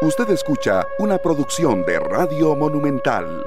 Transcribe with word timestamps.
Usted 0.00 0.30
escucha 0.30 0.86
una 1.00 1.18
producción 1.18 1.84
de 1.84 1.98
Radio 1.98 2.54
Monumental. 2.54 3.44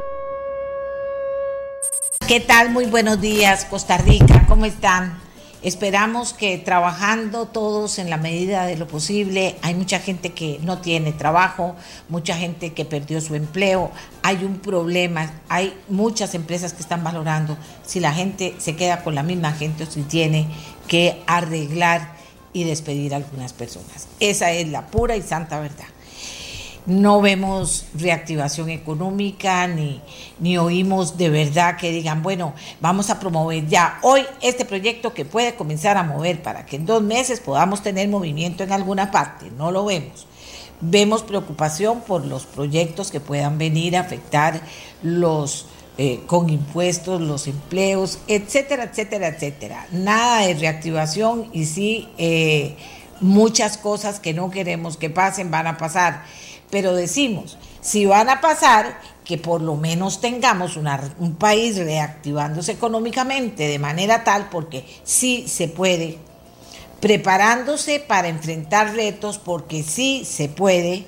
¿Qué 2.27 2.41
tal? 2.41 2.71
Muy 2.71 2.87
buenos 2.87 3.21
días, 3.21 3.63
Costa 3.63 3.97
Rica. 3.97 4.45
¿Cómo 4.49 4.65
están? 4.65 5.17
Esperamos 5.61 6.33
que 6.33 6.57
trabajando 6.57 7.45
todos 7.45 7.99
en 7.99 8.09
la 8.09 8.17
medida 8.17 8.65
de 8.65 8.75
lo 8.75 8.85
posible, 8.85 9.55
hay 9.61 9.75
mucha 9.75 9.99
gente 9.99 10.33
que 10.33 10.59
no 10.61 10.79
tiene 10.79 11.13
trabajo, 11.13 11.77
mucha 12.09 12.35
gente 12.35 12.73
que 12.73 12.83
perdió 12.83 13.21
su 13.21 13.35
empleo, 13.35 13.89
hay 14.21 14.43
un 14.43 14.59
problema, 14.59 15.31
hay 15.47 15.73
muchas 15.87 16.35
empresas 16.35 16.73
que 16.73 16.81
están 16.81 17.01
valorando 17.01 17.57
si 17.85 18.01
la 18.01 18.11
gente 18.11 18.55
se 18.57 18.75
queda 18.75 19.05
con 19.05 19.15
la 19.15 19.23
misma 19.23 19.53
gente 19.53 19.85
o 19.85 19.87
si 19.89 20.01
tiene 20.01 20.49
que 20.89 21.23
arreglar 21.27 22.13
y 22.51 22.65
despedir 22.65 23.13
a 23.13 23.17
algunas 23.17 23.53
personas. 23.53 24.09
Esa 24.19 24.51
es 24.51 24.67
la 24.67 24.87
pura 24.87 25.15
y 25.15 25.21
santa 25.21 25.57
verdad 25.57 25.85
no 26.85 27.21
vemos 27.21 27.85
reactivación 27.93 28.69
económica 28.69 29.67
ni, 29.67 30.01
ni 30.39 30.57
oímos 30.57 31.17
de 31.17 31.29
verdad 31.29 31.77
que 31.77 31.91
digan, 31.91 32.23
bueno, 32.23 32.53
vamos 32.79 33.09
a 33.09 33.19
promover 33.19 33.67
ya 33.67 33.99
hoy 34.01 34.25
este 34.41 34.65
proyecto 34.65 35.13
que 35.13 35.25
puede 35.25 35.55
comenzar 35.55 35.97
a 35.97 36.03
mover 36.03 36.41
para 36.41 36.65
que 36.65 36.77
en 36.77 36.85
dos 36.85 37.01
meses 37.01 37.39
podamos 37.39 37.83
tener 37.83 38.07
movimiento 38.09 38.63
en 38.63 38.71
alguna 38.71 39.11
parte. 39.11 39.51
No 39.57 39.71
lo 39.71 39.85
vemos. 39.85 40.27
Vemos 40.81 41.21
preocupación 41.21 42.01
por 42.01 42.25
los 42.25 42.45
proyectos 42.47 43.11
que 43.11 43.19
puedan 43.19 43.59
venir 43.59 43.95
a 43.95 44.01
afectar 44.01 44.61
los 45.03 45.67
eh, 45.97 46.21
con 46.25 46.49
impuestos, 46.49 47.21
los 47.21 47.45
empleos, 47.45 48.17
etcétera, 48.27 48.85
etcétera, 48.85 49.27
etcétera. 49.27 49.87
Nada 49.91 50.47
de 50.47 50.55
reactivación 50.55 51.49
y 51.53 51.65
sí 51.65 52.09
eh, 52.17 52.75
muchas 53.19 53.77
cosas 53.77 54.19
que 54.19 54.33
no 54.33 54.49
queremos 54.49 54.97
que 54.97 55.11
pasen 55.11 55.51
van 55.51 55.67
a 55.67 55.77
pasar 55.77 56.23
pero 56.71 56.95
decimos, 56.95 57.57
si 57.81 58.05
van 58.05 58.29
a 58.29 58.41
pasar, 58.41 58.99
que 59.23 59.37
por 59.37 59.61
lo 59.61 59.75
menos 59.75 60.19
tengamos 60.19 60.77
un 60.77 61.35
país 61.35 61.77
reactivándose 61.77 62.71
económicamente 62.71 63.67
de 63.67 63.77
manera 63.79 64.23
tal, 64.23 64.49
porque 64.49 64.85
sí 65.03 65.45
se 65.47 65.67
puede, 65.67 66.17
preparándose 66.99 67.99
para 67.99 68.29
enfrentar 68.29 68.95
retos, 68.95 69.37
porque 69.37 69.83
sí 69.83 70.23
se 70.25 70.49
puede 70.49 71.05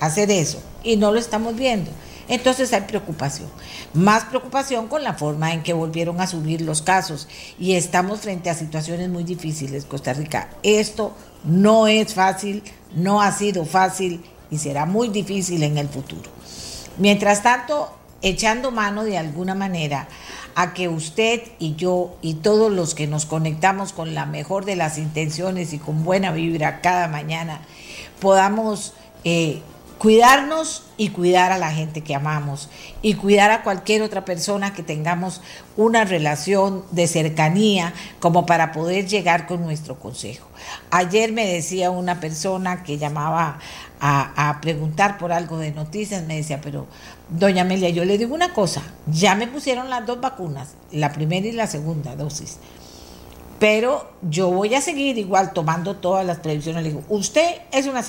hacer 0.00 0.30
eso, 0.30 0.60
y 0.82 0.96
no 0.96 1.12
lo 1.12 1.18
estamos 1.18 1.54
viendo. 1.54 1.90
Entonces 2.28 2.72
hay 2.72 2.82
preocupación, 2.82 3.48
más 3.94 4.24
preocupación 4.24 4.88
con 4.88 5.02
la 5.02 5.14
forma 5.14 5.52
en 5.52 5.62
que 5.62 5.72
volvieron 5.72 6.20
a 6.20 6.26
subir 6.26 6.60
los 6.62 6.80
casos 6.80 7.28
y 7.58 7.74
estamos 7.74 8.20
frente 8.20 8.48
a 8.48 8.54
situaciones 8.54 9.08
muy 9.10 9.24
difíciles, 9.24 9.84
Costa 9.84 10.12
Rica. 10.12 10.48
Esto 10.62 11.14
no 11.44 11.88
es 11.88 12.14
fácil, 12.14 12.62
no 12.94 13.20
ha 13.20 13.32
sido 13.32 13.64
fácil 13.64 14.22
y 14.52 14.58
será 14.58 14.86
muy 14.86 15.08
difícil 15.08 15.64
en 15.64 15.78
el 15.78 15.88
futuro. 15.88 16.30
Mientras 16.98 17.42
tanto, 17.42 17.90
echando 18.20 18.70
mano 18.70 19.02
de 19.02 19.18
alguna 19.18 19.54
manera 19.56 20.06
a 20.54 20.74
que 20.74 20.88
usted 20.88 21.42
y 21.58 21.74
yo 21.74 22.14
y 22.20 22.34
todos 22.34 22.70
los 22.70 22.94
que 22.94 23.06
nos 23.06 23.24
conectamos 23.24 23.92
con 23.92 24.14
la 24.14 24.26
mejor 24.26 24.66
de 24.66 24.76
las 24.76 24.98
intenciones 24.98 25.72
y 25.72 25.78
con 25.78 26.04
buena 26.04 26.30
vibra 26.30 26.82
cada 26.82 27.08
mañana 27.08 27.62
podamos 28.20 28.92
eh, 29.24 29.62
cuidarnos 30.02 30.82
y 30.96 31.10
cuidar 31.10 31.52
a 31.52 31.58
la 31.58 31.70
gente 31.70 32.00
que 32.00 32.16
amamos 32.16 32.68
y 33.02 33.14
cuidar 33.14 33.52
a 33.52 33.62
cualquier 33.62 34.02
otra 34.02 34.24
persona 34.24 34.74
que 34.74 34.82
tengamos 34.82 35.40
una 35.76 36.04
relación 36.04 36.84
de 36.90 37.06
cercanía 37.06 37.94
como 38.18 38.44
para 38.44 38.72
poder 38.72 39.06
llegar 39.06 39.46
con 39.46 39.62
nuestro 39.62 40.00
consejo. 40.00 40.48
Ayer 40.90 41.30
me 41.30 41.46
decía 41.46 41.92
una 41.92 42.18
persona 42.18 42.82
que 42.82 42.98
llamaba 42.98 43.60
a, 44.00 44.50
a, 44.50 44.60
preguntar 44.60 45.18
por 45.18 45.30
algo 45.30 45.58
de 45.58 45.70
noticias, 45.70 46.26
me 46.26 46.34
decía, 46.34 46.60
pero 46.60 46.88
doña 47.28 47.62
Amelia, 47.62 47.90
yo 47.90 48.04
le 48.04 48.18
digo 48.18 48.34
una 48.34 48.52
cosa, 48.52 48.82
ya 49.06 49.36
me 49.36 49.46
pusieron 49.46 49.88
las 49.88 50.04
dos 50.04 50.20
vacunas, 50.20 50.70
la 50.90 51.12
primera 51.12 51.46
y 51.46 51.52
la 51.52 51.68
segunda 51.68 52.16
dosis. 52.16 52.58
Pero 53.60 54.10
yo 54.22 54.50
voy 54.50 54.74
a 54.74 54.80
seguir 54.80 55.16
igual 55.18 55.52
tomando 55.52 55.94
todas 55.94 56.26
las 56.26 56.40
previsiones. 56.40 56.82
Le 56.82 56.88
digo, 56.88 57.04
usted 57.08 57.58
es 57.70 57.86
una 57.86 58.02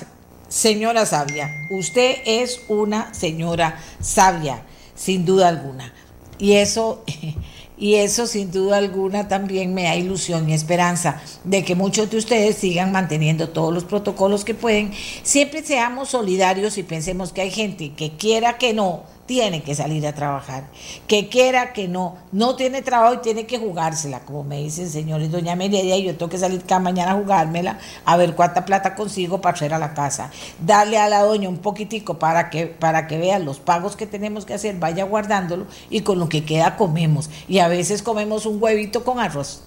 señora 0.53 1.07
sabia, 1.07 1.65
usted 1.71 2.17
es 2.27 2.61
una 2.67 3.11
señora 3.11 3.79
sabia, 3.99 4.63
sin 4.93 5.25
duda 5.25 5.47
alguna. 5.47 5.91
Y 6.37 6.53
eso, 6.53 7.03
y 7.77 7.95
eso 7.95 8.27
sin 8.27 8.51
duda 8.51 8.77
alguna 8.77 9.27
también 9.27 9.73
me 9.73 9.85
da 9.85 9.95
ilusión 9.95 10.47
y 10.47 10.53
esperanza 10.53 11.19
de 11.43 11.65
que 11.65 11.73
muchos 11.73 12.11
de 12.11 12.17
ustedes 12.17 12.57
sigan 12.57 12.91
manteniendo 12.91 13.49
todos 13.49 13.73
los 13.73 13.83
protocolos 13.83 14.45
que 14.45 14.53
pueden. 14.53 14.91
Siempre 15.23 15.63
seamos 15.63 16.09
solidarios 16.09 16.77
y 16.77 16.83
pensemos 16.83 17.33
que 17.33 17.41
hay 17.41 17.49
gente 17.49 17.93
que 17.93 18.11
quiera 18.11 18.59
que 18.59 18.73
no, 18.73 19.05
tiene 19.25 19.63
que 19.63 19.73
salir 19.73 20.05
a 20.05 20.13
trabajar. 20.13 20.65
Que 21.07 21.29
quiera 21.29 21.73
que 21.73 21.87
no, 21.87 22.15
no 22.31 22.55
tiene 22.55 22.81
trabajo 22.81 23.15
y 23.15 23.17
tiene 23.17 23.45
que 23.45 23.57
jugársela, 23.57 24.19
como 24.21 24.43
me 24.43 24.57
dicen 24.57 24.89
señores, 24.89 25.31
doña 25.31 25.55
Mercedes, 25.55 25.99
y 25.99 26.03
yo 26.03 26.15
tengo 26.15 26.29
que 26.29 26.37
salir 26.37 26.63
cada 26.63 26.79
mañana 26.79 27.11
a 27.11 27.15
jugármela, 27.15 27.79
a 28.05 28.17
ver 28.17 28.35
cuánta 28.35 28.65
plata 28.65 28.95
consigo 28.95 29.41
para 29.41 29.55
hacer 29.55 29.73
a 29.73 29.79
la 29.79 29.93
casa. 29.93 30.31
Darle 30.59 30.97
a 30.97 31.09
la 31.09 31.23
doña 31.23 31.49
un 31.49 31.57
poquitico 31.57 32.19
para 32.19 32.49
que, 32.49 32.67
para 32.67 33.07
que 33.07 33.17
vea 33.17 33.39
los 33.39 33.59
pagos 33.59 33.95
que 33.95 34.07
tenemos 34.07 34.45
que 34.45 34.53
hacer, 34.53 34.75
vaya 34.77 35.05
guardándolo 35.05 35.67
y 35.89 36.01
con 36.01 36.19
lo 36.19 36.29
que 36.29 36.43
queda 36.43 36.75
comemos. 36.75 37.29
Y 37.47 37.59
a 37.59 37.67
veces 37.67 38.03
comemos 38.03 38.45
un 38.45 38.61
huevito 38.61 39.03
con 39.03 39.19
arroz. 39.19 39.61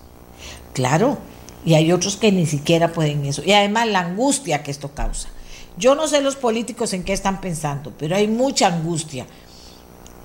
Claro, 0.75 1.17
y 1.65 1.75
hay 1.75 1.91
otros 1.93 2.17
que 2.17 2.31
ni 2.31 2.47
siquiera 2.47 2.93
pueden 2.93 3.25
eso. 3.25 3.43
Y 3.45 3.53
además 3.53 3.89
la 3.89 4.01
angustia 4.01 4.63
que 4.63 4.71
esto 4.71 4.93
causa. 4.93 5.29
Yo 5.79 5.95
no 5.95 6.09
sé 6.09 6.23
los 6.23 6.37
políticos 6.37 6.95
en 6.95 7.05
qué 7.05 7.13
están 7.13 7.41
pensando, 7.41 7.93
pero 7.99 8.17
hay 8.17 8.29
mucha 8.29 8.69
angustia 8.69 9.27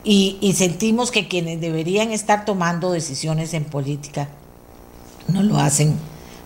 y, 0.03 0.53
sentimos 0.57 1.11
que 1.11 1.27
quienes 1.27 1.61
deberían 1.61 2.11
estar 2.11 2.45
tomando 2.45 2.91
decisiones 2.91 3.53
en 3.53 3.65
política 3.65 4.29
no 5.27 5.43
lo 5.43 5.57
hacen, 5.57 5.95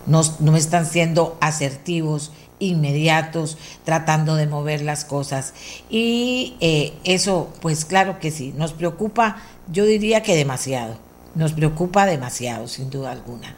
no, 0.06 0.22
no 0.40 0.56
están 0.56 0.86
siendo 0.86 1.38
asertivos, 1.40 2.32
inmediatos, 2.58 3.56
tratando 3.84 4.36
de 4.36 4.46
mover 4.46 4.82
las 4.82 5.04
cosas. 5.04 5.54
Y 5.88 6.56
eh, 6.60 6.92
eso, 7.04 7.50
pues 7.60 7.84
claro 7.84 8.18
que 8.18 8.30
sí, 8.30 8.52
nos 8.56 8.72
preocupa, 8.72 9.36
yo 9.72 9.84
diría 9.84 10.22
que 10.22 10.36
demasiado, 10.36 10.98
nos 11.34 11.52
preocupa 11.52 12.06
demasiado, 12.06 12.68
sin 12.68 12.90
duda 12.90 13.12
alguna. 13.12 13.56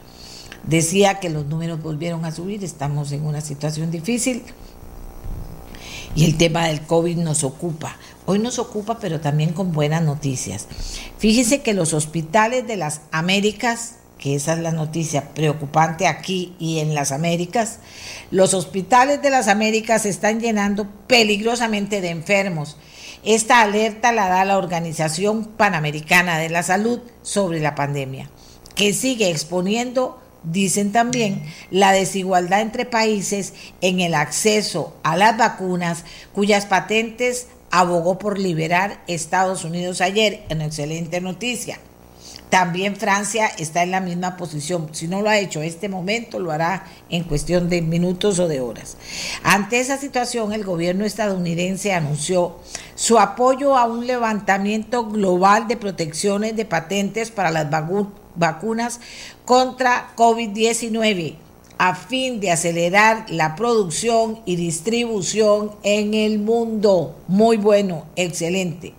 Decía 0.63 1.19
que 1.19 1.29
los 1.29 1.45
números 1.45 1.81
volvieron 1.81 2.25
a 2.25 2.31
subir, 2.31 2.63
estamos 2.63 3.11
en 3.11 3.25
una 3.25 3.41
situación 3.41 3.91
difícil 3.91 4.43
y 6.15 6.25
el 6.25 6.37
tema 6.37 6.67
del 6.67 6.81
COVID 6.81 7.17
nos 7.17 7.43
ocupa. 7.43 7.97
Hoy 8.31 8.37
nos 8.37 8.59
ocupa, 8.59 8.99
pero 8.99 9.19
también 9.19 9.53
con 9.53 9.71
buenas 9.71 10.03
noticias. 10.03 10.67
Fíjese 11.17 11.63
que 11.63 11.73
los 11.73 11.93
hospitales 11.93 12.67
de 12.67 12.77
las 12.77 13.01
Américas, 13.11 13.95
que 14.19 14.35
esa 14.35 14.53
es 14.53 14.59
la 14.59 14.71
noticia 14.71 15.33
preocupante 15.33 16.05
aquí 16.05 16.53
y 16.59 16.77
en 16.77 16.93
las 16.93 17.11
Américas, 17.11 17.79
los 18.29 18.53
hospitales 18.53 19.23
de 19.23 19.31
las 19.31 19.47
Américas 19.47 20.05
están 20.05 20.39
llenando 20.39 20.87
peligrosamente 21.07 22.01
de 22.01 22.11
enfermos. 22.11 22.77
Esta 23.23 23.61
alerta 23.61 24.11
la 24.11 24.29
da 24.29 24.45
la 24.45 24.59
Organización 24.59 25.45
Panamericana 25.45 26.37
de 26.37 26.49
la 26.49 26.61
Salud 26.61 26.99
sobre 27.23 27.59
la 27.59 27.73
pandemia, 27.73 28.29
que 28.75 28.93
sigue 28.93 29.31
exponiendo 29.31 30.21
dicen 30.43 30.91
también, 30.91 31.43
la 31.69 31.91
desigualdad 31.91 32.61
entre 32.61 32.85
países 32.85 33.53
en 33.81 33.99
el 33.99 34.15
acceso 34.15 34.95
a 35.03 35.17
las 35.17 35.37
vacunas 35.37 36.05
cuyas 36.33 36.65
patentes 36.65 37.47
abogó 37.71 38.17
por 38.17 38.39
liberar 38.39 39.01
Estados 39.07 39.63
Unidos 39.63 40.01
ayer, 40.01 40.43
en 40.49 40.61
excelente 40.61 41.21
noticia. 41.21 41.79
También 42.49 42.95
Francia 42.95 43.45
está 43.45 43.83
en 43.83 43.91
la 43.91 44.01
misma 44.01 44.35
posición. 44.35 44.89
Si 44.91 45.07
no 45.07 45.21
lo 45.21 45.29
ha 45.29 45.37
hecho 45.37 45.61
en 45.61 45.67
este 45.67 45.87
momento, 45.87 46.39
lo 46.39 46.51
hará 46.51 46.85
en 47.09 47.23
cuestión 47.23 47.69
de 47.69 47.83
minutos 47.83 48.39
o 48.39 48.47
de 48.47 48.59
horas. 48.59 48.97
Ante 49.43 49.79
esa 49.79 49.97
situación, 49.97 50.51
el 50.51 50.63
gobierno 50.63 51.05
estadounidense 51.05 51.93
anunció 51.93 52.57
su 52.95 53.19
apoyo 53.19 53.77
a 53.77 53.85
un 53.85 54.07
levantamiento 54.07 55.05
global 55.05 55.67
de 55.67 55.77
protecciones 55.77 56.55
de 56.55 56.65
patentes 56.65 57.29
para 57.29 57.51
las 57.51 57.67
vacunas 58.35 58.99
contra 59.45 60.11
COVID-19 60.15 61.48
a 61.79 61.95
fin 61.95 62.41
de 62.41 62.51
acelerar 62.51 63.25
la 63.29 63.55
producción 63.55 64.41
y 64.45 64.57
distribución 64.57 65.71
en 65.83 66.13
el 66.13 66.37
mundo. 66.37 67.15
Muy 67.29 67.55
bueno, 67.55 68.05
excelente. 68.17 68.93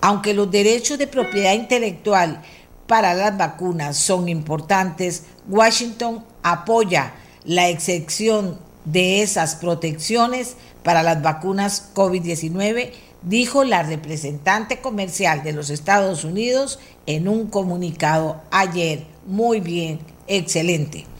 Aunque 0.00 0.32
los 0.32 0.50
derechos 0.50 0.96
de 0.96 1.06
propiedad 1.06 1.52
intelectual 1.52 2.42
para 2.86 3.12
las 3.12 3.36
vacunas 3.36 3.98
son 3.98 4.30
importantes, 4.30 5.24
Washington 5.46 6.24
apoya 6.42 7.12
la 7.44 7.68
excepción 7.68 8.58
de 8.86 9.22
esas 9.22 9.54
protecciones 9.56 10.56
para 10.82 11.02
las 11.02 11.20
vacunas 11.22 11.90
COVID-19, 11.94 12.90
dijo 13.20 13.64
la 13.64 13.82
representante 13.82 14.80
comercial 14.80 15.42
de 15.42 15.52
los 15.52 15.68
Estados 15.68 16.24
Unidos 16.24 16.78
en 17.04 17.28
un 17.28 17.48
comunicado 17.48 18.40
ayer. 18.50 19.04
Muy 19.26 19.60
bien, 19.60 20.00
excelente. 20.26 21.11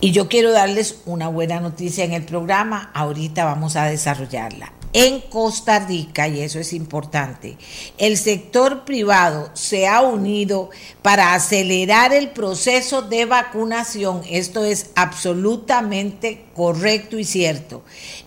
Y 0.00 0.12
yo 0.12 0.28
quiero 0.28 0.52
darles 0.52 1.00
una 1.06 1.26
buena 1.26 1.58
noticia 1.58 2.04
en 2.04 2.12
el 2.12 2.24
programa, 2.24 2.92
ahorita 2.94 3.44
vamos 3.44 3.74
a 3.74 3.86
desarrollarla. 3.86 4.72
En 4.92 5.20
Costa 5.22 5.80
Rica, 5.80 6.28
y 6.28 6.40
eso 6.40 6.60
es 6.60 6.72
importante, 6.72 7.58
el 7.98 8.16
sector 8.16 8.84
privado 8.84 9.50
se 9.54 9.88
ha 9.88 10.00
unido 10.00 10.70
para 11.02 11.34
acelerar 11.34 12.12
el 12.12 12.30
proceso 12.30 13.02
de 13.02 13.24
vacunación. 13.24 14.22
Esto 14.30 14.64
es 14.64 14.90
absolutamente 14.94 16.46
correcto 16.54 17.18
y 17.18 17.24
cierto. 17.24 17.82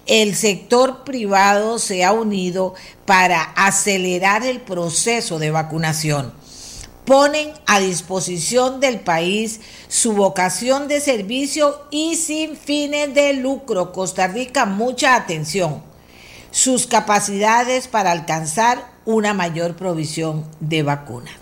El 0.06 0.36
sector 0.36 1.06
privado 1.06 1.80
se 1.80 2.04
ha 2.04 2.12
unido 2.12 2.76
para 3.06 3.42
acelerar 3.42 4.46
el 4.46 4.60
proceso 4.60 5.40
de 5.40 5.52
vacunación 5.52 6.34
ponen 7.06 7.52
a 7.66 7.80
disposición 7.80 8.80
del 8.80 9.00
país 9.00 9.62
su 9.88 10.14
vocación 10.14 10.88
de 10.88 11.02
servicio 11.02 11.82
y 11.92 12.16
sin 12.16 12.56
fines 12.56 13.14
de 13.14 13.34
lucro. 13.34 13.92
Costa 13.92 14.28
Rica, 14.28 14.66
mucha 14.66 15.16
atención 15.16 15.84
sus 16.52 16.86
capacidades 16.86 17.88
para 17.88 18.12
alcanzar 18.12 18.92
una 19.06 19.34
mayor 19.34 19.76
provisión 19.76 20.46
de 20.60 20.84
vacunas. 20.84 21.34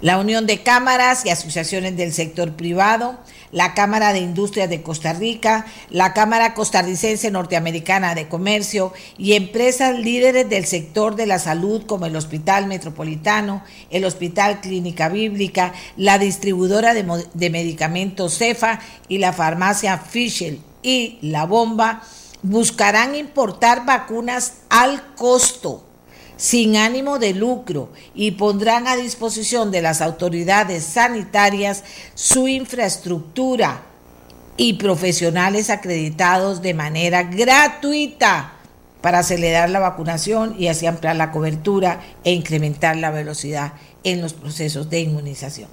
La 0.00 0.18
Unión 0.18 0.46
de 0.46 0.62
Cámaras 0.62 1.24
y 1.24 1.30
Asociaciones 1.30 1.96
del 1.96 2.12
Sector 2.12 2.52
Privado, 2.52 3.18
la 3.54 3.72
Cámara 3.72 4.12
de 4.12 4.18
Industrias 4.18 4.68
de 4.68 4.82
Costa 4.82 5.12
Rica, 5.12 5.64
la 5.88 6.12
Cámara 6.12 6.54
Costarricense 6.54 7.30
Norteamericana 7.30 8.16
de 8.16 8.28
Comercio 8.28 8.92
y 9.16 9.34
empresas 9.34 9.96
líderes 9.96 10.48
del 10.50 10.66
sector 10.66 11.14
de 11.14 11.26
la 11.26 11.38
salud 11.38 11.86
como 11.86 12.06
el 12.06 12.16
Hospital 12.16 12.66
Metropolitano, 12.66 13.62
el 13.90 14.04
Hospital 14.04 14.60
Clínica 14.60 15.08
Bíblica, 15.08 15.72
la 15.96 16.18
distribuidora 16.18 16.94
de, 16.94 17.06
de 17.32 17.50
medicamentos 17.50 18.36
CEFA 18.36 18.80
y 19.08 19.18
la 19.18 19.32
farmacia 19.32 19.98
Fischel 19.98 20.60
y 20.82 21.18
La 21.22 21.46
Bomba 21.46 22.02
buscarán 22.42 23.14
importar 23.14 23.86
vacunas 23.86 24.54
al 24.68 25.14
costo, 25.14 25.86
sin 26.36 26.76
ánimo 26.76 27.18
de 27.18 27.34
lucro, 27.34 27.90
y 28.14 28.32
pondrán 28.32 28.86
a 28.86 28.96
disposición 28.96 29.70
de 29.70 29.82
las 29.82 30.00
autoridades 30.00 30.84
sanitarias 30.84 31.84
su 32.14 32.48
infraestructura 32.48 33.82
y 34.56 34.74
profesionales 34.74 35.70
acreditados 35.70 36.62
de 36.62 36.74
manera 36.74 37.24
gratuita 37.24 38.52
para 39.00 39.18
acelerar 39.18 39.68
la 39.70 39.80
vacunación 39.80 40.54
y 40.58 40.68
así 40.68 40.86
ampliar 40.86 41.16
la 41.16 41.30
cobertura 41.30 42.00
e 42.24 42.32
incrementar 42.32 42.96
la 42.96 43.10
velocidad 43.10 43.74
en 44.02 44.22
los 44.22 44.32
procesos 44.32 44.88
de 44.88 45.00
inmunización. 45.00 45.68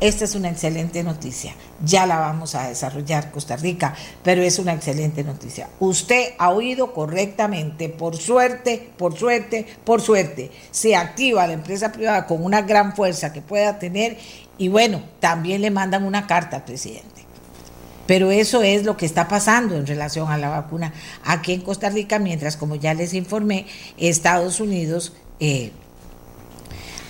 Esta 0.00 0.24
es 0.24 0.34
una 0.34 0.50
excelente 0.50 1.02
noticia. 1.02 1.54
Ya 1.84 2.04
la 2.06 2.18
vamos 2.18 2.54
a 2.54 2.68
desarrollar 2.68 3.30
Costa 3.30 3.56
Rica, 3.56 3.94
pero 4.22 4.42
es 4.42 4.58
una 4.58 4.74
excelente 4.74 5.22
noticia. 5.22 5.68
Usted 5.78 6.34
ha 6.38 6.50
oído 6.50 6.92
correctamente, 6.92 7.88
por 7.88 8.16
suerte, 8.16 8.90
por 8.96 9.16
suerte, 9.16 9.66
por 9.84 10.00
suerte. 10.00 10.50
Se 10.70 10.96
activa 10.96 11.46
la 11.46 11.54
empresa 11.54 11.92
privada 11.92 12.26
con 12.26 12.44
una 12.44 12.62
gran 12.62 12.94
fuerza 12.94 13.32
que 13.32 13.40
pueda 13.40 13.78
tener 13.78 14.18
y 14.58 14.68
bueno, 14.68 15.02
también 15.20 15.62
le 15.62 15.70
mandan 15.70 16.04
una 16.04 16.26
carta 16.26 16.56
al 16.56 16.64
presidente. 16.64 17.24
Pero 18.06 18.30
eso 18.30 18.62
es 18.62 18.84
lo 18.84 18.96
que 18.96 19.06
está 19.06 19.28
pasando 19.28 19.76
en 19.76 19.86
relación 19.86 20.30
a 20.30 20.36
la 20.36 20.50
vacuna 20.50 20.92
aquí 21.24 21.54
en 21.54 21.62
Costa 21.62 21.88
Rica, 21.88 22.18
mientras, 22.18 22.56
como 22.56 22.74
ya 22.74 22.92
les 22.92 23.14
informé, 23.14 23.66
Estados 23.96 24.60
Unidos 24.60 25.14
eh, 25.40 25.72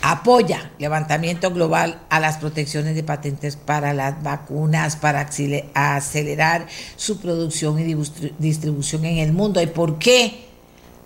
apoya 0.07 0.71
levantamiento 0.79 1.51
global 1.51 2.03
a 2.11 2.21
las 2.21 2.37
protecciones 2.37 2.95
de 2.95 3.03
patentes 3.03 3.57
para 3.57 3.95
las 3.95 4.23
vacunas, 4.23 4.97
para 4.97 5.27
acelerar 5.73 6.67
su 6.97 7.21
producción 7.21 7.79
y 7.79 7.97
distribución 8.39 9.07
en 9.07 9.17
el 9.17 9.33
mundo. 9.33 9.63
¿Y 9.63 9.67
por 9.67 9.99
qué? 9.99 10.45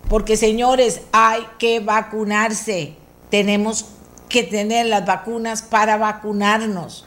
Porque 0.09 0.35
señores, 0.35 0.99
hay 1.13 1.43
que 1.59 1.79
vacunarse. 1.79 2.95
Tenemos 3.29 3.85
que 4.27 4.43
tener 4.43 4.87
las 4.87 5.05
vacunas 5.05 5.61
para 5.61 5.95
vacunarnos. 5.95 7.05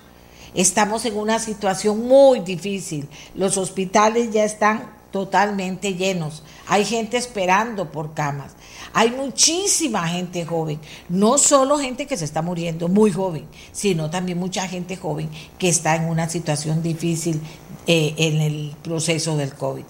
Estamos 0.54 1.04
en 1.04 1.18
una 1.18 1.38
situación 1.38 2.08
muy 2.08 2.40
difícil. 2.40 3.06
Los 3.34 3.58
hospitales 3.58 4.30
ya 4.30 4.44
están 4.44 4.90
totalmente 5.10 5.92
llenos. 5.92 6.42
Hay 6.66 6.86
gente 6.86 7.18
esperando 7.18 7.92
por 7.92 8.14
camas. 8.14 8.56
Hay 8.94 9.10
muchísima 9.10 10.06
gente 10.08 10.44
joven, 10.44 10.78
no 11.08 11.38
solo 11.38 11.78
gente 11.78 12.06
que 12.06 12.16
se 12.16 12.24
está 12.24 12.42
muriendo 12.42 12.88
muy 12.88 13.10
joven, 13.10 13.46
sino 13.72 14.10
también 14.10 14.38
mucha 14.38 14.68
gente 14.68 14.96
joven 14.96 15.30
que 15.58 15.68
está 15.68 15.96
en 15.96 16.04
una 16.04 16.28
situación 16.28 16.82
difícil 16.82 17.40
eh, 17.86 18.14
en 18.18 18.40
el 18.40 18.76
proceso 18.82 19.36
del 19.36 19.54
COVID. 19.54 19.84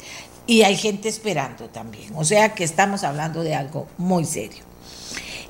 Y 0.46 0.62
hay 0.62 0.76
gente 0.76 1.08
esperando 1.08 1.66
también. 1.66 2.12
O 2.14 2.24
sea 2.24 2.54
que 2.54 2.64
estamos 2.64 3.04
hablando 3.04 3.42
de 3.42 3.54
algo 3.54 3.86
muy 3.98 4.24
serio. 4.24 4.64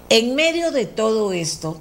En 0.08 0.34
medio 0.34 0.70
de 0.70 0.87
todo 0.87 1.32
esto, 1.32 1.81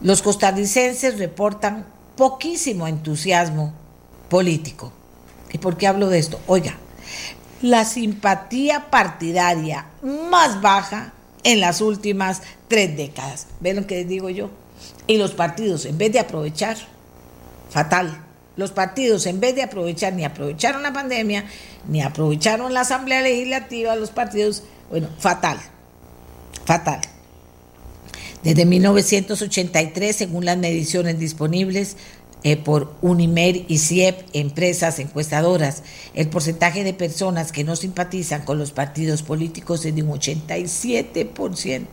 los 0.00 0.22
costarricenses 0.22 1.18
reportan 1.18 1.86
poquísimo 2.16 2.86
entusiasmo 2.86 3.74
político. 4.28 4.92
¿Y 5.52 5.58
por 5.58 5.76
qué 5.76 5.86
hablo 5.86 6.08
de 6.08 6.18
esto? 6.18 6.40
Oiga, 6.46 6.78
la 7.62 7.84
simpatía 7.84 8.90
partidaria 8.90 9.86
más 10.02 10.60
baja 10.60 11.12
en 11.44 11.60
las 11.60 11.80
últimas 11.80 12.42
tres 12.68 12.96
décadas. 12.96 13.46
¿Ven 13.60 13.76
lo 13.76 13.86
que 13.86 13.96
les 13.96 14.08
digo 14.08 14.30
yo? 14.30 14.50
Y 15.06 15.18
los 15.18 15.32
partidos, 15.32 15.84
en 15.86 15.96
vez 15.98 16.12
de 16.12 16.18
aprovechar, 16.18 16.76
fatal. 17.70 18.24
Los 18.56 18.70
partidos, 18.72 19.26
en 19.26 19.38
vez 19.38 19.54
de 19.54 19.62
aprovechar, 19.62 20.14
ni 20.14 20.24
aprovecharon 20.24 20.82
la 20.82 20.92
pandemia, 20.92 21.44
ni 21.88 22.02
aprovecharon 22.02 22.72
la 22.72 22.80
Asamblea 22.80 23.20
Legislativa, 23.20 23.94
los 23.96 24.10
partidos, 24.10 24.62
bueno, 24.90 25.08
fatal, 25.18 25.58
fatal. 26.64 27.00
Desde 28.42 28.64
1983, 28.64 30.14
según 30.14 30.44
las 30.44 30.56
mediciones 30.56 31.18
disponibles, 31.18 31.96
eh, 32.46 32.56
por 32.56 32.94
Unimer 33.02 33.64
y 33.66 33.78
CIEP, 33.78 34.20
empresas 34.32 35.00
encuestadoras, 35.00 35.82
el 36.14 36.28
porcentaje 36.28 36.84
de 36.84 36.94
personas 36.94 37.50
que 37.50 37.64
no 37.64 37.74
simpatizan 37.74 38.44
con 38.44 38.56
los 38.56 38.70
partidos 38.70 39.24
políticos 39.24 39.84
es 39.84 39.96
de 39.96 40.04
un 40.04 40.10
87%. 40.10 41.86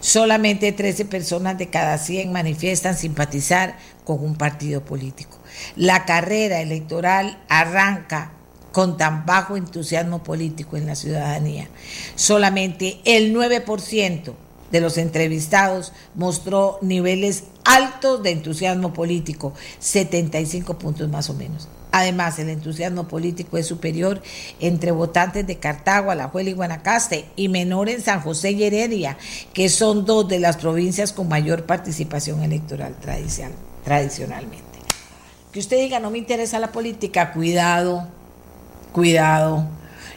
Solamente 0.00 0.72
13 0.72 1.04
personas 1.04 1.58
de 1.58 1.68
cada 1.68 1.98
100 1.98 2.32
manifiestan 2.32 2.96
simpatizar 2.96 3.76
con 4.04 4.24
un 4.24 4.36
partido 4.36 4.82
político. 4.82 5.36
La 5.76 6.06
carrera 6.06 6.62
electoral 6.62 7.38
arranca 7.50 8.32
con 8.72 8.96
tan 8.96 9.26
bajo 9.26 9.58
entusiasmo 9.58 10.22
político 10.22 10.78
en 10.78 10.86
la 10.86 10.94
ciudadanía. 10.94 11.68
Solamente 12.14 13.00
el 13.04 13.34
9% 13.34 14.45
de 14.70 14.80
los 14.80 14.98
entrevistados 14.98 15.92
mostró 16.14 16.78
niveles 16.82 17.44
altos 17.64 18.22
de 18.22 18.30
entusiasmo 18.30 18.92
político, 18.92 19.52
75 19.78 20.78
puntos 20.78 21.08
más 21.08 21.30
o 21.30 21.34
menos. 21.34 21.68
Además, 21.92 22.38
el 22.38 22.50
entusiasmo 22.50 23.08
político 23.08 23.56
es 23.56 23.66
superior 23.66 24.20
entre 24.60 24.90
votantes 24.90 25.46
de 25.46 25.56
Cartago, 25.56 26.10
Alajuela 26.10 26.50
y 26.50 26.52
Guanacaste 26.52 27.24
y 27.36 27.48
menor 27.48 27.88
en 27.88 28.02
San 28.02 28.20
José 28.20 28.50
y 28.50 28.64
Heredia, 28.64 29.16
que 29.54 29.68
son 29.68 30.04
dos 30.04 30.28
de 30.28 30.38
las 30.38 30.58
provincias 30.58 31.12
con 31.12 31.28
mayor 31.28 31.64
participación 31.64 32.42
electoral 32.42 32.94
tradicionalmente. 33.84 34.64
Que 35.52 35.58
usted 35.58 35.78
diga, 35.78 35.98
no 35.98 36.10
me 36.10 36.18
interesa 36.18 36.58
la 36.58 36.70
política, 36.70 37.32
cuidado, 37.32 38.06
cuidado 38.92 39.66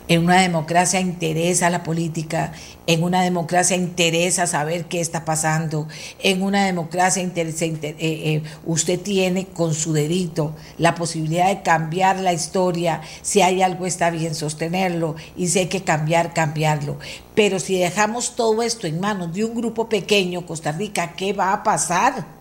en 0.10 0.24
una 0.24 0.41
democracia 0.41 1.00
interesa 1.00 1.70
la 1.70 1.84
política, 1.84 2.51
en 2.89 3.03
una 3.03 3.22
democracia 3.22 3.77
interesa 3.77 4.48
saber 4.48 4.86
qué 4.86 5.00
está 5.00 5.24
pasando, 5.24 5.88
en 6.17 6.41
una 6.41 6.65
democracia 6.65 7.22
interesa, 7.22 7.65
eh, 7.65 7.96
eh, 8.00 8.43
usted 8.65 9.00
tiene 9.00 9.46
con 9.46 9.75
su 9.75 9.93
dedito 9.93 10.55
la 10.79 10.96
posibilidad 10.96 11.50
de 11.50 11.62
cambiar 11.62 12.19
la 12.19 12.34
historia, 12.34 13.01
si 13.22 13.43
hay 13.43 13.62
algo 13.62 13.86
está 13.86 14.10
bien 14.10 14.34
sostenerlo 14.34 15.15
y 15.38 15.50
si 15.50 15.60
hay 15.60 15.67
que 15.67 15.84
cambiar, 15.84 16.34
cambiarlo. 16.34 16.98
Pero 17.36 17.60
si 17.60 17.77
dejamos 17.77 18.36
todo 18.36 18.63
esto 18.63 18.88
en 18.88 19.00
manos 19.00 19.36
de 19.36 19.46
un 19.46 19.53
grupo 19.53 19.88
pequeño, 19.88 20.48
Costa 20.48 20.72
Rica, 20.72 21.13
¿qué 21.15 21.31
va 21.31 21.53
a 21.53 21.62
pasar? 21.62 22.38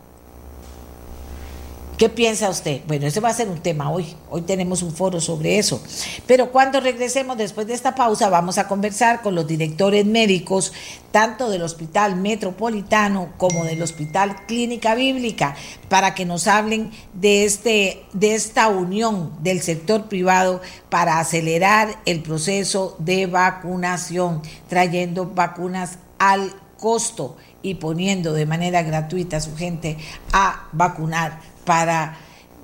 ¿Qué 1.99 2.09
piensa 2.09 2.49
usted? 2.49 2.83
Bueno, 2.87 3.09
ese 3.09 3.19
va 3.19 3.31
a 3.31 3.35
ser 3.35 3.49
un 3.49 3.59
tema 3.59 3.91
hoy. 3.91 4.15
Hoy 4.31 4.43
tenemos 4.43 4.83
un 4.83 4.93
foro 4.93 5.21
sobre 5.21 5.59
eso. 5.59 5.83
Pero 6.29 6.53
cuando 6.53 6.79
regresemos 6.79 7.37
después 7.37 7.67
de 7.67 7.75
esta 7.75 7.97
pausa, 7.97 8.31
vamos 8.31 8.57
a 8.57 8.69
conversar 8.69 9.21
con 9.21 9.35
los 9.35 9.49
directores 9.49 10.07
médicos, 10.07 10.73
tanto 11.11 11.51
del 11.51 11.63
Hospital 11.63 12.15
Metropolitano 12.15 13.33
como 13.37 13.65
del 13.65 13.83
Hospital 13.83 14.47
Clínica 14.47 14.95
Bíblica, 14.95 15.57
para 15.89 16.15
que 16.15 16.25
nos 16.25 16.47
hablen 16.47 16.93
de, 17.15 17.45
este, 17.45 18.05
de 18.13 18.37
esta 18.37 18.69
unión 18.69 19.33
del 19.43 19.61
sector 19.61 20.05
privado 20.05 20.61
para 20.91 21.19
acelerar 21.19 21.97
el 22.07 22.23
proceso 22.23 22.95
de 23.01 23.27
vacunación, 23.27 24.43
trayendo 24.69 25.27
vacunas 25.27 25.99
al 26.21 26.53
costo 26.79 27.37
y 27.61 27.75
poniendo 27.75 28.35
de 28.35 28.47
manera 28.47 28.85
gratuita 28.85 29.39
a 29.39 29.41
su 29.41 29.57
gente 29.57 29.99
a 30.33 30.69
vacunar 30.71 31.41
para 31.69 32.17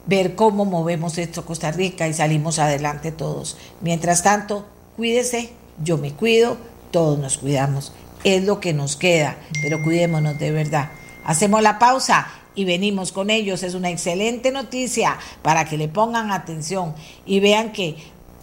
ver 0.06 0.34
cómo 0.34 0.64
movemos 0.64 1.18
esto 1.18 1.44
Costa 1.44 1.70
Rica 1.70 2.08
y 2.08 2.14
salimos 2.14 2.58
adelante 2.58 3.12
todos. 3.12 3.58
Mientras 3.82 4.22
tanto, 4.22 4.64
cuídese, 4.96 5.50
yo 5.82 5.98
me 5.98 6.14
cuido, 6.14 6.56
todos 6.90 7.18
nos 7.18 7.36
cuidamos. 7.36 7.92
Es 8.24 8.44
lo 8.44 8.60
que 8.60 8.72
nos 8.72 8.96
queda, 8.96 9.36
pero 9.60 9.82
cuidémonos 9.82 10.38
de 10.38 10.52
verdad. 10.52 10.88
Hacemos 11.26 11.60
la 11.60 11.78
pausa 11.78 12.28
y 12.54 12.64
venimos 12.64 13.12
con 13.12 13.28
ellos. 13.28 13.62
Es 13.62 13.74
una 13.74 13.90
excelente 13.90 14.50
noticia 14.52 15.18
para 15.42 15.66
que 15.66 15.76
le 15.76 15.88
pongan 15.88 16.30
atención 16.30 16.94
y 17.26 17.40
vean 17.40 17.72
que 17.72 17.96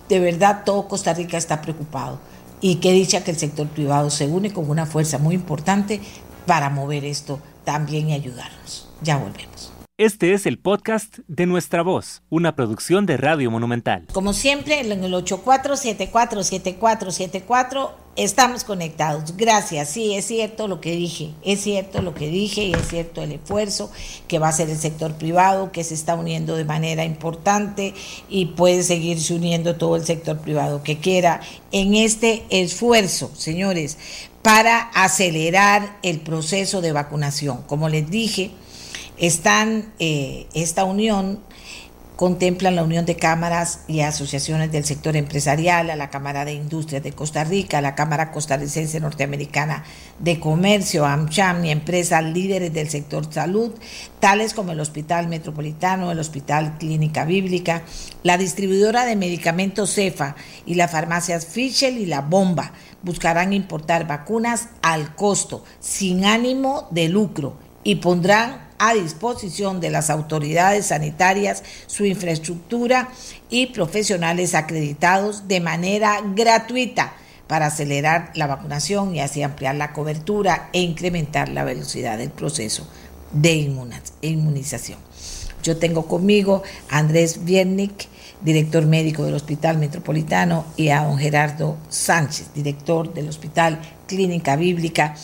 de 0.10 0.20
verdad 0.20 0.62
todo 0.64 0.88
Costa 0.88 1.16
Rica 1.16 1.40
está 1.40 1.60
preocupado. 1.60 2.20
Y 2.62 2.76
que 2.76 2.92
dicha 2.92 3.24
que 3.24 3.32
el 3.32 3.38
sector 3.38 3.68
privado 3.68 4.12
se 4.12 4.28
une 4.28 4.54
con 4.54 4.70
una 4.70 4.86
fuerza 4.86 5.18
muy 5.18 5.34
importante 5.34 6.00
para 6.46 6.70
mover 6.70 7.04
esto 7.04 7.40
también 7.64 8.10
y 8.10 8.14
ayudarnos. 8.14 8.88
Ya 9.02 9.18
volvemos. 9.18 9.81
Este 10.02 10.34
es 10.34 10.48
el 10.48 10.58
podcast 10.58 11.20
de 11.28 11.46
Nuestra 11.46 11.84
Voz, 11.84 12.24
una 12.32 12.56
producción 12.56 13.06
de 13.06 13.18
Radio 13.18 13.52
Monumental. 13.52 14.08
Como 14.12 14.34
siempre, 14.34 14.80
en 14.80 15.04
el 15.04 15.14
84747474 15.14 17.92
estamos 18.16 18.64
conectados. 18.64 19.38
Gracias. 19.38 19.90
Sí, 19.90 20.16
es 20.16 20.26
cierto 20.26 20.68
lo 20.68 20.82
que 20.82 20.96
dije. 20.96 21.36
Es 21.44 21.62
cierto 21.62 22.02
lo 22.02 22.16
que 22.16 22.30
dije 22.30 22.64
y 22.64 22.74
es 22.74 22.88
cierto 22.88 23.22
el 23.22 23.34
esfuerzo 23.34 23.92
que 24.28 24.40
va 24.40 24.48
a 24.48 24.50
hacer 24.50 24.72
el 24.72 24.80
sector 24.80 25.14
privado, 25.14 25.72
que 25.72 25.84
se 25.84 25.94
está 25.94 26.16
uniendo 26.16 26.56
de 26.56 26.66
manera 26.66 27.06
importante 27.06 27.94
y 28.28 28.48
puede 28.48 28.82
seguirse 28.82 29.36
uniendo 29.36 29.76
todo 29.76 29.98
el 29.98 30.04
sector 30.04 30.40
privado 30.40 30.82
que 30.82 30.98
quiera 30.98 31.42
en 31.72 31.94
este 31.94 32.42
esfuerzo, 32.50 33.30
señores, 33.36 34.00
para 34.42 34.80
acelerar 34.80 36.00
el 36.02 36.22
proceso 36.22 36.82
de 36.82 36.92
vacunación. 36.92 37.62
Como 37.68 37.88
les 37.88 38.10
dije, 38.10 38.50
están, 39.22 39.94
eh, 40.00 40.48
esta 40.54 40.84
unión 40.84 41.40
contempla 42.16 42.70
la 42.70 42.84
unión 42.84 43.06
de 43.06 43.16
cámaras 43.16 43.82
y 43.88 44.02
asociaciones 44.02 44.72
del 44.72 44.86
sector 44.86 45.16
empresarial, 45.16 45.90
a 45.90 45.96
la 45.96 46.12
Cámara 46.12 46.46
de 46.46 46.54
Industrias 46.54 47.02
de 47.02 47.14
Costa 47.14 47.44
Rica, 47.44 47.80
a 47.80 47.82
la 47.82 47.96
Cámara 47.96 48.32
Costarricense 48.32 49.00
Norteamericana 49.00 49.84
de 50.20 50.40
Comercio, 50.40 51.06
AmCham 51.06 51.66
y 51.66 51.72
empresas 51.72 52.24
líderes 52.24 52.74
del 52.74 52.90
sector 52.90 53.32
salud, 53.32 53.72
tales 54.20 54.54
como 54.54 54.72
el 54.72 54.80
Hospital 54.80 55.30
Metropolitano, 55.30 56.12
el 56.12 56.20
Hospital 56.20 56.78
Clínica 56.78 57.26
Bíblica, 57.26 57.84
la 58.22 58.38
distribuidora 58.38 59.06
de 59.06 59.16
medicamentos 59.16 59.94
CEFA 59.94 60.36
y 60.66 60.76
las 60.76 60.92
farmacias 60.92 61.46
Fischel 61.46 61.98
y 61.98 62.06
La 62.06 62.22
Bomba. 62.22 62.74
Buscarán 63.02 63.52
importar 63.52 64.08
vacunas 64.08 64.70
al 64.84 65.16
costo, 65.16 65.64
sin 65.80 66.26
ánimo 66.26 66.88
de 66.92 67.10
lucro, 67.10 67.56
y 67.84 67.96
pondrán 67.96 68.71
a 68.82 68.96
disposición 68.96 69.80
de 69.80 69.92
las 69.92 70.10
autoridades 70.10 70.88
sanitarias 70.88 71.62
su 71.86 72.04
infraestructura 72.04 73.10
y 73.52 73.68
profesionales 73.68 74.56
acreditados 74.56 75.48
de 75.48 75.60
manera 75.60 76.20
gratuita 76.34 77.14
para 77.46 77.68
acelerar 77.68 78.32
la 78.34 78.48
vacunación 78.48 79.16
y 79.16 79.20
así 79.20 79.44
ampliar 79.44 79.76
la 79.76 79.94
cobertura 79.94 80.70
e 80.74 80.82
incrementar 80.82 81.50
la 81.50 81.64
velocidad 81.64 82.18
del 82.18 82.32
proceso 82.32 82.88
de 83.32 83.70
inmunización. 84.22 84.98
Yo 85.62 85.78
tengo 85.78 86.08
conmigo 86.08 86.64
a 86.90 86.98
Andrés 86.98 87.46
Viernik, 87.46 88.08
director 88.42 88.88
médico 88.88 89.26
del 89.26 89.36
Hospital 89.36 89.78
Metropolitano, 89.78 90.66
y 90.76 90.90
a 90.90 91.04
don 91.04 91.20
Gerardo 91.20 91.78
Sánchez, 91.90 92.48
director 92.56 93.14
del 93.14 93.30
Hospital 93.30 93.80
Clínica 94.08 94.56
Bíblica, 94.56 95.16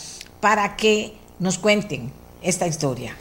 para 0.41 0.75
que 0.75 1.15
nos 1.39 1.57
cuenten 1.57 2.11
esta 2.43 2.67
historia 2.67 3.15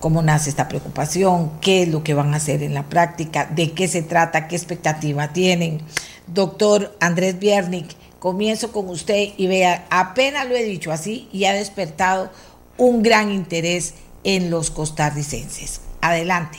cómo 0.00 0.22
nace 0.22 0.50
esta 0.50 0.68
preocupación, 0.68 1.52
qué 1.60 1.82
es 1.82 1.88
lo 1.88 2.02
que 2.02 2.14
van 2.14 2.34
a 2.34 2.36
hacer 2.36 2.62
en 2.62 2.74
la 2.74 2.84
práctica, 2.84 3.46
de 3.46 3.72
qué 3.72 3.88
se 3.88 4.02
trata, 4.02 4.48
qué 4.48 4.56
expectativa 4.56 5.32
tienen. 5.32 5.80
Doctor 6.26 6.94
Andrés 7.00 7.38
Biernik, 7.38 7.88
comienzo 8.18 8.72
con 8.72 8.88
usted 8.88 9.28
y 9.36 9.46
vea, 9.46 9.86
apenas 9.90 10.48
lo 10.48 10.56
he 10.56 10.64
dicho 10.64 10.92
así 10.92 11.28
y 11.32 11.44
ha 11.44 11.52
despertado 11.52 12.30
un 12.76 13.02
gran 13.02 13.30
interés 13.30 13.94
en 14.24 14.50
los 14.50 14.70
costarricenses. 14.70 15.80
Adelante. 16.00 16.58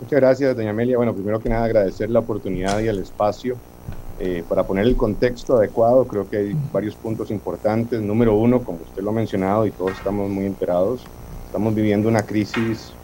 Muchas 0.00 0.20
gracias, 0.20 0.56
doña 0.56 0.70
Amelia. 0.70 0.96
Bueno, 0.96 1.14
primero 1.14 1.40
que 1.40 1.48
nada 1.48 1.64
agradecer 1.64 2.10
la 2.10 2.20
oportunidad 2.20 2.80
y 2.80 2.88
el 2.88 2.98
espacio 2.98 3.56
eh, 4.18 4.44
para 4.48 4.64
poner 4.64 4.84
el 4.86 4.96
contexto 4.96 5.56
adecuado. 5.56 6.04
Creo 6.06 6.28
que 6.28 6.36
hay 6.38 6.56
varios 6.72 6.94
puntos 6.94 7.30
importantes. 7.30 8.00
Número 8.00 8.34
uno, 8.34 8.62
como 8.62 8.78
usted 8.84 9.02
lo 9.02 9.10
ha 9.10 9.14
mencionado 9.14 9.66
y 9.66 9.70
todos 9.70 9.92
estamos 9.92 10.28
muy 10.28 10.46
enterados, 10.46 11.02
Estamos 11.52 11.74
viviendo 11.74 12.08
una 12.08 12.24
crisis 12.24 12.94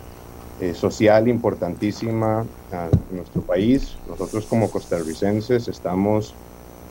eh, 0.59 0.73
social 0.73 1.29
importantísima 1.29 2.47
en 2.71 3.17
nuestro 3.19 3.43
país. 3.43 3.95
Nosotros 4.07 4.47
como 4.47 4.71
costarricenses 4.71 5.69
estamos 5.69 6.35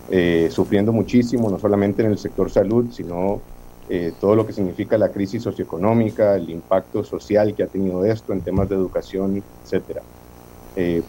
eh, 0.08 0.50
sufriendo 0.52 0.94
muchísimo, 0.94 1.50
no 1.50 1.58
solamente 1.58 2.04
en 2.04 2.12
el 2.12 2.20
sector 2.20 2.52
salud, 2.52 2.92
sino 2.92 3.42
eh, 3.90 4.14
todo 4.20 4.36
lo 4.36 4.46
que 4.46 4.54
significa 4.54 5.00
la 5.00 5.12
crisis 5.12 5.42
socioeconómica, 5.42 6.36
el 6.36 6.48
impacto 6.52 7.04
social 7.04 7.56
que 7.56 7.64
ha 7.64 7.68
tenido 7.68 8.06
esto 8.06 8.34
en 8.34 8.44
temas 8.44 8.70
de 8.70 8.76
educación, 8.76 9.44
etc. 9.64 10.04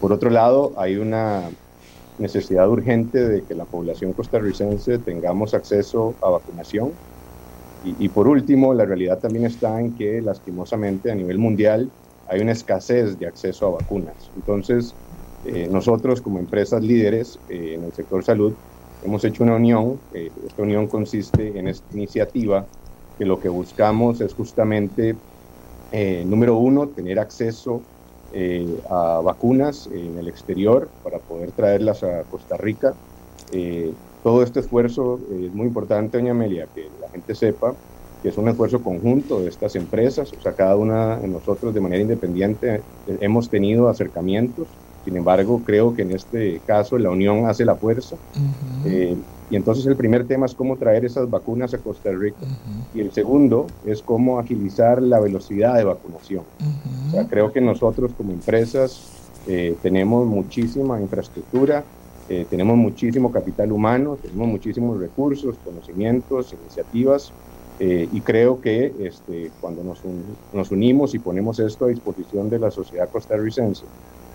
por 0.00 0.14
otro 0.14 0.30
lado, 0.30 0.72
hay 0.78 0.96
una 0.96 1.50
necesidad 2.16 2.70
urgente 2.70 3.18
de 3.18 3.44
que 3.44 3.54
la 3.54 3.66
población 3.66 4.14
costarricense 4.14 4.98
tengamos 5.00 5.52
acceso 5.52 6.16
a 6.22 6.30
vacunación 6.30 6.98
y, 7.80 8.08
por 8.08 8.26
último, 8.26 8.75
la 8.75 8.85
realidad 8.85 9.20
también 9.20 9.47
está 9.47 9.80
en 9.80 9.94
que 9.94 10.20
lastimosamente 10.20 11.11
a 11.11 11.14
nivel 11.14 11.38
mundial 11.38 11.92
hay 12.26 12.40
una 12.40 12.52
escasez 12.52 13.18
de 13.18 13.26
acceso 13.26 13.66
a 13.66 13.70
vacunas. 13.70 14.30
Entonces, 14.35 14.97
eh, 15.44 15.68
nosotros 15.70 16.20
como 16.20 16.40
empresas 16.40 16.82
líderes 16.82 17.38
eh, 17.49 17.75
en 17.75 17.85
el 17.85 17.92
sector 17.92 18.25
salud 18.25 18.58
hemos 19.00 19.25
hecho 19.25 19.44
una 19.44 19.54
unión. 19.56 20.00
Eh, 20.12 20.28
esta 20.44 20.62
unión 20.62 20.88
consiste 20.88 21.56
en 21.56 21.68
esta 21.68 21.87
iniciativa 21.94 22.66
que 23.16 23.25
lo 23.25 23.38
que 23.38 23.49
buscamos 23.49 24.20
es 24.20 24.35
justamente, 24.35 25.16
número 26.26 26.58
uno, 26.58 26.90
tener 26.90 27.18
acceso 27.18 27.87
a 28.90 29.20
vacunas 29.25 29.88
en 29.90 30.18
el 30.18 30.28
exterior 30.28 30.92
para 31.02 31.18
poder 31.20 31.52
traerlas 31.52 32.02
a 32.02 32.25
Costa 32.25 32.56
Rica 32.58 32.94
todo 34.23 34.42
este 34.42 34.61
esfuerzo 34.61 35.20
es 35.30 35.52
muy 35.54 35.66
importante, 35.68 36.18
doña 36.18 36.32
Amelia, 36.32 36.68
que 36.75 36.90
la 37.00 37.07
gente 37.18 37.34
sepa 37.34 37.75
que 38.22 38.30
es 38.30 38.38
un 38.38 38.48
esfuerzo 38.48 38.82
conjunto 38.82 39.40
de 39.40 39.48
estas 39.48 39.76
empresas, 39.76 40.32
o 40.32 40.40
sea, 40.40 40.52
cada 40.52 40.76
una 40.76 41.18
de 41.18 41.28
nosotros 41.28 41.72
de 41.72 41.80
manera 41.80 42.02
independiente 42.02 42.76
eh, 43.06 43.18
hemos 43.20 43.48
tenido 43.48 43.88
acercamientos, 43.88 44.66
sin 45.04 45.16
embargo, 45.16 45.62
creo 45.64 45.94
que 45.94 46.02
en 46.02 46.12
este 46.12 46.60
caso 46.66 46.98
la 46.98 47.10
unión 47.10 47.46
hace 47.46 47.64
la 47.64 47.76
fuerza. 47.76 48.16
Eh, 48.84 49.16
y 49.48 49.56
entonces 49.56 49.87
el 49.87 49.96
primer 49.96 50.26
tema 50.26 50.44
es 50.44 50.54
cómo 50.54 50.76
traer 50.76 51.06
esas 51.06 51.30
vacunas 51.30 51.72
a 51.72 51.78
Costa 51.78 52.10
Rica. 52.10 52.44
Y 52.94 53.00
el 53.00 53.12
segundo 53.12 53.68
es 53.87 54.02
cómo 54.02 54.38
agilizar 54.38 55.00
la 55.00 55.18
velocidad 55.18 55.76
de 55.76 55.84
vacunación. 55.84 56.42
O 57.08 57.10
sea, 57.12 57.26
creo 57.26 57.50
que 57.52 57.60
nosotros 57.62 58.12
como 58.18 58.32
empresas 58.32 59.00
eh, 59.46 59.76
tenemos 59.80 60.26
muchísima 60.26 61.00
infraestructura, 61.00 61.84
eh, 62.28 62.47
tenemos 62.49 62.76
muchísimo 62.76 63.32
capital 63.32 63.73
humano, 63.73 64.18
tenemos 64.20 64.49
muchísimos 64.49 65.00
recursos, 65.00 65.56
conocimientos, 65.64 66.52
iniciativas, 66.52 67.32
eh, 67.80 68.08
y 68.12 68.20
creo 68.20 68.61
que 68.61 68.92
este, 69.00 69.50
cuando 69.61 69.82
nos, 69.82 70.00
nos, 70.52 70.70
unimos 70.70 71.14
y 71.14 71.20
ponemos 71.20 71.58
esto 71.61 71.87
a 71.87 71.88
disposición 71.88 72.50
de 72.50 72.58
la 72.58 72.70
sociedad 72.70 73.08
costarricense, 73.08 73.85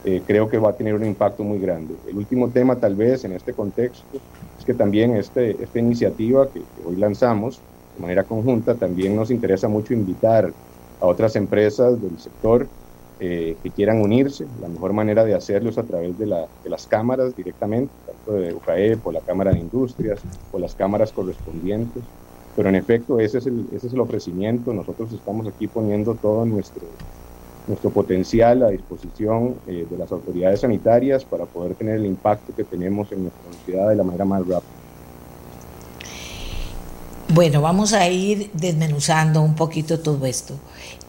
eh, 0.05 0.21
creo 0.25 0.49
que 0.49 0.57
va 0.57 0.69
a 0.69 0.73
tener 0.73 0.95
un 0.95 1.05
impacto 1.05 1.43
muy 1.43 1.59
grande. 1.59 1.93
El 2.07 2.17
último 2.17 2.49
tema 2.49 2.77
tal 2.77 2.95
vez 2.95 3.25
en 3.25 3.33
este 3.33 3.53
contexto 3.53 4.17
es 4.57 4.65
que 4.65 4.73
también 4.73 5.15
este, 5.15 5.61
esta 5.61 5.79
iniciativa 5.79 6.47
que, 6.47 6.59
que 6.61 6.87
hoy 6.87 6.95
lanzamos 6.95 7.61
de 7.95 8.01
manera 8.01 8.23
conjunta, 8.23 8.75
también 8.75 9.15
nos 9.15 9.29
interesa 9.29 9.67
mucho 9.67 9.93
invitar 9.93 10.51
a 10.99 11.05
otras 11.05 11.35
empresas 11.35 12.01
del 12.01 12.17
sector 12.17 12.67
eh, 13.25 13.55
que 13.63 13.71
quieran 13.71 14.01
unirse. 14.01 14.45
La 14.59 14.67
mejor 14.67 14.91
manera 14.91 15.23
de 15.23 15.33
hacerlo 15.33 15.69
es 15.69 15.77
a 15.77 15.83
través 15.83 16.19
de, 16.19 16.25
la, 16.25 16.45
de 16.61 16.69
las 16.69 16.85
cámaras 16.87 17.33
directamente, 17.33 17.93
tanto 18.05 18.33
de 18.33 18.53
UCAE, 18.53 18.97
por 18.97 19.13
la 19.13 19.21
Cámara 19.21 19.53
de 19.53 19.59
Industrias, 19.59 20.19
o 20.51 20.59
las 20.59 20.75
cámaras 20.75 21.13
correspondientes. 21.13 22.03
Pero 22.53 22.67
en 22.67 22.75
efecto, 22.75 23.21
ese 23.21 23.37
es 23.37 23.45
el, 23.45 23.65
ese 23.71 23.87
es 23.87 23.93
el 23.93 24.01
ofrecimiento. 24.01 24.73
Nosotros 24.73 25.13
estamos 25.13 25.47
aquí 25.47 25.67
poniendo 25.67 26.15
todo 26.15 26.43
nuestro, 26.43 26.81
nuestro 27.65 27.91
potencial 27.91 28.61
a 28.61 28.67
disposición 28.67 29.55
eh, 29.67 29.87
de 29.89 29.97
las 29.97 30.11
autoridades 30.11 30.59
sanitarias 30.59 31.23
para 31.23 31.45
poder 31.45 31.75
tener 31.75 31.95
el 31.95 32.05
impacto 32.05 32.53
que 32.53 32.65
tenemos 32.65 33.09
en 33.13 33.23
nuestra 33.23 33.53
sociedad 33.53 33.87
de 33.87 33.95
la 33.95 34.03
manera 34.03 34.25
más 34.25 34.41
rápida. 34.41 34.82
Bueno, 37.33 37.63
vamos 37.63 37.93
a 37.93 38.07
ir 38.09 38.51
desmenuzando 38.53 39.41
un 39.41 39.55
poquito 39.55 39.99
todo 39.99 40.27
esto. 40.27 40.53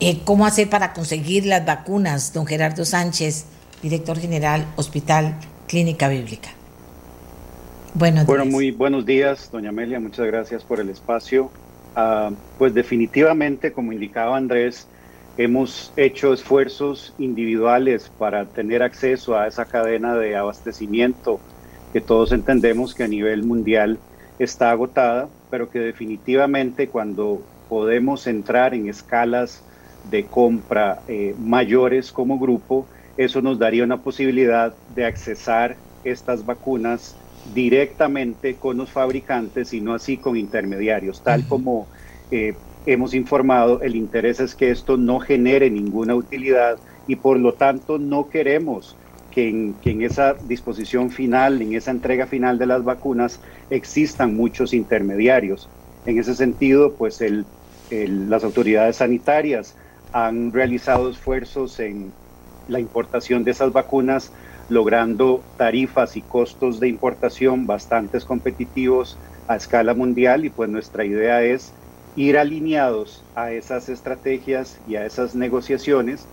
Eh, 0.01 0.21
¿Cómo 0.25 0.47
hacer 0.47 0.71
para 0.71 0.95
conseguir 0.95 1.45
las 1.45 1.67
vacunas, 1.67 2.33
don 2.33 2.47
Gerardo 2.47 2.87
Sánchez, 2.87 3.45
director 3.83 4.19
general, 4.19 4.65
Hospital 4.77 5.39
Clínica 5.69 6.09
Bíblica? 6.09 6.49
Buenos 7.93 8.25
bueno, 8.25 8.47
muy 8.47 8.71
buenos 8.71 9.05
días, 9.05 9.51
doña 9.53 9.69
Amelia, 9.69 10.01
muchas 10.01 10.25
gracias 10.25 10.65
por 10.65 10.81
el 10.81 10.89
espacio. 10.89 11.51
Ah, 11.95 12.31
pues 12.57 12.73
definitivamente, 12.73 13.73
como 13.75 13.93
indicaba 13.93 14.39
Andrés, 14.39 14.89
hemos 15.37 15.93
hecho 15.95 16.33
esfuerzos 16.33 17.13
individuales 17.19 18.11
para 18.19 18.47
tener 18.47 18.83
acceso 18.83 19.39
a 19.39 19.47
esa 19.47 19.67
cadena 19.67 20.15
de 20.15 20.37
abastecimiento 20.37 21.39
que 21.93 22.01
todos 22.01 22.33
entendemos 22.33 22.95
que 22.95 23.05
a 23.05 23.09
nivel 23.09 23.43
mundial 23.43 23.99
está 24.39 24.71
agotada, 24.71 25.29
pero 25.55 25.71
que 25.71 25.79
definitivamente 25.79 26.91
cuando 26.91 27.47
podemos 27.69 28.27
entrar 28.27 28.75
en 28.75 28.89
escalas 28.89 29.65
de 30.03 30.29
compra 30.29 31.05
eh, 31.07 31.37
mayores 31.39 32.11
como 32.11 32.41
grupo, 32.41 32.89
eso 33.17 33.41
nos 33.41 33.57
daría 33.57 33.85
una 33.85 34.03
posibilidad 34.03 34.77
de 34.89 35.05
accesar 35.05 35.81
estas 36.03 36.45
vacunas 36.45 37.17
directamente 37.45 38.59
con 38.59 38.79
los 38.79 38.91
fabricantes 38.91 39.73
y 39.73 39.81
no 39.81 39.95
así 39.95 40.19
con 40.19 40.37
intermediarios, 40.37 41.23
tal 41.23 41.47
como 41.47 41.89
eh, 42.33 42.59
hemos 42.85 43.15
informado, 43.15 43.81
el 43.81 43.95
interés 43.95 44.41
es 44.41 44.57
que 44.57 44.73
esto 44.73 44.97
no 44.97 45.21
genere 45.21 45.71
ninguna 45.71 46.17
utilidad 46.17 46.81
y 47.07 47.15
por 47.15 47.39
lo 47.39 47.55
tanto 47.55 48.01
no 48.01 48.29
queremos 48.29 48.99
que 49.35 49.49
en, 49.49 50.03
esa 50.03 50.35
disposición 50.35 51.11
final, 51.11 51.61
en 51.61 51.75
esa 51.75 51.91
entrega 51.91 52.27
final 52.27 52.57
de 52.57 52.67
las 52.67 52.85
vacunas, 52.85 53.41
existan 53.69 54.37
muchos 54.37 54.73
intermediarios. 54.73 55.69
En 56.07 56.19
ese 56.19 56.35
sentido, 56.35 56.93
pues 56.93 57.21
las 57.91 58.45
autoridades 58.45 58.97
sanitarias 58.97 59.75
han 60.13 60.53
realizado 60.53 61.11
esfuerzos 61.11 61.81
en 61.81 62.13
la 62.69 62.79
importación 62.79 63.43
de 63.43 63.51
esas 63.51 63.73
vacunas, 63.73 64.31
logrando 64.69 65.43
tarifas 65.59 66.17
y 66.17 66.23
costos 66.23 66.79
de 66.79 66.89
importación 66.89 67.67
bastante 67.67 68.21
competitivos 68.21 69.19
a 69.49 69.57
escala 69.57 69.95
mundial 69.95 70.45
y 70.45 70.51
pues 70.51 70.71
nuestra 70.71 71.05
idea 71.05 71.43
es 71.43 71.73
ir 72.17 72.39
alineados 72.39 73.23
a 73.35 73.51
esas 73.51 73.89
estrategias 73.89 74.79
y 74.87 74.95
a 74.95 75.05
esas 75.05 75.35
negociaciones 75.35 76.25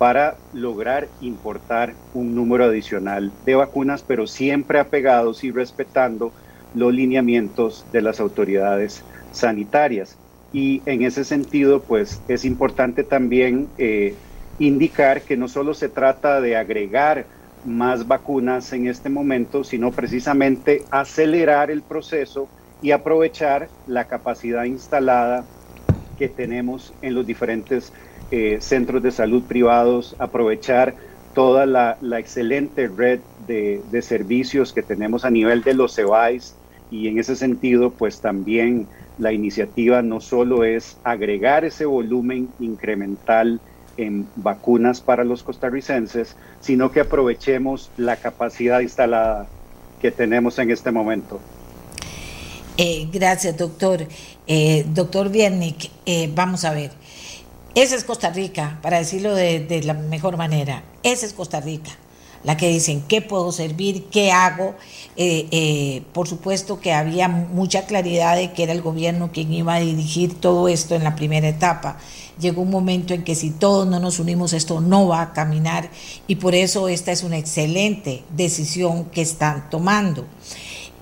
para 0.00 0.36
lograr 0.54 1.08
importar 1.20 1.92
un 2.14 2.34
número 2.34 2.64
adicional 2.64 3.30
de 3.44 3.54
vacunas, 3.54 4.02
pero 4.02 4.26
siempre 4.26 4.78
apegados 4.78 5.44
y 5.44 5.50
respetando 5.50 6.32
los 6.74 6.94
lineamientos 6.94 7.84
de 7.92 8.00
las 8.00 8.18
autoridades 8.18 9.04
sanitarias. 9.30 10.16
Y 10.54 10.80
en 10.86 11.02
ese 11.02 11.22
sentido, 11.22 11.82
pues 11.82 12.18
es 12.28 12.46
importante 12.46 13.04
también 13.04 13.68
eh, 13.76 14.14
indicar 14.58 15.20
que 15.20 15.36
no 15.36 15.48
solo 15.48 15.74
se 15.74 15.90
trata 15.90 16.40
de 16.40 16.56
agregar 16.56 17.26
más 17.66 18.08
vacunas 18.08 18.72
en 18.72 18.86
este 18.86 19.10
momento, 19.10 19.64
sino 19.64 19.90
precisamente 19.90 20.82
acelerar 20.90 21.70
el 21.70 21.82
proceso 21.82 22.48
y 22.80 22.92
aprovechar 22.92 23.68
la 23.86 24.06
capacidad 24.06 24.64
instalada 24.64 25.44
que 26.18 26.30
tenemos 26.30 26.94
en 27.02 27.14
los 27.14 27.26
diferentes 27.26 27.92
eh, 28.30 28.58
centros 28.60 29.02
de 29.02 29.10
salud 29.10 29.42
privados, 29.42 30.16
aprovechar 30.18 30.94
toda 31.34 31.66
la, 31.66 31.96
excelente 32.18 32.88
red 32.88 33.20
de, 33.46 33.80
de, 33.90 34.02
servicios 34.02 34.72
que 34.72 34.82
tenemos 34.82 35.24
a 35.24 35.30
nivel 35.30 35.62
de 35.62 35.74
los 35.74 35.94
CEBAIS 35.94 36.54
y 36.90 37.08
en 37.08 37.18
ese 37.18 37.36
sentido, 37.36 37.90
pues 37.90 38.20
también 38.20 38.88
la 39.18 39.32
iniciativa 39.32 40.02
no 40.02 40.20
solo 40.20 40.64
es 40.64 40.96
agregar 41.04 41.64
ese 41.64 41.84
volumen 41.84 42.48
incremental 42.58 43.60
en 43.96 44.26
vacunas 44.36 45.00
para 45.00 45.24
los 45.24 45.42
costarricenses, 45.42 46.36
sino 46.60 46.90
que 46.90 47.00
aprovechemos 47.00 47.90
la 47.96 48.16
capacidad 48.16 48.80
instalada 48.80 49.46
que 50.00 50.10
tenemos 50.10 50.58
en 50.58 50.70
este 50.70 50.90
momento. 50.90 51.40
Eh, 52.76 53.08
gracias, 53.12 53.56
doctor. 53.56 54.06
Eh, 54.46 54.86
doctor 54.88 55.28
Viernik, 55.30 55.90
eh, 56.06 56.30
vamos 56.34 56.64
a 56.64 56.72
ver. 56.72 56.92
Esa 57.74 57.94
es 57.94 58.02
Costa 58.02 58.30
Rica, 58.30 58.80
para 58.82 58.98
decirlo 58.98 59.32
de, 59.32 59.80
la 59.84 59.94
mejor 59.94 60.36
manera. 60.36 60.82
Esa 61.02 61.26
es 61.26 61.32
Costa 61.32 61.60
Rica 61.60 61.90
la 62.42 62.56
que 62.56 62.70
dicen 62.70 63.02
qué 63.06 63.20
puedo 63.20 63.52
servir, 63.52 64.06
qué 64.10 64.32
hago. 64.32 64.74
por 66.14 66.26
supuesto 66.26 66.80
que 66.80 66.92
había 66.92 67.28
mucha 67.28 67.84
claridad 67.84 68.34
de 68.34 68.52
que 68.52 68.62
era 68.62 68.72
el 68.72 68.80
gobierno 68.80 69.30
quien 69.30 69.52
iba 69.52 69.74
a 69.74 69.80
dirigir 69.80 70.40
todo 70.40 70.66
esto 70.68 70.94
en 70.94 71.04
la 71.04 71.16
primera 71.16 71.48
etapa. 71.48 71.98
Llegó 72.40 72.62
un 72.62 72.70
momento 72.70 73.12
en 73.12 73.24
que 73.24 73.34
si 73.34 73.50
todos 73.50 73.86
no 73.86 74.00
nos 74.00 74.18
unimos 74.18 74.54
esto 74.54 74.80
no 74.80 75.08
va 75.08 75.20
a 75.20 75.32
caminar 75.34 75.90
y 76.26 76.36
por 76.36 76.54
eso 76.54 76.88
esta 76.88 77.12
es 77.12 77.22
una 77.22 77.36
excelente 77.36 78.24
decisión 78.34 79.04
que 79.10 79.20
están 79.20 79.68
tomando. 79.68 80.24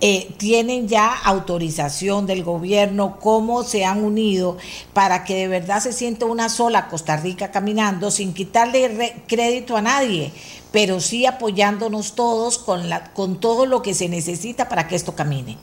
Eh, 0.01 0.33
tienen 0.37 0.87
ya 0.87 1.13
autorización 1.25 2.25
del 2.25 2.45
gobierno, 2.45 3.19
cómo 3.21 3.65
se 3.65 3.85
han 3.85 4.05
unido 4.05 4.57
para 4.93 5.25
que 5.25 5.35
de 5.35 5.49
verdad 5.49 5.81
se 5.81 5.93
sienta 5.93 6.25
una 6.25 6.49
sola 6.49 6.87
Costa 6.87 7.17
Rica 7.17 7.51
caminando 7.51 8.13
sin 8.13 8.33
quitarle 8.33 9.25
crédito 9.27 9.77
a 9.77 9.83
nadie, 9.83 10.31
pero 10.71 11.01
sí 11.01 11.27
apoyándonos 11.27 12.15
todos 12.15 12.59
con, 12.59 12.89
la, 12.89 13.13
con 13.13 13.41
todo 13.41 13.67
lo 13.67 13.83
que 13.83 13.93
se 13.93 14.09
necesita 14.09 14.69
para 14.69 14.87
que 14.87 14.95
esto 14.95 15.17
camine. 15.17 15.59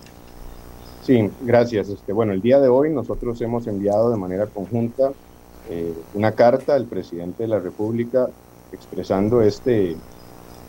Sí, 1.06 1.30
gracias. 1.40 1.88
Este, 1.88 2.12
bueno, 2.12 2.34
el 2.34 2.42
día 2.42 2.60
de 2.60 2.68
hoy 2.68 2.90
nosotros 2.92 3.40
hemos 3.40 3.68
enviado 3.68 4.12
de 4.12 4.18
manera 4.18 4.48
conjunta 4.48 5.14
eh, 5.70 5.94
una 6.14 6.34
carta 6.34 6.76
al 6.76 6.88
presidente 6.88 7.44
de 7.44 7.48
la 7.48 7.60
República 7.60 8.28
expresando 8.74 9.42
este, 9.42 9.96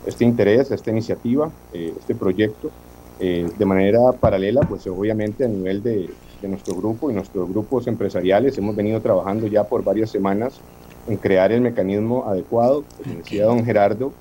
este 0.06 0.24
interés, 0.24 0.70
esta 0.70 0.92
iniciativa, 0.92 1.50
eh, 1.72 1.92
este 1.98 2.14
proyecto 2.14 2.70
eh, 3.18 3.48
de 3.56 3.64
manera 3.64 4.12
paralela, 4.12 4.60
pues 4.60 4.86
obviamente 4.86 5.44
a 5.44 5.48
nivel 5.48 5.82
de, 5.82 6.10
nuestro 6.42 6.76
grupo 6.76 7.10
y 7.10 7.14
nuestros 7.14 7.48
grupos 7.48 7.88
empresariales 7.88 8.56
hemos 8.56 8.76
venido 8.76 9.00
trabajando 9.00 9.48
ya 9.48 9.64
por 9.64 9.82
varias 9.82 10.10
semanas 10.10 10.60
en 11.08 11.16
crear 11.16 11.50
el 11.50 11.60
mecanismo 11.60 12.24
adecuado. 12.28 12.84
Como 13.02 13.16
decía 13.16 13.46
don 13.46 13.64
Gerardo, 13.64 14.12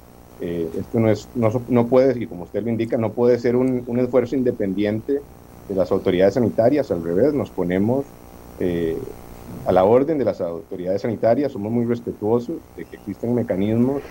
eh, 0.41 0.67
esto 0.75 0.99
no, 0.99 1.11
es, 1.11 1.27
no, 1.35 1.51
no, 1.67 1.85
puede, 1.85 2.19
y 2.19 2.25
como 2.25 2.45
usted 2.45 2.63
lo 2.63 2.69
indica, 2.69 2.97
no 2.97 3.11
puede 3.11 3.37
ser 3.37 3.55
un, 3.55 3.83
un, 3.85 3.99
esfuerzo 3.99 4.35
independiente 4.35 5.21
de 5.69 5.75
las 5.75 5.91
autoridades 5.91 6.33
sanitarias, 6.33 6.89
al 6.89 7.03
revés, 7.03 7.33
nos 7.33 7.51
ponemos 7.51 8.05
eh, 8.59 8.97
a 9.65 9.71
la 9.71 9.83
orden 9.83 10.17
de 10.17 10.25
las 10.25 10.41
autoridades 10.41 11.01
sanitarias, 11.01 11.51
somos 11.51 11.71
muy 11.71 11.85
respetuosos 11.85 12.57
de 12.75 12.85
que 12.85 12.95
existen 12.95 13.35
mecanismos 13.35 14.01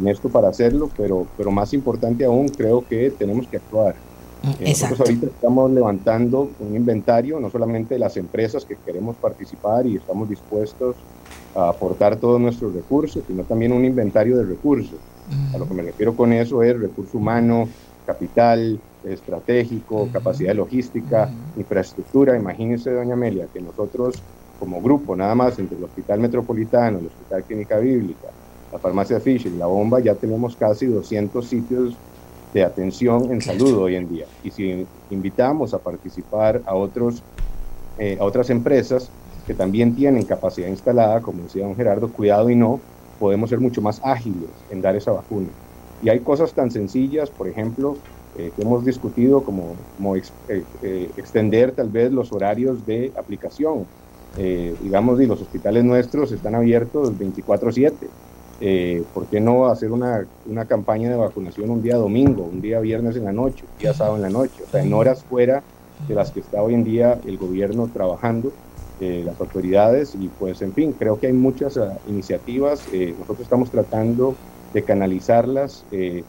en 0.00 0.08
esto 0.08 0.28
para 0.28 0.48
hacerlo, 0.48 0.90
pero, 0.96 1.26
pero 1.36 1.50
más 1.50 1.72
importante 1.74 2.24
aún, 2.24 2.48
creo 2.48 2.86
que 2.86 3.10
tenemos 3.10 3.48
que 3.48 3.56
actuar. 3.56 3.94
Eh, 4.60 4.70
nosotros 4.70 5.00
ahorita 5.00 5.26
estamos 5.26 5.70
levantando 5.72 6.50
un 6.60 6.76
inventario, 6.76 7.40
no 7.40 7.50
solamente 7.50 7.94
de 7.94 8.00
las 8.00 8.16
empresas 8.16 8.64
que 8.64 8.76
queremos 8.76 9.16
participar 9.16 9.86
y 9.86 9.96
estamos 9.96 10.28
dispuestos 10.28 10.96
a 11.54 11.70
aportar 11.70 12.16
todos 12.16 12.40
nuestros 12.40 12.72
recursos, 12.72 13.22
sino 13.26 13.42
también 13.42 13.72
un 13.72 13.84
inventario 13.84 14.36
de 14.36 14.44
recursos. 14.44 14.98
A 15.52 15.58
lo 15.58 15.68
que 15.68 15.74
me 15.74 15.82
refiero 15.82 16.14
con 16.16 16.32
eso 16.32 16.62
es 16.62 16.78
recurso 16.78 17.18
humano, 17.18 17.68
capital 18.06 18.80
estratégico, 19.04 20.08
capacidad 20.12 20.54
logística, 20.54 21.30
infraestructura. 21.56 22.36
Imagínese, 22.36 22.92
doña 22.92 23.14
Amelia, 23.14 23.46
que 23.52 23.60
nosotros 23.60 24.22
como 24.58 24.80
grupo, 24.80 25.14
nada 25.14 25.34
más 25.34 25.58
entre 25.58 25.76
el 25.76 25.84
Hospital 25.84 26.20
Metropolitano, 26.20 26.98
el 26.98 27.06
Hospital 27.06 27.44
Clínica 27.44 27.78
Bíblica, 27.78 28.28
la 28.72 28.78
Farmacia 28.78 29.20
Fisher 29.20 29.52
y 29.52 29.56
la 29.56 29.66
Bomba, 29.66 30.00
ya 30.00 30.14
tenemos 30.14 30.56
casi 30.56 30.86
200 30.86 31.46
sitios 31.46 31.94
de 32.52 32.64
atención 32.64 33.30
en 33.30 33.40
salud 33.42 33.76
hoy 33.76 33.96
en 33.96 34.08
día. 34.08 34.26
Y 34.42 34.50
si 34.50 34.86
invitamos 35.10 35.74
a 35.74 35.78
participar 35.78 36.62
a, 36.66 36.74
otros, 36.74 37.22
eh, 37.98 38.16
a 38.20 38.24
otras 38.24 38.50
empresas 38.50 39.10
que 39.46 39.54
también 39.54 39.94
tienen 39.94 40.24
capacidad 40.24 40.68
instalada, 40.68 41.20
como 41.20 41.42
decía 41.42 41.64
don 41.64 41.76
Gerardo, 41.76 42.08
cuidado 42.08 42.50
y 42.50 42.56
no, 42.56 42.80
podemos 43.18 43.50
ser 43.50 43.60
mucho 43.60 43.80
más 43.80 44.00
ágiles 44.04 44.50
en 44.70 44.80
dar 44.80 44.96
esa 44.96 45.12
vacuna. 45.12 45.48
Y 46.02 46.08
hay 46.08 46.20
cosas 46.20 46.52
tan 46.52 46.70
sencillas, 46.70 47.30
por 47.30 47.48
ejemplo, 47.48 47.96
eh, 48.36 48.52
que 48.54 48.62
hemos 48.62 48.84
discutido 48.84 49.42
como, 49.42 49.74
como 49.96 50.16
eh, 50.16 51.10
extender 51.16 51.72
tal 51.72 51.88
vez 51.88 52.12
los 52.12 52.32
horarios 52.32 52.84
de 52.86 53.12
aplicación. 53.16 53.86
digamos, 54.36 55.20
y 55.20 55.26
los 55.26 55.40
hospitales 55.40 55.82
nuestros 55.82 56.30
están 56.30 56.54
abiertos 56.54 57.10
24/7 57.18 58.06
eh, 58.60 59.04
¿por 59.14 59.26
qué 59.26 59.40
no 59.40 59.66
hacer 59.66 59.92
una, 59.92 60.26
una, 60.46 60.64
campaña 60.64 61.08
de 61.08 61.16
vacunación 61.16 61.70
un 61.70 61.80
día 61.80 61.96
domingo, 61.96 62.42
un 62.42 62.60
día 62.60 62.80
viernes 62.80 63.14
en 63.14 63.24
la 63.24 63.32
noche, 63.32 63.64
un 63.72 63.78
día 63.78 63.94
sábado 63.94 64.16
en 64.16 64.22
la 64.22 64.30
noche? 64.30 64.64
O 64.66 64.70
sea, 64.70 64.82
en 64.82 64.92
horas 64.92 65.22
fuera 65.22 65.62
de 66.08 66.14
las 66.14 66.32
que 66.32 66.40
está 66.40 66.62
hoy 66.62 66.74
en 66.74 66.82
día 66.82 67.20
el 67.24 67.38
gobierno 67.38 67.88
trabajando, 67.92 68.52
eh, 69.00 69.22
las 69.24 69.40
autoridades, 69.40 70.16
y 70.18 70.28
pues 70.40 70.60
en 70.62 70.72
fin, 70.72 70.92
creo 70.92 71.20
que 71.20 71.28
hay 71.28 71.32
muchas 71.32 71.76
uh, 71.76 71.90
iniciativas, 72.08 72.82
eh, 72.92 73.14
nosotros 73.16 73.42
estamos 73.42 73.70
tratando 73.70 74.34
de 74.74 74.82
canalizarlas 74.82 75.84
de 75.90 76.24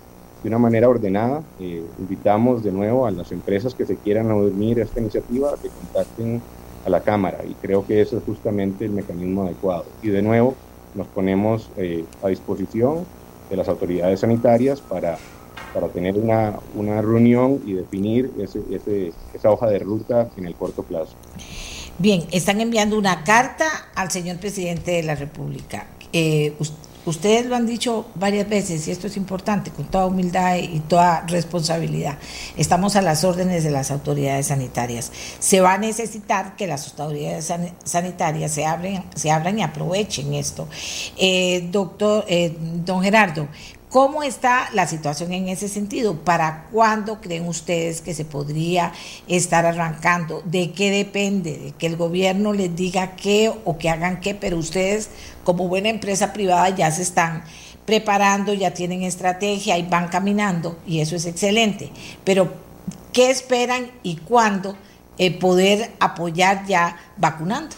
una 0.45 0.59
manera 0.59 0.87
ordenada. 0.87 1.43
invitamos 1.59 2.63
de 2.63 2.71
nuevo 2.71 3.05
a 3.05 3.11
las 3.11 3.33
empresas 3.33 3.75
que 3.75 3.85
se 3.85 3.97
quieran 3.97 4.31
unir 4.31 4.79
a 4.79 4.83
esta 4.83 5.01
iniciativa 5.01 5.55
que 5.61 5.67
contacten 5.67 6.41
a 6.85 6.89
la 6.89 7.01
Cámara 7.01 7.39
y 7.45 7.53
creo 7.55 7.85
que 7.85 8.01
eso 8.01 8.17
es 8.17 8.23
justamente 8.23 8.85
el 8.85 8.91
mecanismo 8.91 9.43
adecuado. 9.43 9.83
Y 10.01 10.07
de 10.07 10.21
nuevo, 10.21 10.55
nos 10.95 11.08
ponemos 11.08 11.69
eh, 11.78 12.04
a 12.23 12.28
disposición 12.28 13.06
de 13.49 13.58
las 13.58 13.67
autoridades 13.67 14.19
sanitarias 14.19 14.82
para, 14.82 15.17
para 15.73 15.88
tener 15.88 16.15
una, 16.17 16.60
una 16.75 17.02
reunión 17.02 17.62
y 17.65 17.73
definir 17.73 18.32
ese, 18.39 18.62
ese, 18.71 19.12
esa 19.34 19.52
hoja 19.52 19.67
de 19.67 19.80
ruta 19.80 20.30
en 20.38 20.45
el 20.45 20.56
corto 20.56 20.84
plazo. 20.84 21.15
Bien, 21.97 22.23
están 22.32 22.62
enviando 22.62 22.97
una 22.97 23.23
carta 23.23 23.65
al 23.95 24.10
señor 24.12 24.38
presidente 24.38 24.91
de 24.91 25.04
la 25.04 25.15
República. 25.15 25.88
eh, 26.13 26.54
ustedes 27.05 27.45
lo 27.45 27.55
han 27.55 27.65
dicho 27.65 28.05
varias 28.15 28.47
veces 28.47 28.88
y 28.88 28.91
esto 28.91 29.07
es 29.07 29.17
importante, 29.17 29.71
con 29.71 29.85
toda 29.85 30.05
humildad 30.05 30.57
y 30.57 30.79
toda 30.81 31.21
responsabilidad. 31.27 32.17
Estamos 32.57 32.95
a 32.95 33.01
las 33.01 33.23
órdenes 33.23 33.63
de 33.63 33.71
las 33.71 33.91
autoridades 33.91 34.47
sanitarias. 34.47 35.12
Se 35.39 35.62
va 35.62 35.73
a 35.73 35.77
necesitar 35.77 36.55
que 36.55 36.67
las 36.67 36.88
autoridades 36.88 37.51
sanitarias 37.83 38.51
se, 38.51 38.65
abren, 38.65 39.03
se 39.15 39.31
abran 39.31 39.59
y 39.59 39.63
aprovechen 39.63 40.33
esto. 40.33 40.67
Eh, 41.17 41.67
doctor, 41.71 42.25
eh, 42.27 42.55
don 42.59 43.01
Gerardo, 43.01 43.47
¿Cómo 43.89 44.21
está 44.21 44.69
la 44.73 44.86
situación 44.86 45.34
en 45.34 45.49
ese 45.49 45.67
sentido? 45.67 46.19
¿Para 46.19 46.67
cuándo 46.71 47.21
creen 47.21 47.47
ustedes 47.47 48.02
que 48.02 48.13
se 48.13 48.23
podría 48.23 48.93
estar 49.28 49.65
arrancando? 49.65 50.43
¿De 50.45 50.73
qué 50.73 50.91
depende? 50.91 51.58
¿De 51.58 51.71
que 51.71 51.88
el 51.88 51.97
gobierno 51.97 52.54
les 52.54 52.75
diga 52.75 53.15
qué 53.15 53.52
o 53.65 53.80
que 53.80 53.89
hagan 53.89 54.19
qué? 54.19 54.36
Pero 54.36 54.58
ustedes, 54.58 55.10
como 55.43 55.67
buena 55.67 55.89
empresa 55.89 56.34
privada, 56.34 56.69
ya 56.69 56.91
se 56.91 57.02
están 57.02 57.43
preparando, 57.88 58.54
ya 58.54 58.75
tienen 58.75 59.02
estrategia 59.02 59.80
y 59.80 59.88
van 59.88 60.10
caminando 60.10 60.78
y 60.86 60.99
eso 60.99 61.15
es 61.15 61.25
excelente. 61.25 61.91
Pero, 62.23 62.54
¿qué 63.12 63.32
esperan 63.32 63.89
y 64.04 64.17
cuándo 64.17 64.75
eh, 65.17 65.32
poder 65.32 65.93
apoyar 65.99 66.67
ya 66.67 66.95
vacunando? 67.17 67.75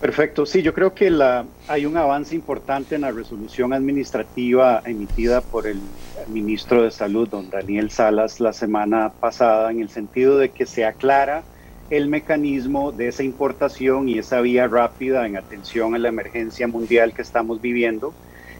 Perfecto, 0.00 0.46
sí, 0.46 0.62
yo 0.62 0.72
creo 0.74 0.94
que 0.94 1.10
la, 1.10 1.44
hay 1.66 1.84
un 1.84 1.96
avance 1.96 2.32
importante 2.36 2.94
en 2.94 3.00
la 3.00 3.10
resolución 3.10 3.72
administrativa 3.72 4.80
emitida 4.84 5.40
por 5.40 5.66
el 5.66 5.80
ministro 6.28 6.84
de 6.84 6.92
Salud, 6.92 7.28
don 7.28 7.50
Daniel 7.50 7.90
Salas, 7.90 8.38
la 8.38 8.52
semana 8.52 9.12
pasada, 9.18 9.72
en 9.72 9.80
el 9.80 9.88
sentido 9.88 10.38
de 10.38 10.50
que 10.50 10.66
se 10.66 10.84
aclara 10.84 11.42
el 11.90 12.06
mecanismo 12.06 12.92
de 12.92 13.08
esa 13.08 13.24
importación 13.24 14.08
y 14.08 14.18
esa 14.18 14.40
vía 14.40 14.68
rápida 14.68 15.26
en 15.26 15.36
atención 15.36 15.96
a 15.96 15.98
la 15.98 16.08
emergencia 16.08 16.68
mundial 16.68 17.12
que 17.12 17.22
estamos 17.22 17.60
viviendo. 17.60 18.14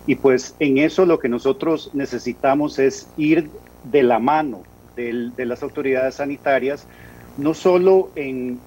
Y 0.06 0.16
pues 0.16 0.56
en 0.58 0.78
eso 0.78 1.06
lo 1.06 1.20
que 1.20 1.28
nosotros 1.28 1.90
necesitamos 1.92 2.80
es 2.80 3.06
ir 3.16 3.48
de 3.84 4.02
la 4.02 4.18
mano 4.18 4.62
de 4.96 5.46
las 5.46 5.62
autoridades 5.62 6.16
sanitarias, 6.16 6.84
no 7.36 7.54
solo 7.54 8.10
en 8.16 8.58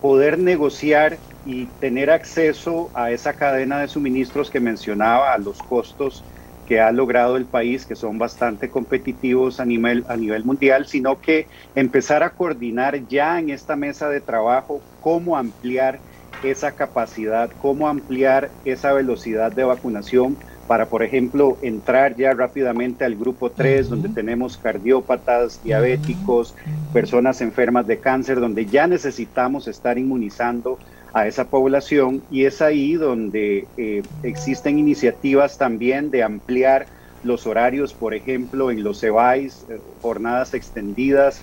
poder 0.00 0.36
negociar 0.40 1.18
y 1.46 1.66
tener 1.78 2.10
acceso 2.10 2.90
a 2.92 3.12
esa 3.12 3.32
cadena 3.32 3.80
de 3.80 3.86
suministros 3.86 4.50
que 4.50 4.58
mencionaba, 4.58 5.32
a 5.32 5.38
los 5.38 5.58
costos 5.58 6.24
que 6.66 6.80
ha 6.80 6.90
logrado 6.90 7.36
el 7.36 7.44
país, 7.44 7.86
que 7.86 7.94
son 7.94 8.18
bastante 8.18 8.68
competitivos 8.68 9.60
a 9.60 9.64
nivel, 9.64 10.04
a 10.08 10.16
nivel 10.16 10.44
mundial, 10.44 10.86
sino 10.86 11.20
que 11.20 11.46
empezar 11.76 12.24
a 12.24 12.30
coordinar 12.30 13.06
ya 13.06 13.38
en 13.38 13.50
esta 13.50 13.76
mesa 13.76 14.10
de 14.10 14.20
trabajo 14.20 14.82
cómo 15.00 15.36
ampliar 15.36 16.00
esa 16.42 16.72
capacidad, 16.72 17.48
cómo 17.58 17.86
ampliar 17.86 18.50
esa 18.64 18.92
velocidad 18.92 19.52
de 19.52 19.62
vacunación 19.62 20.36
para, 20.66 20.88
por 20.88 21.04
ejemplo, 21.04 21.58
entrar 21.62 22.16
ya 22.16 22.34
rápidamente 22.34 23.04
al 23.04 23.14
grupo 23.14 23.52
3, 23.52 23.88
donde 23.88 24.08
tenemos 24.08 24.58
cardiópatas, 24.58 25.62
diabéticos, 25.62 26.56
personas 26.92 27.40
enfermas 27.40 27.86
de 27.86 28.00
cáncer, 28.00 28.40
donde 28.40 28.66
ya 28.66 28.88
necesitamos 28.88 29.68
estar 29.68 29.96
inmunizando 29.96 30.78
a 31.12 31.26
esa 31.26 31.44
población 31.48 32.22
y 32.30 32.44
es 32.44 32.60
ahí 32.60 32.94
donde 32.94 33.66
eh, 33.76 34.02
existen 34.22 34.78
iniciativas 34.78 35.58
también 35.58 36.10
de 36.10 36.22
ampliar 36.22 36.86
los 37.22 37.46
horarios, 37.46 37.94
por 37.94 38.14
ejemplo, 38.14 38.70
en 38.70 38.84
los 38.84 39.00
CEBAIS, 39.00 39.66
eh, 39.68 39.80
jornadas 40.02 40.54
extendidas, 40.54 41.42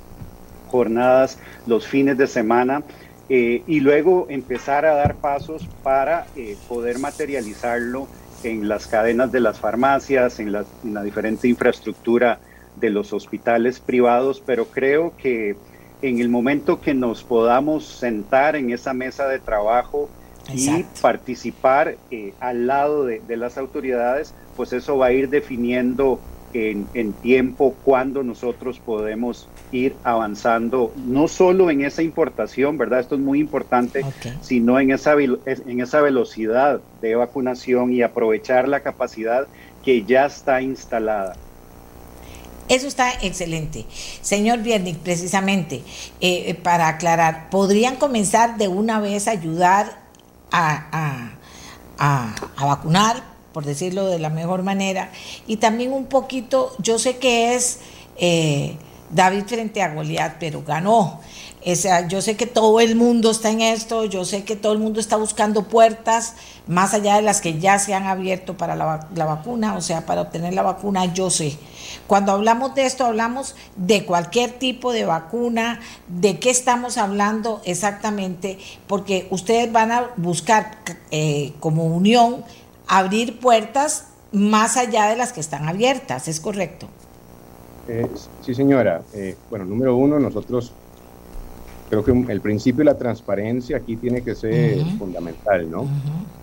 jornadas 0.69 1.38
los 1.65 1.88
fines 1.88 2.17
de 2.17 2.28
semana, 2.28 2.84
eh, 3.30 3.63
y 3.67 3.80
luego 3.80 4.28
empezar 4.30 4.86
a 4.86 4.95
dar 4.95 5.15
pasos 5.15 5.67
para 5.82 6.28
poder 6.67 6.99
materializarlo 6.99 8.08
en 8.43 8.67
las 8.67 8.88
cadenas 8.88 9.32
de 9.32 9.39
las 9.39 9.60
farmacias, 9.60 10.39
en 10.39 10.52
la 10.52 11.04
diferente 11.04 11.47
infraestructura 11.47 12.39
de 12.76 12.89
los 12.89 13.13
hospitales 13.13 13.80
privados, 13.80 14.41
pero 14.45 14.65
creo 14.65 15.13
que 15.17 15.56
en 16.04 16.20
el 16.20 16.28
momento 16.30 16.82
que 16.82 16.94
nos 16.94 17.24
podamos 17.24 17.86
sentar 17.86 18.58
en 18.58 18.72
esa 18.72 18.94
mesa 18.94 19.28
de 19.28 19.39
trabajo 19.39 20.10
y 20.54 20.84
participar 21.02 21.96
eh, 22.12 22.34
al 22.42 22.68
lado 22.68 23.06
de, 23.06 23.38
las 23.38 23.58
autoridades, 23.58 24.34
pues 24.58 24.74
eso 24.74 24.98
va 24.98 25.08
a 25.08 25.12
ir 25.13 25.30
definiendo 25.30 26.20
en, 26.54 27.13
tiempo 27.13 27.74
cuándo 27.86 28.22
nosotros 28.22 28.80
podemos 28.80 29.48
ir 29.72 29.96
avanzando, 30.04 30.94
no 31.08 31.30
solo 31.30 31.72
en 31.72 31.84
esa 31.84 32.04
importación, 32.04 32.78
¿verdad? 32.78 33.00
Esto 33.00 33.16
es 33.16 33.22
muy 33.22 33.39
importante, 33.39 34.06
sino 34.42 34.80
en 34.80 34.92
esa, 34.92 35.13
en 35.13 35.80
esa 35.80 36.02
velocidad 36.02 36.82
de 37.02 37.16
vacunación 37.16 37.94
y 37.94 38.02
aprovechar 38.02 38.68
la 38.68 38.82
capacidad 38.82 39.48
que 39.84 40.04
ya 40.04 40.26
está 40.26 40.62
instalada. 40.62 41.36
Eso 42.69 42.88
está 42.88 43.12
excelente. 43.21 43.86
Señor 44.21 44.60
Viernik, 44.60 44.97
precisamente, 44.97 45.78
eh, 46.21 46.45
eh, 46.47 46.56
para 46.56 46.88
aclarar, 46.88 47.49
¿podrían 47.49 47.97
comenzar 47.97 48.58
de 48.58 48.69
una 48.69 48.99
vez 48.99 49.28
a 49.28 49.32
ayudar 49.32 50.02
a, 50.52 51.32
vacunar, 52.60 53.23
por 53.52 53.65
decirlo 53.65 54.08
de 54.08 54.19
la 54.19 54.30
mejor 54.30 54.63
manera? 54.63 55.12
Y 55.45 55.58
también 55.58 55.91
un 55.91 56.06
poquito, 56.06 56.73
yo 56.80 56.99
sé 56.99 57.17
que 57.17 57.56
es 57.56 57.80
eh, 58.17 58.78
David 59.10 59.43
frente 59.45 59.82
a 59.82 59.93
Goliat, 59.93 60.38
pero 60.39 60.63
ganó. 60.63 61.19
Sea, 61.76 62.08
yo 62.08 62.21
sé 62.21 62.36
que 62.36 62.45
todo 62.45 62.80
el 62.80 62.95
mundo 62.95 63.32
está 63.32 63.49
en 63.49 63.62
esto, 63.62 64.04
yo 64.06 64.26
sé 64.26 64.43
que 64.43 64.56
todo 64.56 64.73
el 64.73 64.80
mundo 64.80 64.99
está 64.99 65.15
buscando 65.15 65.63
puertas 65.63 66.36
más 66.67 66.93
allá 66.93 67.15
de 67.15 67.21
las 67.21 67.39
que 67.39 67.60
ya 67.60 67.80
se 67.80 67.93
han 67.93 68.06
abierto 68.06 68.58
para 68.58 68.76
la, 68.76 69.08
la 69.15 69.26
vacuna, 69.26 69.76
o 69.76 69.82
sea, 69.82 70.06
para 70.06 70.21
obtener 70.21 70.54
la 70.54 70.62
vacuna, 70.62 71.13
yo 71.13 71.30
sé. 71.30 71.58
Cuando 72.08 72.34
hablamos 72.34 72.76
de 72.76 72.86
esto, 72.86 73.06
hablamos 73.06 73.56
de 73.76 74.06
cualquier 74.06 74.52
tipo 74.52 74.91
de 74.91 75.06
vacuna, 75.06 75.80
de 76.08 76.39
qué 76.39 76.49
estamos 76.49 76.97
hablando 76.97 77.62
exactamente, 77.65 78.60
porque 78.88 79.28
ustedes 79.30 79.71
van 79.71 79.91
a 79.91 80.12
buscar 80.17 80.80
eh, 81.12 81.54
como 81.60 81.86
unión 81.86 82.43
abrir 82.88 83.39
puertas 83.39 84.08
más 84.32 84.78
allá 84.78 85.08
de 85.08 85.15
las 85.15 85.32
que 85.32 85.39
están 85.39 85.67
abiertas, 85.67 86.28
¿es 86.28 86.39
correcto? 86.39 86.88
Eh, 87.88 88.10
sí, 88.45 88.54
señora. 88.56 89.02
Eh, 89.13 89.36
bueno, 89.49 89.65
número 89.65 89.95
uno, 89.95 90.19
nosotros 90.19 90.73
creo 92.01 92.25
que 92.25 92.32
el 92.32 92.41
principio 92.41 92.79
de 92.79 92.91
la 92.91 92.97
transparencia 92.97 93.77
aquí 93.77 93.97
tiene 93.97 94.23
que 94.23 94.36
ser 94.36 94.84
fundamental, 94.97 95.69
¿no? 95.69 95.88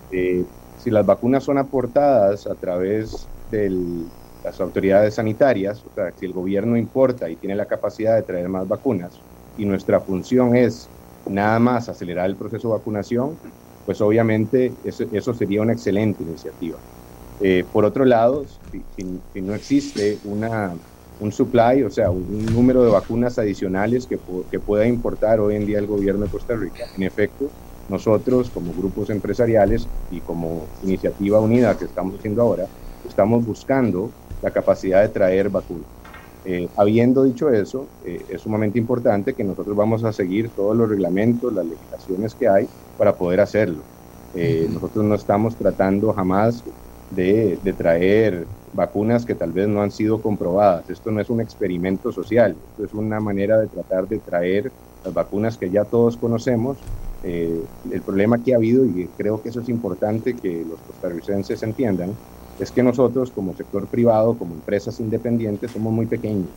si 0.09 0.89
las 0.89 1.05
vacunas 1.05 1.43
son 1.43 1.57
aportadas 1.57 2.47
a 2.47 2.55
través 2.55 3.29
del 3.47 4.11
las 4.43 4.59
autoridades 4.59 5.15
sanitarias, 5.15 5.85
o 5.85 5.91
sea, 5.91 6.11
si 6.15 6.25
el 6.25 6.33
gobierno 6.33 6.77
importa 6.77 7.29
y 7.29 7.37
tiene 7.37 7.55
la 7.55 7.65
capacidad 7.65 8.15
de 8.15 8.23
traer 8.23 8.49
más 8.49 8.67
vacunas 8.67 9.23
y 9.55 9.65
nuestra 9.65 10.01
función 10.01 10.55
es 10.55 10.89
nada 11.25 11.59
más 11.59 11.89
acelerar 11.89 12.27
el 12.27 12.37
proceso 12.37 12.69
de 12.69 12.77
vacunación, 12.77 13.39
pues 13.85 14.01
obviamente 14.01 14.75
eso, 14.83 15.33
sería 15.33 15.61
una 15.61 15.73
excelente 15.73 16.23
iniciativa. 16.23 16.79
Eh, 17.39 17.63
por 17.71 17.85
otro 17.85 18.05
lado, 18.05 18.45
si, 18.47 18.85
no 19.41 19.53
existe 19.53 20.19
una, 20.23 20.75
un 21.21 21.31
supply, 21.31 21.83
o 21.83 21.89
sea, 21.89 22.11
un, 22.11 22.45
número 22.47 22.83
de 22.83 22.91
vacunas 22.91 23.39
adicionales 23.39 24.05
que, 24.05 24.19
que 24.49 24.59
pueda 24.59 24.85
importar 24.85 25.39
hoy 25.39 25.55
en 25.55 25.65
día 25.65 25.79
el 25.79 25.87
gobierno 25.87 26.25
de 26.25 26.31
Costa 26.31 26.55
Rica, 26.55 26.85
en 26.97 27.03
efecto, 27.03 27.49
nosotros 27.89 28.49
como 28.49 28.73
grupos 28.73 29.09
empresariales 29.09 29.87
y 30.11 30.19
como 30.19 30.65
iniciativa 30.83 31.39
unida 31.39 31.77
que 31.77 31.85
estamos 31.85 32.17
haciendo 32.17 32.41
ahora, 32.41 32.65
estamos 33.07 33.45
buscando 33.45 34.09
la 34.41 34.51
capacidad 34.51 35.01
de 35.01 35.09
traer 35.09 35.49
vacunas. 35.49 35.85
Eh, 36.43 36.67
habiendo 36.75 37.23
dicho 37.23 37.51
eso, 37.51 37.85
eh, 38.03 38.25
es 38.29 38.41
sumamente 38.41 38.79
importante 38.79 39.33
que 39.33 39.43
nosotros 39.43 39.75
vamos 39.75 40.03
a 40.03 40.11
seguir 40.11 40.49
todos 40.49 40.75
los 40.75 40.89
reglamentos, 40.89 41.53
las 41.53 41.65
legislaciones 41.65 42.33
que 42.33 42.47
hay 42.47 42.67
para 42.97 43.15
poder 43.15 43.41
hacerlo. 43.41 43.83
Eh, 44.33 44.67
nosotros 44.71 45.05
no 45.05 45.13
estamos 45.13 45.55
tratando 45.55 46.13
jamás 46.13 46.63
de, 47.11 47.59
de, 47.61 47.73
traer 47.73 48.47
vacunas 48.73 49.25
que 49.25 49.35
tal 49.35 49.51
vez 49.51 49.67
no 49.67 49.81
han 49.81 49.91
sido 49.91 50.21
comprobadas. 50.21 50.89
Esto 50.89 51.11
no 51.11 51.21
es 51.21 51.29
un 51.29 51.41
experimento 51.41 52.11
social, 52.11 52.55
esto 52.71 52.85
es 52.85 52.93
una 52.93 53.19
manera 53.19 53.57
de 53.59 53.67
tratar 53.67 54.07
de 54.07 54.19
traer 54.19 54.71
las 55.03 55.13
vacunas 55.13 55.57
que 55.57 55.69
ya 55.69 55.83
todos 55.85 56.17
conocemos. 56.17 56.77
el 57.23 58.01
problema 58.03 58.41
que 58.43 58.53
ha 58.53 58.57
habido, 58.57 58.83
y 58.83 59.07
creo 59.15 59.41
que 59.41 59.49
eso 59.49 59.61
es 59.61 59.69
importante 59.69 60.35
que 60.35 60.65
los 60.67 60.79
costarricenses 60.79 61.61
entiendan, 61.61 62.15
es 62.59 62.71
que 62.71 62.81
nosotros 62.81 63.31
como 63.31 63.55
sector 63.55 63.87
privado, 63.87 64.35
como 64.35 64.55
empresas 64.55 64.99
independientes, 64.99 65.71
somos 65.71 65.93
muy 65.93 66.07
pequeños. 66.07 66.49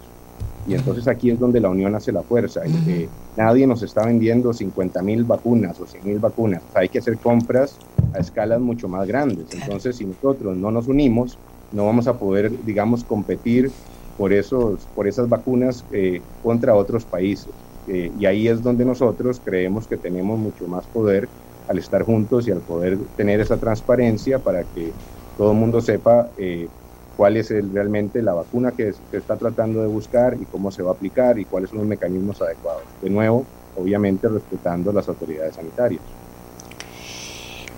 Y 0.67 0.75
entonces 0.75 1.07
aquí 1.09 1.31
es 1.31 1.39
donde 1.39 1.61
la 1.61 1.69
unión 1.69 1.95
hace 1.95 2.13
la 2.13 2.23
fuerza. 2.23 2.67
Y, 2.67 3.09
nadie 3.37 3.67
nos 3.67 3.83
está 3.83 4.07
vendiendo 4.07 4.53
50 4.53 5.03
mil 5.03 5.25
vacunas 5.25 5.79
o 5.81 5.87
100 5.87 6.07
mil 6.07 6.19
vacunas. 6.19 6.63
hay 6.75 6.89
que 6.89 6.99
hacer 6.99 7.19
compras 7.19 7.77
a 8.15 8.19
escalas 8.19 8.61
mucho 8.61 8.89
más 8.89 9.07
grandes. 9.07 9.47
Entonces, 9.53 9.97
si 9.97 10.05
nosotros 10.05 10.57
no 10.57 10.71
nos 10.71 10.89
unimos, 10.89 11.37
no 11.75 11.85
vamos 11.85 12.07
a 12.07 12.15
poder, 12.15 12.65
digamos, 12.65 13.05
competir 13.05 13.71
por, 14.17 14.33
esos, 14.33 14.81
por 14.95 15.07
esas 15.07 15.29
vacunas 15.29 15.85
eh, 15.93 16.23
contra 16.43 16.75
otros 16.75 17.05
países. 17.05 17.51
Eh, 17.89 18.11
y 18.19 18.25
ahí 18.25 18.49
es 18.49 18.63
donde 18.63 18.85
nosotros 18.85 19.41
creemos 19.45 19.87
que 19.87 19.97
tenemos 19.97 20.39
mucho 20.39 20.67
más 20.67 20.87
poder 20.87 21.29
al 21.69 21.79
estar 21.79 22.03
juntos 22.03 22.47
y 22.49 22.53
al 22.53 22.61
poder 22.61 22.97
tener 23.17 23.41
esa 23.41 23.57
transparencia 23.57 24.39
para 24.39 24.63
que 24.63 24.93
todo 25.37 25.53
el 25.53 25.59
mundo 25.59 25.81
sepa 25.81 26.29
eh, 26.39 26.69
cuál 27.17 27.37
es 27.37 27.51
realmente 27.73 28.23
la 28.23 28.35
vacuna 28.35 28.71
que 28.73 28.93
se 29.11 29.17
está 29.17 29.37
tratando 29.37 29.83
de 29.83 29.89
buscar 29.89 30.37
y 30.41 30.45
cómo 30.45 30.71
se 30.71 30.83
va 30.83 30.93
a 30.93 30.95
aplicar 30.95 31.39
y 31.39 31.45
cuáles 31.45 31.71
son 31.71 31.81
los 31.81 31.89
mecanismos 31.89 32.41
adecuados. 32.41 32.83
De 33.03 33.11
nuevo, 33.11 33.45
obviamente 33.77 34.29
respetando 34.29 34.93
las 34.93 35.09
autoridades 35.09 35.57
sanitarias. 35.57 36.03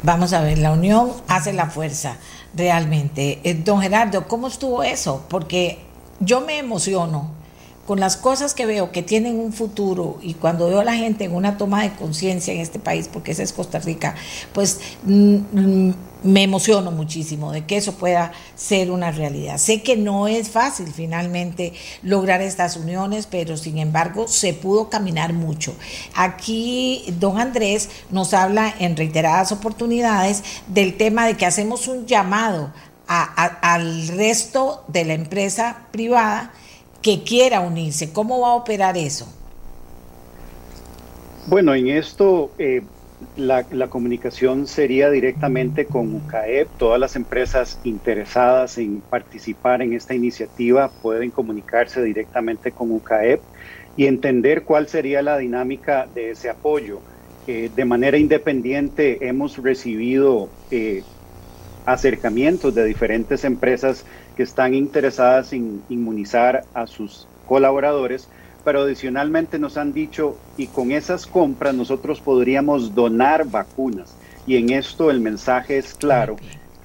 Vamos 0.03 0.33
a 0.33 0.43
ver, 0.43 0.59
la 0.59 0.73
unión 0.73 1.11
hace 1.27 1.53
la 1.53 1.67
fuerza, 1.67 2.17
realmente. 2.55 3.41
Eh, 3.45 3.55
don 3.55 3.81
Gerardo, 3.81 4.27
¿cómo 4.29 4.49
estuvo 4.49 4.83
eso? 4.83 5.25
Porque 5.29 5.79
yo 6.21 6.41
me 6.41 6.59
emociono 6.59 7.36
con 7.87 8.01
las 8.01 8.17
cosas 8.17 8.53
que 8.53 8.67
veo 8.67 8.91
que 8.91 9.03
tienen 9.03 9.39
un 9.39 9.53
futuro 9.53 10.19
y 10.21 10.35
cuando 10.35 10.69
veo 10.69 10.81
a 10.81 10.85
la 10.85 10.97
gente 10.97 11.25
en 11.25 11.35
una 11.35 11.57
toma 11.57 11.83
de 11.83 11.93
conciencia 11.95 12.53
en 12.53 12.61
este 12.61 12.79
país, 12.79 13.09
porque 13.11 13.33
esa 13.33 13.43
es 13.43 13.53
Costa 13.53 13.79
Rica, 13.79 14.15
pues 14.53 14.81
mm, 15.05 15.37
mm, 15.53 15.95
me 16.25 16.43
emociono 16.43 16.91
muchísimo 16.91 17.53
de 17.53 17.65
que 17.65 17.77
eso 17.77 17.95
pueda 17.95 18.33
ser 18.57 18.91
una 18.91 19.13
realidad. 19.13 19.59
Sé 19.59 19.83
que 19.83 19.97
no 19.97 20.27
es 20.27 20.49
fácil 20.49 20.89
finalmente 20.93 21.73
lograr 22.03 22.43
estas 22.43 22.77
uniones, 22.77 23.27
pero 23.27 23.57
sin 23.57 23.79
embargo 23.79 24.27
se 24.27 24.53
pudo 24.53 24.91
caminar 24.91 25.33
mucho. 25.33 25.75
Aquí 26.15 27.05
don 27.21 27.39
Andrés 27.39 27.89
nos 28.11 28.35
habla 28.35 28.75
en 28.81 28.97
reiteradas 28.97 29.53
oportunidades 29.53 30.43
del 30.67 30.97
tema 30.97 31.27
de 31.27 31.37
que 31.37 31.47
hacemos 31.47 31.87
un 31.87 32.07
llamado 32.07 32.73
al 33.07 34.09
resto 34.09 34.83
de 34.89 35.05
la 35.05 35.15
empresa 35.15 35.87
privada 35.93 36.53
que 37.03 37.23
quiera 37.23 37.61
unirse. 37.61 38.13
¿Cómo 38.13 38.41
va 38.41 38.49
a 38.49 38.55
operar 38.55 38.97
eso? 38.97 39.27
Bueno, 41.47 41.75
en 41.75 41.89
esto 41.89 42.51
eh, 42.59 42.83
la, 43.37 43.65
comunicación 43.89 44.67
sería 44.67 45.11
directamente 45.11 45.87
con 45.87 46.15
UCAEP. 46.15 46.69
Todas 46.79 46.99
las 46.99 47.17
empresas 47.17 47.79
interesadas 47.85 48.79
en 48.79 49.01
participar 49.01 49.83
en 49.83 49.93
esta 49.93 50.15
iniciativa 50.15 50.91
pueden 51.03 51.31
comunicarse 51.31 52.03
directamente 52.03 52.73
con 52.73 52.91
UCAEP 52.91 53.41
y 53.97 54.07
entender 54.07 54.65
cuál 54.65 54.89
sería 54.89 55.23
la 55.23 55.39
dinámica 55.39 56.07
de 56.15 56.31
ese 56.31 56.51
apoyo. 56.51 57.01
Eh, 57.47 57.71
de 57.75 57.85
manera 57.85 58.19
independiente 58.19 59.29
hemos 59.29 59.57
recibido 59.59 60.49
eh, 60.71 61.05
acercamientos 61.85 62.75
de 62.75 62.85
diferentes 62.85 63.45
empresas 63.45 64.05
que 64.37 64.43
están 64.43 64.75
interesadas 64.75 65.53
en 65.53 65.83
inmunizar 65.89 66.65
a 66.75 66.87
sus 66.87 67.27
colaboradores 67.47 68.29
pero 68.67 68.81
adicionalmente 68.81 69.61
nos 69.61 69.77
han 69.77 69.93
dicho, 69.93 70.37
y 70.57 70.67
con 70.67 70.91
esas 70.91 71.25
compras 71.25 71.73
nosotros 71.73 72.21
podríamos 72.21 72.97
donar 72.97 73.49
vacunas. 73.49 74.13
Y 74.45 74.57
en 74.57 74.71
esto 74.71 75.09
el 75.13 75.21
mensaje 75.21 75.79
es 75.79 75.95
claro, 75.95 76.35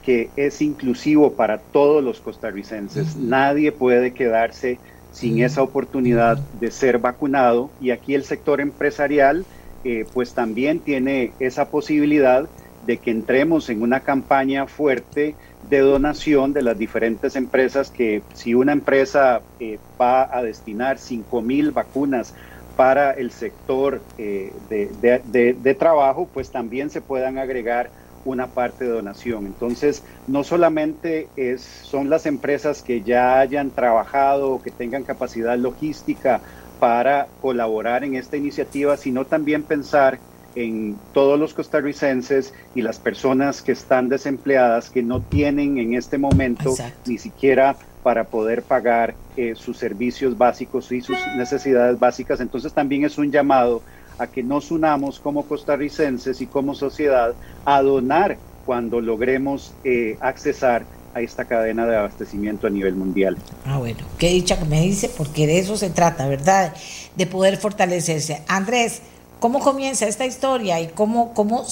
que 0.05 0.29
es 0.35 0.61
inclusivo 0.61 1.33
para 1.33 1.57
todos 1.57 2.03
los 2.03 2.19
costarricenses. 2.19 3.15
Nadie 3.15 3.71
puede 3.71 4.13
quedarse 4.13 4.77
sin 5.11 5.41
esa 5.41 5.63
oportunidad 5.63 6.37
de 6.59 6.69
ser 6.69 6.99
vacunado. 6.99 7.71
Y 7.81 7.89
aquí 7.89 8.13
el 8.13 8.25
sector 8.25 8.61
empresarial 8.61 9.43
eh, 9.83 10.05
pues 10.13 10.35
también 10.35 10.81
tiene 10.81 11.31
esa 11.39 11.69
posibilidad 11.69 12.47
de 12.85 12.97
que 12.97 13.09
entremos 13.09 13.71
en 13.71 13.81
una 13.81 14.01
campaña 14.01 14.67
fuerte 14.67 15.33
de 15.71 15.79
donación 15.79 16.51
de 16.51 16.63
las 16.63 16.77
diferentes 16.77 17.37
empresas 17.37 17.89
que 17.89 18.21
si 18.33 18.53
una 18.53 18.73
empresa 18.73 19.41
eh, 19.61 19.79
va 19.99 20.23
a 20.35 20.43
destinar 20.43 20.99
5 20.99 21.41
mil 21.41 21.71
vacunas 21.71 22.33
para 22.75 23.11
el 23.11 23.31
sector 23.31 24.01
eh, 24.17 24.51
de, 24.69 25.75
trabajo, 25.79 26.27
pues 26.33 26.51
también 26.51 26.89
se 26.89 26.99
puedan 26.99 27.37
agregar 27.37 27.89
una 28.25 28.47
parte 28.47 28.83
de 28.83 28.91
donación. 28.91 29.45
Entonces, 29.45 30.03
no 30.27 30.43
solamente 30.43 31.29
es, 31.37 31.61
son 31.61 32.09
las 32.09 32.25
empresas 32.25 32.81
que 32.81 33.01
ya 33.01 33.39
hayan 33.39 33.71
trabajado 33.71 34.51
o 34.51 34.61
que 34.61 34.71
tengan 34.71 35.03
capacidad 35.03 35.57
logística 35.57 36.41
para 36.81 37.27
colaborar 37.41 38.03
en 38.03 38.15
esta 38.15 38.35
iniciativa, 38.35 38.97
sino 38.97 39.23
también 39.23 39.63
pensar 39.63 40.19
en 40.55 40.97
todos 41.13 41.39
los 41.39 41.53
costarricenses 41.53 42.53
y 42.75 42.81
las 42.81 42.99
personas 42.99 43.61
que 43.61 43.71
están 43.71 44.09
desempleadas 44.09 44.89
que 44.89 45.03
no 45.03 45.21
tienen 45.21 45.77
en 45.77 45.93
este 45.93 46.17
momento 46.17 46.75
ni 47.05 47.17
siquiera 47.17 47.75
para 48.03 48.25
poder 48.25 48.63
pagar 48.63 49.13
eh, 49.37 49.53
sus 49.55 49.77
servicios 49.77 50.37
básicos 50.37 50.91
y 50.91 51.01
sus 51.01 51.17
necesidades 51.37 51.99
básicas. 51.99 52.39
Entonces 52.39 52.73
también 52.73 53.05
es 53.05 53.17
un 53.17 53.31
llamado 53.31 53.81
a 54.17 54.27
que 54.27 54.43
nos 54.43 54.71
unamos 54.71 55.19
como 55.19 55.45
costarricenses 55.45 56.41
y 56.41 56.47
como 56.47 56.75
sociedad 56.75 57.33
a 57.65 57.81
donar 57.81 58.37
cuando 58.65 59.01
logremos 59.01 59.73
eh, 59.83 60.17
accesar 60.21 60.85
a 61.13 61.21
esta 61.21 61.45
cadena 61.45 61.85
de 61.85 61.97
abastecimiento 61.97 62.67
a 62.67 62.69
nivel 62.69 62.95
mundial. 62.95 63.37
Ah, 63.65 63.77
bueno, 63.79 63.99
qué 64.17 64.29
dicha 64.29 64.57
que 64.57 64.65
me 64.65 64.81
dice, 64.81 65.09
porque 65.09 65.45
de 65.45 65.59
eso 65.59 65.75
se 65.75 65.89
trata, 65.89 66.27
¿verdad? 66.27 66.73
De 67.15 67.27
poder 67.27 67.57
fortalecerse. 67.57 68.43
Andrés, 68.47 69.01
cómo 69.41 69.59
comienza 69.59 70.07
esta 70.07 70.23
historia 70.27 70.79
y 70.79 70.89
cómo, 70.89 71.33
cómo 71.33 71.65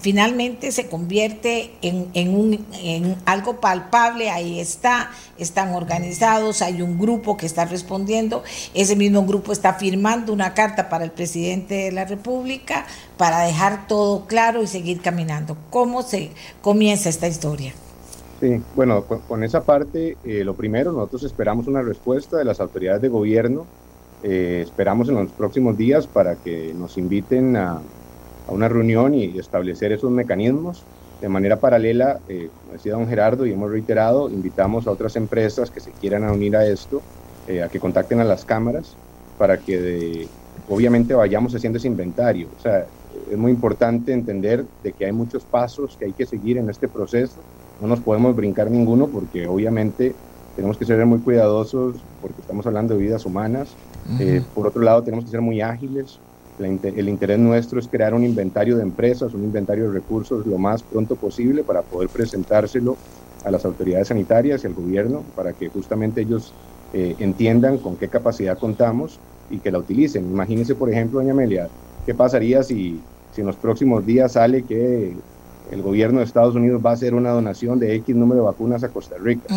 finalmente 0.00 0.72
se 0.72 0.88
convierte 0.88 1.70
en, 1.80 2.34
un, 2.34 2.66
en 2.82 3.14
algo 3.26 3.60
palpable. 3.60 4.28
Ahí 4.28 4.58
está, 4.58 5.10
están 5.38 5.72
organizados, 5.72 6.62
hay 6.62 6.82
un 6.82 6.98
grupo 6.98 7.36
que 7.36 7.46
está 7.46 7.64
respondiendo, 7.64 8.42
ese 8.74 8.96
mismo 8.96 9.24
grupo 9.24 9.52
está 9.52 9.74
firmando 9.74 10.32
una 10.32 10.52
carta 10.52 10.88
para 10.88 11.04
el 11.04 11.12
presidente 11.12 11.74
de 11.74 11.92
la 11.92 12.06
República 12.06 12.86
para 13.16 13.42
dejar 13.42 13.86
todo 13.86 14.26
claro 14.26 14.60
y 14.64 14.66
seguir 14.66 15.00
caminando. 15.00 15.56
¿Cómo 15.70 16.02
se 16.02 16.32
comienza 16.60 17.08
esta 17.08 17.28
historia? 17.28 17.72
Sí, 18.40 18.60
bueno, 18.74 19.04
con, 19.04 19.44
esa 19.44 19.62
parte, 19.62 20.16
eh, 20.24 20.42
lo 20.42 20.54
primero, 20.54 20.90
nosotros 20.90 21.22
esperamos 21.22 21.68
una 21.68 21.82
respuesta 21.82 22.36
de 22.36 22.44
las 22.44 22.58
autoridades 22.58 23.00
de 23.00 23.08
gobierno 23.08 23.64
eh, 24.28 24.62
esperamos 24.62 25.08
en 25.08 25.14
los 25.14 25.30
próximos 25.30 25.76
días 25.76 26.08
para 26.08 26.34
que 26.34 26.74
nos 26.74 26.98
inviten 26.98 27.56
a, 27.56 27.80
una 28.48 28.68
reunión 28.68 29.14
y 29.14 29.38
establecer 29.38 29.92
esos 29.92 30.10
mecanismos. 30.10 30.82
De 31.20 31.28
manera 31.28 31.60
paralela, 31.60 32.18
eh, 32.28 32.50
como 32.60 32.72
decía 32.72 32.94
don 32.94 33.06
Gerardo 33.06 33.46
y 33.46 33.52
hemos 33.52 33.70
reiterado, 33.70 34.28
invitamos 34.28 34.86
a 34.86 34.90
otras 34.90 35.14
empresas 35.14 35.70
que 35.70 35.78
se 35.78 35.92
quieran 35.92 36.28
unir 36.28 36.56
a 36.56 36.66
esto, 36.66 37.00
eh, 37.46 37.62
a 37.62 37.68
que 37.68 37.78
contacten 37.78 38.18
a 38.18 38.24
las 38.24 38.44
cámaras 38.44 38.96
para 39.38 39.58
que 39.58 40.26
obviamente 40.68 41.14
vayamos 41.14 41.54
haciendo 41.54 41.78
ese 41.78 41.86
inventario. 41.86 42.48
O 42.56 42.60
sea, 42.60 42.84
es 43.30 43.38
muy 43.38 43.52
importante 43.52 44.12
entender 44.12 44.64
de 44.82 44.92
que 44.92 45.06
hay 45.06 45.12
muchos 45.12 45.44
pasos 45.44 45.96
que 45.96 46.06
hay 46.06 46.12
que 46.12 46.26
seguir 46.26 46.58
en 46.58 46.68
este 46.68 46.88
proceso. 46.88 47.40
No 47.80 47.86
nos 47.86 48.00
podemos 48.00 48.34
brincar 48.34 48.72
ninguno 48.72 49.06
porque 49.06 49.46
obviamente 49.46 50.14
tenemos 50.56 50.76
que 50.76 50.84
ser 50.84 51.06
muy 51.06 51.20
cuidadosos 51.20 51.94
porque 52.20 52.40
estamos 52.40 52.66
hablando 52.66 52.94
de 52.94 53.04
vidas 53.04 53.24
humanas 53.24 53.68
eh, 54.20 54.42
por 54.54 54.66
otro 54.66 54.82
lado, 54.82 55.02
tenemos 55.02 55.24
que 55.24 55.30
ser 55.30 55.40
muy 55.40 55.60
ágiles. 55.60 56.18
el 56.58 57.08
interés 57.08 57.38
nuestro 57.38 57.78
es 57.78 57.88
crear 57.88 58.14
un 58.14 58.24
inventario 58.24 58.76
de 58.76 58.82
empresas, 58.82 59.34
un 59.34 59.44
inventario 59.44 59.88
de 59.88 59.94
recursos 59.94 60.46
lo 60.46 60.58
más 60.58 60.82
pronto 60.82 61.16
posible 61.16 61.62
para 61.64 61.82
poder 61.82 62.08
presentárselo 62.08 62.96
a 63.44 63.50
las 63.50 63.64
autoridades 63.64 64.08
sanitarias 64.08 64.64
y 64.64 64.66
al 64.66 64.74
gobierno 64.74 65.22
para 65.34 65.52
que 65.52 65.68
justamente 65.68 66.22
ellos 66.22 66.52
eh, 66.92 67.14
entiendan 67.18 67.78
con 67.78 67.96
qué 67.96 68.08
capacidad 68.08 68.58
contamos 68.58 69.18
y 69.50 69.58
que 69.58 69.70
la 69.70 69.78
utilicen. 69.78 70.24
Imagínense, 70.24 70.74
por 70.74 70.90
ejemplo, 70.90 71.20
doña 71.20 71.32
Amelia, 71.32 71.68
qué 72.04 72.14
pasaría 72.14 72.62
si, 72.62 73.00
si 73.34 73.40
en 73.40 73.46
los 73.46 73.56
próximos 73.56 74.04
días 74.06 74.32
sale 74.32 74.62
que 74.62 75.14
el 75.70 75.82
gobierno 75.82 76.18
de 76.18 76.24
Estados 76.24 76.54
Unidos 76.54 76.80
va 76.84 76.90
a 76.90 76.94
hacer 76.94 77.14
una 77.14 77.30
donación 77.30 77.78
de 77.78 77.94
X 77.96 78.14
número 78.14 78.40
de 78.40 78.46
vacunas 78.46 78.84
a 78.84 78.88
Costa 78.88 79.16
Rica. 79.20 79.54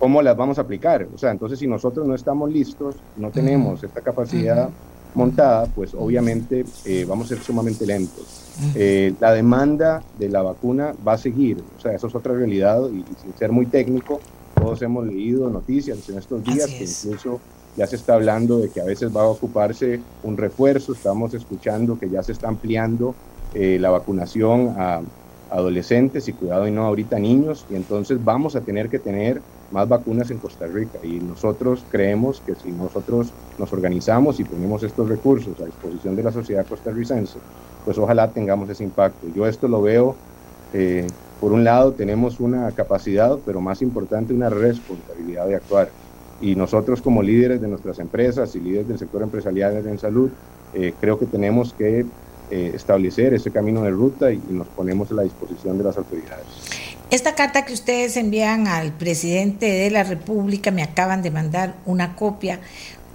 ¿Cómo 0.00 0.22
las 0.22 0.36
vamos 0.36 0.58
a 0.58 0.62
aplicar? 0.62 1.06
O 1.14 1.18
sea, 1.18 1.30
entonces 1.30 1.58
si 1.58 1.68
nosotros 1.68 2.08
no 2.08 2.14
estamos 2.14 2.50
listos, 2.50 2.96
no 3.16 3.30
tenemos 3.30 3.84
esta 3.84 4.00
capacidad 4.00 4.70
montada, 5.14 5.66
pues 5.66 5.92
obviamente 5.94 6.64
eh, 6.86 7.04
vamos 7.06 7.26
a 7.26 7.34
ser 7.34 7.44
sumamente 7.44 7.86
lentos. 7.86 8.46
Eh, 8.74 9.12
la 9.20 9.32
demanda 9.32 10.02
de 10.18 10.28
la 10.28 10.42
vacuna 10.42 10.94
va 11.06 11.12
a 11.14 11.18
seguir, 11.18 11.62
o 11.76 11.80
sea, 11.80 11.92
eso 11.92 12.06
es 12.06 12.14
otra 12.14 12.32
realidad 12.32 12.82
y, 12.88 13.04
sin 13.22 13.34
ser 13.38 13.52
muy 13.52 13.66
técnico, 13.66 14.20
todos 14.54 14.80
hemos 14.82 15.06
leído 15.06 15.50
noticias 15.50 16.08
en 16.08 16.18
estos 16.18 16.42
días 16.44 16.66
que 16.66 16.84
incluso 16.84 17.40
ya 17.76 17.86
se 17.86 17.96
está 17.96 18.14
hablando 18.14 18.58
de 18.58 18.70
que 18.70 18.80
a 18.80 18.84
veces 18.84 19.14
va 19.14 19.22
a 19.22 19.26
ocuparse 19.26 20.00
un 20.22 20.36
refuerzo, 20.36 20.92
estamos 20.92 21.34
escuchando 21.34 21.98
que 21.98 22.08
ya 22.08 22.22
se 22.22 22.32
está 22.32 22.48
ampliando 22.48 23.14
eh, 23.54 23.78
la 23.78 23.90
vacunación 23.90 24.74
a 24.78 25.02
adolescentes 25.50 26.28
y 26.28 26.32
cuidado 26.32 26.66
y 26.68 26.70
no 26.70 26.86
ahorita 26.86 27.18
niños, 27.18 27.66
y 27.70 27.74
entonces 27.74 28.22
vamos 28.24 28.56
a 28.56 28.60
tener 28.60 28.88
que 28.88 28.98
tener 28.98 29.42
más 29.70 29.88
vacunas 29.88 30.30
en 30.30 30.38
Costa 30.38 30.66
Rica 30.66 30.98
y 31.02 31.20
nosotros 31.20 31.84
creemos 31.90 32.42
que 32.44 32.54
si 32.54 32.72
nosotros 32.72 33.32
nos 33.58 33.72
organizamos 33.72 34.40
y 34.40 34.44
ponemos 34.44 34.82
estos 34.82 35.08
recursos 35.08 35.60
a 35.60 35.64
disposición 35.64 36.16
de 36.16 36.22
la 36.22 36.32
sociedad 36.32 36.66
costarricense, 36.66 37.38
pues 37.84 37.96
ojalá 37.98 38.30
tengamos 38.30 38.68
ese 38.68 38.84
impacto. 38.84 39.26
Yo 39.34 39.46
esto 39.46 39.68
lo 39.68 39.82
veo, 39.82 40.16
eh, 40.72 41.06
por 41.40 41.52
un 41.52 41.64
lado 41.64 41.92
tenemos 41.92 42.40
una 42.40 42.70
capacidad, 42.72 43.38
pero 43.46 43.60
más 43.60 43.80
importante 43.82 44.34
una 44.34 44.50
responsabilidad 44.50 45.46
de 45.46 45.56
actuar. 45.56 45.90
Y 46.40 46.54
nosotros 46.56 47.02
como 47.02 47.22
líderes 47.22 47.60
de 47.60 47.68
nuestras 47.68 47.98
empresas 47.98 48.54
y 48.56 48.60
líderes 48.60 48.88
del 48.88 48.98
sector 48.98 49.22
empresarial 49.22 49.86
en 49.86 49.98
salud, 49.98 50.30
eh, 50.74 50.94
creo 51.00 51.18
que 51.18 51.26
tenemos 51.26 51.72
que 51.74 52.06
establecer 52.50 53.32
ese 53.32 53.52
camino 53.52 53.84
de 53.84 53.92
ruta 53.92 54.32
y 54.32 54.42
nos 54.50 54.66
ponemos 54.66 55.12
a 55.12 55.14
la 55.14 55.22
disposición 55.22 55.78
de 55.78 55.84
las 55.84 55.96
autoridades. 55.96 56.98
Esta 57.10 57.34
carta 57.34 57.64
que 57.64 57.72
ustedes 57.72 58.16
envían 58.16 58.68
al 58.68 58.92
presidente 58.92 59.66
de 59.66 59.90
la 59.90 60.04
República, 60.04 60.70
me 60.70 60.84
acaban 60.84 61.22
de 61.22 61.32
mandar 61.32 61.74
una 61.84 62.14
copia, 62.14 62.60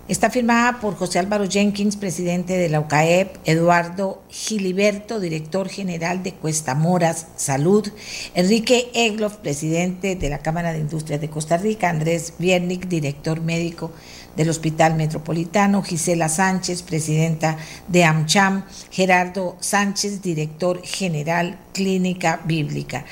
Está 0.08 0.30
firmada 0.30 0.82
por 0.82 0.96
José 0.96 1.18
Álvaro 1.18 1.50
Jenkins, 1.50 1.96
presidente 1.96 2.56
de 2.56 2.70
la 2.70 2.80
UCAEP, 2.80 3.38
Eduardo 3.44 4.22
Giliberto, 4.30 5.20
director 5.20 5.68
general 5.68 6.22
de 6.22 6.32
Cuesta 6.32 6.76
Moras 6.76 7.26
Salud, 7.38 7.90
Enrique 8.36 8.92
Egloff, 8.94 9.38
presidente 9.38 10.16
de 10.16 10.30
la 10.30 10.38
Cámara 10.38 10.74
de 10.74 10.80
Industrias 10.80 11.22
de 11.22 11.32
Costa 11.32 11.58
Rica, 11.58 11.90
Andrés 11.90 12.34
Viernik, 12.38 12.88
director 12.88 13.42
médico 13.42 13.90
del 14.36 14.50
Hospital 14.50 14.96
Metropolitano, 14.96 15.82
Gisela 15.82 16.30
Sánchez, 16.30 16.82
presidenta 16.82 17.58
de 17.88 18.04
AmCham, 18.04 18.66
Gerardo 18.92 19.58
Sánchez, 19.60 20.22
director 20.22 20.82
general 20.84 21.58
Clínica 21.74 22.42
Bíblica. 22.46 23.06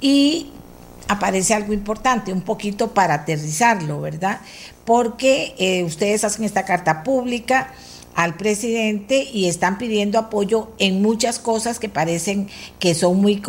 Y 0.00 0.50
aparece 1.08 1.54
algo 1.54 1.72
importante, 1.72 2.32
un 2.32 2.42
poquito 2.42 2.94
para 2.94 3.14
aterrizarlo, 3.14 4.00
¿verdad? 4.00 4.40
porque 4.84 5.54
eh, 5.58 5.84
ustedes 5.84 6.24
hacen 6.24 6.44
esta 6.44 6.64
carta 6.64 7.02
pública 7.02 7.72
al 8.14 8.36
presidente 8.36 9.28
y 9.32 9.48
están 9.48 9.78
pidiendo 9.78 10.18
apoyo 10.18 10.70
en 10.78 11.02
muchas 11.02 11.38
cosas 11.38 11.78
que 11.78 11.88
parecen 11.88 12.48
que 12.78 12.94
son 12.94 13.20
muy 13.20 13.42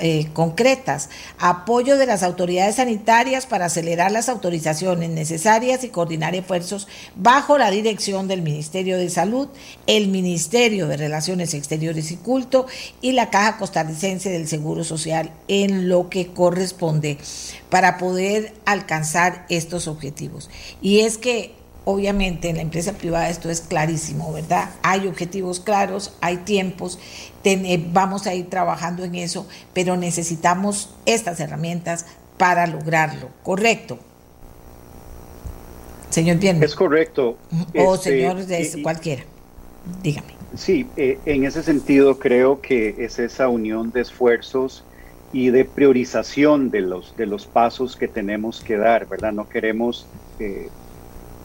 eh, 0.00 0.28
concretas. 0.32 1.10
Apoyo 1.38 1.96
de 1.98 2.06
las 2.06 2.22
autoridades 2.22 2.76
sanitarias 2.76 3.46
para 3.46 3.66
acelerar 3.66 4.10
las 4.10 4.28
autorizaciones 4.28 5.10
necesarias 5.10 5.84
y 5.84 5.88
coordinar 5.88 6.34
esfuerzos 6.34 6.88
bajo 7.16 7.58
la 7.58 7.70
dirección 7.70 8.28
del 8.28 8.42
Ministerio 8.42 8.96
de 8.96 9.10
Salud, 9.10 9.48
el 9.86 10.08
Ministerio 10.08 10.88
de 10.88 10.96
Relaciones 10.96 11.54
Exteriores 11.54 12.10
y 12.10 12.16
Culto 12.16 12.66
y 13.00 13.12
la 13.12 13.30
Caja 13.30 13.58
Costarricense 13.58 14.30
del 14.30 14.48
Seguro 14.48 14.84
Social 14.84 15.32
en 15.48 15.88
lo 15.88 16.08
que 16.08 16.28
corresponde 16.28 17.18
para 17.68 17.98
poder 17.98 18.54
alcanzar 18.64 19.46
estos 19.48 19.88
objetivos. 19.88 20.50
Y 20.80 21.00
es 21.00 21.18
que 21.18 21.59
obviamente 21.84 22.48
en 22.48 22.56
la 22.56 22.62
empresa 22.62 22.92
privada 22.92 23.28
esto 23.28 23.50
es 23.50 23.62
clarísimo, 23.62 24.32
¿verdad? 24.32 24.70
Hay 24.82 25.06
objetivos 25.06 25.60
claros, 25.60 26.16
hay 26.20 26.38
tiempos, 26.38 26.98
vamos 27.92 28.26
a 28.26 28.34
ir 28.34 28.48
trabajando 28.48 29.04
en 29.04 29.14
eso, 29.14 29.46
pero 29.72 29.96
necesitamos 29.96 30.94
estas 31.06 31.40
herramientas 31.40 32.06
para 32.36 32.66
lograrlo, 32.66 33.28
¿correcto? 33.42 33.98
Señor 36.10 36.38
Bien. 36.38 36.62
Es 36.62 36.74
correcto. 36.74 37.36
O 37.76 37.94
este, 37.94 38.10
señor 38.10 38.44
de 38.44 38.82
cualquiera, 38.82 39.22
dígame. 40.02 40.34
Sí, 40.56 40.86
eh, 40.96 41.18
en 41.26 41.44
ese 41.44 41.62
sentido 41.62 42.18
creo 42.18 42.60
que 42.60 42.96
es 42.98 43.20
esa 43.20 43.48
unión 43.48 43.92
de 43.92 44.00
esfuerzos 44.00 44.84
y 45.32 45.50
de 45.50 45.64
priorización 45.64 46.70
de 46.70 46.80
los, 46.80 47.16
de 47.16 47.26
los 47.26 47.46
pasos 47.46 47.96
que 47.96 48.08
tenemos 48.08 48.60
que 48.60 48.76
dar, 48.76 49.06
¿verdad? 49.06 49.32
No 49.32 49.48
queremos 49.48 50.06
eh, 50.40 50.68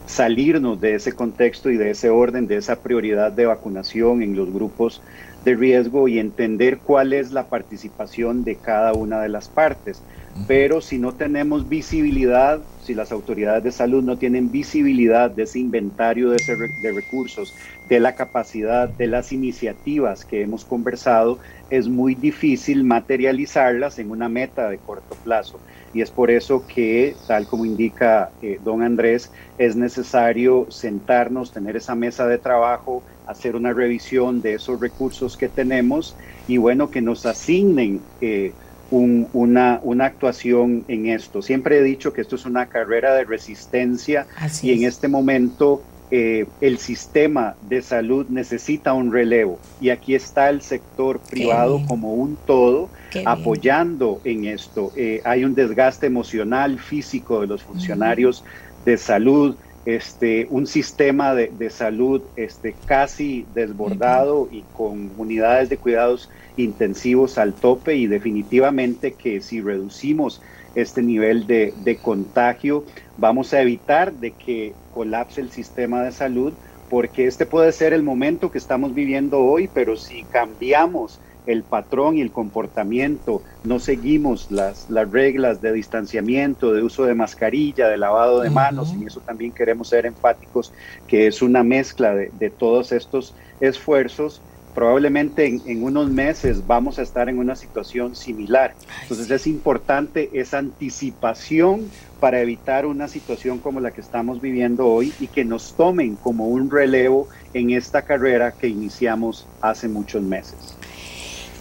salirnos 0.05 0.79
de 0.79 0.95
ese 0.95 1.13
contexto 1.13 1.69
y 1.69 1.77
de 1.77 1.91
ese 1.91 2.09
orden, 2.09 2.47
de 2.47 2.57
esa 2.57 2.77
prioridad 2.77 3.31
de 3.31 3.45
vacunación 3.45 4.21
en 4.21 4.35
los 4.35 4.51
grupos 4.51 5.01
de 5.43 5.55
riesgo 5.55 6.07
y 6.07 6.19
entender 6.19 6.79
cuál 6.79 7.13
es 7.13 7.31
la 7.31 7.47
participación 7.47 8.43
de 8.43 8.55
cada 8.55 8.93
una 8.93 9.21
de 9.21 9.29
las 9.29 9.47
partes. 9.47 10.01
Pero 10.47 10.81
si 10.81 10.97
no 10.97 11.13
tenemos 11.13 11.69
visibilidad, 11.69 12.59
si 12.83 12.93
las 12.93 13.13
autoridades 13.13 13.63
de 13.63 13.71
salud 13.71 14.03
no 14.03 14.17
tienen 14.17 14.51
visibilidad 14.51 15.31
de 15.31 15.43
ese 15.43 15.59
inventario 15.59 16.31
de, 16.31 16.43
de 16.81 16.91
recursos, 16.91 17.55
de 17.87 18.01
la 18.01 18.15
capacidad, 18.15 18.89
de 18.89 19.07
las 19.07 19.31
iniciativas 19.31 20.25
que 20.25 20.41
hemos 20.41 20.65
conversado, 20.65 21.39
es 21.69 21.87
muy 21.87 22.15
difícil 22.15 22.83
materializarlas 22.83 23.97
en 23.97 24.11
una 24.11 24.27
meta 24.27 24.69
de 24.69 24.77
corto 24.77 25.15
plazo. 25.23 25.59
Y 25.95 26.01
es 26.01 26.11
por 26.11 26.29
eso 26.29 26.67
que, 26.67 27.15
tal 27.25 27.47
como 27.47 27.63
indica 27.63 28.29
eh, 28.41 28.59
don 28.61 28.83
Andrés, 28.83 29.31
es 29.57 29.77
necesario 29.77 30.67
sentarnos, 30.69 31.53
tener 31.53 31.77
esa 31.77 31.95
mesa 31.95 32.27
de 32.27 32.37
trabajo, 32.37 33.01
hacer 33.25 33.55
una 33.55 33.71
revisión 33.71 34.41
de 34.41 34.55
esos 34.55 34.81
recursos 34.81 35.37
que 35.37 35.47
tenemos 35.47 36.13
y 36.49 36.57
bueno, 36.57 36.91
que 36.91 37.01
nos 37.01 37.25
asignen 37.25 38.01
eh, 38.19 38.51
una, 38.91 39.79
una, 39.83 40.05
actuación 40.05 40.83
en 40.89 41.05
esto. 41.07 41.41
Siempre 41.41 41.79
he 41.79 41.81
dicho 41.81 42.11
que 42.11 42.19
esto 42.19 42.35
es 42.35 42.45
una 42.45 42.65
carrera 42.65 43.15
de 43.15 43.23
resistencia 43.23 44.27
y 44.61 44.73
en 44.73 44.83
este 44.83 45.07
momento 45.07 45.81
eh, 46.11 46.45
el 46.59 46.77
sistema 46.77 47.55
de 47.69 47.81
salud 47.81 48.27
necesita 48.27 48.93
un 48.93 49.13
relevo. 49.13 49.59
Y 49.79 49.91
aquí 49.91 50.13
está 50.13 50.49
el 50.49 50.61
sector 50.61 51.21
privado 51.21 51.81
como 51.87 52.13
un 52.13 52.37
todo 52.45 52.89
apoyando 53.25 54.19
en 54.23 54.45
esto. 54.45 54.91
Eh, 54.95 55.21
hay 55.23 55.45
un 55.45 55.55
desgaste 55.55 56.07
emocional, 56.07 56.79
físico 56.79 57.41
de 57.41 57.47
los 57.47 57.63
funcionarios 57.63 58.43
de 58.85 58.97
salud, 58.97 59.55
este, 59.85 60.47
un 60.49 60.65
sistema 60.65 61.35
de, 61.35 61.69
salud 61.69 62.21
este, 62.35 62.75
casi 62.85 63.45
desbordado 63.53 64.49
y 64.51 64.63
con 64.73 65.11
unidades 65.17 65.69
de 65.69 65.77
cuidados 65.77 66.29
intensivos 66.57 67.37
al 67.37 67.53
tope 67.53 67.95
y 67.95 68.07
definitivamente 68.07 69.13
que 69.13 69.41
si 69.41 69.61
reducimos 69.61 70.41
este 70.73 71.03
nivel 71.03 71.45
de, 71.45 71.73
de 71.83 71.97
contagio, 71.97 72.83
vamos 73.17 73.53
a 73.53 73.61
evitar 73.61 74.11
de 74.13 74.31
que 74.31 74.73
colapse 74.93 75.39
el 75.39 75.51
sistema 75.51 76.01
de 76.03 76.11
salud, 76.11 76.53
porque 76.89 77.27
este 77.27 77.45
puede 77.45 77.71
ser 77.71 77.93
el 77.93 78.03
momento 78.03 78.51
que 78.51 78.57
estamos 78.57 78.93
viviendo 78.93 79.39
hoy, 79.39 79.69
pero 79.71 79.95
si 79.95 80.23
cambiamos 80.23 81.19
el 81.45 81.63
patrón 81.63 82.17
y 82.17 82.21
el 82.21 82.31
comportamiento, 82.31 83.41
no 83.63 83.79
seguimos 83.79 84.51
las, 84.51 84.89
las 84.89 85.11
reglas 85.11 85.61
de 85.61 85.73
distanciamiento, 85.73 86.73
de 86.73 86.83
uso 86.83 87.05
de 87.05 87.15
mascarilla, 87.15 87.87
de 87.87 87.97
lavado 87.97 88.41
de 88.41 88.49
manos, 88.49 88.93
y 88.99 89.05
eso 89.05 89.19
también 89.21 89.51
queremos 89.51 89.89
ser 89.89 90.05
enfáticos, 90.05 90.71
que 91.07 91.27
es 91.27 91.41
una 91.41 91.63
mezcla 91.63 92.15
de, 92.15 92.31
de 92.39 92.49
todos 92.49 92.91
estos 92.91 93.33
esfuerzos, 93.59 94.41
probablemente 94.75 95.45
en, 95.65 95.83
unos 95.83 96.11
meses 96.11 96.67
vamos 96.67 96.99
a 96.99 97.01
estar 97.01 97.29
en 97.29 97.39
una 97.39 97.55
situación 97.55 98.15
similar. 98.15 98.75
Entonces 99.03 99.31
es 99.31 99.47
importante 99.47 100.29
esa 100.33 100.59
anticipación 100.59 101.89
para 102.19 102.41
evitar 102.41 102.85
una 102.85 103.07
situación 103.07 103.59
como 103.59 103.79
la 103.79 103.91
que 103.91 104.01
estamos 104.01 104.41
viviendo 104.41 104.85
hoy 104.87 105.13
y 105.19 105.27
que 105.27 105.45
nos 105.45 105.75
tomen 105.75 106.17
como 106.17 106.47
un 106.49 106.69
relevo 106.69 107.29
en 107.53 107.71
esta 107.71 108.01
carrera 108.01 108.51
que 108.51 108.67
iniciamos 108.67 109.47
hace 109.61 109.87
muchos 109.87 110.21
meses. 110.21 110.74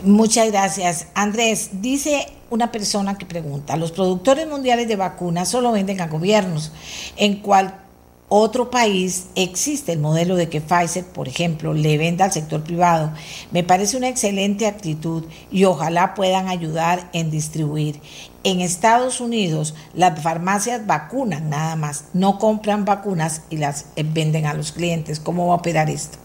Muchas 0.05 0.51
gracias. 0.51 1.09
Andrés, 1.15 1.71
dice 1.81 2.27
una 2.51 2.71
persona 2.71 3.17
que 3.17 3.27
pregunta, 3.27 3.77
los 3.77 3.91
productores 3.91 4.47
mundiales 4.47 4.87
de 4.87 4.97
vacunas 4.97 5.49
solo 5.49 5.73
venden 5.73 6.01
a 6.01 6.09
gobiernos. 6.09 6.73
¿En 7.17 7.37
cual 7.37 7.85
otro 8.29 8.71
país 8.71 9.29
existe 9.35 9.93
el 9.93 10.01
modelo 10.01 10.35
de 10.35 10.49
que 10.49 10.61
Pfizer, 10.61 11.05
por 11.05 11.29
ejemplo, 11.29 11.75
le 11.75 11.99
venda 11.99 12.25
al 12.25 12.33
sector 12.33 12.65
privado. 12.65 13.13
Me 13.53 13.63
parece 13.63 13.97
una 13.97 14.09
excelente 14.09 14.67
actitud 14.67 15.25
y 15.51 15.65
ojalá 15.65 16.15
puedan 16.15 16.49
ayudar 16.49 17.09
en 17.13 17.31
distribuir. 17.31 18.01
En 18.43 18.61
Estados 18.61 19.21
Unidos 19.21 19.75
las 19.95 20.21
farmacias 20.21 20.87
vacunan 20.87 21.51
nada 21.51 21.77
más, 21.77 22.07
no 22.13 22.39
compran 22.39 22.85
vacunas 22.85 23.43
y 23.51 23.59
las 23.59 23.87
eh, 23.97 24.05
venden 24.05 24.47
a 24.47 24.55
los 24.55 24.73
clientes. 24.73 25.21
¿Cómo 25.21 25.47
va 25.47 25.55
a 25.55 25.59
operar 25.59 25.89
esto? 25.89 26.19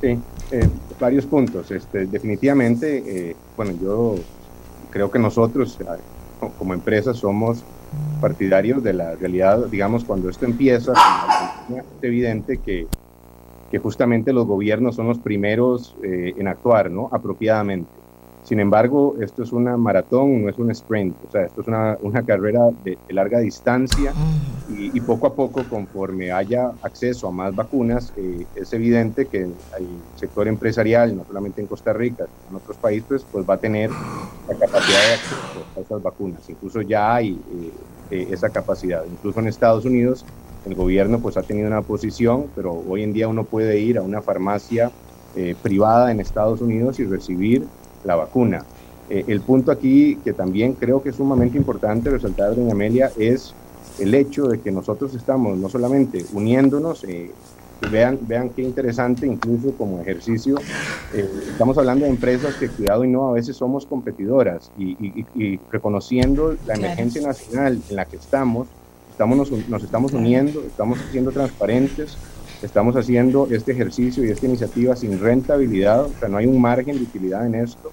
Sí, 0.00 0.18
eh, 0.52 0.68
varios 1.00 1.26
puntos. 1.26 1.70
Este, 1.70 2.06
definitivamente, 2.06 3.30
eh, 3.30 3.36
bueno, 3.56 3.72
yo 3.82 4.16
creo 4.90 5.10
que 5.10 5.18
nosotros 5.18 5.78
como 6.58 6.74
empresa 6.74 7.14
somos 7.14 7.64
partidarios 8.20 8.82
de 8.82 8.92
la 8.92 9.14
realidad, 9.14 9.66
digamos, 9.66 10.04
cuando 10.04 10.28
esto 10.28 10.44
empieza, 10.44 10.92
es 11.70 11.84
evidente 12.02 12.58
que, 12.58 12.86
que 13.70 13.78
justamente 13.78 14.32
los 14.32 14.46
gobiernos 14.46 14.96
son 14.96 15.08
los 15.08 15.18
primeros 15.18 15.96
eh, 16.02 16.34
en 16.36 16.48
actuar, 16.48 16.90
¿no? 16.90 17.08
Apropiadamente. 17.12 18.01
Sin 18.44 18.58
embargo, 18.58 19.14
esto 19.20 19.44
es 19.44 19.52
una 19.52 19.76
maratón, 19.76 20.42
no 20.42 20.48
es 20.48 20.58
un 20.58 20.70
sprint, 20.72 21.14
o 21.28 21.30
sea, 21.30 21.42
esto 21.42 21.60
es 21.60 21.68
una, 21.68 21.96
una 22.02 22.24
carrera 22.24 22.70
de, 22.82 22.98
larga 23.10 23.38
distancia 23.38 24.12
y, 24.68 25.00
poco 25.00 25.28
a 25.28 25.34
poco, 25.34 25.62
conforme 25.64 26.32
haya 26.32 26.72
acceso 26.82 27.28
a 27.28 27.30
más 27.30 27.54
vacunas, 27.54 28.12
eh, 28.16 28.44
es 28.56 28.72
evidente 28.72 29.26
que 29.26 29.42
el 29.42 29.54
sector 30.16 30.48
empresarial, 30.48 31.16
no 31.16 31.24
solamente 31.24 31.60
en 31.60 31.68
Costa 31.68 31.92
Rica, 31.92 32.26
sino 32.26 32.58
en 32.58 32.62
otros 32.64 32.76
países, 32.78 33.24
pues 33.30 33.48
va 33.48 33.54
a 33.54 33.58
tener 33.58 33.90
la 33.90 34.54
capacidad 34.54 34.98
de 34.98 35.12
acceso 35.14 35.64
a 35.76 35.80
esas 35.80 36.02
vacunas. 36.02 36.48
Incluso 36.48 36.80
ya 36.80 37.14
hay 37.14 37.32
eh, 37.32 37.70
eh, 38.10 38.28
esa 38.30 38.48
capacidad. 38.48 39.04
Incluso 39.08 39.38
en 39.38 39.48
Estados 39.48 39.84
Unidos, 39.84 40.24
el 40.64 40.74
gobierno 40.74 41.20
pues 41.20 41.36
ha 41.36 41.42
tenido 41.42 41.68
una 41.68 41.82
posición, 41.82 42.46
pero 42.56 42.72
hoy 42.88 43.02
en 43.04 43.12
día 43.12 43.28
uno 43.28 43.44
puede 43.44 43.78
ir 43.78 43.98
a 43.98 44.02
una 44.02 44.20
farmacia 44.20 44.90
privada 45.62 46.12
en 46.12 46.20
Estados 46.20 46.60
Unidos 46.60 47.00
y 47.00 47.06
recibir 47.06 47.66
la 48.04 48.16
vacuna. 48.16 48.64
Eh, 49.10 49.24
el 49.28 49.40
punto 49.40 49.72
aquí 49.72 50.16
que 50.24 50.32
también 50.32 50.74
creo 50.74 51.02
que 51.02 51.10
es 51.10 51.16
sumamente 51.16 51.58
importante 51.58 52.10
resaltar, 52.10 52.54
doña 52.54 52.72
Amelia, 52.72 53.10
es 53.18 53.54
el 53.98 54.14
hecho 54.14 54.46
de 54.48 54.60
que 54.60 54.70
nosotros 54.70 55.14
estamos 55.14 55.58
no 55.58 55.68
solamente 55.68 56.24
uniéndonos, 56.32 57.04
eh, 57.04 57.30
vean, 57.90 58.18
vean 58.22 58.50
qué 58.50 58.62
interesante, 58.62 59.26
incluso 59.26 59.72
como 59.72 60.00
ejercicio, 60.00 60.56
eh, 61.14 61.28
estamos 61.48 61.76
hablando 61.78 62.04
de 62.04 62.10
empresas 62.10 62.54
que, 62.54 62.68
cuidado 62.68 63.04
y 63.04 63.08
no, 63.08 63.28
a 63.28 63.32
veces 63.32 63.56
somos 63.56 63.86
competidoras 63.86 64.70
y, 64.78 65.58
reconociendo 65.70 66.56
la 66.66 66.74
emergencia 66.74 67.22
nacional 67.22 67.80
en 67.88 67.96
la 67.96 68.04
que 68.04 68.16
estamos, 68.16 68.68
estamos 69.10 69.50
nos, 69.68 69.82
estamos 69.82 70.12
uniendo, 70.12 70.60
estamos 70.60 70.98
siendo 71.10 71.32
transparentes, 71.32 72.16
estamos 72.62 72.96
haciendo 72.96 73.48
este 73.50 73.72
ejercicio 73.72 74.24
y 74.24 74.30
esta 74.30 74.46
iniciativa 74.46 74.96
sin 74.96 75.18
rentabilidad, 75.20 76.04
o 76.04 76.12
sea, 76.18 76.28
no 76.28 76.36
hay 76.36 76.46
un 76.46 76.60
margen 76.60 76.96
de 76.96 77.02
utilidad 77.02 77.46
en 77.46 77.56
esto. 77.56 77.90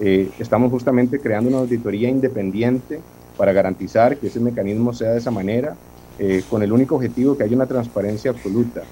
Eh, 0.00 0.30
estamos 0.38 0.70
justamente 0.70 1.20
creando 1.20 1.48
una 1.50 1.58
auditoría 1.58 2.08
independiente 2.08 3.00
para 3.36 3.52
garantizar 3.52 4.16
que 4.16 4.28
ese 4.28 4.40
mecanismo 4.40 4.92
sea 4.92 5.12
de 5.12 5.18
esa 5.18 5.30
manera, 5.30 5.76
eh, 6.18 6.42
con 6.48 6.62
el 6.62 6.72
único 6.72 6.96
objetivo 6.96 7.36
que 7.36 7.44
haya 7.44 7.54
una 7.54 7.66
transparencia 7.66 8.30
absoluta. 8.30 8.82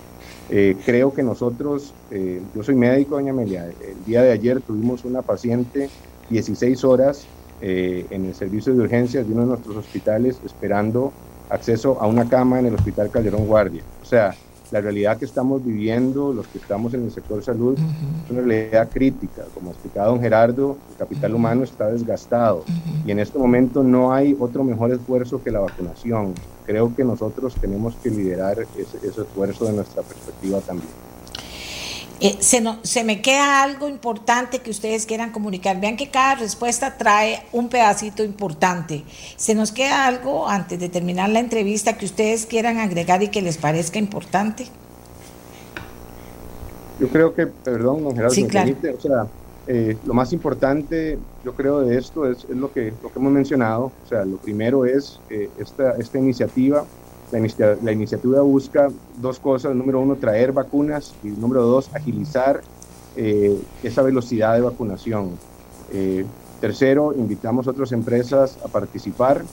Eh, 0.50 0.76
creo 0.84 1.14
que 1.14 1.22
nosotros, 1.22 1.94
eh, 2.10 2.42
yo 2.54 2.62
soy 2.62 2.74
médico, 2.74 3.14
doña 3.14 3.32
Amelia, 3.32 3.64
el 3.64 4.04
día 4.04 4.22
de 4.22 4.32
ayer 4.32 4.60
tuvimos 4.60 5.06
una 5.06 5.22
paciente 5.22 5.88
16 6.30 6.84
horas 6.84 7.26
en 7.60 8.26
el 8.26 8.34
servicio 8.34 8.74
de 8.74 8.80
urgencias 8.80 9.26
de 9.26 9.32
uno 9.32 9.42
de 9.42 9.48
nuestros 9.48 9.76
hospitales 9.76 10.38
esperando 10.44 11.14
acceso 11.48 11.96
a 11.98 12.06
una 12.06 12.28
cama 12.28 12.58
en 12.58 12.66
el 12.66 12.74
Hospital 12.74 13.10
Calderón 13.10 13.46
Guardia. 13.46 13.82
O 14.02 14.04
sea, 14.04 14.34
la 14.70 14.80
realidad 14.80 15.18
que 15.18 15.24
estamos 15.24 15.64
viviendo, 15.64 16.32
los 16.32 16.46
que 16.48 16.58
estamos 16.58 16.94
en 16.94 17.04
el 17.04 17.10
sector 17.10 17.42
salud, 17.42 17.78
es 18.24 18.30
una 18.30 18.40
realidad 18.40 18.88
crítica. 18.90 19.44
Como 19.54 19.70
ha 19.70 19.72
explicado 19.72 20.12
don 20.12 20.20
Gerardo, 20.20 20.76
el 20.90 20.96
capital 20.96 21.34
humano 21.34 21.64
está 21.64 21.90
desgastado 21.90 22.64
y 23.06 23.10
en 23.10 23.18
este 23.18 23.38
momento 23.38 23.82
no 23.82 24.12
hay 24.12 24.36
otro 24.38 24.64
mejor 24.64 24.92
esfuerzo 24.92 25.42
que 25.42 25.50
la 25.50 25.60
vacunación. 25.60 26.34
Creo 26.66 26.94
que 26.94 27.04
nosotros 27.04 27.54
tenemos 27.60 27.94
que 27.96 28.10
liderar 28.10 28.58
ese, 28.76 29.06
esfuerzo 29.22 29.66
de 29.66 29.72
nuestra 29.74 30.02
perspectiva 30.02 30.60
también. 30.60 31.03
Eh, 32.24 32.38
se, 32.40 32.64
se, 32.84 33.04
me 33.04 33.20
queda 33.20 33.62
algo 33.62 33.86
importante 33.86 34.60
que 34.60 34.70
ustedes 34.70 35.04
quieran 35.04 35.30
comunicar. 35.30 35.78
Vean 35.78 35.98
que 35.98 36.08
cada 36.08 36.36
respuesta 36.36 36.96
trae 36.96 37.42
un 37.52 37.68
pedacito 37.68 38.24
importante. 38.24 39.04
Se 39.36 39.54
nos 39.54 39.72
queda 39.72 40.06
algo 40.06 40.48
antes 40.48 40.80
de 40.80 40.88
terminar 40.88 41.28
la 41.28 41.40
entrevista 41.40 41.98
que 41.98 42.06
ustedes 42.06 42.46
quieran 42.46 42.78
agregar 42.78 43.22
y 43.22 43.28
que 43.28 43.42
les 43.42 43.58
parezca 43.58 43.98
importante. 43.98 44.64
Yo 46.98 47.08
creo 47.08 47.34
que, 47.34 47.46
perdón, 47.46 48.02
don 48.04 48.16
Gerardo, 48.16 48.32
o 48.32 49.00
sea, 49.02 49.26
eh, 49.66 49.98
lo 50.06 50.14
más 50.14 50.32
importante, 50.32 51.18
yo 51.44 51.52
creo, 51.52 51.80
de 51.80 51.98
esto 51.98 52.30
es, 52.30 52.48
lo, 52.48 52.72
que, 52.72 52.94
lo 53.02 53.12
que 53.12 53.18
hemos 53.18 53.32
mencionado. 53.32 53.92
O 54.02 54.08
sea, 54.08 54.24
lo 54.24 54.38
primero 54.38 54.86
es 54.86 55.20
eh, 55.28 55.50
esta, 55.58 55.90
esta 55.98 56.18
iniciativa 56.18 56.86
la, 57.32 57.92
iniciativa 57.92 58.40
busca 58.42 58.88
dos 59.20 59.38
cosas. 59.38 59.74
Número 59.74 60.00
uno, 60.00 60.16
traer 60.16 60.52
vacunas 60.52 61.14
y 61.22 61.28
número 61.28 61.62
dos, 61.62 61.90
agilizar 61.94 62.60
eh, 63.16 63.58
esa 63.82 64.02
velocidad 64.02 64.54
de 64.54 64.60
vacunación. 64.60 65.30
Eh, 65.92 66.24
tercero, 66.60 67.14
invitamos 67.16 67.66
a 67.66 67.70
otras 67.70 67.92
empresas 67.92 68.58
a 68.64 68.68
participar, 68.68 69.44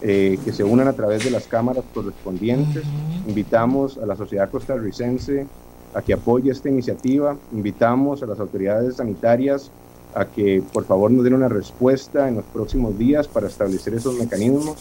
eh, 0.00 0.38
que 0.44 0.52
se 0.52 0.64
unan 0.64 0.88
a 0.88 0.92
través 0.92 1.24
de 1.24 1.30
las 1.30 1.46
cámaras 1.46 1.84
correspondientes. 1.94 2.84
Invitamos 3.26 3.98
a 3.98 4.06
la 4.06 4.16
sociedad 4.16 4.50
costarricense 4.50 5.46
a 5.94 6.02
que 6.02 6.14
apoye 6.14 6.50
esta 6.50 6.68
iniciativa. 6.68 7.36
Invitamos 7.52 8.22
a 8.22 8.26
las 8.26 8.40
autoridades 8.40 8.96
sanitarias 8.96 9.70
a 10.14 10.26
que 10.26 10.62
por 10.72 10.84
favor 10.84 11.10
nos 11.10 11.24
den 11.24 11.34
una 11.34 11.48
respuesta 11.48 12.28
en 12.28 12.36
los 12.36 12.44
próximos 12.44 12.98
días 12.98 13.28
para 13.28 13.46
establecer 13.46 13.94
esos 13.94 14.18
mecanismos. 14.18 14.76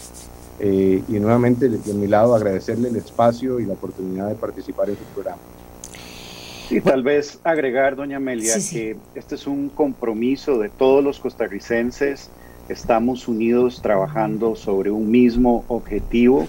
Eh, 0.63 1.01
y 1.07 1.13
nuevamente 1.13 1.67
de, 1.69 1.93
mi 1.95 2.05
lado 2.05 2.35
agradecerle 2.35 2.89
el 2.89 2.95
espacio 2.95 3.59
y 3.59 3.65
la 3.65 3.73
oportunidad 3.73 4.29
de 4.29 4.35
participar 4.35 4.91
en 4.91 4.95
su 4.95 5.03
programa. 5.05 5.41
Y 6.69 6.79
tal 6.81 7.01
vez 7.01 7.39
agregar, 7.43 7.95
doña 7.95 8.17
Amelia, 8.17 8.53
que 8.69 8.95
este 9.15 9.33
es 9.33 9.47
un 9.47 9.69
compromiso 9.69 10.59
de 10.59 10.69
todos 10.69 11.03
los 11.03 11.19
costarricenses. 11.19 12.29
Estamos 12.69 13.27
unidos 13.27 13.81
trabajando 13.81 14.55
sobre 14.55 14.91
un 14.91 15.09
mismo 15.09 15.65
objetivo 15.67 16.47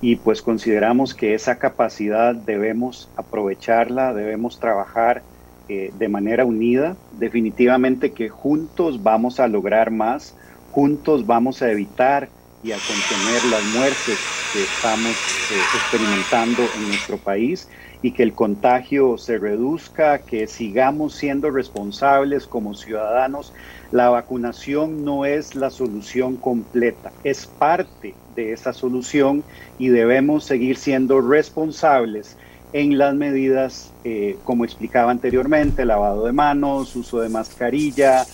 y 0.00 0.14
pues 0.14 0.40
consideramos 0.40 1.12
que 1.12 1.34
esa 1.34 1.58
capacidad 1.58 2.36
debemos 2.36 3.10
aprovecharla, 3.16 4.14
debemos 4.14 4.60
trabajar 4.60 5.22
eh, 5.68 5.92
de 5.98 6.08
manera 6.08 6.44
unida. 6.44 6.96
Definitivamente 7.18 8.12
que 8.12 8.28
juntos 8.28 9.02
vamos 9.02 9.40
a 9.40 9.48
lograr 9.48 9.90
más, 9.90 10.36
juntos 10.70 11.26
vamos 11.26 11.60
a 11.60 11.72
evitar 11.72 12.28
y 12.62 12.72
a 12.72 12.78
contener 12.78 13.44
las 13.50 13.64
muertes 13.74 14.18
que 14.52 14.62
estamos 14.62 15.12
eh, 15.12 15.60
experimentando 15.74 16.62
en 16.76 16.88
nuestro 16.88 17.18
país 17.18 17.68
y 18.02 18.12
que 18.12 18.22
el 18.22 18.32
contagio 18.32 19.18
se 19.18 19.38
reduzca, 19.38 20.18
que 20.18 20.46
sigamos 20.46 21.14
siendo 21.14 21.50
responsables 21.50 22.46
como 22.46 22.74
ciudadanos. 22.74 23.52
La 23.90 24.08
vacunación 24.10 25.04
no 25.04 25.24
es 25.24 25.54
la 25.54 25.70
solución 25.70 26.36
completa, 26.36 27.12
es 27.24 27.46
parte 27.46 28.14
de 28.36 28.52
esa 28.52 28.72
solución 28.72 29.42
y 29.78 29.88
debemos 29.88 30.44
seguir 30.44 30.76
siendo 30.76 31.20
responsables 31.20 32.36
en 32.72 32.98
las 32.98 33.14
medidas, 33.14 33.90
eh, 34.04 34.36
como 34.44 34.64
explicaba 34.64 35.10
anteriormente, 35.10 35.84
lavado 35.84 36.26
de 36.26 36.32
manos, 36.32 36.94
uso 36.96 37.20
de 37.20 37.30
mascarilla, 37.30 38.26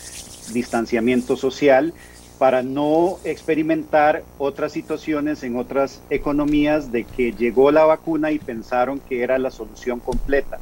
distanciamiento 0.53 1.37
social, 1.37 1.95
para 2.45 2.63
no 2.63 3.17
experimentar 3.25 4.23
otras 4.37 4.73
situaciones 4.73 5.43
en 5.45 5.57
otras 5.57 6.03
economías 6.11 6.93
de 6.93 7.05
que 7.05 7.33
llegó 7.33 7.71
la 7.71 7.87
vacuna 7.87 8.33
y 8.33 8.39
pensaron 8.39 9.01
que 9.01 9.23
era 9.23 9.39
la 9.39 9.51
solución 9.51 9.99
completa. 9.99 10.59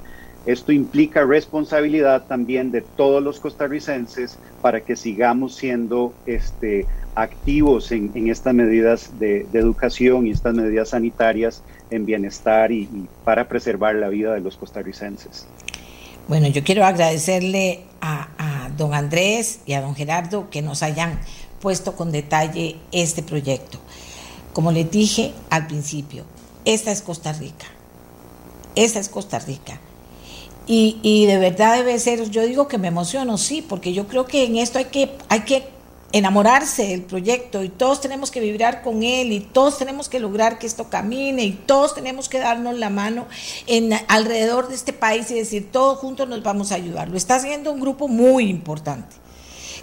Esto 0.47 0.71
implica 0.71 1.25
responsabilidad 1.25 2.27
también 2.29 2.71
de 2.71 2.83
todos 2.83 3.21
los 3.21 3.41
costarricenses 3.41 4.39
para 4.61 4.83
que 4.83 4.95
sigamos 4.95 5.57
siendo 5.57 6.15
este, 6.25 6.87
activos 7.17 7.91
en, 7.91 8.13
estas 8.29 8.55
medidas 8.55 9.19
de, 9.19 9.45
educación 9.53 10.29
y 10.29 10.31
estas 10.31 10.55
medidas 10.55 10.91
sanitarias 10.91 11.65
en 11.91 12.07
bienestar 12.07 12.71
y, 12.71 12.89
para 13.25 13.49
preservar 13.49 13.97
la 13.97 14.09
vida 14.09 14.35
de 14.35 14.41
los 14.41 14.57
costarricenses. 14.57 15.49
Bueno, 16.29 16.47
yo 16.47 16.63
quiero 16.63 16.85
agradecerle 16.85 17.81
a, 18.01 18.29
a 18.39 18.69
don 18.77 18.95
Andrés 18.95 19.59
y 19.67 19.73
a 19.73 19.81
don 19.81 19.97
Gerardo 19.97 20.49
que 20.49 20.63
nos 20.63 20.85
hayan 20.85 21.19
puesto 21.63 21.97
con 21.97 22.13
detalle 22.13 22.77
este 22.91 23.23
proyecto. 23.23 23.79
Como 24.53 24.73
les 24.73 24.91
dije 24.91 25.33
al 25.49 25.67
principio, 25.69 26.25
esta 26.67 26.91
es 26.91 27.01
Costa 27.01 27.33
Rica. 27.33 27.67
Esta 28.75 28.99
es 28.99 29.09
Costa 29.09 29.39
Rica. 29.39 29.81
Y, 30.67 31.27
de 31.27 31.39
verdad 31.39 31.77
debe 31.77 31.99
ser, 31.99 32.31
yo 32.31 32.47
digo 32.47 32.69
que 32.69 32.79
me 32.79 32.89
emociono, 32.89 33.37
sí, 33.37 33.63
porque 33.63 33.93
yo 33.93 34.07
creo 34.07 34.27
que 34.27 34.45
en 34.45 34.57
esto 34.57 34.79
hay 34.79 34.87
que, 34.87 35.11
hay 35.29 35.41
que 35.41 35.69
enamorarse 36.13 36.87
del 36.87 37.03
proyecto 37.03 37.63
y 37.63 37.69
todos 37.69 38.01
tenemos 38.01 38.31
que 38.31 38.41
vibrar 38.41 38.83
con 38.83 39.03
él 39.03 39.33
y 39.33 39.41
todos 39.41 39.79
tenemos 39.79 40.09
que 40.09 40.21
lograr 40.21 40.59
que 40.59 40.67
esto 40.67 40.89
camine 40.89 41.45
y 41.45 41.53
todos 41.53 41.95
tenemos 41.95 42.29
que 42.29 42.39
darnos 42.39 42.79
la 42.79 42.91
mano 42.91 43.27
en 43.67 43.93
alrededor 44.09 44.69
de 44.69 44.75
este 44.75 44.93
país 44.93 45.31
y 45.31 45.35
decir 45.35 45.71
todos 45.73 45.99
juntos 45.99 46.29
nos 46.29 46.43
vamos 46.43 46.71
a 46.71 46.77
ayudar. 46.77 47.09
Lo 47.09 47.17
está 47.17 47.37
haciendo 47.37 47.73
un 47.73 47.81
grupo 47.81 48.09
muy 48.09 48.49
importante. 48.49 49.17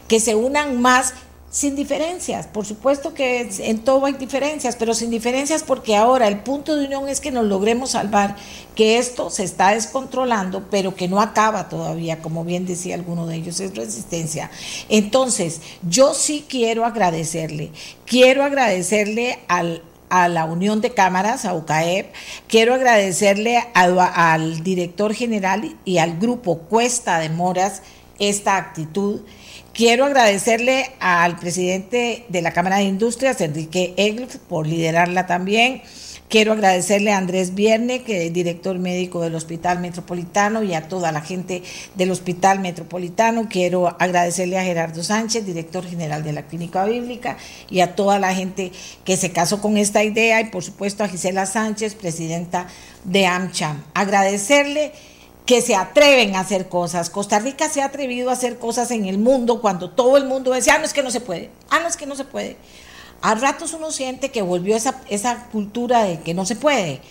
Que 0.07 0.19
se 0.19 0.33
unan 0.33 0.81
más 0.81 1.13
sin 1.51 1.75
diferencias, 1.75 2.45
por 2.45 2.65
supuesto 2.65 3.13
que 3.13 3.49
en 3.59 3.79
todo 3.79 4.05
hay 4.05 4.13
diferencias, 4.13 4.75
pero 4.75 4.93
sin 4.93 5.09
diferencias 5.09 5.63
porque 5.63 5.95
ahora 5.95 6.27
el 6.27 6.39
punto 6.39 6.75
de 6.75 6.85
unión 6.85 7.09
es 7.09 7.19
que 7.19 7.31
nos 7.31 7.45
logremos 7.45 7.91
salvar, 7.91 8.35
que 8.75 8.99
esto 8.99 9.31
se 9.31 9.43
está 9.43 9.73
descontrolando, 9.73 10.67
pero 10.69 10.95
que 10.95 11.07
no 11.07 11.19
acaba 11.19 11.67
todavía, 11.67 12.21
como 12.21 12.45
bien 12.45 12.67
decía 12.67 12.93
alguno 12.95 13.25
de 13.25 13.37
ellos, 13.37 13.59
es 13.59 13.75
resistencia. 13.75 14.51
Entonces, 14.89 15.61
yo 15.81 16.13
sí 16.13 16.45
quiero 16.47 16.85
agradecerle, 16.85 17.71
quiero 18.05 18.43
agradecerle 18.43 19.39
al, 19.47 19.81
a 20.09 20.27
la 20.27 20.45
Unión 20.45 20.81
de 20.81 20.93
Cámaras, 20.93 21.45
a 21.45 21.53
UCAEP. 21.53 22.13
Quiero 22.47 22.73
agradecerle 22.73 23.57
al 23.73 24.63
director 24.63 25.13
general 25.13 25.75
y 25.85 25.97
al 25.97 26.19
grupo 26.19 26.59
Cuesta 26.59 27.19
de 27.19 27.29
Moras 27.29 27.81
esta 28.19 28.57
actitud. 28.57 29.21
Quiero 29.79 30.03
agradecerle 30.03 30.91
al 30.99 31.37
presidente 31.37 32.25
de 32.27 32.41
la 32.41 32.51
Cámara 32.51 32.79
de 32.79 32.83
Industrias, 32.83 33.39
Enrique 33.39 33.93
Eglf, 33.95 34.35
por 34.35 34.67
liderarla 34.67 35.25
también. 35.25 35.83
Quiero 36.27 36.51
agradecerle 36.51 37.13
a 37.13 37.17
Andrés 37.17 37.55
Vierne, 37.55 38.03
que 38.03 38.25
es 38.25 38.33
director 38.33 38.77
médico 38.77 39.21
del 39.21 39.35
Hospital 39.35 39.79
Metropolitano, 39.79 40.63
y 40.63 40.73
a 40.73 40.89
toda 40.89 41.13
la 41.13 41.21
gente 41.21 41.63
del 41.95 42.11
Hospital 42.11 42.59
Metropolitano. 42.59 43.47
Quiero 43.49 43.95
agradecerle 44.01 44.59
a 44.59 44.65
Gerardo 44.65 45.01
Sánchez, 45.01 45.45
director 45.45 45.87
general 45.87 46.25
de 46.25 46.33
la 46.33 46.43
Clínica 46.43 46.83
Bíblica, 46.83 47.37
y 47.69 47.79
a 47.79 47.95
toda 47.95 48.19
la 48.19 48.35
gente 48.35 48.73
que 49.05 49.15
se 49.15 49.31
casó 49.31 49.61
con 49.61 49.77
esta 49.77 50.03
idea, 50.03 50.41
y 50.41 50.47
por 50.47 50.61
supuesto 50.61 51.05
a 51.05 51.07
Gisela 51.07 51.45
Sánchez, 51.45 51.95
presidenta 51.95 52.67
de 53.05 53.27
AmCham. 53.27 53.81
Agradecerle 53.93 54.91
que 55.49 55.63
se 55.63 55.73
atreven 55.73 56.35
a 56.35 56.41
hacer 56.41 56.69
cosas. 56.69 57.09
Costa 57.09 57.39
Rica 57.39 57.69
se 57.69 57.81
ha 57.81 57.85
atrevido 57.85 58.29
a 58.29 58.33
hacer 58.33 58.59
cosas 58.59 58.91
en 58.91 59.05
el 59.05 59.17
mundo 59.17 59.61
cuando 59.61 59.89
todo 59.89 60.15
el 60.15 60.25
mundo 60.25 60.51
decía, 60.51 60.75
ah, 60.75 60.77
no 60.77 60.85
es 60.85 60.93
que 60.93 61.01
no 61.01 61.09
se 61.09 61.21
puede, 61.21 61.49
ah, 61.71 61.79
no 61.79 61.87
es 61.87 61.97
que 61.97 62.05
no 62.05 62.15
se 62.15 62.23
puede. 62.23 62.55
A 63.23 63.33
ratos 63.33 63.73
uno 63.73 63.91
siente 63.91 64.29
que 64.29 64.43
volvió 64.43 64.75
esa, 64.75 65.01
esa 65.09 65.47
cultura 65.51 66.03
de 66.03 66.19
que 66.19 66.35
no 66.35 66.45
se 66.45 66.55
puede. 66.55 67.01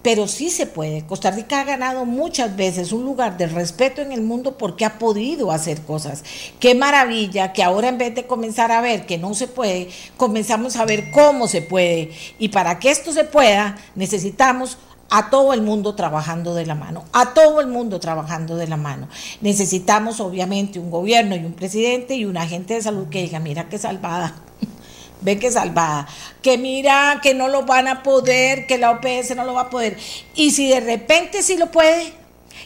pero 0.00 0.26
sí 0.26 0.48
se 0.48 0.64
puede. 0.64 1.04
Costa 1.06 1.30
Rica 1.30 1.60
ha 1.60 1.64
ganado 1.64 2.06
muchas 2.06 2.56
veces 2.56 2.92
un 2.92 3.04
lugar 3.04 3.36
de 3.36 3.46
respeto 3.46 4.00
en 4.00 4.12
el 4.12 4.22
mundo 4.22 4.56
porque 4.56 4.86
ha 4.86 4.98
podido 4.98 5.52
hacer 5.52 5.82
cosas. 5.82 6.24
Qué 6.60 6.74
maravilla 6.74 7.52
que 7.52 7.62
ahora 7.62 7.88
en 7.88 7.98
vez 7.98 8.14
de 8.14 8.26
comenzar 8.26 8.72
a 8.72 8.80
ver 8.80 9.04
que 9.04 9.18
no 9.18 9.34
se 9.34 9.48
puede, 9.48 9.90
comenzamos 10.16 10.76
a 10.76 10.86
ver 10.86 11.10
cómo 11.10 11.46
se 11.46 11.60
puede. 11.60 12.10
Y 12.38 12.48
para 12.48 12.78
que 12.78 12.90
esto 12.90 13.12
se 13.12 13.24
pueda, 13.24 13.76
necesitamos 13.94 14.78
a 15.14 15.28
todo 15.28 15.52
el 15.52 15.60
mundo 15.60 15.94
trabajando 15.94 16.54
de 16.54 16.64
la 16.64 16.74
mano, 16.74 17.04
a 17.12 17.34
todo 17.34 17.60
el 17.60 17.66
mundo 17.66 18.00
trabajando 18.00 18.56
de 18.56 18.66
la 18.66 18.78
mano. 18.78 19.08
Necesitamos 19.42 20.20
obviamente 20.20 20.78
un 20.78 20.90
gobierno 20.90 21.36
y 21.36 21.44
un 21.44 21.52
presidente 21.52 22.14
y 22.14 22.24
un 22.24 22.38
agente 22.38 22.72
de 22.72 22.82
salud 22.82 23.08
que 23.10 23.20
diga, 23.20 23.38
mira 23.38 23.68
qué 23.68 23.76
salvada 23.76 24.34
ve 25.20 25.38
que 25.38 25.50
salvada, 25.50 26.08
que 26.40 26.56
mira 26.56 27.20
que 27.22 27.34
no 27.34 27.48
lo 27.48 27.66
van 27.66 27.88
a 27.88 28.02
poder, 28.02 28.66
que 28.66 28.78
la 28.78 28.90
OPS 28.92 29.36
no 29.36 29.44
lo 29.44 29.52
va 29.52 29.62
a 29.62 29.70
poder. 29.70 29.98
Y 30.34 30.52
si 30.52 30.66
de 30.70 30.80
repente 30.80 31.42
sí 31.42 31.58
lo 31.58 31.70
puede, 31.70 32.14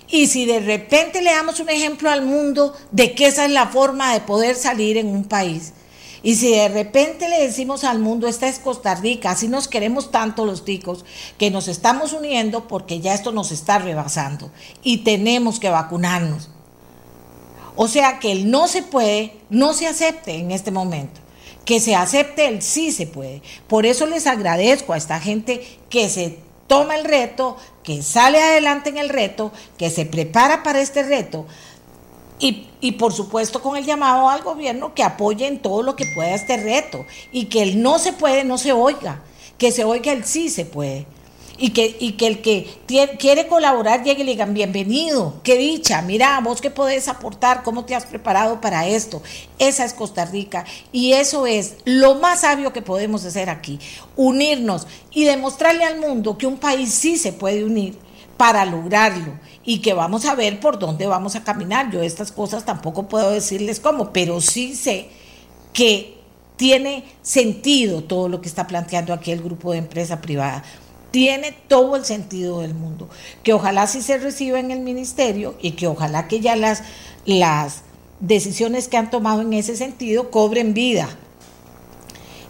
y 0.08 0.28
si 0.28 0.46
de 0.46 0.60
repente 0.60 1.22
le 1.22 1.32
damos 1.32 1.58
un 1.58 1.68
ejemplo 1.68 2.10
al 2.10 2.22
mundo 2.22 2.76
de 2.92 3.12
que 3.16 3.26
esa 3.26 3.44
es 3.44 3.50
la 3.50 3.66
forma 3.66 4.12
de 4.12 4.20
poder 4.20 4.54
salir 4.54 4.98
en 4.98 5.08
un 5.08 5.24
país, 5.24 5.72
y 6.26 6.34
si 6.34 6.50
de 6.50 6.66
repente 6.66 7.28
le 7.28 7.40
decimos 7.40 7.84
al 7.84 8.00
mundo, 8.00 8.26
esta 8.26 8.48
es 8.48 8.58
Costa 8.58 8.96
Rica, 8.96 9.30
así 9.30 9.46
nos 9.46 9.68
queremos 9.68 10.10
tanto 10.10 10.44
los 10.44 10.64
ticos, 10.64 11.04
que 11.38 11.52
nos 11.52 11.68
estamos 11.68 12.12
uniendo 12.12 12.66
porque 12.66 12.98
ya 12.98 13.14
esto 13.14 13.30
nos 13.30 13.52
está 13.52 13.78
rebasando 13.78 14.50
y 14.82 15.04
tenemos 15.04 15.60
que 15.60 15.70
vacunarnos. 15.70 16.48
O 17.76 17.86
sea 17.86 18.18
que 18.18 18.32
el 18.32 18.50
no 18.50 18.66
se 18.66 18.82
puede, 18.82 19.36
no 19.50 19.72
se 19.72 19.86
acepte 19.86 20.34
en 20.34 20.50
este 20.50 20.72
momento 20.72 21.20
que 21.64 21.78
se 21.78 21.94
acepte 21.94 22.48
el 22.48 22.60
sí 22.60 22.90
se 22.90 23.06
puede. 23.06 23.40
Por 23.68 23.86
eso 23.86 24.06
les 24.06 24.26
agradezco 24.26 24.94
a 24.94 24.96
esta 24.96 25.20
gente 25.20 25.64
que 25.90 26.08
se 26.08 26.40
toma 26.66 26.96
el 26.96 27.04
reto, 27.04 27.56
que 27.84 28.02
sale 28.02 28.42
adelante 28.42 28.90
en 28.90 28.98
el 28.98 29.10
reto, 29.10 29.52
que 29.78 29.90
se 29.90 30.06
prepara 30.06 30.64
para 30.64 30.80
este 30.80 31.04
reto. 31.04 31.46
Y, 32.38 32.66
y, 32.80 32.92
por 32.92 33.12
supuesto 33.14 33.62
con 33.62 33.76
el 33.76 33.86
llamado 33.86 34.28
al 34.28 34.42
gobierno 34.42 34.94
que 34.94 35.02
apoye 35.02 35.46
en 35.46 35.60
todo 35.60 35.82
lo 35.82 35.96
que 35.96 36.04
pueda 36.14 36.34
este 36.34 36.58
reto 36.58 37.06
y 37.32 37.46
que 37.46 37.62
el 37.62 37.82
no 37.82 37.98
se 37.98 38.12
puede 38.12 38.44
no 38.44 38.58
se 38.58 38.72
oiga, 38.72 39.22
que 39.56 39.72
se 39.72 39.84
oiga 39.84 40.12
el 40.12 40.24
sí 40.24 40.50
se 40.50 40.66
puede 40.66 41.06
y 41.58 41.70
que, 41.70 41.96
y 41.98 42.12
que 42.12 42.26
el 42.26 42.42
que 42.42 42.66
quiere 43.18 43.46
colaborar 43.46 44.02
llegue 44.02 44.22
y 44.22 44.24
le 44.24 44.32
digan 44.32 44.54
bienvenido, 44.54 45.40
qué 45.42 45.56
dicha, 45.56 46.02
mira, 46.02 46.40
vos 46.40 46.60
qué 46.60 46.70
podés 46.70 47.08
aportar, 47.08 47.62
cómo 47.62 47.84
te 47.84 47.94
has 47.94 48.06
preparado 48.06 48.60
para 48.60 48.86
esto. 48.86 49.22
Esa 49.58 49.84
es 49.84 49.94
Costa 49.94 50.24
Rica 50.24 50.64
y 50.92 51.12
eso 51.12 51.46
es 51.46 51.76
lo 51.84 52.16
más 52.16 52.40
sabio 52.40 52.72
que 52.72 52.82
podemos 52.82 53.24
hacer 53.24 53.48
aquí, 53.50 53.78
unirnos 54.16 54.86
y 55.10 55.24
demostrarle 55.24 55.84
al 55.84 55.98
mundo 55.98 56.36
que 56.36 56.46
un 56.46 56.58
país 56.58 56.92
sí 56.92 57.16
se 57.16 57.32
puede 57.32 57.64
unir 57.64 57.98
para 58.36 58.66
lograrlo 58.66 59.32
y 59.66 59.80
que 59.80 59.92
vamos 59.92 60.24
a 60.24 60.34
ver 60.34 60.60
por 60.60 60.78
dónde 60.78 61.06
vamos 61.06 61.34
a 61.34 61.44
caminar. 61.44 61.90
Yo 61.90 62.00
estas 62.00 62.32
cosas 62.32 62.64
tampoco 62.64 63.08
puedo 63.08 63.30
decirles 63.30 63.80
cómo, 63.80 64.12
pero 64.12 64.40
sí 64.40 64.74
sé 64.74 65.08
que 65.72 66.16
tiene 66.56 67.04
sentido 67.20 68.02
todo 68.02 68.28
lo 68.28 68.40
que 68.40 68.48
está 68.48 68.66
planteando 68.66 69.12
aquí 69.12 69.32
el 69.32 69.42
grupo 69.42 69.72
de 69.72 69.78
empresa 69.78 70.22
privada 70.22 70.62
tiene 71.10 71.52
todo 71.68 71.96
el 71.96 72.04
sentido 72.04 72.60
del 72.60 72.74
mundo. 72.74 73.08
Que 73.42 73.52
ojalá 73.52 73.86
sí 73.86 74.02
se 74.02 74.18
reciba 74.18 74.60
en 74.60 74.70
el 74.70 74.80
ministerio 74.80 75.56
y 75.60 75.72
que 75.72 75.86
ojalá 75.86 76.28
que 76.28 76.40
ya 76.40 76.56
las, 76.56 76.82
las 77.24 77.82
decisiones 78.20 78.88
que 78.88 78.96
han 78.96 79.10
tomado 79.10 79.40
en 79.40 79.52
ese 79.52 79.76
sentido 79.76 80.30
cobren 80.30 80.74
vida 80.74 81.08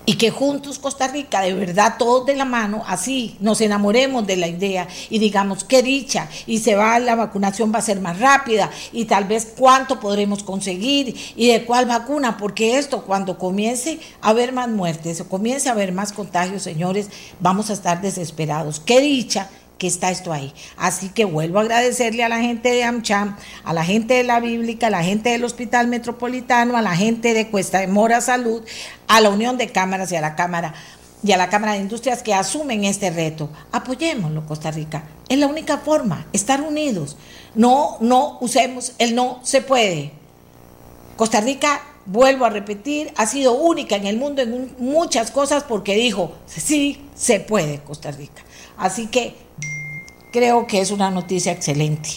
y 0.07 0.15
que 0.15 0.31
juntos 0.31 0.79
Costa 0.79 1.09
Rica, 1.09 1.41
de 1.41 1.53
verdad, 1.53 1.97
todos 1.99 2.25
de 2.27 2.37
la 2.37 2.45
mano, 2.45 2.83
así 2.87 3.37
nos 3.41 3.61
enamoremos 3.61 4.27
de 4.27 4.37
la 4.37 4.47
idea 4.47 4.87
y 5.11 5.19
digamos 5.19 5.65
qué 5.65 5.83
dicha, 5.83 6.29
y 6.47 6.59
se 6.61 6.77
va, 6.77 6.99
la 7.01 7.17
vacunación 7.17 7.73
va 7.75 7.81
a 7.81 7.83
ser 7.83 8.01
más 8.01 8.21
rápida, 8.21 8.71
y 8.93 9.07
tal 9.07 9.25
vez 9.25 9.53
cuánto 9.59 9.99
podremos 9.99 10.45
conseguir 10.45 11.17
y 11.35 11.49
de 11.49 11.65
cuál 11.65 11.87
vacuna, 11.87 12.37
porque 12.37 12.79
esto 12.79 13.03
cuando 13.03 13.37
comience 13.37 13.99
a 14.23 14.31
haber 14.31 14.53
más 14.53 14.69
muertes 14.69 15.21
o 15.21 15.29
comience 15.29 15.69
a 15.69 15.73
haber 15.73 15.93
más 15.93 16.13
contagios, 16.13 16.63
señores, 16.63 17.11
vamos 17.41 17.71
a 17.71 17.73
estar 17.73 18.01
desesperados. 18.01 18.81
Qué 18.81 19.01
dicha 19.01 19.51
que 19.79 19.87
está 19.87 20.11
esto 20.11 20.33
ahí. 20.33 20.53
Así 20.77 21.09
que 21.11 21.25
vuelvo 21.25 21.59
a 21.59 21.63
agradecerle 21.63 22.25
a 22.25 22.29
la 22.29 22.41
gente 22.41 22.71
de 22.71 22.85
AmCham, 22.85 23.37
a 23.65 23.73
la 23.73 23.85
gente 23.85 24.15
de 24.15 24.25
la 24.25 24.41
Bíblica, 24.41 24.87
a 24.87 24.91
la 24.91 25.03
gente 25.03 25.31
del 25.31 25.45
Hospital 25.45 25.89
Metropolitano, 25.89 26.77
a 26.77 26.83
la 26.83 26.97
gente 26.97 27.35
de 27.35 27.49
Cuesta 27.49 27.81
de 27.81 27.87
Mora 27.87 28.21
Salud, 28.21 28.63
a 29.09 29.21
la 29.21 29.31
Unión 29.31 29.59
de 29.59 29.69
Cámaras 29.69 30.11
y 30.13 30.17
a 30.17 30.21
la 30.21 30.35
Cámara 30.35 30.75
y 31.23 31.33
a 31.33 31.37
la 31.37 31.49
Cámara 31.49 31.73
de 31.73 31.81
Industrias 31.81 32.23
que 32.23 32.35
asumen 32.35 32.85
este 32.85 33.11
reto. 33.11 33.51
Apoyémoslo, 33.73 34.47
Costa 34.47 34.71
Rica. 34.71 35.05
Es 35.29 35.39
la 35.39 35.47
única 35.47 35.79
forma, 35.79 36.27
estar 36.33 36.63
unidos. 36.63 37.17
No, 37.55 37.97
no 38.01 38.39
usemos 38.41 38.93
el 38.99 39.15
no 39.15 39.41
se 39.43 39.61
puede. 39.61 40.13
Costa 41.17 41.41
Rica, 41.41 41.83
vuelvo 42.05 42.45
a 42.45 42.51
repetir, 42.51 43.13
ha 43.17 43.27
sido 43.27 43.55
única 43.55 43.97
en 43.97 44.07
el 44.07 44.19
mundo 44.19 44.43
en 44.43 44.75
muchas 44.79 45.31
cosas 45.31 45.65
porque 45.65 45.95
dijo, 45.95 46.33
sí, 46.47 47.09
se 47.15 47.41
puede, 47.41 47.81
Costa 47.81 48.11
Rica. 48.11 48.45
Así 48.77 49.07
que 49.07 49.46
creo 50.37 50.67
que 50.67 50.83
es 50.83 50.91
una 50.91 51.11
noticia 51.11 51.51
excelente 51.51 52.11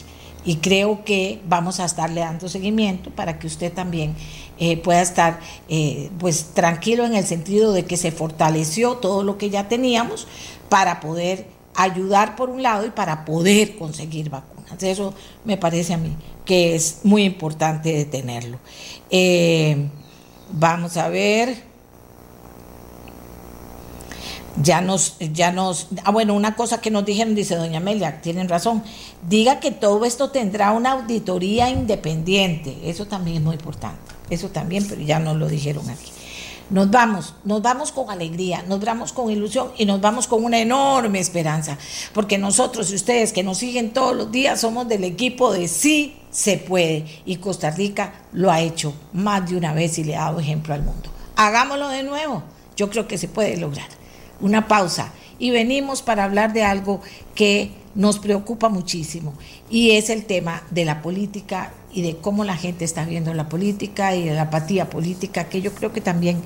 y 0.43 0.57
creo 0.57 1.05
que 1.05 1.39
vamos 1.47 1.79
a 1.79 1.85
estarle 1.85 2.19
dando 2.19 2.49
seguimiento 2.49 3.11
para 3.11 3.39
que 3.39 3.47
usted 3.47 3.71
también 3.71 4.13
eh, 4.59 4.75
pueda 4.75 5.01
estar 5.01 5.39
eh, 5.69 6.09
pues 6.19 6.47
tranquilo 6.53 7.05
en 7.05 7.15
el 7.15 7.25
sentido 7.25 7.71
de 7.71 7.85
que 7.85 7.95
se 7.95 8.11
fortaleció 8.11 8.97
todo 8.97 9.23
lo 9.23 9.37
que 9.37 9.49
ya 9.49 9.69
teníamos 9.69 10.27
para 10.67 10.99
poder 10.99 11.47
ayudar 11.75 12.35
por 12.35 12.49
un 12.49 12.61
lado 12.61 12.85
y 12.85 12.89
para 12.89 13.23
poder 13.23 13.77
conseguir 13.77 14.29
vacunas. 14.29 14.83
Eso 14.83 15.13
me 15.45 15.55
parece 15.55 15.93
a 15.93 15.97
mí 15.97 16.13
que 16.43 16.75
es 16.75 16.99
muy 17.03 17.23
importante 17.23 17.93
de 17.93 18.03
tenerlo. 18.03 18.59
Eh, 19.09 19.87
vamos 20.51 20.97
a 20.97 21.07
ver 21.07 21.68
ya 24.61 24.81
nos, 24.81 25.17
ya 25.19 25.51
nos, 25.51 25.87
ah 26.03 26.11
bueno, 26.11 26.33
una 26.33 26.55
cosa 26.55 26.81
que 26.81 26.91
nos 26.91 27.05
dijeron, 27.05 27.35
dice 27.35 27.55
doña 27.55 27.77
Amelia, 27.77 28.21
tienen 28.21 28.49
razón, 28.49 28.83
diga 29.27 29.59
que 29.59 29.71
todo 29.71 30.05
esto 30.05 30.31
tendrá 30.31 30.71
una 30.71 30.91
auditoría 30.91 31.69
independiente, 31.69 32.77
eso 32.83 33.05
también 33.05 33.37
es 33.37 33.43
muy 33.43 33.55
importante, 33.55 34.13
eso 34.29 34.49
también, 34.49 34.85
pero 34.87 35.01
ya 35.01 35.19
nos 35.19 35.37
lo 35.37 35.47
dijeron 35.47 35.89
aquí. 35.89 36.11
Nos 36.69 36.91
vamos, 36.91 37.33
nos 37.45 37.63
vamos 37.63 37.91
con 37.91 38.11
alegría, 38.11 38.63
nos 38.67 38.79
vamos 38.79 39.11
con 39.11 39.31
ilusión 39.31 39.71
y 39.77 39.85
nos 39.85 40.01
vamos 40.01 40.27
con 40.27 40.43
una 40.43 40.59
enorme 40.59 41.19
esperanza, 41.19 41.79
porque 42.13 42.37
nosotros 42.37 42.91
y 42.91 42.95
ustedes 42.95 43.33
que 43.33 43.41
nos 43.41 43.57
siguen 43.57 43.91
todos 43.91 44.15
los 44.15 44.31
días 44.31 44.61
somos 44.61 44.87
del 44.87 45.03
equipo 45.03 45.51
de 45.51 45.67
sí 45.67 46.17
se 46.29 46.57
puede 46.57 47.05
y 47.25 47.37
Costa 47.37 47.71
Rica 47.71 48.21
lo 48.33 48.51
ha 48.51 48.61
hecho 48.61 48.93
más 49.13 49.49
de 49.49 49.57
una 49.57 49.73
vez 49.73 49.97
y 49.97 50.03
le 50.03 50.15
ha 50.15 50.25
dado 50.25 50.39
ejemplo 50.39 50.75
al 50.75 50.83
mundo. 50.83 51.09
Hagámoslo 51.35 51.87
de 51.87 52.03
nuevo, 52.03 52.43
yo 52.75 52.91
creo 52.91 53.07
que 53.07 53.17
se 53.17 53.27
puede 53.27 53.57
lograr 53.57 53.98
una 54.41 54.67
pausa 54.67 55.11
y 55.39 55.51
venimos 55.51 56.01
para 56.01 56.23
hablar 56.23 56.53
de 56.53 56.63
algo 56.63 57.01
que 57.35 57.71
nos 57.95 58.19
preocupa 58.19 58.69
muchísimo 58.69 59.33
y 59.69 59.91
es 59.91 60.09
el 60.09 60.25
tema 60.25 60.63
de 60.71 60.85
la 60.85 61.01
política 61.01 61.73
y 61.91 62.01
de 62.01 62.17
cómo 62.17 62.43
la 62.43 62.55
gente 62.55 62.85
está 62.85 63.05
viendo 63.05 63.33
la 63.33 63.49
política 63.49 64.15
y 64.15 64.25
de 64.25 64.35
la 64.35 64.43
apatía 64.43 64.89
política, 64.89 65.49
que 65.49 65.61
yo 65.61 65.73
creo 65.73 65.91
que 65.91 66.01
también 66.01 66.41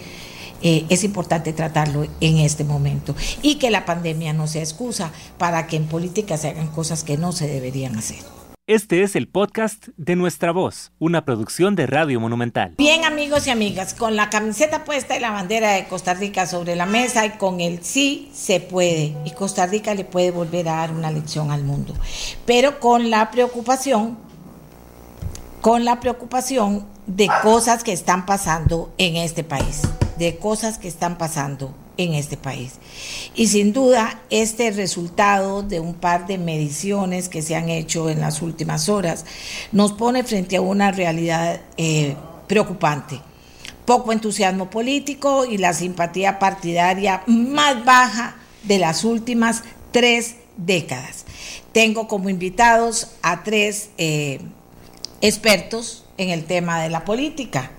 eh, 0.62 0.86
es 0.88 1.04
importante 1.04 1.52
tratarlo 1.52 2.06
en 2.22 2.38
este 2.38 2.64
momento 2.64 3.16
y 3.42 3.56
que 3.56 3.70
la 3.70 3.86
pandemia 3.86 4.32
no 4.32 4.48
sea 4.48 4.62
excusa 4.62 5.12
para 5.38 5.68
que 5.68 5.76
en 5.76 5.88
política 5.88 6.38
se 6.38 6.50
hagan 6.50 6.68
cosas 6.68 7.04
que 7.04 7.18
no 7.18 7.34
se 7.34 7.48
deberían 7.48 7.98
hacer. 7.98 8.20
Este 8.66 9.04
es 9.04 9.18
el 9.18 9.28
podcast 9.28 9.90
de 9.98 10.16
Nuestra 10.16 10.54
Voz, 10.54 10.94
una 10.98 11.26
producción 11.26 11.76
de 11.76 11.86
Radio 11.86 12.22
Monumental. 12.22 12.76
Bien 12.78 13.04
amigos 13.04 13.46
y 13.46 13.50
amigas, 13.50 13.94
con 13.94 14.16
la 14.16 14.30
camiseta 14.30 14.86
puesta 14.86 15.18
y 15.18 15.20
la 15.20 15.32
bandera 15.32 15.74
de 15.74 15.84
Costa 15.84 16.14
Rica 16.14 16.48
sobre 16.48 16.78
la 16.78 16.86
mesa 16.86 17.26
y 17.26 17.32
con 17.32 17.60
el 17.60 17.84
sí 17.84 18.32
se 18.34 18.62
puede. 18.62 19.18
Y 19.26 19.32
Costa 19.32 19.66
Rica 19.66 19.94
le 19.94 20.06
puede 20.06 20.32
volver 20.32 20.70
a 20.70 20.78
dar 20.78 20.94
una 20.94 21.12
lección 21.12 21.52
al 21.52 21.66
mundo. 21.66 21.94
Pero 22.46 22.80
con 22.80 23.10
la 23.10 23.32
preocupación, 23.32 24.18
con 25.60 25.84
la 25.84 26.00
preocupación 26.00 26.88
de 27.06 27.30
cosas 27.42 27.84
que 27.84 27.92
están 27.92 28.26
pasando 28.26 28.94
en 28.98 29.18
este 29.18 29.44
país, 29.44 29.82
de 30.18 30.38
cosas 30.38 30.78
que 30.78 30.88
están 30.88 31.18
pasando 31.18 31.76
en 31.98 32.14
este 32.14 32.38
país. 32.38 32.74
Y 33.36 33.48
sin 33.48 33.74
duda, 33.74 34.22
este 34.30 34.72
resultado 34.72 35.64
de 35.64 35.80
un 35.80 35.94
par 35.94 36.28
de 36.28 36.38
mediciones 36.38 37.30
que 37.30 37.42
se 37.42 37.56
han 37.56 37.70
hecho 37.70 38.10
en 38.10 38.20
las 38.20 38.42
últimas 38.42 38.90
horas 38.90 39.26
nos 39.72 39.94
pone 39.94 40.24
frente 40.24 40.58
a 40.58 40.62
una 40.62 40.92
realidad 40.92 41.62
eh, 41.78 42.16
preocupante. 42.48 43.20
Poco 43.86 44.12
entusiasmo 44.12 44.70
político 44.70 45.46
y 45.46 45.58
la 45.58 45.74
simpatía 45.74 46.40
partidaria 46.40 47.24
más 47.28 47.84
baja 47.84 48.38
de 48.64 48.80
las 48.80 49.04
últimas 49.04 49.64
tres 49.92 50.38
décadas. 50.56 51.26
Tengo 51.74 52.08
como 52.08 52.30
invitados 52.30 53.12
a 53.22 53.44
tres 53.44 53.90
eh, 53.98 54.40
expertos 55.22 56.06
en 56.18 56.30
el 56.30 56.46
tema 56.46 56.82
de 56.82 56.90
la 56.90 57.04
política 57.04 57.72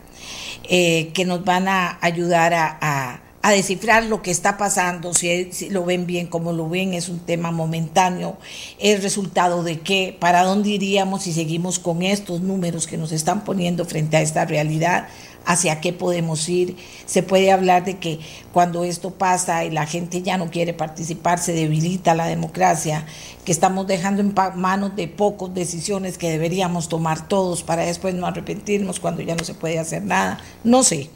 eh, 0.64 1.10
que 1.14 1.24
nos 1.24 1.44
van 1.44 1.68
a 1.68 1.98
ayudar 2.00 2.52
a 2.54 2.78
a 2.80 3.23
descifrar 3.50 4.04
lo 4.04 4.22
que 4.22 4.30
está 4.30 4.56
pasando, 4.56 5.12
si, 5.12 5.52
si, 5.52 5.70
lo 5.70 5.84
ven 5.84 6.06
bien, 6.06 6.26
como 6.26 6.52
lo 6.52 6.68
ven, 6.68 6.94
es 6.94 7.08
un 7.08 7.18
tema 7.18 7.50
momentáneo, 7.50 8.38
es 8.78 9.02
resultado 9.02 9.62
de 9.62 9.80
qué, 9.80 10.16
para 10.18 10.44
dónde 10.44 10.70
iríamos 10.70 11.24
si 11.24 11.32
seguimos 11.32 11.78
con 11.78 12.02
estos 12.02 12.40
números 12.40 12.86
que 12.86 12.96
nos 12.96 13.12
están 13.12 13.44
poniendo 13.44 13.84
frente 13.84 14.16
a 14.16 14.22
esta 14.22 14.44
realidad, 14.44 15.08
hacia 15.46 15.80
qué 15.80 15.92
podemos 15.92 16.48
ir. 16.48 16.76
Se 17.06 17.22
puede 17.22 17.52
hablar 17.52 17.84
de 17.84 17.98
que 17.98 18.20
cuando 18.52 18.84
esto 18.84 19.10
pasa 19.10 19.64
y 19.64 19.70
la 19.70 19.86
gente 19.86 20.22
ya 20.22 20.38
no 20.38 20.50
quiere 20.50 20.72
participar, 20.72 21.38
se 21.38 21.52
debilita 21.52 22.14
la 22.14 22.26
democracia, 22.26 23.06
que 23.44 23.52
estamos 23.52 23.86
dejando 23.86 24.22
en 24.22 24.34
manos 24.56 24.96
de 24.96 25.08
pocos 25.08 25.52
decisiones 25.54 26.18
que 26.18 26.30
deberíamos 26.30 26.88
tomar 26.88 27.28
todos 27.28 27.62
para 27.62 27.84
después 27.84 28.14
no 28.14 28.26
arrepentirnos 28.26 29.00
cuando 29.00 29.22
ya 29.22 29.34
no 29.34 29.44
se 29.44 29.54
puede 29.54 29.78
hacer 29.78 30.02
nada. 30.02 30.38
No 30.62 30.82
sé, 30.82 31.10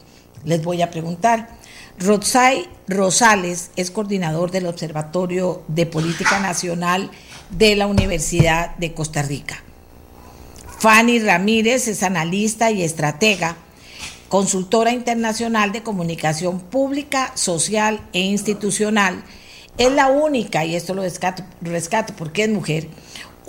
les 0.44 0.62
voy 0.62 0.82
a 0.82 0.90
preguntar. 0.90 1.57
Rotzai 2.00 2.68
Rosales 2.86 3.72
es 3.74 3.90
coordinador 3.90 4.52
del 4.52 4.66
Observatorio 4.66 5.62
de 5.66 5.84
Política 5.84 6.38
Nacional 6.38 7.10
de 7.50 7.74
la 7.74 7.88
Universidad 7.88 8.76
de 8.76 8.94
Costa 8.94 9.22
Rica. 9.22 9.62
Fanny 10.78 11.18
Ramírez 11.18 11.88
es 11.88 12.04
analista 12.04 12.70
y 12.70 12.84
estratega, 12.84 13.56
consultora 14.28 14.92
internacional 14.92 15.72
de 15.72 15.82
comunicación 15.82 16.60
pública, 16.60 17.32
social 17.34 18.00
e 18.12 18.20
institucional. 18.20 19.24
Es 19.76 19.90
la 19.90 20.06
única, 20.06 20.64
y 20.64 20.76
esto 20.76 20.94
lo 20.94 21.02
rescato 21.02 22.14
porque 22.16 22.44
es 22.44 22.48
mujer, 22.48 22.86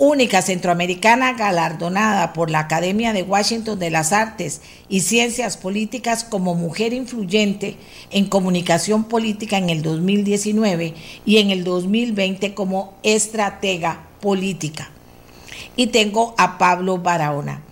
única 0.00 0.40
centroamericana 0.40 1.34
galardonada 1.34 2.32
por 2.32 2.50
la 2.50 2.60
Academia 2.60 3.12
de 3.12 3.22
Washington 3.22 3.78
de 3.78 3.90
las 3.90 4.14
Artes 4.14 4.62
y 4.88 5.00
Ciencias 5.00 5.58
Políticas 5.58 6.24
como 6.24 6.54
mujer 6.54 6.94
influyente 6.94 7.76
en 8.10 8.24
comunicación 8.24 9.04
política 9.04 9.58
en 9.58 9.68
el 9.68 9.82
2019 9.82 10.94
y 11.26 11.36
en 11.36 11.50
el 11.50 11.64
2020 11.64 12.54
como 12.54 12.94
estratega 13.02 14.06
política. 14.22 14.90
Y 15.76 15.88
tengo 15.88 16.34
a 16.38 16.56
Pablo 16.56 16.96
Barahona, 16.96 17.62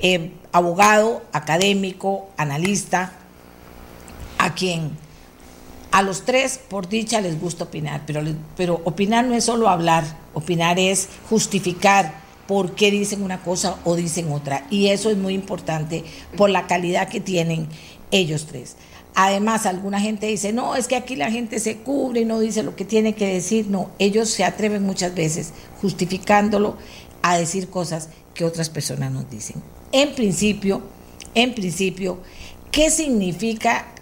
eh, 0.00 0.32
abogado, 0.52 1.22
académico, 1.32 2.30
analista, 2.38 3.12
a 4.38 4.54
quien 4.54 4.96
a 5.94 6.02
los 6.02 6.24
tres, 6.24 6.58
por 6.58 6.88
dicha, 6.88 7.20
les 7.20 7.40
gusta 7.40 7.62
opinar, 7.62 8.02
pero, 8.04 8.20
pero 8.56 8.80
opinar 8.84 9.24
no 9.26 9.36
es 9.36 9.44
solo 9.44 9.68
hablar, 9.68 10.04
opinar 10.34 10.76
es 10.80 11.08
justificar 11.30 12.20
por 12.48 12.74
qué 12.74 12.90
dicen 12.90 13.22
una 13.22 13.44
cosa 13.44 13.78
o 13.84 13.94
dicen 13.94 14.32
otra. 14.32 14.66
Y 14.70 14.88
eso 14.88 15.08
es 15.08 15.16
muy 15.16 15.34
importante 15.34 16.02
por 16.36 16.50
la 16.50 16.66
calidad 16.66 17.08
que 17.08 17.20
tienen 17.20 17.68
ellos 18.10 18.46
tres. 18.46 18.74
Además, 19.14 19.66
alguna 19.66 20.00
gente 20.00 20.26
dice, 20.26 20.52
no, 20.52 20.74
es 20.74 20.88
que 20.88 20.96
aquí 20.96 21.14
la 21.14 21.30
gente 21.30 21.60
se 21.60 21.76
cubre 21.76 22.22
y 22.22 22.24
no 22.24 22.40
dice 22.40 22.64
lo 22.64 22.74
que 22.74 22.84
tiene 22.84 23.14
que 23.14 23.32
decir. 23.32 23.68
No, 23.68 23.90
ellos 24.00 24.30
se 24.30 24.42
atreven 24.42 24.82
muchas 24.82 25.14
veces, 25.14 25.52
justificándolo, 25.80 26.76
a 27.22 27.38
decir 27.38 27.70
cosas 27.70 28.08
que 28.34 28.44
otras 28.44 28.68
personas 28.68 29.12
nos 29.12 29.30
dicen. 29.30 29.62
En 29.92 30.12
principio, 30.16 30.82
en 31.36 31.54
principio, 31.54 32.18
¿qué 32.72 32.90
significa 32.90 33.93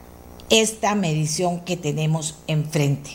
esta 0.53 0.95
medición 0.95 1.61
que 1.61 1.79
tenemos 1.79 2.37
enfrente. 2.47 3.13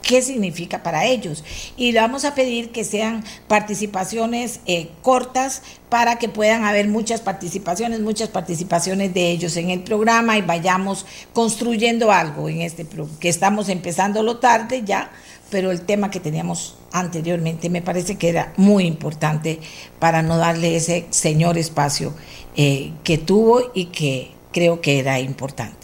¿Qué 0.00 0.22
significa 0.22 0.82
para 0.82 1.04
ellos? 1.06 1.44
Y 1.76 1.90
le 1.90 2.00
vamos 2.00 2.24
a 2.24 2.34
pedir 2.34 2.70
que 2.70 2.84
sean 2.84 3.24
participaciones 3.48 4.60
eh, 4.64 4.88
cortas 5.02 5.62
para 5.90 6.18
que 6.18 6.28
puedan 6.28 6.64
haber 6.64 6.86
muchas 6.86 7.20
participaciones, 7.20 8.00
muchas 8.00 8.28
participaciones 8.28 9.12
de 9.12 9.28
ellos 9.30 9.56
en 9.56 9.70
el 9.70 9.80
programa 9.80 10.38
y 10.38 10.42
vayamos 10.42 11.04
construyendo 11.34 12.12
algo 12.12 12.48
en 12.48 12.62
este 12.62 12.86
que 13.18 13.28
estamos 13.28 13.68
empezándolo 13.68 14.38
tarde 14.38 14.82
ya, 14.86 15.10
pero 15.50 15.72
el 15.72 15.82
tema 15.82 16.12
que 16.12 16.20
teníamos 16.20 16.76
anteriormente 16.92 17.68
me 17.68 17.82
parece 17.82 18.16
que 18.16 18.28
era 18.28 18.52
muy 18.56 18.84
importante 18.84 19.58
para 19.98 20.22
no 20.22 20.38
darle 20.38 20.76
ese 20.76 21.06
señor 21.10 21.58
espacio 21.58 22.14
eh, 22.56 22.92
que 23.02 23.18
tuvo 23.18 23.72
y 23.74 23.86
que 23.86 24.30
creo 24.52 24.80
que 24.80 25.00
era 25.00 25.20
importante. 25.20 25.77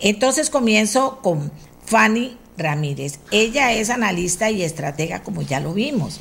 Entonces 0.00 0.50
comienzo 0.50 1.18
con 1.22 1.50
Fanny 1.84 2.36
Ramírez. 2.56 3.18
Ella 3.30 3.72
es 3.72 3.90
analista 3.90 4.50
y 4.50 4.62
estratega, 4.62 5.22
como 5.22 5.42
ya 5.42 5.60
lo 5.60 5.74
vimos, 5.74 6.20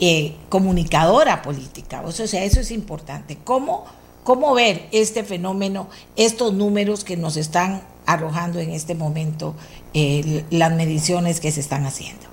eh, 0.00 0.34
comunicadora 0.48 1.42
política. 1.42 2.02
O 2.04 2.12
sea, 2.12 2.44
eso 2.44 2.60
es 2.60 2.70
importante. 2.70 3.38
¿Cómo, 3.44 3.84
¿Cómo 4.24 4.54
ver 4.54 4.88
este 4.92 5.24
fenómeno, 5.24 5.88
estos 6.16 6.52
números 6.52 7.04
que 7.04 7.16
nos 7.16 7.36
están 7.36 7.82
arrojando 8.06 8.58
en 8.60 8.70
este 8.70 8.94
momento, 8.94 9.54
eh, 9.94 10.44
las 10.50 10.72
mediciones 10.72 11.40
que 11.40 11.50
se 11.50 11.60
están 11.60 11.86
haciendo? 11.86 12.26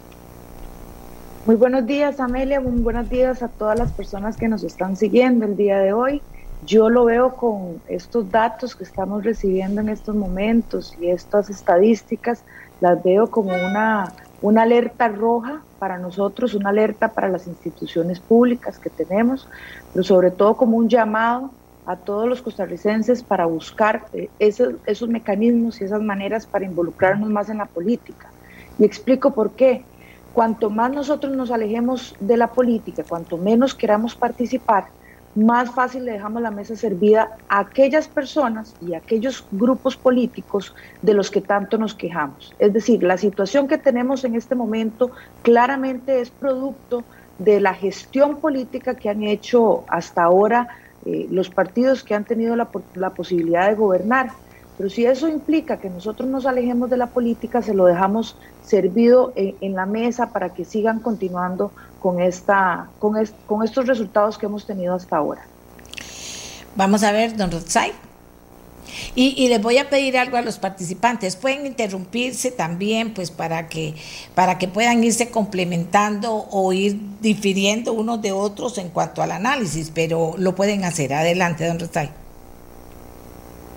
Muy 1.45 1.55
buenos 1.55 1.85
días, 1.85 2.19
Amelia. 2.19 2.59
Muy 2.59 2.81
buenos 2.81 3.07
días 3.07 3.43
a 3.43 3.49
todas 3.49 3.77
las 3.77 3.91
personas 3.91 4.35
que 4.35 4.47
nos 4.47 4.63
están 4.63 4.97
siguiendo 4.97 5.45
el 5.45 5.55
día 5.55 5.77
de 5.77 5.93
hoy. 5.93 6.21
Yo 6.65 6.89
lo 6.89 7.05
veo 7.05 7.35
con 7.35 7.79
estos 7.87 8.31
datos 8.31 8.75
que 8.75 8.83
estamos 8.83 9.23
recibiendo 9.23 9.81
en 9.81 9.89
estos 9.89 10.15
momentos 10.15 10.95
y 10.99 11.09
estas 11.09 11.49
estadísticas, 11.51 12.43
las 12.81 13.03
veo 13.03 13.29
como 13.29 13.53
una, 13.53 14.11
una 14.41 14.63
alerta 14.63 15.07
roja 15.07 15.61
para 15.77 15.99
nosotros, 15.99 16.55
una 16.55 16.69
alerta 16.69 17.13
para 17.13 17.29
las 17.29 17.45
instituciones 17.45 18.19
públicas 18.19 18.79
que 18.79 18.89
tenemos, 18.89 19.47
pero 19.93 20.03
sobre 20.03 20.31
todo 20.31 20.57
como 20.57 20.77
un 20.77 20.89
llamado 20.89 21.51
a 21.85 21.97
todos 21.97 22.27
los 22.27 22.41
costarricenses 22.41 23.21
para 23.21 23.45
buscar 23.45 24.07
eh, 24.13 24.29
esos, 24.39 24.73
esos 24.87 25.07
mecanismos 25.07 25.79
y 25.79 25.83
esas 25.83 26.01
maneras 26.01 26.47
para 26.47 26.65
involucrarnos 26.65 27.29
más 27.29 27.49
en 27.49 27.59
la 27.59 27.67
política. 27.67 28.31
Y 28.79 28.85
explico 28.85 29.35
por 29.35 29.51
qué. 29.51 29.85
Cuanto 30.33 30.69
más 30.71 30.91
nosotros 30.91 31.35
nos 31.35 31.51
alejemos 31.51 32.15
de 32.19 32.37
la 32.37 32.47
política, 32.47 33.03
cuanto 33.07 33.37
menos 33.37 33.75
queramos 33.75 34.15
participar, 34.15 34.87
más 35.35 35.69
fácil 35.71 36.05
le 36.05 36.13
dejamos 36.13 36.41
la 36.41 36.51
mesa 36.51 36.75
servida 36.75 37.37
a 37.49 37.59
aquellas 37.59 38.07
personas 38.07 38.73
y 38.81 38.93
a 38.93 38.99
aquellos 38.99 39.45
grupos 39.51 39.97
políticos 39.97 40.73
de 41.01 41.13
los 41.13 41.29
que 41.29 41.41
tanto 41.41 41.77
nos 41.77 41.93
quejamos. 41.93 42.53
Es 42.57 42.71
decir, 42.71 43.03
la 43.03 43.17
situación 43.17 43.67
que 43.67 43.77
tenemos 43.77 44.23
en 44.23 44.35
este 44.35 44.55
momento 44.55 45.11
claramente 45.43 46.21
es 46.21 46.29
producto 46.29 47.03
de 47.37 47.59
la 47.59 47.73
gestión 47.73 48.37
política 48.37 48.95
que 48.95 49.09
han 49.09 49.23
hecho 49.23 49.83
hasta 49.89 50.23
ahora 50.23 50.69
eh, 51.05 51.27
los 51.29 51.49
partidos 51.49 52.03
que 52.03 52.15
han 52.15 52.23
tenido 52.23 52.55
la, 52.55 52.69
la 52.95 53.09
posibilidad 53.09 53.67
de 53.67 53.75
gobernar. 53.75 54.31
Pero 54.77 54.89
si 54.89 55.05
eso 55.05 55.27
implica 55.27 55.77
que 55.77 55.89
nosotros 55.89 56.29
nos 56.29 56.45
alejemos 56.45 56.89
de 56.89 56.97
la 56.97 57.07
política, 57.07 57.61
se 57.61 57.73
lo 57.73 57.85
dejamos 57.85 58.37
servido 58.63 59.31
en, 59.35 59.73
la 59.73 59.85
mesa 59.85 60.31
para 60.31 60.53
que 60.53 60.65
sigan 60.65 60.99
continuando 60.99 61.71
con, 61.99 62.21
esta, 62.21 62.89
con, 62.99 63.15
con 63.45 63.63
estos 63.63 63.87
resultados 63.87 64.37
que 64.37 64.45
hemos 64.45 64.65
tenido 64.65 64.93
hasta 64.95 65.17
ahora. 65.17 65.45
Vamos 66.75 67.03
a 67.03 67.11
ver, 67.11 67.35
don 67.37 67.51
Rotzai. 67.51 67.93
Y, 69.13 69.33
y, 69.37 69.47
les 69.49 69.61
voy 69.61 69.77
a 69.77 69.89
pedir 69.89 70.17
algo 70.17 70.37
a 70.37 70.41
los 70.41 70.57
participantes. 70.57 71.35
Pueden 71.35 71.65
interrumpirse 71.65 72.51
también, 72.51 73.13
pues, 73.13 73.31
para 73.31 73.67
que, 73.67 73.95
para 74.35 74.57
que 74.57 74.67
puedan 74.67 75.03
irse 75.03 75.31
complementando 75.31 76.47
o 76.51 76.73
ir 76.73 76.99
difiriendo 77.21 77.93
unos 77.93 78.21
de 78.21 78.31
otros 78.31 78.77
en 78.77 78.89
cuanto 78.89 79.21
al 79.21 79.31
análisis, 79.31 79.91
pero 79.93 80.33
lo 80.37 80.55
pueden 80.55 80.83
hacer. 80.83 81.13
Adelante, 81.13 81.65
don 81.67 81.79
Rotzai. 81.79 82.11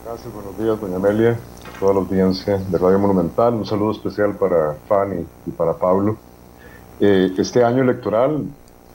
Gracias, 0.05 0.33
buenos 0.33 0.59
días, 0.59 0.81
doña 0.81 0.97
Amelia, 0.97 1.33
a 1.33 1.81
toda 1.81 1.95
la 1.95 2.01
audiencia 2.01 2.59
de 2.59 2.79
Radio 2.79 2.99
Monumental. 2.99 3.55
Un 3.55 3.67
saludo 3.67 3.93
especial 3.93 4.35
para 4.37 4.77
Fanny 4.89 5.25
y 5.47 5.51
para 5.51 5.75
Pablo. 5.75 6.17
Eh, 7.01 7.33
este 7.39 7.63
año 7.63 7.83
electoral, 7.83 8.45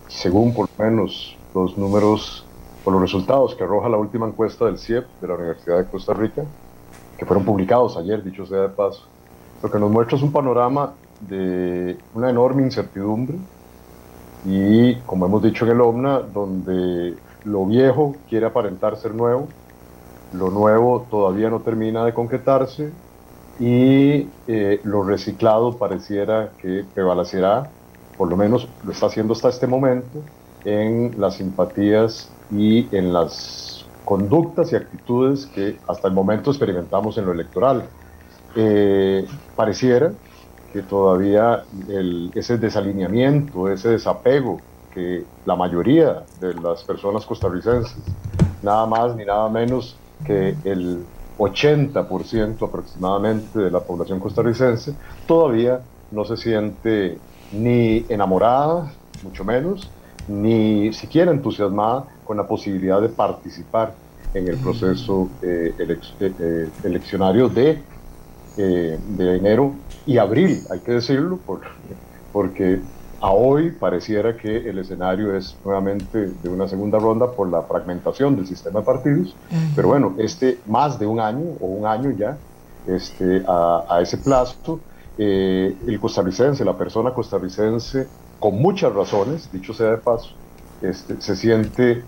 según 0.07 0.53
por 0.53 0.69
lo 0.77 0.85
menos 0.85 1.37
los 1.53 1.77
números 1.77 2.45
o 2.83 2.91
los 2.91 3.01
resultados 3.01 3.55
que 3.55 3.63
arroja 3.63 3.87
la 3.89 3.97
última 3.97 4.27
encuesta 4.27 4.65
del 4.65 4.77
CIEP 4.77 5.05
de 5.21 5.27
la 5.27 5.35
Universidad 5.35 5.77
de 5.77 5.85
Costa 5.85 6.13
Rica, 6.13 6.43
que 7.17 7.25
fueron 7.25 7.45
publicados 7.45 7.95
ayer, 7.97 8.23
dicho 8.23 8.45
sea 8.45 8.61
de 8.61 8.69
paso, 8.69 9.03
lo 9.61 9.71
que 9.71 9.79
nos 9.79 9.89
muestra 9.89 10.17
es 10.17 10.23
un 10.23 10.31
panorama 10.31 10.93
de 11.21 11.97
una 12.13 12.29
enorme 12.29 12.63
incertidumbre 12.63 13.37
y, 14.45 14.95
como 15.05 15.25
hemos 15.25 15.41
dicho 15.41 15.65
en 15.65 15.71
el 15.71 15.81
OMNA, 15.81 16.19
donde 16.19 17.15
lo 17.45 17.65
viejo 17.65 18.15
quiere 18.27 18.45
aparentar 18.45 18.97
ser 18.97 19.13
nuevo 19.13 19.47
lo 20.33 20.49
nuevo 20.49 21.05
todavía 21.09 21.49
no 21.49 21.61
termina 21.61 22.03
de 22.03 22.13
concretarse 22.13 22.91
y 23.59 24.27
eh, 24.47 24.81
lo 24.83 25.03
reciclado 25.03 25.77
pareciera 25.77 26.51
que 26.59 26.83
prevalecerá, 26.93 27.69
por 28.17 28.29
lo 28.29 28.37
menos 28.37 28.67
lo 28.83 28.91
está 28.91 29.07
haciendo 29.07 29.33
hasta 29.33 29.49
este 29.49 29.67
momento, 29.67 30.21
en 30.65 31.15
las 31.17 31.35
simpatías 31.35 32.29
y 32.51 32.87
en 32.95 33.11
las 33.13 33.85
conductas 34.05 34.71
y 34.71 34.75
actitudes 34.75 35.45
que 35.47 35.77
hasta 35.87 36.07
el 36.07 36.13
momento 36.13 36.51
experimentamos 36.51 37.17
en 37.17 37.25
lo 37.25 37.31
electoral. 37.31 37.83
Eh, 38.55 39.25
pareciera 39.55 40.11
que 40.71 40.81
todavía 40.81 41.63
ese 42.33 42.57
desalineamiento, 42.57 43.69
ese 43.69 43.89
desapego 43.89 44.59
que 44.93 45.23
la 45.45 45.55
mayoría 45.55 46.23
de 46.39 46.53
las 46.55 46.83
personas 46.83 47.25
costarricenses, 47.25 47.97
nada 48.61 48.85
más 48.85 49.15
ni 49.15 49.25
nada 49.25 49.49
menos 49.49 49.95
que 50.25 50.55
el 50.63 51.03
80% 51.37 52.67
aproximadamente 52.67 53.59
de 53.59 53.71
la 53.71 53.79
población 53.79 54.19
costarricense 54.19 54.95
todavía 55.27 55.81
no 56.11 56.25
se 56.25 56.37
siente 56.37 57.17
ni 57.53 58.05
enamorada, 58.09 58.91
mucho 59.23 59.43
menos, 59.43 59.89
ni 60.27 60.91
siquiera 60.93 61.31
entusiasmada 61.31 62.05
con 62.25 62.37
la 62.37 62.47
posibilidad 62.47 63.01
de 63.01 63.09
participar 63.09 63.93
en 64.33 64.47
el 64.47 64.57
proceso 64.57 65.29
eh, 65.41 65.73
eh, 65.77 65.97
eh, 66.19 66.69
eleccionario 66.83 67.49
de, 67.49 67.79
de 68.55 69.37
enero 69.37 69.73
y 70.05 70.17
abril, 70.17 70.61
hay 70.69 70.79
que 70.79 70.93
decirlo, 70.93 71.39
porque 72.31 72.81
a 73.23 73.31
hoy 73.31 73.71
pareciera 73.71 74.35
que 74.35 74.69
el 74.69 74.79
escenario 74.79 75.35
es 75.35 75.55
nuevamente 75.63 76.31
de 76.43 76.49
una 76.49 76.67
segunda 76.67 76.99
ronda 76.99 77.31
por 77.31 77.49
la 77.49 77.61
fragmentación 77.61 78.35
del 78.35 78.45
sistema 78.45 78.81
de 78.81 78.85
partidos, 78.85 79.35
pero 79.75 79.87
bueno, 79.87 80.15
este 80.17 80.59
más 80.67 80.99
de 80.99 81.05
un 81.05 81.19
año 81.19 81.45
o 81.61 81.67
un 81.67 81.85
año 81.85 82.11
ya 82.11 82.37
este, 82.85 83.43
a, 83.47 83.99
ese 84.01 84.17
plazo, 84.17 84.79
eh, 85.17 85.75
el 85.87 85.99
costarricense, 85.99 86.65
la 86.65 86.77
persona 86.77 87.11
costarricense, 87.13 88.07
con 88.39 88.61
muchas 88.61 88.93
razones, 88.93 89.51
dicho 89.51 89.73
sea 89.73 89.91
de 89.91 89.97
paso, 89.97 90.31
este, 90.81 91.21
se 91.21 91.35
siente 91.35 92.03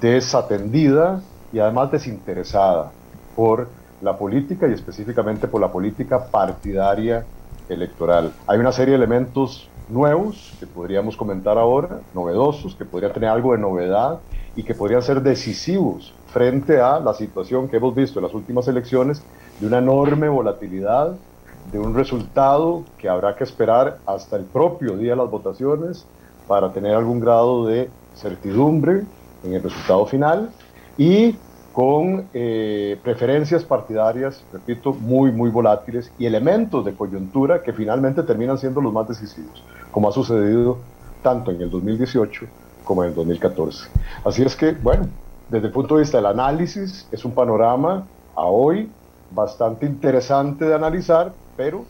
desatendida 0.00 1.22
y 1.52 1.58
además 1.58 1.92
desinteresada 1.92 2.90
por 3.34 3.68
la 4.02 4.16
política 4.16 4.68
y 4.68 4.72
específicamente 4.72 5.48
por 5.48 5.60
la 5.60 5.70
política 5.70 6.26
partidaria 6.26 7.24
electoral. 7.68 8.32
Hay 8.46 8.58
una 8.58 8.72
serie 8.72 8.92
de 8.92 8.96
elementos 8.96 9.68
nuevos 9.88 10.52
que 10.58 10.66
podríamos 10.66 11.16
comentar 11.16 11.58
ahora, 11.58 12.00
novedosos, 12.14 12.74
que 12.74 12.84
podrían 12.84 13.12
tener 13.12 13.30
algo 13.30 13.52
de 13.52 13.58
novedad 13.58 14.18
y 14.56 14.62
que 14.62 14.74
podrían 14.74 15.02
ser 15.02 15.22
decisivos 15.22 16.12
frente 16.32 16.80
a 16.80 16.98
la 16.98 17.14
situación 17.14 17.68
que 17.68 17.76
hemos 17.76 17.94
visto 17.94 18.18
en 18.18 18.24
las 18.24 18.34
últimas 18.34 18.66
elecciones 18.68 19.22
de 19.60 19.66
una 19.66 19.78
enorme 19.78 20.28
volatilidad, 20.28 21.16
de 21.70 21.78
un 21.78 21.94
resultado 21.94 22.84
que 22.98 23.08
habrá 23.08 23.36
que 23.36 23.44
esperar 23.44 23.98
hasta 24.06 24.36
el 24.36 24.44
propio 24.44 24.96
día 24.96 25.10
de 25.12 25.16
las 25.16 25.30
votaciones 25.30 26.06
para 26.46 26.72
tener 26.72 26.94
algún 26.94 27.20
grado 27.20 27.66
de 27.66 27.90
certidumbre 28.14 29.02
en 29.44 29.54
el 29.54 29.62
resultado 29.62 30.06
final 30.06 30.50
y 30.96 31.36
con 31.72 32.28
eh, 32.32 32.98
preferencias 33.02 33.62
partidarias, 33.62 34.42
repito, 34.50 34.94
muy, 34.94 35.30
muy 35.30 35.50
volátiles 35.50 36.10
y 36.18 36.24
elementos 36.24 36.84
de 36.84 36.94
coyuntura 36.94 37.62
que 37.62 37.72
finalmente 37.74 38.22
terminan 38.22 38.56
siendo 38.56 38.80
los 38.80 38.92
más 38.92 39.06
decisivos, 39.06 39.62
como 39.90 40.08
ha 40.08 40.12
sucedido 40.12 40.78
tanto 41.22 41.50
en 41.50 41.60
el 41.60 41.68
2018 41.68 42.46
como 42.82 43.02
en 43.02 43.10
el 43.10 43.14
2014. 43.14 43.90
Así 44.24 44.42
es 44.42 44.56
que, 44.56 44.72
bueno, 44.72 45.06
desde 45.50 45.66
el 45.66 45.72
punto 45.72 45.96
de 45.96 46.02
vista 46.02 46.16
del 46.16 46.26
análisis, 46.26 47.06
es 47.12 47.24
un 47.24 47.32
panorama 47.32 48.06
a 48.34 48.44
hoy 48.44 48.88
bastante 49.30 49.84
interesante 49.84 50.64
de 50.64 50.74
analizar, 50.74 51.32
pero, 51.56 51.84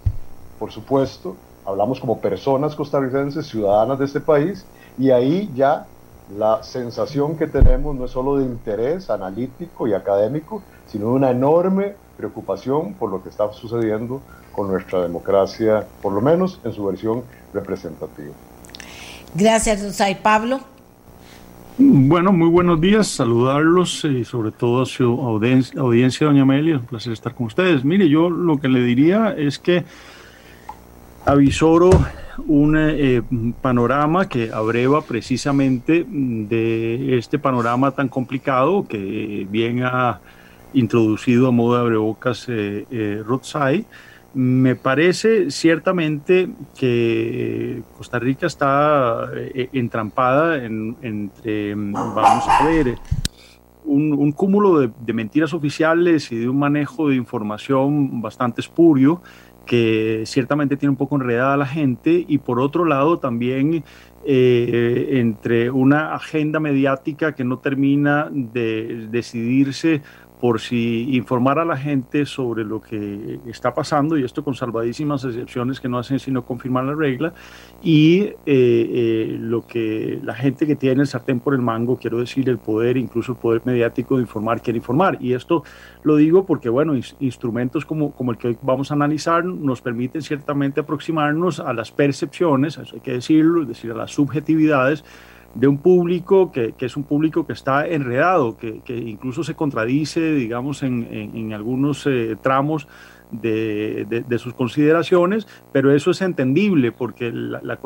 por 0.58 0.72
supuesto, 0.72 1.36
hablamos 1.64 2.00
como 2.00 2.20
personas 2.20 2.74
costarricenses, 2.74 3.46
ciudadanas 3.46 3.98
de 3.98 4.04
este 4.04 4.20
país, 4.20 4.64
y 4.98 5.10
ahí 5.10 5.50
ya 5.54 5.86
la 6.36 6.62
sensación 6.62 7.36
que 7.36 7.46
tenemos 7.46 7.94
no 7.94 8.06
es 8.06 8.10
solo 8.10 8.38
de 8.38 8.44
interés 8.44 9.10
analítico 9.10 9.86
y 9.86 9.94
académico, 9.94 10.62
sino 10.86 11.06
de 11.06 11.12
una 11.12 11.30
enorme 11.30 11.94
preocupación 12.16 12.94
por 12.94 13.10
lo 13.10 13.22
que 13.22 13.28
está 13.28 13.52
sucediendo 13.52 14.20
con 14.52 14.68
nuestra 14.68 15.02
democracia, 15.02 15.86
por 16.00 16.12
lo 16.12 16.20
menos 16.20 16.60
en 16.64 16.72
su 16.72 16.84
versión 16.84 17.22
representativa. 17.52 18.32
Gracias, 19.34 19.82
Rosay. 19.82 20.22
Pablo. 20.22 20.60
Bueno, 21.78 22.32
muy 22.32 22.48
buenos 22.48 22.80
días, 22.80 23.06
saludarlos 23.06 24.02
y 24.06 24.24
sobre 24.24 24.50
todo 24.50 24.80
a 24.80 24.86
su 24.86 25.04
audiencia, 25.04 25.78
audiencia, 25.78 26.26
doña 26.26 26.40
Amelia, 26.40 26.78
un 26.78 26.86
placer 26.86 27.12
estar 27.12 27.34
con 27.34 27.48
ustedes. 27.48 27.84
Mire, 27.84 28.08
yo 28.08 28.30
lo 28.30 28.58
que 28.58 28.68
le 28.68 28.80
diría 28.82 29.34
es 29.36 29.58
que 29.58 29.84
avisoro 31.26 31.90
un 32.46 32.78
eh, 32.78 33.22
panorama 33.60 34.26
que 34.26 34.50
abreva 34.50 35.02
precisamente 35.02 36.06
de 36.08 37.18
este 37.18 37.38
panorama 37.38 37.90
tan 37.90 38.08
complicado 38.08 38.88
que 38.88 39.46
bien 39.50 39.82
ha 39.82 40.20
introducido 40.72 41.48
a 41.48 41.50
modo 41.50 41.74
de 41.74 41.80
abrebocas 41.82 42.46
eh, 42.48 42.86
eh 42.90 43.22
Me 44.36 44.76
parece 44.76 45.50
ciertamente 45.50 46.50
que 46.78 47.82
Costa 47.96 48.18
Rica 48.18 48.46
está 48.46 49.30
eh, 49.34 49.70
entrampada 49.72 50.62
entre, 50.62 51.74
vamos 51.74 52.44
a 52.46 52.66
ver, 52.66 52.98
un, 53.86 54.32
cúmulo 54.32 54.78
de, 54.80 54.90
de, 55.00 55.12
mentiras 55.14 55.54
oficiales 55.54 56.30
y 56.32 56.36
de 56.36 56.50
un 56.50 56.58
manejo 56.58 57.08
de 57.08 57.16
información 57.16 58.20
bastante 58.20 58.60
espurio 58.60 59.22
que 59.64 60.24
ciertamente 60.26 60.76
tiene 60.76 60.90
un 60.90 60.96
poco 60.96 61.16
enredada 61.16 61.54
a 61.54 61.56
la 61.56 61.66
gente 61.66 62.24
y 62.26 62.38
por 62.38 62.60
otro 62.60 62.84
lado 62.84 63.18
también 63.18 63.84
eh, 64.24 65.08
entre 65.12 65.70
una 65.70 66.14
agenda 66.14 66.60
mediática 66.60 67.34
que 67.34 67.44
no 67.44 67.58
termina 67.58 68.28
de 68.30 69.08
decidirse 69.10 70.02
por 70.40 70.60
si 70.60 71.16
informar 71.16 71.58
a 71.58 71.64
la 71.64 71.76
gente 71.76 72.26
sobre 72.26 72.64
lo 72.64 72.80
que 72.80 73.40
está 73.46 73.74
pasando, 73.74 74.18
y 74.18 74.24
esto 74.24 74.44
con 74.44 74.54
salvadísimas 74.54 75.24
excepciones 75.24 75.80
que 75.80 75.88
no 75.88 75.98
hacen 75.98 76.18
sino 76.18 76.44
confirmar 76.44 76.84
la 76.84 76.94
regla, 76.94 77.32
y 77.82 78.20
eh, 78.20 78.34
eh, 78.46 79.36
lo 79.40 79.66
que 79.66 80.20
la 80.22 80.34
gente 80.34 80.66
que 80.66 80.76
tiene 80.76 81.02
el 81.02 81.06
sartén 81.06 81.40
por 81.40 81.54
el 81.54 81.62
mango, 81.62 81.96
quiero 81.96 82.18
decir, 82.18 82.48
el 82.48 82.58
poder, 82.58 82.96
incluso 82.96 83.32
el 83.32 83.38
poder 83.38 83.62
mediático 83.64 84.16
de 84.16 84.22
informar, 84.22 84.60
quiere 84.60 84.78
informar. 84.78 85.18
Y 85.20 85.32
esto 85.32 85.62
lo 86.02 86.16
digo 86.16 86.44
porque, 86.44 86.68
bueno, 86.68 86.94
instrumentos 87.20 87.86
como, 87.86 88.12
como 88.12 88.32
el 88.32 88.38
que 88.38 88.48
hoy 88.48 88.58
vamos 88.62 88.90
a 88.90 88.94
analizar 88.94 89.44
nos 89.44 89.80
permiten 89.80 90.22
ciertamente 90.22 90.80
aproximarnos 90.80 91.60
a 91.60 91.72
las 91.72 91.90
percepciones, 91.92 92.78
eso 92.78 92.94
hay 92.94 93.00
que 93.00 93.12
decirlo, 93.12 93.62
es 93.62 93.68
decir, 93.68 93.90
a 93.90 93.94
las 93.94 94.10
subjetividades, 94.10 95.04
de 95.56 95.66
un 95.68 95.78
público 95.78 96.52
que, 96.52 96.72
que, 96.72 96.84
es 96.86 96.96
un 96.96 97.04
público 97.04 97.46
que 97.46 97.54
está 97.54 97.86
enredado, 97.86 98.58
que, 98.58 98.80
que 98.80 98.94
incluso 98.94 99.42
se 99.42 99.54
contradice, 99.54 100.34
digamos, 100.34 100.82
en, 100.82 101.08
en, 101.10 101.52
algunos 101.54 102.06
eh, 102.06 102.36
tramos 102.42 102.86
de, 103.30 104.38
sus 104.38 104.54
consideraciones, 104.54 105.46
pero 105.72 105.94
eso 105.94 106.10
es 106.10 106.20
entendible 106.20 106.92
porque 106.92 107.32
la, 107.32 107.76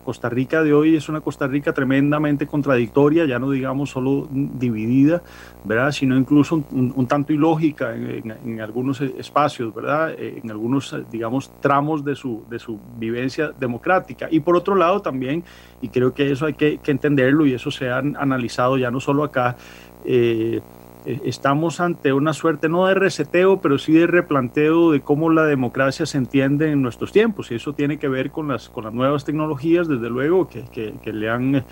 Costa 0.00 0.28
Rica 0.28 0.62
de 0.62 0.72
hoy 0.72 0.96
es 0.96 1.08
una 1.08 1.20
Costa 1.20 1.46
Rica 1.46 1.72
tremendamente 1.72 2.46
contradictoria, 2.46 3.24
ya 3.24 3.38
no 3.38 3.50
digamos 3.50 3.90
solo 3.90 4.28
dividida, 4.30 5.22
¿verdad? 5.64 5.92
sino 5.92 6.16
incluso 6.16 6.64
un, 6.70 7.06
tanto 7.06 7.32
ilógica 7.32 7.94
en, 7.94 8.60
algunos 8.60 9.00
espacios, 9.00 9.74
¿verdad? 9.74 10.14
en 10.18 10.50
algunos, 10.50 10.96
digamos, 11.10 11.50
tramos 11.60 12.04
de 12.04 12.14
su, 12.14 12.44
de 12.48 12.58
su 12.58 12.78
vivencia 12.98 13.52
democrática. 13.58 14.28
Y 14.30 14.40
por 14.40 14.56
otro 14.56 14.74
lado 14.74 15.00
también, 15.02 15.44
y 15.80 15.88
creo 15.88 16.14
que 16.14 16.30
eso 16.30 16.46
hay 16.46 16.54
que, 16.54 16.78
que 16.78 16.90
entenderlo 16.90 17.46
y 17.46 17.54
eso 17.54 17.70
se 17.70 17.88
ha 17.88 17.98
analizado 17.98 18.78
ya 18.78 18.90
no 18.90 19.00
solo 19.00 19.24
acá, 19.24 19.56
eh, 20.04 20.60
eh, 21.06 21.20
estamos 21.24 21.80
ante 21.80 22.12
una 22.12 22.32
suerte 22.32 22.68
no 22.68 22.86
de 22.86 22.94
reseteo, 22.94 23.60
pero 23.60 23.78
sí 23.78 23.92
de 23.92 24.06
replanteo 24.06 24.92
de 24.92 25.00
cómo 25.00 25.30
la 25.30 25.44
democracia 25.44 26.06
se 26.06 26.18
entiende 26.18 26.70
en 26.70 26.82
nuestros 26.82 27.12
tiempos. 27.12 27.50
Y 27.50 27.54
eso 27.54 27.72
tiene 27.72 27.98
que 27.98 28.08
ver 28.08 28.30
con 28.30 28.48
las, 28.48 28.68
con 28.68 28.84
las 28.84 28.92
nuevas 28.92 29.24
tecnologías, 29.24 29.88
desde 29.88 30.10
luego, 30.10 30.48
que, 30.48 30.64
que, 30.70 31.12
le 31.12 31.30
han 31.30 31.64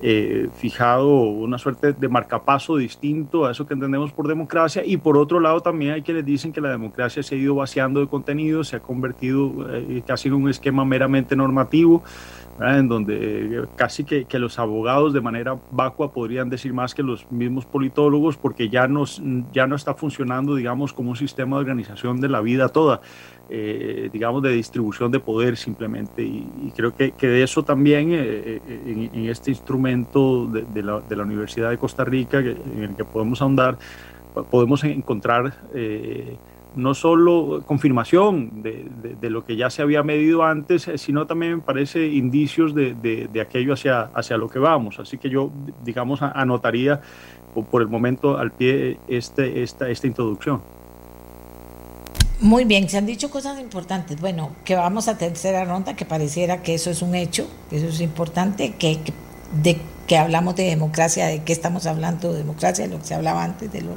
eh, 0.00 0.48
fijado 0.56 1.08
una 1.08 1.58
suerte 1.58 1.92
de 1.92 2.08
marcapaso 2.08 2.76
distinto 2.76 3.44
a 3.44 3.52
eso 3.52 3.66
que 3.66 3.74
entendemos 3.74 4.12
por 4.12 4.26
democracia. 4.26 4.82
Y 4.84 4.96
por 4.96 5.16
otro 5.18 5.38
lado, 5.38 5.60
también 5.60 5.92
hay 5.92 6.02
quienes 6.02 6.24
dicen 6.24 6.52
que 6.52 6.60
la 6.60 6.70
democracia 6.70 7.22
se 7.22 7.34
ha 7.34 7.38
ido 7.38 7.54
vaciando 7.54 8.00
de 8.00 8.06
contenido, 8.06 8.64
se 8.64 8.76
ha 8.76 8.80
convertido 8.80 9.66
eh, 9.70 10.02
casi 10.06 10.28
en 10.28 10.34
un 10.34 10.48
esquema 10.48 10.84
meramente 10.84 11.36
normativo 11.36 12.02
en 12.60 12.88
donde 12.88 13.66
casi 13.76 14.04
que, 14.04 14.26
los 14.38 14.58
abogados 14.58 15.12
de 15.12 15.20
manera 15.20 15.58
vacua 15.70 16.12
podrían 16.12 16.48
decir 16.48 16.72
más 16.72 16.94
que 16.94 17.02
los 17.02 17.30
mismos 17.30 17.64
politólogos 17.64 18.36
porque 18.36 18.68
ya, 18.68 18.88
nos, 18.88 19.22
ya 19.52 19.66
no 19.66 19.76
está 19.76 19.94
funcionando, 19.94 20.54
digamos, 20.54 20.92
como 20.92 21.10
un 21.10 21.16
sistema 21.16 21.56
de 21.56 21.62
organización 21.62 22.20
de 22.20 22.28
la 22.28 22.40
vida 22.40 22.68
toda, 22.68 23.00
eh, 23.48 24.10
digamos, 24.12 24.42
de 24.42 24.52
distribución 24.52 25.10
de 25.10 25.20
poder 25.20 25.56
simplemente. 25.56 26.22
Y, 26.22 26.72
creo 26.76 26.94
que, 26.94 27.12
de 27.20 27.42
eso 27.42 27.62
también 27.64 28.12
eh, 28.12 28.60
eh, 28.66 29.10
en, 29.12 29.26
este 29.26 29.50
instrumento 29.50 30.46
de, 30.46 30.82
la, 30.82 31.00
de, 31.00 31.16
la, 31.16 31.22
Universidad 31.22 31.70
de 31.70 31.78
Costa 31.78 32.04
Rica, 32.04 32.38
en 32.38 32.82
el 32.82 32.96
que 32.96 33.04
podemos 33.04 33.40
ahondar, 33.40 33.78
podemos 34.50 34.82
encontrar 34.84 35.54
no 36.74 36.94
solo 36.94 37.62
confirmación 37.66 38.62
de, 38.62 38.86
de, 39.20 39.30
lo 39.30 39.44
que 39.44 39.56
ya 39.56 39.70
se 39.70 39.82
había 39.82 40.02
medido 40.02 40.42
antes, 40.44 40.88
eh, 40.88 40.98
sino 40.98 41.26
también 41.26 41.56
me 41.56 41.62
parece 41.62 42.06
indicios 42.06 42.74
de, 42.74 42.94
de, 42.94 43.40
aquello 43.40 43.74
hacia, 43.74 44.02
hacia 44.14 44.36
lo 44.36 44.48
que 44.48 44.58
vamos. 44.58 44.98
Así 44.98 45.18
que 45.18 45.28
yo, 45.28 45.50
digamos, 45.84 46.22
anotaría 46.22 47.00
por 47.70 47.82
el 47.82 47.88
momento 47.88 48.38
al 48.38 48.52
pie 48.52 48.98
este, 49.08 49.62
esta, 49.62 49.88
esta 49.88 50.06
introducción. 50.06 50.62
Muy 52.40 52.64
bien, 52.64 52.88
se 52.88 52.98
han 52.98 53.06
dicho 53.06 53.30
cosas 53.30 53.60
importantes. 53.60 54.20
Bueno, 54.20 54.50
que 54.64 54.74
vamos 54.74 55.06
a 55.06 55.16
tercera 55.16 55.64
ronda, 55.64 55.94
que 55.94 56.04
pareciera 56.04 56.62
que 56.62 56.74
eso 56.74 56.90
es 56.90 57.00
un 57.00 57.14
hecho, 57.14 57.48
que 57.70 57.76
eso 57.76 57.86
es 57.86 58.00
importante, 58.00 58.74
que, 58.74 59.00
que 59.00 59.12
de 59.62 59.78
que 60.06 60.16
hablamos 60.16 60.56
de 60.56 60.64
democracia, 60.64 61.26
de 61.26 61.42
qué 61.42 61.52
estamos 61.52 61.86
hablando 61.86 62.32
de 62.32 62.38
democracia, 62.38 62.86
de 62.86 62.90
lo 62.90 62.98
que 62.98 63.06
se 63.06 63.14
hablaba 63.14 63.44
antes, 63.44 63.72
de 63.72 63.82
lo, 63.82 63.92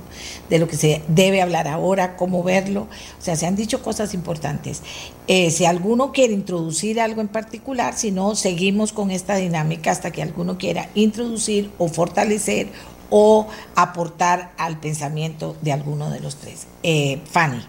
de 0.50 0.60
lo 0.60 0.68
que 0.68 0.78
se 0.78 1.02
debe 1.08 1.42
hablar 1.42 1.68
ahora, 1.68 2.16
cómo 2.16 2.44
verlo. 2.44 2.82
O 3.20 3.22
sea, 3.22 3.36
se 3.36 3.48
han 3.48 3.56
dicho 3.56 3.82
cosas 3.82 4.14
importantes. 4.14 4.84
Eh, 5.28 5.50
si 5.52 5.66
alguno 5.66 6.12
quiere 6.12 6.34
introducir 6.34 7.02
algo 7.02 7.22
en 7.22 7.28
particular, 7.28 7.96
si 7.96 8.12
no, 8.12 8.36
seguimos 8.36 8.94
con 8.94 9.12
esta 9.12 9.36
dinámica 9.36 9.92
hasta 9.92 10.12
que 10.12 10.22
alguno 10.22 10.58
quiera 10.58 10.90
introducir 10.94 11.72
o 11.78 11.88
fortalecer 11.88 12.68
o 13.10 13.48
aportar 13.76 14.52
al 14.58 14.80
pensamiento 14.80 15.56
de 15.62 15.72
alguno 15.74 16.10
de 16.10 16.20
los 16.20 16.36
tres. 16.36 16.68
Eh, 16.84 17.20
Fanny. 17.26 17.62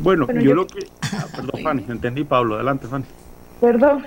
Bueno, 0.00 0.26
yo, 0.32 0.54
lo 0.54 0.66
que... 0.66 0.86
Ah, 1.02 1.26
perdón, 1.34 1.60
Fanny, 1.62 1.84
entendí, 1.88 2.24
Pablo. 2.24 2.56
Adelante, 2.56 2.88
Fanny. 2.88 3.04
Perdón. 3.60 4.06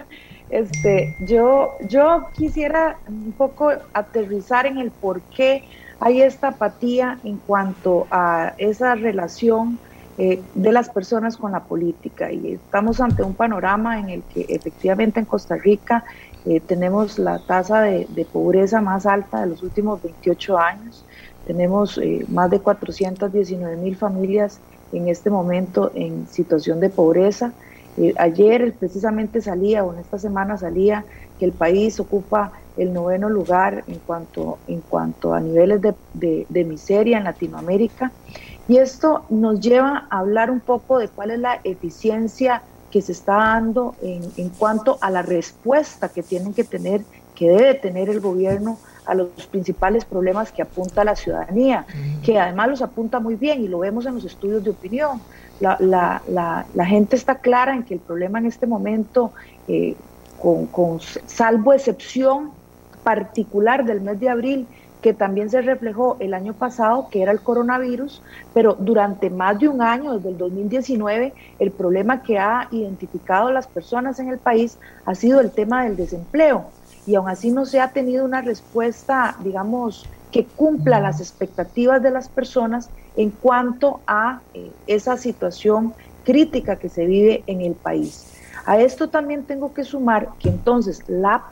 Este, 0.49 1.15
yo, 1.21 1.75
yo 1.87 2.27
quisiera 2.35 2.97
un 3.07 3.33
poco 3.37 3.71
aterrizar 3.93 4.65
en 4.65 4.77
el 4.77 4.91
por 4.91 5.21
qué 5.21 5.63
hay 5.99 6.21
esta 6.21 6.49
apatía 6.49 7.19
en 7.23 7.37
cuanto 7.37 8.07
a 8.11 8.53
esa 8.57 8.95
relación 8.95 9.79
eh, 10.17 10.41
de 10.53 10.71
las 10.71 10.89
personas 10.89 11.35
con 11.35 11.51
la 11.51 11.63
política. 11.63 12.31
Y 12.31 12.53
estamos 12.53 13.01
ante 13.01 13.23
un 13.23 13.33
panorama 13.33 13.99
en 13.99 14.09
el 14.09 14.23
que 14.23 14.45
efectivamente 14.47 15.19
en 15.19 15.25
Costa 15.25 15.55
Rica 15.55 16.03
eh, 16.45 16.59
tenemos 16.59 17.17
la 17.17 17.39
tasa 17.39 17.81
de, 17.81 18.27
pobreza 18.31 18.81
más 18.81 19.05
alta 19.05 19.41
de 19.41 19.47
los 19.47 19.63
últimos 19.63 20.01
28 20.01 20.57
años. 20.57 21.03
Tenemos 21.47 21.97
eh, 21.97 22.25
más 22.29 22.49
de 22.49 22.59
419 22.59 23.75
mil 23.77 23.95
familias 23.97 24.59
en 24.93 25.09
este 25.09 25.29
momento 25.29 25.91
en 25.95 26.27
situación 26.27 26.79
de 26.79 26.89
pobreza. 26.89 27.51
Eh, 27.97 28.13
ayer 28.17 28.73
precisamente 28.73 29.41
salía, 29.41 29.83
o 29.83 29.93
en 29.93 29.99
esta 29.99 30.19
semana 30.19 30.57
salía, 30.57 31.05
que 31.39 31.45
el 31.45 31.51
país 31.51 31.99
ocupa 31.99 32.51
el 32.77 32.93
noveno 32.93 33.29
lugar 33.29 33.83
en 33.87 33.99
cuanto, 33.99 34.57
en 34.67 34.81
cuanto 34.81 35.33
a 35.33 35.39
niveles 35.39 35.81
de, 35.81 36.45
de 36.49 36.63
miseria 36.63 37.17
en 37.17 37.23
Latinoamérica. 37.23 38.11
Y 38.67 38.77
esto 38.77 39.25
nos 39.29 39.59
lleva 39.59 40.07
a 40.09 40.19
hablar 40.19 40.49
un 40.51 40.59
poco 40.59 40.99
de 40.99 41.07
cuál 41.07 41.31
es 41.31 41.39
la 41.39 41.59
eficiencia 41.63 42.63
que 42.91 43.01
se 43.01 43.11
está 43.11 43.35
dando 43.35 43.95
en, 44.01 44.23
en 44.37 44.49
cuanto 44.49 44.97
a 45.01 45.11
la 45.11 45.21
respuesta 45.21 46.09
que 46.09 46.23
tienen 46.23 46.53
que 46.53 46.63
tener, 46.63 47.01
que 47.35 47.49
debe 47.49 47.73
tener 47.75 48.09
el 48.09 48.19
gobierno 48.19 48.77
a 49.05 49.13
los 49.13 49.29
principales 49.51 50.05
problemas 50.05 50.51
que 50.51 50.61
apunta 50.61 51.03
la 51.03 51.15
ciudadanía, 51.15 51.85
que 52.23 52.39
además 52.39 52.69
los 52.69 52.81
apunta 52.81 53.19
muy 53.19 53.35
bien 53.35 53.61
y 53.61 53.67
lo 53.67 53.79
vemos 53.79 54.05
en 54.05 54.15
los 54.15 54.25
estudios 54.25 54.63
de 54.63 54.71
opinión. 54.71 55.21
La, 55.59 55.77
la, 55.79 56.21
la, 56.27 56.65
la 56.73 56.85
gente 56.85 57.15
está 57.15 57.35
clara 57.35 57.73
en 57.73 57.83
que 57.83 57.93
el 57.93 57.99
problema 57.99 58.39
en 58.39 58.45
este 58.45 58.67
momento, 58.67 59.31
eh, 59.67 59.95
con, 60.41 60.65
con, 60.67 60.99
salvo 60.99 61.73
excepción 61.73 62.51
particular 63.03 63.85
del 63.85 64.01
mes 64.01 64.19
de 64.19 64.29
abril, 64.29 64.67
que 65.05 65.13
también 65.13 65.51
se 65.51 65.61
reflejó 65.61 66.17
el 66.19 66.33
año 66.33 66.53
pasado, 66.53 67.09
que 67.11 67.21
era 67.21 67.31
el 67.31 67.39
coronavirus, 67.39 68.23
pero 68.55 68.73
durante 68.73 69.29
más 69.29 69.59
de 69.59 69.67
un 69.67 69.83
año, 69.83 70.13
desde 70.13 70.29
el 70.29 70.37
2019, 70.39 71.31
el 71.59 71.71
problema 71.71 72.23
que 72.23 72.39
ha 72.39 72.67
identificado 72.71 73.51
las 73.51 73.67
personas 73.67 74.19
en 74.19 74.29
el 74.29 74.39
país 74.39 74.79
ha 75.05 75.13
sido 75.13 75.41
el 75.41 75.51
tema 75.51 75.83
del 75.83 75.95
desempleo. 75.95 76.65
Y 77.05 77.13
aún 77.13 77.29
así 77.29 77.51
no 77.51 77.67
se 77.67 77.79
ha 77.79 77.91
tenido 77.91 78.25
una 78.25 78.41
respuesta, 78.41 79.35
digamos, 79.43 80.07
que 80.31 80.45
cumpla 80.45 80.99
las 80.99 81.19
expectativas 81.19 82.01
de 82.01 82.09
las 82.09 82.27
personas 82.27 82.89
en 83.17 83.29
cuanto 83.29 84.01
a 84.07 84.41
eh, 84.53 84.71
esa 84.87 85.17
situación 85.17 85.93
crítica 86.23 86.75
que 86.75 86.89
se 86.89 87.05
vive 87.05 87.43
en 87.47 87.61
el 87.61 87.73
país. 87.73 88.31
A 88.65 88.79
esto 88.79 89.09
también 89.09 89.43
tengo 89.43 89.73
que 89.73 89.83
sumar 89.83 90.29
que 90.39 90.49
entonces 90.49 91.03
la, 91.07 91.45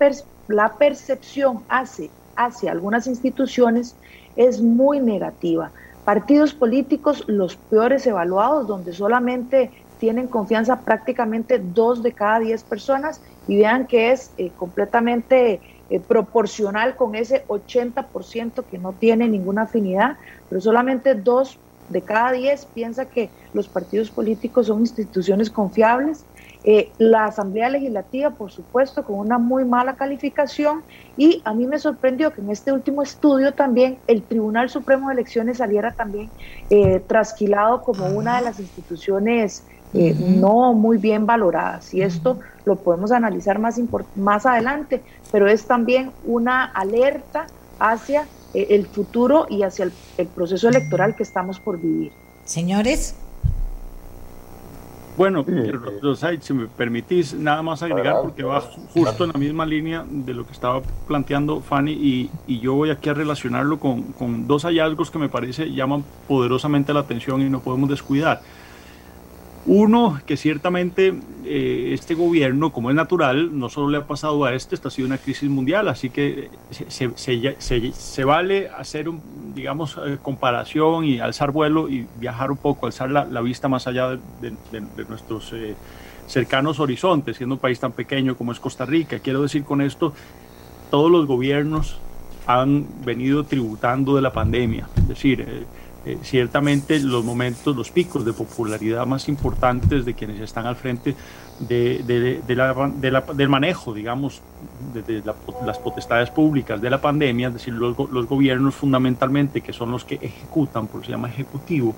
percepción 0.77 1.59
hace 1.69 2.09
hacia 2.35 2.71
algunas 2.71 3.05
instituciones 3.07 3.95
es 4.35 4.61
muy 4.61 4.99
negativa. 4.99 5.71
Partidos 6.05 6.53
políticos, 6.53 7.23
los 7.27 7.55
peores 7.55 8.05
evaluados, 8.07 8.67
donde 8.67 8.91
solamente 8.93 9.71
tienen 9.99 10.27
confianza 10.27 10.81
prácticamente 10.81 11.59
dos 11.59 12.01
de 12.01 12.11
cada 12.11 12.39
diez 12.39 12.63
personas 12.63 13.21
y 13.47 13.57
vean 13.57 13.85
que 13.87 14.11
es 14.11 14.31
eh, 14.37 14.51
completamente 14.57 15.61
eh, 15.93 15.99
proporcional 15.99 16.95
con 16.95 17.13
ese 17.13 17.45
80% 17.45 18.65
que 18.65 18.79
no 18.79 18.93
tiene 18.93 19.29
ninguna 19.29 19.63
afinidad, 19.63 20.17
pero 20.49 20.59
solamente 20.59 21.13
dos 21.13 21.59
de 21.87 22.03
cada 22.03 22.31
diez 22.31 22.65
piensa 22.65 23.05
que 23.05 23.29
los 23.51 23.69
partidos 23.69 24.09
políticos 24.09 24.65
son 24.65 24.79
instituciones 24.79 25.51
confiables. 25.51 26.25
Eh, 26.63 26.95
la 26.97 27.25
Asamblea 27.25 27.69
Legislativa, 27.69 28.31
por 28.31 28.51
supuesto, 28.51 29.03
con 29.03 29.19
una 29.19 29.37
muy 29.37 29.65
mala 29.65 29.95
calificación 29.95 30.83
y 31.15 31.43
a 31.45 31.53
mí 31.53 31.67
me 31.67 31.77
sorprendió 31.77 32.33
que 32.33 32.41
en 32.41 32.49
este 32.49 32.71
último 32.71 33.03
estudio 33.03 33.53
también 33.53 34.01
el 34.07 34.25
Tribunal 34.27 34.69
Supremo 34.69 35.09
de 35.09 35.13
Elecciones 35.13 35.59
saliera 35.59 35.93
también 35.93 36.31
eh, 36.71 37.01
trasquilado 37.01 37.83
como 37.83 38.07
una 38.07 38.37
de 38.37 38.45
las 38.45 38.59
instituciones 38.59 39.67
eh, 39.93 40.15
no 40.19 40.73
muy 40.73 40.97
bien 40.97 41.25
valoradas 41.25 41.93
y 41.93 42.01
esto 42.01 42.39
lo 42.65 42.75
podemos 42.77 43.11
analizar 43.11 43.59
más, 43.59 43.79
más 44.15 44.45
adelante, 44.45 45.01
pero 45.31 45.47
es 45.47 45.65
también 45.65 46.11
una 46.25 46.65
alerta 46.65 47.47
hacia 47.79 48.27
el 48.53 48.85
futuro 48.85 49.47
y 49.49 49.63
hacia 49.63 49.89
el 50.17 50.27
proceso 50.27 50.69
electoral 50.69 51.15
que 51.15 51.23
estamos 51.23 51.59
por 51.59 51.79
vivir. 51.79 52.11
Señores. 52.45 53.15
Bueno, 55.15 55.45
si 56.41 56.53
me 56.53 56.67
permitís 56.67 57.33
nada 57.35 57.61
más 57.61 57.83
agregar, 57.83 58.21
porque 58.23 58.43
va 58.43 58.61
justo 58.93 59.25
en 59.25 59.31
la 59.31 59.39
misma 59.39 59.65
línea 59.65 60.03
de 60.09 60.33
lo 60.33 60.45
que 60.45 60.53
estaba 60.53 60.81
planteando 61.07 61.61
Fanny, 61.61 61.91
y, 61.91 62.31
y 62.47 62.59
yo 62.59 62.73
voy 62.73 62.89
aquí 62.89 63.09
a 63.09 63.13
relacionarlo 63.13 63.79
con, 63.79 64.01
con, 64.13 64.47
dos 64.47 64.63
hallazgos 64.63 65.11
que 65.11 65.19
me 65.19 65.29
parece 65.29 65.71
llaman 65.71 66.03
poderosamente 66.27 66.93
la 66.93 67.01
atención 67.01 67.41
y 67.41 67.49
no 67.49 67.59
podemos 67.59 67.89
descuidar. 67.89 68.41
Uno, 69.65 70.19
que 70.25 70.35
ciertamente 70.35 71.13
eh, 71.45 71.91
este 71.93 72.15
gobierno, 72.15 72.73
como 72.73 72.89
es 72.89 72.95
natural, 72.97 73.57
no 73.57 73.69
solo 73.69 73.89
le 73.89 73.97
ha 73.97 74.05
pasado 74.05 74.43
a 74.43 74.53
este, 74.53 74.75
esta 74.75 74.89
ha 74.89 74.91
sido 74.91 75.07
una 75.07 75.17
crisis 75.17 75.49
mundial, 75.49 75.87
así 75.87 76.09
que 76.09 76.49
se, 76.71 77.09
se, 77.15 77.55
se, 77.59 77.91
se 77.93 78.23
vale 78.25 78.67
hacer, 78.67 79.07
un, 79.07 79.21
digamos, 79.55 79.97
eh, 80.05 80.17
comparación 80.21 81.05
y 81.05 81.19
alzar 81.19 81.51
vuelo 81.51 81.87
y 81.87 82.05
viajar 82.19 82.51
un 82.51 82.57
poco, 82.57 82.87
alzar 82.87 83.09
la, 83.09 83.41
vista 83.41 83.69
más 83.69 83.87
allá 83.87 84.09
de 84.41 85.05
nuestros 85.07 85.53
eh, 85.53 85.75
cercanos 86.27 86.81
horizontes, 86.81 87.37
siendo 87.37 87.55
un 87.55 87.59
país 87.59 87.79
tan 87.79 87.93
pequeño 87.93 88.35
como 88.35 88.51
es 88.51 88.59
Costa 88.59 88.85
Rica. 88.85 89.19
Quiero 89.19 89.41
decir 89.41 89.63
con 89.63 89.81
esto, 89.81 90.13
todos 90.91 91.09
los 91.09 91.25
gobiernos 91.25 92.01
han 92.47 92.85
venido 93.05 93.45
tributando 93.45 94.17
de 94.17 94.21
la 94.21 94.33
pandemia, 94.33 94.89
es 94.97 95.07
decir, 95.07 95.65
eh, 96.05 96.17
ciertamente 96.21 96.99
los 96.99 97.23
momentos, 97.23 97.75
los 97.75 97.89
picos 97.89 98.25
de 98.25 98.33
popularidad 98.33 99.05
más 99.05 99.29
importantes 99.29 100.03
de 100.03 100.13
quienes 100.13 100.41
están 100.41 100.65
al 100.65 100.75
frente 100.75 101.15
de, 101.59 102.43
la, 102.49 103.21
del 103.33 103.49
manejo, 103.49 103.93
digamos, 103.93 104.41
de, 104.93 105.23
las 105.65 105.77
potestades 105.77 106.29
públicas 106.29 106.81
de 106.81 106.89
la 106.89 106.99
pandemia, 106.99 107.47
es 107.47 107.53
decir, 107.53 107.73
los, 107.73 107.97
los, 108.11 108.27
gobiernos 108.27 108.75
fundamentalmente, 108.75 109.61
que 109.61 109.71
son 109.71 109.91
los 109.91 110.03
que 110.03 110.15
ejecutan, 110.15 110.87
por 110.87 111.05
se 111.05 111.11
llama 111.11 111.29
ejecutivo, 111.29 111.95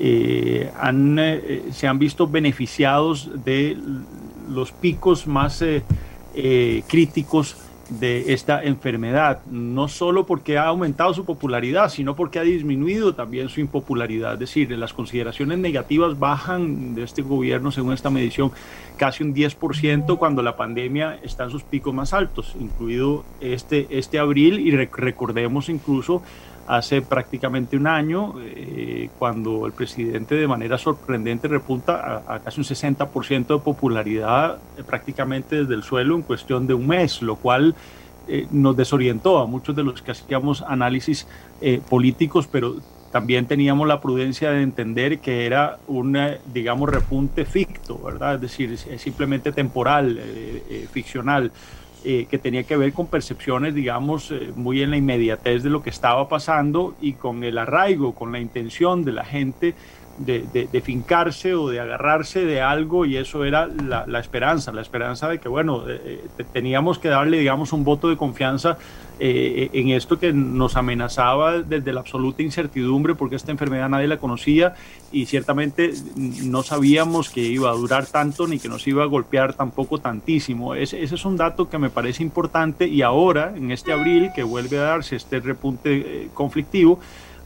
eh, 0.00 0.72
han, 0.80 1.18
eh, 1.18 1.64
se 1.70 1.86
han 1.86 1.98
visto 1.98 2.26
beneficiados 2.26 3.30
de 3.44 3.76
los 4.48 4.72
picos 4.72 5.26
más 5.26 5.62
críticos 6.88 7.56
de 7.88 8.32
esta 8.32 8.62
enfermedad, 8.62 9.44
no 9.46 9.88
solo 9.88 10.26
porque 10.26 10.58
ha 10.58 10.66
aumentado 10.66 11.12
su 11.14 11.24
popularidad, 11.24 11.88
sino 11.88 12.16
porque 12.16 12.38
ha 12.38 12.42
disminuido 12.42 13.14
también 13.14 13.48
su 13.48 13.60
impopularidad. 13.60 14.34
Es 14.34 14.40
decir, 14.40 14.70
las 14.72 14.92
consideraciones 14.92 15.58
negativas 15.58 16.18
bajan 16.18 16.94
de 16.94 17.02
este 17.02 17.22
gobierno, 17.22 17.70
según 17.70 17.92
esta 17.92 18.10
medición, 18.10 18.52
casi 18.96 19.22
un 19.22 19.34
10% 19.34 20.18
cuando 20.18 20.42
la 20.42 20.56
pandemia 20.56 21.18
está 21.22 21.44
en 21.44 21.50
sus 21.50 21.62
picos 21.62 21.94
más 21.94 22.12
altos, 22.12 22.54
incluido 22.58 23.24
este, 23.40 23.86
este 23.90 24.18
abril, 24.18 24.60
y 24.60 24.70
recordemos 24.76 25.68
incluso 25.68 26.22
hace 26.66 27.02
prácticamente 27.02 27.76
un 27.76 27.86
año, 27.86 28.34
eh, 28.40 29.10
cuando 29.18 29.66
el 29.66 29.72
presidente 29.72 30.34
de 30.34 30.48
manera 30.48 30.78
sorprendente 30.78 31.48
repunta 31.48 32.22
a, 32.26 32.38
casi 32.40 32.60
un 32.60 32.64
60% 32.64 33.46
de 33.46 33.58
popularidad 33.58 34.58
eh, 34.76 34.82
prácticamente 34.82 35.56
desde 35.56 35.74
el 35.74 35.82
suelo 35.82 36.16
en 36.16 36.22
cuestión 36.22 36.66
de 36.66 36.74
un 36.74 36.86
mes, 36.86 37.20
lo 37.22 37.36
cual 37.36 37.74
eh, 38.28 38.46
nos 38.50 38.76
desorientó 38.76 39.38
a 39.38 39.46
muchos 39.46 39.76
de 39.76 39.84
los 39.84 40.00
que 40.00 40.12
hacíamos 40.12 40.62
análisis 40.62 41.26
políticos, 41.88 42.46
pero 42.50 42.76
también 43.10 43.46
teníamos 43.46 43.88
la 43.88 44.00
prudencia 44.02 44.50
de 44.50 44.60
entender 44.60 45.20
que 45.20 45.46
era 45.46 45.78
un, 45.86 46.18
digamos, 46.52 46.90
repunte 46.90 47.46
ficto, 47.46 47.98
¿verdad? 48.02 48.34
Es 48.34 48.40
decir, 48.42 48.72
es 48.72 49.00
simplemente 49.00 49.50
temporal, 49.50 50.20
ficcional. 50.92 51.52
Eh, 52.06 52.26
que 52.30 52.36
tenía 52.36 52.64
que 52.64 52.76
ver 52.76 52.92
con 52.92 53.06
percepciones, 53.06 53.74
digamos, 53.74 54.30
eh, 54.30 54.52
muy 54.54 54.82
en 54.82 54.90
la 54.90 54.98
inmediatez 54.98 55.62
de 55.62 55.70
lo 55.70 55.82
que 55.82 55.88
estaba 55.88 56.28
pasando 56.28 56.94
y 57.00 57.14
con 57.14 57.42
el 57.44 57.56
arraigo, 57.56 58.14
con 58.14 58.30
la 58.30 58.40
intención 58.40 59.06
de 59.06 59.12
la 59.12 59.24
gente 59.24 59.74
de, 60.18 60.82
fincarse 60.82 61.54
o 61.54 61.68
de 61.68 61.80
agarrarse 61.80 62.44
de 62.44 62.60
algo 62.60 63.04
y 63.04 63.16
eso 63.16 63.44
era 63.44 63.66
la, 63.66 64.18
esperanza, 64.18 64.72
la 64.72 64.82
esperanza 64.82 65.28
de 65.28 65.38
que, 65.38 65.48
bueno, 65.48 65.88
eh, 65.88 66.24
eh, 66.38 66.44
teníamos 66.52 66.98
que 66.98 67.08
darle, 67.08 67.38
digamos, 67.38 67.72
un 67.72 67.84
voto 67.84 68.08
de 68.08 68.16
confianza 68.16 68.78
eh, 69.18 69.70
en 69.72 69.90
esto 69.90 70.18
que 70.18 70.32
nos 70.32 70.76
amenazaba 70.76 71.62
desde 71.62 71.92
la 71.92 72.00
absoluta 72.00 72.42
incertidumbre 72.42 73.14
porque 73.14 73.36
esta 73.36 73.52
enfermedad 73.52 73.88
nadie 73.88 74.08
la 74.08 74.16
conocía 74.16 74.74
y 75.12 75.26
ciertamente 75.26 75.92
no 76.16 76.64
sabíamos 76.64 77.30
que 77.30 77.40
iba 77.40 77.70
a 77.70 77.74
durar 77.74 78.06
tanto 78.06 78.48
ni 78.48 78.58
que 78.58 78.68
nos 78.68 78.86
iba 78.88 79.04
a 79.04 79.06
golpear 79.06 79.54
tampoco 79.54 79.98
tantísimo. 79.98 80.74
Ese, 80.74 81.02
ese 81.02 81.14
es 81.14 81.24
un 81.24 81.36
dato 81.36 81.68
que 81.68 81.78
me 81.78 81.90
parece 81.90 82.22
importante 82.22 82.88
y 82.88 83.02
ahora, 83.02 83.52
en 83.56 83.70
este 83.70 83.92
abril, 83.92 84.30
que 84.34 84.42
vuelve 84.42 84.78
a 84.78 84.82
darse 84.82 85.16
este 85.16 85.38
repunte 85.40 86.28
conflictivo, 86.34 86.98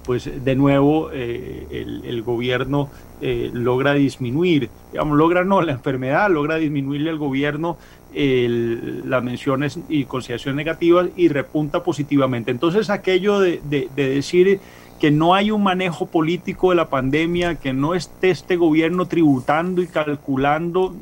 pues 0.09 0.43
de 0.43 0.57
nuevo 0.57 1.11
eh, 1.13 2.01
el, 2.03 2.23
gobierno 2.23 2.89
eh, 3.21 3.51
logra 3.53 3.93
disminuir, 3.93 4.71
digamos, 4.91 5.19
logra 5.19 5.45
no, 5.45 5.61
la 5.61 5.73
enfermedad 5.73 6.31
logra 6.31 6.57
disminuirle 6.57 7.11
al 7.11 7.19
gobierno 7.19 7.77
las 8.15 9.23
menciones 9.23 9.79
y 9.91 10.07
consideraciones 10.07 10.57
negativas 10.57 11.09
y 11.15 11.29
repunta 11.29 11.85
positivamente. 11.85 12.51
Entonces 12.51 12.89
aquello 12.89 13.39
de, 13.39 13.61
de, 13.69 13.91
decir 13.95 14.61
que 14.99 15.11
no 15.11 15.35
hay 15.35 15.51
un 15.51 15.63
manejo 15.63 16.07
político 16.07 16.71
de 16.71 16.77
la 16.77 16.89
pandemia, 16.89 17.57
que 17.57 17.75
no 17.75 17.95
esté 17.95 18.31
este 18.31 18.57
gobierno 18.57 19.09
tributando 19.09 19.83
y 19.83 19.89
calculando 19.89 20.95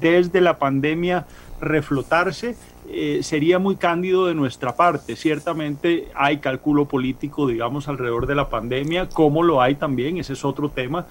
desde 0.00 0.40
la 0.40 0.56
pandemia 0.56 1.26
reflotarse, 1.60 2.56
eh, 2.88 3.20
sería 3.22 3.58
muy 3.58 3.76
cándido 3.76 4.26
de 4.26 4.34
nuestra 4.34 4.76
parte. 4.76 5.16
Ciertamente 5.16 6.08
hay 6.14 6.38
cálculo 6.38 6.84
político, 6.84 7.46
digamos, 7.46 7.88
alrededor 7.88 8.26
de 8.26 8.34
la 8.34 8.50
pandemia, 8.50 9.08
como 9.08 9.42
lo 9.42 9.62
hay 9.62 9.74
también, 9.76 10.18
ese 10.18 10.34
es 10.34 10.44
otro 10.44 10.68
tema, 10.68 11.06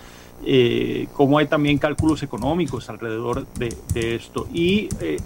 eh, 0.45 1.07
como 1.13 1.39
hay 1.39 1.47
también 1.47 1.79
cálculos 1.79 2.21
económicos 2.21 2.89
alrededor 2.89 3.47
de, 3.55 3.75
esto. 4.15 4.47
Y 4.53 4.89
eh, 5.01 5.17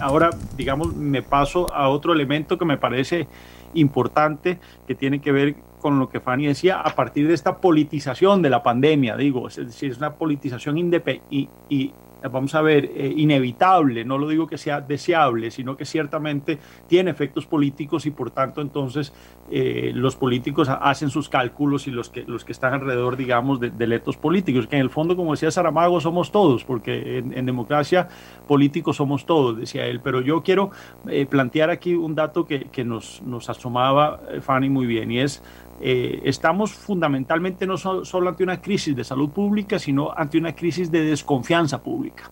ahora, 0.00 0.30
digamos, 0.56 0.94
me 0.96 1.22
paso 1.22 1.72
a 1.72 1.88
otro 1.88 2.12
elemento 2.12 2.58
que 2.58 2.64
me 2.64 2.78
parece 2.78 3.28
importante, 3.74 4.58
que 4.86 4.94
tiene 4.94 5.20
que 5.20 5.30
ver 5.30 5.54
con 5.80 5.98
lo 5.98 6.08
que 6.08 6.20
Fanny 6.20 6.46
decía, 6.46 6.80
a 6.80 6.94
partir 6.94 7.28
de 7.28 7.34
esta 7.34 7.58
politización 7.58 8.42
de 8.42 8.50
la 8.50 8.62
pandemia, 8.62 9.16
digo, 9.16 9.48
es 9.48 9.56
decir, 9.56 9.92
es 9.92 9.98
una 9.98 10.14
politización 10.14 10.78
independiente 10.78 11.50
y 11.68 11.92
vamos 12.30 12.54
a 12.54 12.62
ver, 12.62 12.90
eh, 12.94 13.12
inevitable, 13.16 14.04
no 14.04 14.18
lo 14.18 14.28
digo 14.28 14.46
que 14.46 14.58
sea 14.58 14.80
deseable, 14.80 15.50
sino 15.50 15.76
que 15.76 15.84
ciertamente 15.84 16.58
tiene 16.86 17.10
efectos 17.10 17.46
políticos 17.46 18.06
y 18.06 18.10
por 18.10 18.30
tanto 18.30 18.60
entonces 18.60 19.12
eh, 19.50 19.92
los 19.94 20.16
políticos 20.16 20.68
hacen 20.68 21.10
sus 21.10 21.28
cálculos 21.28 21.86
y 21.86 21.90
los 21.90 22.10
que, 22.10 22.24
los 22.24 22.44
que 22.44 22.52
están 22.52 22.74
alrededor, 22.74 23.16
digamos, 23.16 23.60
de, 23.60 23.70
de 23.70 23.86
letos 23.86 24.16
políticos, 24.16 24.66
que 24.66 24.76
en 24.76 24.82
el 24.82 24.90
fondo, 24.90 25.16
como 25.16 25.32
decía 25.32 25.50
Saramago, 25.50 26.00
somos 26.00 26.30
todos, 26.32 26.64
porque 26.64 27.18
en, 27.18 27.46
democracia 27.46 28.08
políticos 28.46 28.96
somos 28.96 29.26
todos, 29.26 29.58
decía 29.58 29.86
él, 29.86 30.00
pero 30.00 30.20
yo 30.20 30.42
quiero 30.42 30.70
eh, 31.08 31.26
plantear 31.26 31.70
aquí 31.70 31.94
un 31.94 32.14
dato 32.14 32.46
que, 32.46 32.64
que 32.64 32.84
nos, 32.84 33.22
nos 33.22 33.50
asomaba 33.50 34.20
Fanny 34.40 34.70
muy 34.70 34.86
bien 34.86 35.10
y 35.10 35.18
es 35.18 35.42
eh, 35.84 36.20
estamos 36.24 36.72
fundamentalmente 36.72 37.66
no 37.66 37.76
solo 37.76 38.28
ante 38.28 38.44
una 38.44 38.60
crisis 38.60 38.94
de 38.94 39.02
salud 39.02 39.30
pública, 39.30 39.80
sino 39.80 40.12
ante 40.16 40.38
una 40.38 40.54
crisis 40.54 40.92
de 40.92 41.04
desconfianza 41.04 41.82
pública. 41.82 42.30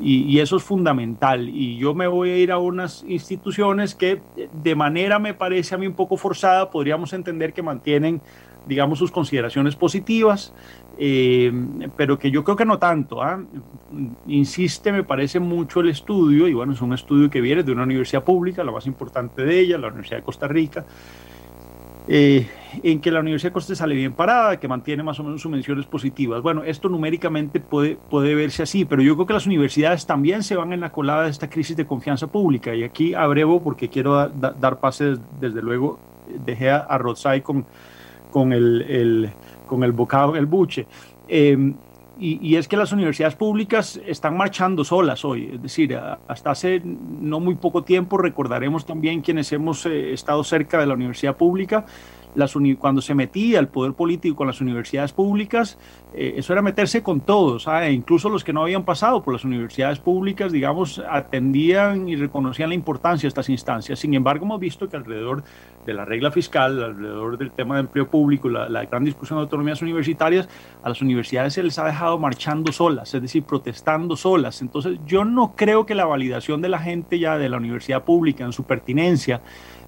Y, 0.00 0.38
eso 0.40 0.56
es 0.56 0.62
fundamental. 0.64 1.48
Y 1.48 1.76
yo 1.76 1.94
me 1.94 2.08
voy 2.08 2.30
a 2.30 2.36
ir 2.36 2.52
a 2.52 2.58
unas 2.58 3.04
instituciones 3.08 3.94
que 3.94 4.20
de 4.52 4.74
manera, 4.74 5.18
me 5.18 5.34
parece 5.34 5.74
a 5.74 5.78
mí 5.78 5.86
un 5.86 5.94
poco 5.94 6.16
forzada, 6.16 6.70
podríamos 6.70 7.12
entender 7.12 7.52
que 7.52 7.62
mantienen, 7.62 8.20
digamos, 8.66 8.98
sus 8.98 9.10
consideraciones 9.10 9.74
positivas, 9.76 10.52
eh, 10.98 11.52
pero 11.96 12.18
que 12.18 12.30
yo 12.30 12.42
creo 12.44 12.56
que 12.56 12.64
no 12.64 12.78
tanto. 12.78 13.22
¿ah? 13.22 13.40
Insiste, 14.26 14.92
me 14.92 15.04
parece 15.04 15.40
mucho 15.40 15.80
el 15.80 15.88
estudio, 15.88 16.48
y 16.48 16.54
bueno, 16.54 16.72
es 16.72 16.80
un 16.80 16.94
estudio 16.94 17.30
que 17.30 17.40
viene 17.40 17.62
de 17.62 17.72
una 17.72 17.82
universidad 17.84 18.22
pública, 18.22 18.62
la 18.62 18.72
más 18.72 18.86
importante 18.86 19.44
de 19.44 19.60
ella, 19.60 19.78
la 19.78 19.88
Universidad 19.88 20.18
de 20.18 20.24
Costa 20.24 20.46
Rica, 20.46 20.84
eh, 22.08 22.46
en 22.82 23.00
que 23.00 23.10
la 23.10 23.20
Universidad 23.20 23.50
de 23.50 23.54
Costa 23.54 23.74
sale 23.74 23.94
bien 23.94 24.12
parada, 24.12 24.58
que 24.58 24.66
mantiene 24.66 25.02
más 25.02 25.20
o 25.20 25.24
menos 25.24 25.42
sus 25.42 25.50
menciones 25.50 25.86
positivas. 25.86 26.42
Bueno, 26.42 26.64
esto 26.64 26.88
numéricamente 26.88 27.60
puede, 27.60 27.96
puede 28.10 28.34
verse 28.34 28.62
así, 28.62 28.84
pero 28.84 29.02
yo 29.02 29.14
creo 29.14 29.26
que 29.26 29.34
las 29.34 29.46
universidades 29.46 30.06
también 30.06 30.42
se 30.42 30.56
van 30.56 30.72
en 30.72 30.80
la 30.80 30.90
colada 30.90 31.24
de 31.24 31.30
esta 31.30 31.48
crisis 31.48 31.76
de 31.76 31.86
confianza 31.86 32.26
pública. 32.26 32.74
Y 32.74 32.82
aquí 32.82 33.14
abrevo 33.14 33.62
porque 33.62 33.88
quiero 33.88 34.28
dar 34.28 34.80
pases, 34.80 35.18
desde 35.40 35.62
luego, 35.62 35.98
dejé 36.44 36.70
a, 36.70 36.86
a 36.88 37.40
con, 37.42 37.66
con, 38.30 38.52
el, 38.52 39.30
con 39.66 39.84
el 39.84 39.92
bocado 39.92 40.36
el 40.36 40.46
buche. 40.46 40.86
Eh, 41.28 41.74
y, 42.20 42.56
es 42.56 42.66
que 42.66 42.76
las 42.76 42.92
universidades 42.92 43.36
públicas 43.36 44.00
están 44.04 44.36
marchando 44.36 44.84
solas 44.84 45.24
hoy, 45.24 45.50
es 45.54 45.62
decir, 45.62 45.96
hasta 46.26 46.50
hace 46.50 46.82
no 46.84 47.38
muy 47.38 47.54
poco 47.54 47.84
tiempo 47.84 48.18
recordaremos 48.18 48.84
también 48.84 49.20
quienes 49.20 49.52
hemos 49.52 49.86
eh, 49.86 50.12
estado 50.12 50.42
cerca 50.42 50.80
de 50.80 50.86
la 50.86 50.94
universidad 50.94 51.36
pública, 51.36 51.86
cuando 52.78 53.00
se 53.00 53.14
metía 53.14 53.58
el 53.58 53.68
poder 53.68 53.94
político 53.94 54.36
con 54.36 54.46
las 54.46 54.60
universidades 54.60 55.12
públicas, 55.12 55.78
eh, 56.14 56.34
eso 56.36 56.52
era 56.52 56.62
meterse 56.62 57.02
con 57.02 57.20
todos, 57.20 57.66
e 57.66 57.92
incluso 57.92 58.28
los 58.28 58.44
que 58.44 58.52
no 58.52 58.62
habían 58.62 58.84
pasado 58.84 59.22
por 59.22 59.34
las 59.34 59.44
universidades 59.44 59.98
públicas, 59.98 60.52
digamos, 60.52 61.02
atendían 61.10 62.08
y 62.08 62.16
reconocían 62.16 62.70
la 62.70 62.74
importancia 62.74 63.26
de 63.26 63.28
estas 63.28 63.48
instancias. 63.48 63.98
Sin 63.98 64.14
embargo, 64.14 64.44
hemos 64.44 64.60
visto 64.60 64.88
que 64.88 64.96
alrededor 64.96 65.42
de 65.84 65.94
la 65.94 66.04
regla 66.04 66.30
fiscal, 66.30 66.82
alrededor 66.82 67.38
del 67.38 67.50
tema 67.50 67.76
de 67.76 67.80
empleo 67.82 68.08
público, 68.08 68.48
la, 68.48 68.68
la 68.68 68.84
gran 68.84 69.04
discusión 69.04 69.38
de 69.38 69.42
autonomías 69.42 69.82
universitarias, 69.82 70.48
a 70.82 70.88
las 70.88 71.00
universidades 71.02 71.54
se 71.54 71.62
les 71.62 71.78
ha 71.78 71.84
dejado 71.84 72.18
marchando 72.18 72.72
solas, 72.72 73.14
es 73.14 73.22
decir, 73.22 73.42
protestando 73.42 74.16
solas. 74.16 74.62
Entonces, 74.62 74.98
yo 75.06 75.24
no 75.24 75.54
creo 75.56 75.86
que 75.86 75.94
la 75.94 76.04
validación 76.04 76.62
de 76.62 76.68
la 76.68 76.78
gente 76.78 77.18
ya 77.18 77.38
de 77.38 77.48
la 77.48 77.56
universidad 77.56 78.04
pública 78.04 78.44
en 78.44 78.52
su 78.52 78.64
pertinencia, 78.64 79.40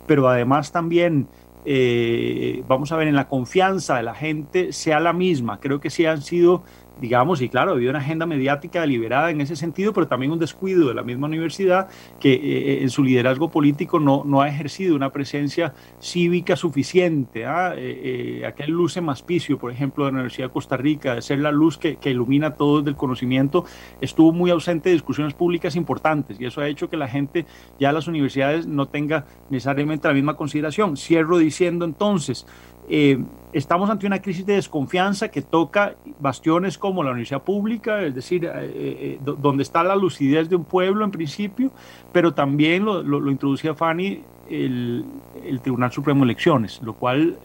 pero 0.06 0.28
además 0.28 0.72
también 0.72 1.28
eh, 1.64 2.62
vamos 2.66 2.92
a 2.92 2.96
ver, 2.96 3.08
en 3.08 3.16
la 3.16 3.28
confianza 3.28 3.96
de 3.96 4.02
la 4.02 4.14
gente 4.14 4.72
sea 4.72 5.00
la 5.00 5.12
misma. 5.12 5.60
Creo 5.60 5.80
que 5.80 5.90
sí 5.90 6.06
han 6.06 6.22
sido 6.22 6.62
digamos, 7.00 7.40
y 7.40 7.48
claro, 7.48 7.72
ha 7.72 7.74
habido 7.74 7.90
una 7.90 8.00
agenda 8.00 8.26
mediática 8.26 8.82
deliberada 8.82 9.30
en 9.30 9.40
ese 9.40 9.56
sentido, 9.56 9.92
pero 9.92 10.06
también 10.06 10.32
un 10.32 10.38
descuido 10.38 10.88
de 10.88 10.94
la 10.94 11.02
misma 11.02 11.26
universidad 11.26 11.88
que 12.18 12.32
eh, 12.32 12.40
eh, 12.42 12.78
en 12.82 12.90
su 12.90 13.02
liderazgo 13.02 13.50
político 13.50 13.98
no, 13.98 14.22
no 14.24 14.42
ha 14.42 14.48
ejercido 14.48 14.94
una 14.94 15.10
presencia 15.10 15.72
cívica 16.00 16.56
suficiente. 16.56 17.46
¿ah? 17.46 17.74
Eh, 17.76 18.44
aquel 18.46 18.70
luce 18.70 19.00
maspicio, 19.00 19.58
por 19.58 19.72
ejemplo, 19.72 20.04
de 20.04 20.12
la 20.12 20.16
Universidad 20.16 20.48
de 20.48 20.52
Costa 20.52 20.76
Rica, 20.76 21.14
de 21.14 21.22
ser 21.22 21.38
la 21.38 21.50
luz 21.50 21.78
que, 21.78 21.96
que 21.96 22.10
ilumina 22.10 22.54
todo 22.54 22.86
el 22.86 22.96
conocimiento, 22.96 23.64
estuvo 24.00 24.32
muy 24.32 24.50
ausente 24.50 24.90
de 24.90 24.94
discusiones 24.94 25.34
públicas 25.34 25.76
importantes 25.76 26.40
y 26.40 26.44
eso 26.44 26.60
ha 26.60 26.68
hecho 26.68 26.88
que 26.90 26.96
la 26.96 27.08
gente 27.08 27.46
ya 27.78 27.92
las 27.92 28.08
universidades 28.08 28.66
no 28.66 28.86
tenga 28.86 29.26
necesariamente 29.48 30.08
la 30.08 30.14
misma 30.14 30.36
consideración. 30.36 30.96
Cierro 30.96 31.38
diciendo 31.38 31.84
entonces, 31.84 32.46
eh, 32.92 33.18
estamos 33.52 33.88
ante 33.88 34.04
una 34.04 34.20
crisis 34.20 34.44
de 34.44 34.54
desconfianza 34.54 35.28
que 35.28 35.42
toca 35.42 35.94
bastiones 36.18 36.76
como 36.76 37.04
la 37.04 37.12
universidad 37.12 37.42
pública, 37.42 38.02
es 38.02 38.16
decir, 38.16 38.44
eh, 38.44 38.50
eh, 38.74 39.18
donde 39.22 39.62
está 39.62 39.84
la 39.84 39.94
lucidez 39.94 40.48
de 40.48 40.56
un 40.56 40.64
pueblo 40.64 41.04
en 41.04 41.12
principio, 41.12 41.70
pero 42.12 42.34
también 42.34 42.84
lo, 42.84 43.00
lo, 43.00 43.30
introducía 43.30 43.76
Fanny 43.76 44.22
el, 44.50 45.04
el, 45.44 45.60
Tribunal 45.60 45.92
Supremo 45.92 46.20
de 46.20 46.32
Elecciones, 46.32 46.80
lo 46.82 46.94
cual 46.94 47.38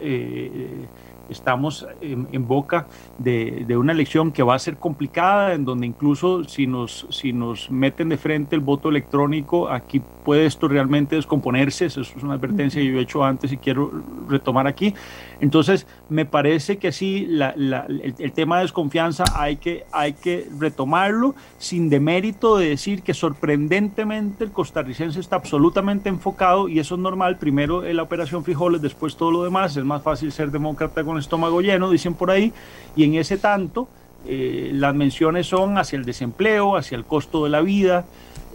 estamos 1.28 1.86
en, 2.00 2.46
boca 2.46 2.86
de, 3.18 3.76
una 3.76 3.92
elección 3.92 4.32
que 4.32 4.42
va 4.42 4.54
a 4.54 4.58
ser 4.58 4.76
complicada, 4.76 5.54
en 5.54 5.64
donde 5.64 5.86
incluso 5.86 6.44
si 6.44 6.66
nos, 6.66 7.06
si 7.10 7.32
nos 7.32 7.70
meten 7.70 8.08
de 8.08 8.16
frente 8.16 8.54
el 8.54 8.60
voto 8.60 8.88
electrónico, 8.88 9.68
aquí 9.68 10.00
puede 10.24 10.46
esto 10.46 10.68
realmente 10.68 11.16
descomponerse, 11.16 11.86
eso 11.86 12.00
es 12.00 12.14
una 12.22 12.34
advertencia 12.34 12.80
que 12.80 12.88
yo 12.90 12.98
he 12.98 13.02
hecho 13.02 13.24
antes 13.24 13.52
y 13.52 13.56
quiero 13.58 13.90
retomar 14.28 14.66
aquí. 14.66 14.94
Entonces, 15.40 15.86
me 16.08 16.24
parece 16.24 16.78
que 16.78 16.92
sí, 16.92 17.26
la, 17.28 17.50
el, 17.50 18.32
tema 18.32 18.56
de 18.56 18.62
desconfianza 18.62 19.24
hay 19.34 19.56
que, 19.56 19.84
hay 19.92 20.14
que 20.14 20.48
retomarlo 20.58 21.34
sin 21.58 21.88
demérito 21.88 22.56
de 22.56 22.70
decir 22.70 23.02
que 23.02 23.14
sorprendentemente 23.14 24.44
el 24.44 24.52
costarricense 24.52 25.20
está 25.20 25.36
absolutamente 25.36 26.08
enfocado 26.08 26.68
y 26.68 26.78
eso 26.78 26.94
es 26.94 27.00
normal, 27.00 27.38
primero 27.38 27.84
en 27.84 27.96
la 27.96 28.02
operación 28.02 28.44
frijoles, 28.44 28.82
después 28.82 29.16
todo 29.16 29.30
lo 29.30 29.44
demás, 29.44 29.76
es 29.76 29.84
más 29.84 30.02
fácil 30.02 30.32
ser 30.32 30.50
demócrata 30.50 31.04
con 31.04 31.15
estómago 31.18 31.60
lleno, 31.60 31.90
dicen 31.90 32.14
por 32.14 32.30
ahí, 32.30 32.52
y 32.94 33.04
en 33.04 33.14
ese 33.14 33.38
tanto 33.38 33.88
eh, 34.26 34.70
las 34.72 34.94
menciones 34.94 35.46
son 35.46 35.78
hacia 35.78 35.96
el 35.96 36.04
desempleo, 36.04 36.76
hacia 36.76 36.96
el 36.96 37.04
costo 37.04 37.44
de 37.44 37.50
la 37.50 37.60
vida, 37.60 38.04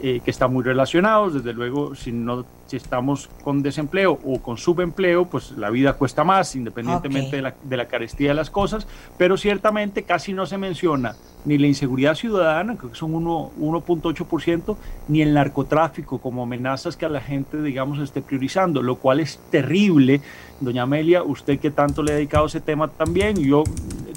eh, 0.02 0.20
que 0.24 0.30
están 0.30 0.52
muy 0.52 0.64
relacionados, 0.64 1.34
desde 1.34 1.52
luego, 1.52 1.94
si 1.94 2.12
no 2.12 2.44
si 2.72 2.76
estamos 2.78 3.28
con 3.44 3.62
desempleo 3.62 4.18
o 4.24 4.40
con 4.40 4.56
subempleo, 4.56 5.26
pues 5.26 5.50
la 5.58 5.68
vida 5.68 5.92
cuesta 5.92 6.24
más, 6.24 6.56
independientemente 6.56 7.36
de, 7.36 7.42
la, 7.42 7.54
de, 7.62 7.76
la, 7.76 7.86
carestía 7.86 8.28
de 8.28 8.34
las 8.34 8.48
cosas, 8.48 8.86
pero 9.18 9.36
ciertamente 9.36 10.04
casi 10.04 10.32
no 10.32 10.46
se 10.46 10.56
menciona 10.56 11.14
ni 11.44 11.58
la 11.58 11.66
inseguridad 11.66 12.14
ciudadana, 12.14 12.76
creo 12.76 12.90
que 12.90 12.96
son 12.96 13.12
1.8%, 13.12 14.76
ni 15.08 15.20
el 15.20 15.34
narcotráfico 15.34 16.18
como 16.18 16.44
amenazas 16.44 16.96
que 16.96 17.04
a 17.04 17.08
la 17.10 17.20
gente, 17.20 17.60
digamos, 17.60 17.98
esté 17.98 18.22
priorizando, 18.22 18.82
lo 18.82 18.96
cual 18.96 19.20
es 19.20 19.38
terrible. 19.50 20.22
Doña 20.60 20.82
Amelia, 20.82 21.22
usted 21.22 21.58
que 21.58 21.70
tanto 21.70 22.02
le 22.02 22.12
ha 22.12 22.14
dedicado 22.14 22.44
a 22.44 22.46
ese 22.46 22.60
tema 22.60 22.88
también, 22.88 23.36
yo 23.36 23.64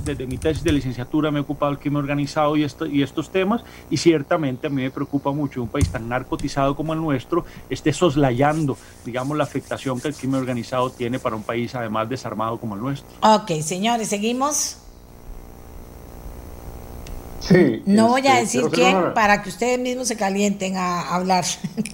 desde 0.05 0.27
mi 0.27 0.37
tesis 0.37 0.63
de 0.63 0.71
licenciatura 0.71 1.31
me 1.31 1.39
he 1.39 1.41
ocupado 1.41 1.71
del 1.71 1.79
crimen 1.79 1.97
organizado 1.97 2.55
y, 2.55 2.63
esto, 2.63 2.85
y 2.85 3.01
estos 3.01 3.31
temas, 3.31 3.63
y 3.89 3.97
ciertamente 3.97 4.67
a 4.67 4.69
mí 4.69 4.83
me 4.83 4.91
preocupa 4.91 5.31
mucho 5.31 5.63
un 5.63 5.67
país 5.67 5.89
tan 5.89 6.07
narcotizado 6.07 6.75
como 6.75 6.93
el 6.93 7.01
nuestro 7.01 7.43
esté 7.69 7.91
digamos, 9.03 9.37
la 9.37 9.43
afectación 9.43 9.99
que 9.99 10.07
el 10.07 10.15
crimen 10.15 10.39
organizado 10.41 10.89
tiene 10.89 11.19
para 11.19 11.35
un 11.35 11.43
país 11.43 11.73
además 11.75 12.09
desarmado 12.09 12.57
como 12.57 12.75
el 12.75 12.81
nuestro. 12.81 13.07
Ok, 13.21 13.61
señores, 13.61 14.09
seguimos. 14.09 14.77
Sí, 17.39 17.83
no 17.85 18.07
voy 18.07 18.25
a 18.25 18.39
este, 18.39 18.57
decir 18.57 18.71
quién 18.71 19.13
para 19.13 19.43
que 19.43 19.49
ustedes 19.49 19.79
mismos 19.79 20.07
se 20.07 20.17
calienten 20.17 20.77
a 20.77 21.13
hablar. 21.13 21.45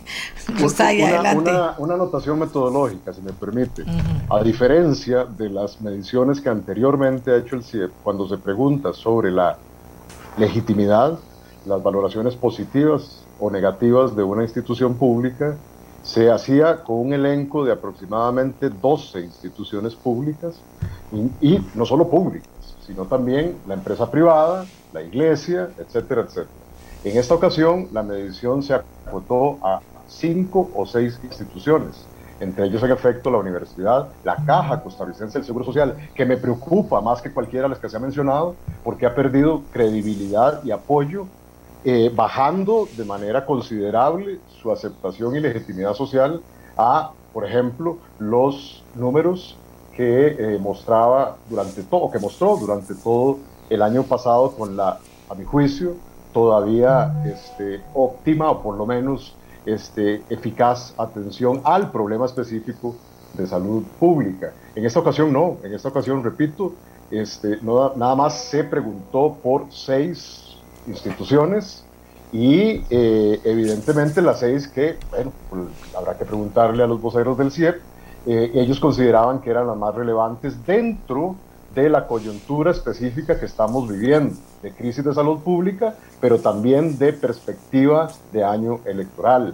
una, 0.48 1.34
una, 1.34 1.76
una, 1.78 1.94
anotación 1.96 2.40
metodológica, 2.40 3.12
si 3.12 3.22
me 3.22 3.34
permite. 3.34 3.84
A 4.30 4.42
diferencia 4.44 5.26
de 5.26 5.50
las 5.50 5.82
mediciones 5.82 6.40
que 6.40 6.48
anteriormente 6.48 7.32
ha 7.32 7.38
hecho 7.38 7.58
el 7.58 7.64
CIEP, 7.66 7.92
cuando 8.02 8.30
se 8.30 8.38
pregunta 8.38 8.94
sobre 8.94 9.30
la 9.30 9.58
legitimidad, 10.38 11.20
las 11.66 11.84
valoraciones 11.84 12.36
positivas 12.36 13.24
o 13.40 13.52
negativas 13.52 14.16
de 14.16 14.24
una 14.24 14.44
institución 14.44 14.96
pública, 14.96 15.58
se 16.04 16.32
hacía 16.32 16.84
con 16.84 16.98
un 16.98 17.14
elenco 17.14 17.64
de 17.64 17.72
aproximadamente 17.72 18.70
12 18.70 19.22
instituciones 19.22 19.96
públicas 19.96 20.56
y, 21.42 21.60
no 21.76 21.86
solo 21.86 22.10
públicas, 22.10 22.50
sino 22.86 23.06
también 23.06 23.58
la 23.68 23.76
empresa 23.76 24.10
privada, 24.10 24.66
la 24.94 25.02
iglesia, 25.02 25.70
etcétera, 25.78 26.22
etcétera. 26.22 26.50
En 27.04 27.18
esta 27.18 27.36
ocasión, 27.36 27.88
la 27.92 28.04
medición 28.04 28.64
se 28.64 28.74
acotó 28.74 29.58
a 29.64 29.82
cinco 30.08 30.70
o 30.76 30.86
seis 30.86 31.20
instituciones, 31.24 32.06
entre 32.40 32.66
ellos 32.66 32.82
en 32.84 32.92
efecto 32.92 33.30
la 33.30 33.38
universidad, 33.38 34.10
la 34.24 34.36
Caja 34.36 34.82
Costarricense 34.82 35.38
del 35.38 35.46
Seguro 35.46 35.66
Social, 35.66 35.96
que 36.16 36.26
me 36.26 36.38
preocupa 36.38 37.00
más 37.02 37.22
que 37.22 37.32
cualquiera 37.32 37.64
de 37.64 37.70
las 37.70 37.80
que 37.80 37.90
se 37.90 37.98
ha 37.98 38.00
mencionado, 38.00 38.56
porque 38.84 39.06
ha 39.06 39.14
perdido 39.14 39.62
credibilidad 39.72 40.64
y 40.64 40.72
apoyo, 40.72 41.28
eh, 41.84 42.12
bajando 42.14 42.88
de 42.96 43.06
manera 43.06 43.46
considerable 43.46 44.40
su 44.62 44.72
aceptación 44.72 45.36
y 45.36 45.40
legitimidad 45.40 45.94
social 45.94 46.42
a, 46.78 47.12
por 47.34 47.46
ejemplo, 47.46 47.98
los 48.20 48.84
números 48.96 49.58
que 49.96 50.28
eh, 50.28 50.60
mostraba 50.60 51.38
durante 51.50 51.84
todo, 51.84 52.12
que 52.12 52.20
mostró 52.20 52.58
durante 52.58 52.96
todo 52.96 53.40
el 53.70 53.82
año 53.82 54.04
pasado 54.04 54.52
con 54.52 54.78
la, 54.78 55.00
a 55.30 55.36
mi 55.36 55.44
juicio, 55.44 55.96
todavía 56.34 57.24
este, 57.26 57.82
óptima 57.94 58.52
o 58.52 58.62
por 58.62 58.78
lo 58.78 58.86
menos 58.86 59.36
este, 59.66 60.24
eficaz 60.30 60.94
atención 60.98 61.62
al 61.64 61.92
problema 61.92 62.26
específico 62.26 62.96
de 63.34 63.48
salud 63.48 63.84
pública. 64.00 64.54
En 64.76 64.86
esta 64.86 65.00
ocasión 65.00 65.32
no, 65.32 65.58
en 65.64 65.74
esta 65.74 65.90
ocasión, 65.90 66.24
repito, 66.24 66.74
este, 67.10 67.60
nada 67.62 68.16
más 68.16 68.46
se 68.46 68.64
preguntó 68.64 69.38
por 69.42 69.66
seis 69.70 70.41
instituciones 70.88 71.84
y 72.32 72.84
eh, 72.90 73.42
evidentemente 73.44 74.22
las 74.22 74.40
seis 74.40 74.68
que, 74.68 74.98
bueno, 75.10 75.32
pues, 75.50 75.64
habrá 75.98 76.18
que 76.18 76.26
preguntarle 76.26 76.84
a 76.84 76.88
los 76.88 77.02
voceros 77.02 77.38
del 77.38 77.52
CIEP, 77.52 77.82
eh, 78.26 78.52
ellos 78.54 78.80
consideraban 78.80 79.42
que 79.42 79.50
eran 79.50 79.68
las 79.68 79.78
más 79.78 79.94
relevantes 79.96 80.66
dentro 80.66 81.36
de 81.74 81.90
la 81.90 82.08
coyuntura 82.08 82.72
específica 82.72 83.40
que 83.40 83.46
estamos 83.46 83.90
viviendo, 83.90 84.36
de 84.62 84.72
crisis 84.72 85.04
de 85.04 85.14
salud 85.14 85.40
pública, 85.40 85.96
pero 86.20 86.40
también 86.40 86.98
de 86.98 87.14
perspectiva 87.14 88.10
de 88.32 88.44
año 88.44 88.80
electoral. 88.86 89.54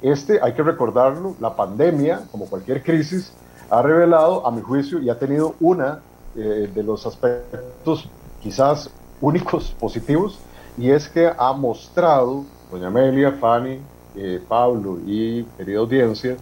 Este, 0.00 0.40
hay 0.42 0.52
que 0.54 0.62
recordarlo, 0.62 1.34
la 1.40 1.54
pandemia, 1.54 2.22
como 2.30 2.46
cualquier 2.46 2.82
crisis, 2.82 3.32
ha 3.70 3.82
revelado, 3.82 4.46
a 4.46 4.50
mi 4.50 4.62
juicio, 4.62 5.00
y 5.00 5.10
ha 5.10 5.18
tenido 5.18 5.54
una 5.60 6.00
eh, 6.36 6.70
de 6.74 6.82
los 6.82 7.06
aspectos 7.06 8.08
quizás 8.42 8.90
únicos 9.20 9.74
positivos, 9.78 10.38
y 10.78 10.90
es 10.90 11.08
que 11.08 11.30
ha 11.36 11.52
mostrado, 11.52 12.44
doña 12.70 12.86
Amelia, 12.86 13.32
Fanny, 13.32 13.80
eh, 14.16 14.40
Pablo 14.48 14.98
y 15.06 15.44
querida 15.56 15.80
audiencia, 15.80 16.36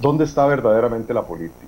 dónde 0.00 0.24
está 0.24 0.46
verdaderamente 0.46 1.14
la 1.14 1.22
política. 1.22 1.66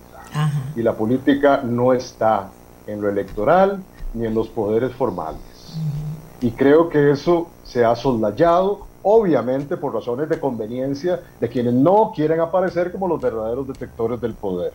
Y 0.75 0.83
la 0.83 0.95
política 0.95 1.63
no 1.63 1.93
está 1.93 2.51
en 2.87 3.01
lo 3.01 3.09
electoral 3.09 3.83
ni 4.15 4.27
en 4.27 4.35
los 4.35 4.49
poderes 4.49 4.93
formales. 4.95 5.41
Y 6.41 6.51
creo 6.51 6.89
que 6.89 7.13
eso 7.13 7.49
se 7.63 7.85
ha 7.85 7.95
soslayado, 7.95 8.87
obviamente 9.03 9.77
por 9.77 9.95
razones 9.95 10.29
de 10.29 10.41
conveniencia 10.41 11.21
de 11.41 11.49
quienes 11.49 11.75
no 11.75 12.13
quieren 12.15 12.41
aparecer 12.41 12.91
como 12.91 13.07
los 13.09 13.21
verdaderos 13.21 13.67
detectores 13.67 14.21
del 14.21 14.35
poder, 14.35 14.73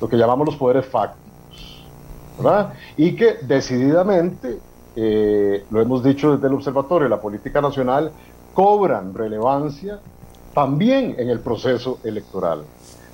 lo 0.00 0.08
que 0.08 0.16
llamamos 0.16 0.46
los 0.46 0.56
poderes 0.56 0.86
fácticos, 0.86 1.84
¿verdad? 2.38 2.72
Y 2.96 3.14
que 3.14 3.38
decididamente, 3.42 4.58
eh, 4.96 5.64
lo 5.70 5.80
hemos 5.80 6.02
dicho 6.04 6.32
desde 6.32 6.46
el 6.48 6.54
Observatorio, 6.54 7.08
la 7.08 7.20
política 7.20 7.60
nacional 7.60 8.10
cobran 8.52 9.14
relevancia 9.14 9.98
también 10.54 11.16
en 11.18 11.28
el 11.28 11.40
proceso 11.40 11.98
electoral. 12.04 12.62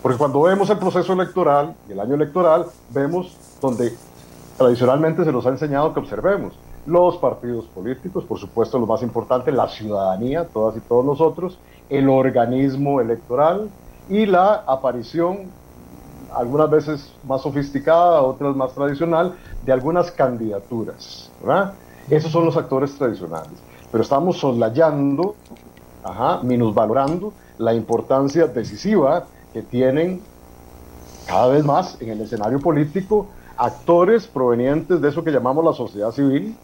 Porque 0.02 0.18
cuando 0.18 0.42
vemos 0.42 0.68
el 0.70 0.78
proceso 0.78 1.12
electoral 1.12 1.74
y 1.88 1.92
el 1.92 2.00
año 2.00 2.14
electoral, 2.14 2.66
vemos 2.90 3.36
donde 3.60 3.92
tradicionalmente 4.56 5.24
se 5.24 5.32
nos 5.32 5.46
ha 5.46 5.50
enseñado 5.50 5.92
que 5.92 6.00
observemos 6.00 6.54
los 6.86 7.16
partidos 7.18 7.66
políticos, 7.66 8.24
por 8.24 8.38
supuesto 8.38 8.78
lo 8.78 8.86
más 8.86 9.02
importante, 9.02 9.52
la 9.52 9.68
ciudadanía, 9.68 10.46
todas 10.46 10.76
y 10.76 10.80
todos 10.80 11.04
nosotros, 11.04 11.58
el 11.88 12.08
organismo 12.08 13.00
electoral 13.00 13.68
y 14.08 14.26
la 14.26 14.64
aparición, 14.66 15.50
algunas 16.34 16.70
veces 16.70 17.12
más 17.24 17.42
sofisticada, 17.42 18.22
otras 18.22 18.54
más 18.56 18.72
tradicional, 18.72 19.34
de 19.64 19.72
algunas 19.72 20.10
candidaturas. 20.10 21.30
Esos 22.08 22.32
son 22.32 22.44
los 22.44 22.56
actores 22.56 22.94
tradicionales. 22.96 23.52
Pero 23.90 24.02
estamos 24.02 24.38
soslayando, 24.38 25.34
ajá, 26.04 26.40
minusvalorando 26.42 27.32
la 27.58 27.74
importancia 27.74 28.46
decisiva 28.46 29.24
que 29.52 29.62
tienen 29.62 30.22
cada 31.26 31.48
vez 31.48 31.64
más 31.64 32.00
en 32.00 32.10
el 32.10 32.20
escenario 32.22 32.58
político 32.60 33.26
actores 33.56 34.26
provenientes 34.26 35.00
de 35.00 35.08
eso 35.08 35.22
que 35.22 35.30
llamamos 35.30 35.64
la 35.64 35.72
sociedad 35.72 36.10
civil 36.12 36.56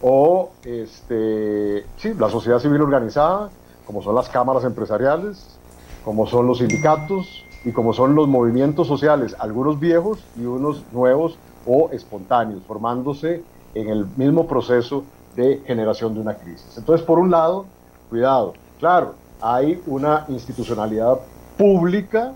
o 0.00 0.50
este, 0.64 1.84
la 2.18 2.30
sociedad 2.30 2.58
civil 2.58 2.80
organizada, 2.80 3.50
como 3.86 4.02
son 4.02 4.14
las 4.14 4.28
cámaras 4.28 4.64
empresariales, 4.64 5.58
como 6.04 6.26
son 6.26 6.46
los 6.46 6.58
sindicatos 6.58 7.44
y 7.64 7.72
como 7.72 7.92
son 7.92 8.14
los 8.14 8.28
movimientos 8.28 8.86
sociales, 8.86 9.36
algunos 9.38 9.78
viejos 9.78 10.24
y 10.36 10.44
unos 10.44 10.82
nuevos 10.92 11.38
o 11.66 11.90
espontáneos, 11.92 12.62
formándose 12.66 13.42
en 13.74 13.88
el 13.88 14.06
mismo 14.16 14.46
proceso 14.46 15.04
de 15.36 15.62
generación 15.66 16.14
de 16.14 16.20
una 16.20 16.34
crisis. 16.34 16.76
Entonces, 16.76 17.06
por 17.06 17.18
un 17.18 17.30
lado, 17.30 17.66
cuidado, 18.10 18.54
claro, 18.78 19.14
hay 19.40 19.80
una 19.86 20.24
institucionalidad 20.28 21.18
pública 21.56 22.32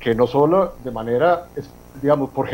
que 0.00 0.14
no 0.14 0.26
solo 0.26 0.72
de 0.82 0.90
manera, 0.90 1.46
digamos, 2.00 2.30
por, 2.30 2.48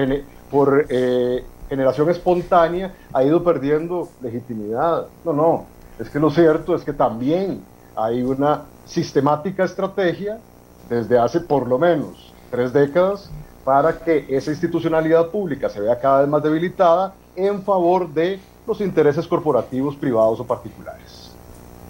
por 0.51 0.87
eh, 0.89 1.45
generación 1.69 2.11
espontánea 2.11 2.95
ha 3.13 3.25
ido 3.25 3.43
perdiendo 3.43 4.09
legitimidad. 4.21 5.07
No, 5.25 5.33
no, 5.33 5.65
es 5.99 6.11
que 6.11 6.19
lo 6.19 6.31
cierto 6.31 6.75
es 6.75 6.83
que 6.83 6.93
también 6.93 7.63
hay 7.95 8.23
una 8.23 8.65
sistemática 8.85 9.65
estrategia 9.65 10.39
desde 10.89 11.19
hace 11.19 11.41
por 11.41 11.67
lo 11.67 11.79
menos 11.79 12.33
tres 12.51 12.73
décadas 12.73 13.31
para 13.65 13.99
que 13.99 14.27
esa 14.29 14.51
institucionalidad 14.51 15.29
pública 15.29 15.69
se 15.69 15.81
vea 15.81 15.99
cada 15.99 16.21
vez 16.21 16.29
más 16.29 16.43
debilitada 16.43 17.15
en 17.35 17.63
favor 17.63 18.09
de 18.09 18.39
los 18.67 18.81
intereses 18.81 19.27
corporativos, 19.27 19.97
privados 19.97 20.41
o 20.41 20.45
particulares. 20.45 21.33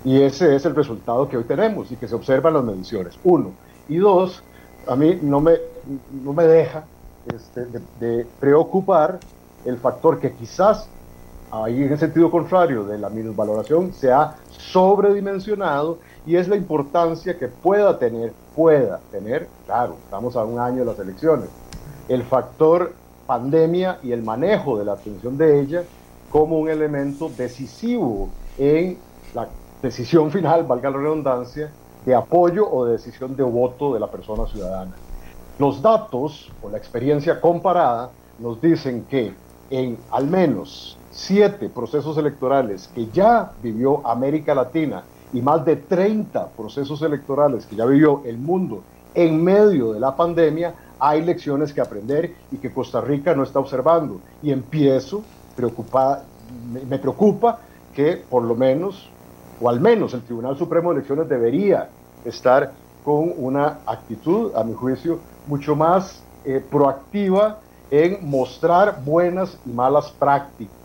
Y 0.04 0.20
ese 0.22 0.54
es 0.54 0.64
el 0.64 0.74
resultado 0.74 1.28
que 1.28 1.36
hoy 1.36 1.44
tenemos 1.44 1.90
y 1.90 1.96
que 1.96 2.06
se 2.06 2.14
observa 2.14 2.48
en 2.48 2.54
las 2.54 2.64
mediciones. 2.64 3.18
Uno. 3.24 3.52
Y 3.88 3.96
dos, 3.96 4.42
a 4.86 4.94
mí 4.94 5.18
no 5.20 5.40
me, 5.40 5.56
no 6.22 6.32
me 6.32 6.44
deja 6.44 6.84
este, 7.34 7.66
de, 7.98 8.24
preocupar 8.38 9.18
el 9.64 9.78
factor 9.78 10.20
que 10.20 10.32
quizás 10.32 10.88
ahí 11.50 11.82
en 11.82 11.92
el 11.92 11.98
sentido 11.98 12.30
contrario 12.30 12.84
de 12.84 12.98
la 12.98 13.08
minusvaloración 13.08 13.92
se 13.92 14.12
ha 14.12 14.36
sobredimensionado 14.50 15.98
y 16.24 16.36
es 16.36 16.46
la 16.46 16.56
importancia 16.56 17.36
que 17.36 17.48
pueda 17.48 17.98
tener, 17.98 18.32
pueda 18.56 19.00
tener, 19.10 19.48
claro, 19.66 19.96
estamos 20.02 20.34
a 20.34 20.44
un 20.44 20.58
año 20.58 20.78
de 20.78 20.86
las 20.86 20.98
elecciones, 20.98 21.48
el 22.08 22.24
factor 22.24 22.94
pandemia 23.26 23.98
y 24.02 24.12
el 24.12 24.22
manejo 24.22 24.78
de 24.78 24.84
la 24.84 24.92
atención 24.92 25.36
de 25.36 25.60
ella 25.60 25.82
como 26.30 26.58
un 26.58 26.68
elemento 26.68 27.30
decisivo 27.36 28.30
en 28.58 28.98
la 29.34 29.48
decisión 29.82 30.30
final, 30.30 30.64
valga 30.64 30.90
la 30.90 30.96
redundancia, 30.96 31.70
de 32.04 32.14
apoyo 32.14 32.68
o 32.70 32.86
de 32.86 32.92
decisión 32.92 33.36
de 33.36 33.42
voto 33.42 33.92
de 33.92 34.00
la 34.00 34.06
persona 34.06 34.46
ciudadana. 34.46 34.92
Los 35.58 35.82
datos 35.82 36.50
o 36.62 36.70
la 36.70 36.78
experiencia 36.78 37.40
comparada 37.40 38.10
nos 38.38 38.60
dicen 38.60 39.04
que 39.10 39.34
en 39.70 39.98
al 40.10 40.26
menos 40.26 40.96
siete 41.10 41.68
procesos 41.68 42.16
electorales 42.16 42.88
que 42.94 43.06
ya 43.06 43.50
vivió 43.62 44.06
América 44.06 44.54
Latina 44.54 45.02
y 45.32 45.40
más 45.40 45.64
de 45.64 45.76
30 45.76 46.48
procesos 46.48 47.02
electorales 47.02 47.66
que 47.66 47.76
ya 47.76 47.84
vivió 47.84 48.22
el 48.24 48.38
mundo 48.38 48.82
en 49.14 49.42
medio 49.42 49.92
de 49.92 50.00
la 50.00 50.14
pandemia, 50.14 50.74
hay 50.98 51.22
lecciones 51.22 51.72
que 51.72 51.80
aprender 51.80 52.34
y 52.52 52.56
que 52.56 52.72
Costa 52.72 53.00
Rica 53.00 53.34
no 53.34 53.42
está 53.42 53.58
observando. 53.58 54.20
Y 54.42 54.52
empiezo 54.52 55.22
preocupa, 55.56 56.22
me, 56.88 56.98
preocupa 56.98 57.58
que 57.94 58.22
por 58.28 58.42
lo 58.42 58.54
menos, 58.54 59.08
o 59.60 59.68
al 59.68 59.80
menos 59.80 60.14
el 60.14 60.22
Tribunal 60.22 60.56
Supremo 60.56 60.90
de 60.90 60.96
Elecciones 60.98 61.28
debería 61.28 61.88
estar 62.24 62.72
con 63.02 63.32
una 63.36 63.78
actitud, 63.86 64.54
a 64.54 64.62
mi 64.62 64.74
juicio, 64.74 65.18
mucho 65.46 65.74
más 65.74 66.22
eh, 66.44 66.62
proactiva 66.70 67.60
en 67.90 68.28
mostrar 68.28 69.02
buenas 69.04 69.56
y 69.64 69.70
malas 69.70 70.10
prácticas 70.10 70.76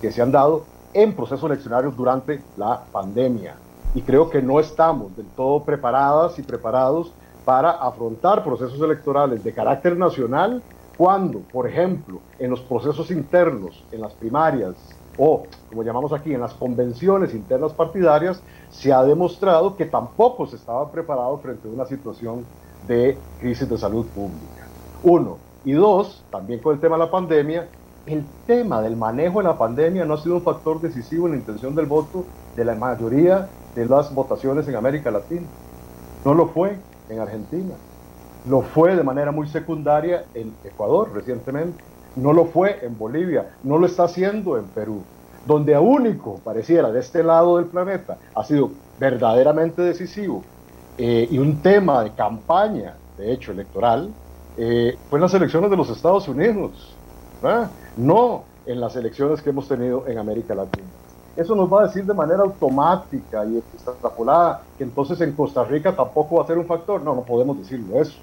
que 0.00 0.12
se 0.12 0.22
han 0.22 0.30
dado 0.30 0.64
en 0.92 1.14
procesos 1.14 1.50
eleccionarios 1.50 1.96
durante 1.96 2.42
la 2.56 2.82
pandemia. 2.92 3.56
Y 3.94 4.02
creo 4.02 4.28
que 4.28 4.42
no 4.42 4.60
estamos 4.60 5.16
del 5.16 5.26
todo 5.26 5.64
preparadas 5.64 6.38
y 6.38 6.42
preparados 6.42 7.12
para 7.44 7.70
afrontar 7.70 8.44
procesos 8.44 8.80
electorales 8.80 9.42
de 9.42 9.52
carácter 9.52 9.96
nacional 9.96 10.62
cuando, 10.96 11.38
por 11.38 11.66
ejemplo, 11.66 12.18
en 12.38 12.50
los 12.50 12.60
procesos 12.60 13.10
internos, 13.10 13.84
en 13.92 14.00
las 14.00 14.12
primarias 14.14 14.74
o, 15.16 15.44
como 15.68 15.82
llamamos 15.82 16.12
aquí, 16.12 16.34
en 16.34 16.40
las 16.40 16.54
convenciones 16.54 17.34
internas 17.34 17.72
partidarias, 17.72 18.40
se 18.70 18.92
ha 18.92 19.02
demostrado 19.02 19.76
que 19.76 19.84
tampoco 19.84 20.46
se 20.46 20.56
estaba 20.56 20.90
preparado 20.90 21.38
frente 21.38 21.68
a 21.68 21.70
una 21.70 21.86
situación 21.86 22.44
de 22.86 23.18
crisis 23.40 23.68
de 23.68 23.78
salud 23.78 24.06
pública. 24.06 24.66
Uno. 25.02 25.38
Y 25.64 25.72
dos, 25.72 26.24
también 26.30 26.60
con 26.60 26.74
el 26.74 26.80
tema 26.80 26.96
de 26.96 27.04
la 27.04 27.10
pandemia, 27.10 27.68
el 28.08 28.24
tema 28.46 28.80
del 28.80 28.96
manejo 28.96 29.38
de 29.38 29.44
la 29.44 29.58
pandemia 29.58 30.04
no 30.04 30.14
ha 30.14 30.22
sido 30.22 30.36
un 30.36 30.42
factor 30.42 30.80
decisivo 30.80 31.26
en 31.26 31.32
la 31.32 31.38
intención 31.38 31.74
del 31.74 31.86
voto 31.86 32.24
de 32.56 32.64
la 32.64 32.74
mayoría 32.74 33.48
de 33.74 33.86
las 33.86 34.12
votaciones 34.14 34.66
en 34.66 34.76
América 34.76 35.10
Latina. 35.10 35.46
No 36.24 36.34
lo 36.34 36.48
fue 36.48 36.76
en 37.08 37.20
Argentina. 37.20 37.74
Lo 38.48 38.62
fue 38.62 38.96
de 38.96 39.02
manera 39.02 39.30
muy 39.30 39.48
secundaria 39.48 40.24
en 40.34 40.54
Ecuador 40.64 41.10
recientemente. 41.14 41.82
No 42.16 42.32
lo 42.32 42.46
fue 42.46 42.84
en 42.84 42.98
Bolivia. 42.98 43.50
No 43.62 43.78
lo 43.78 43.86
está 43.86 44.04
haciendo 44.04 44.56
en 44.56 44.64
Perú. 44.64 45.02
Donde 45.46 45.74
a 45.74 45.80
único, 45.80 46.40
pareciera, 46.42 46.90
de 46.90 47.00
este 47.00 47.22
lado 47.22 47.56
del 47.56 47.66
planeta, 47.66 48.18
ha 48.34 48.44
sido 48.44 48.70
verdaderamente 48.98 49.82
decisivo 49.82 50.42
eh, 50.96 51.28
y 51.30 51.38
un 51.38 51.62
tema 51.62 52.02
de 52.02 52.10
campaña, 52.10 52.94
de 53.16 53.32
hecho, 53.32 53.52
electoral, 53.52 54.10
eh, 54.56 54.96
fue 55.08 55.18
en 55.18 55.22
las 55.22 55.34
elecciones 55.34 55.70
de 55.70 55.76
los 55.76 55.88
Estados 55.90 56.26
Unidos. 56.26 56.97
No 57.96 58.44
en 58.66 58.80
las 58.80 58.96
elecciones 58.96 59.42
que 59.42 59.50
hemos 59.50 59.68
tenido 59.68 60.06
en 60.06 60.18
América 60.18 60.54
Latina 60.54 60.88
eso 61.38 61.54
nos 61.54 61.72
va 61.72 61.82
a 61.82 61.86
decir 61.86 62.04
de 62.04 62.14
manera 62.14 62.42
automática 62.42 63.44
y 63.44 63.58
extrapolada 63.58 64.64
que 64.76 64.82
entonces 64.82 65.20
en 65.20 65.36
Costa 65.36 65.62
Rica 65.62 65.94
tampoco 65.94 66.36
va 66.36 66.42
a 66.42 66.46
ser 66.48 66.58
un 66.58 66.66
factor. 66.66 67.00
No, 67.00 67.14
no 67.14 67.22
podemos 67.22 67.56
decirlo 67.56 68.00
eso. 68.00 68.18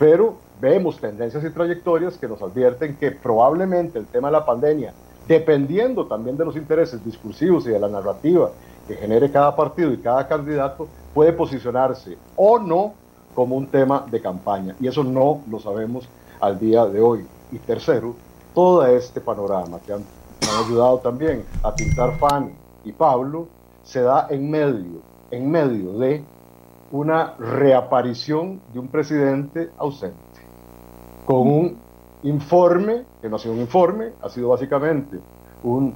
Pero 0.00 0.34
vemos 0.60 1.00
tendencias 1.00 1.44
y 1.44 1.50
trayectorias 1.50 2.18
que 2.18 2.26
nos 2.26 2.42
advierten 2.42 2.96
que 2.96 3.12
probablemente 3.12 4.00
el 4.00 4.06
tema 4.06 4.28
de 4.28 4.32
la 4.32 4.44
pandemia, 4.44 4.92
dependiendo 5.28 6.08
también 6.08 6.36
de 6.36 6.44
los 6.44 6.56
intereses 6.56 7.04
discursivos 7.04 7.64
y 7.66 7.70
de 7.70 7.78
la 7.78 7.88
narrativa 7.88 8.50
que 8.88 8.96
genere 8.96 9.30
cada 9.30 9.54
partido 9.54 9.92
y 9.92 9.98
cada 9.98 10.26
candidato, 10.26 10.88
puede 11.14 11.32
posicionarse 11.32 12.18
o 12.34 12.58
no 12.58 12.94
como 13.32 13.54
un 13.54 13.68
tema 13.68 14.04
de 14.10 14.20
campaña. 14.20 14.74
Y 14.80 14.88
eso 14.88 15.04
no 15.04 15.42
lo 15.48 15.60
sabemos 15.60 16.08
al 16.40 16.58
día 16.58 16.84
de 16.84 17.00
hoy. 17.00 17.37
Y 17.50 17.58
tercero, 17.58 18.14
todo 18.54 18.86
este 18.86 19.20
panorama 19.20 19.78
que 19.84 19.92
han 19.92 20.04
ayudado 20.64 20.98
también 20.98 21.44
a 21.62 21.74
pintar 21.74 22.18
Fanny 22.18 22.52
y 22.84 22.92
Pablo, 22.92 23.46
se 23.82 24.02
da 24.02 24.26
en 24.30 24.50
medio, 24.50 25.00
en 25.30 25.50
medio 25.50 25.92
de 25.98 26.24
una 26.90 27.34
reaparición 27.38 28.60
de 28.72 28.78
un 28.78 28.88
presidente 28.88 29.70
ausente, 29.78 30.18
con 31.26 31.48
un 31.48 31.78
informe, 32.22 33.04
que 33.20 33.28
no 33.28 33.36
ha 33.36 33.38
sido 33.38 33.54
un 33.54 33.60
informe, 33.60 34.12
ha 34.22 34.28
sido 34.28 34.48
básicamente 34.48 35.18
un 35.62 35.94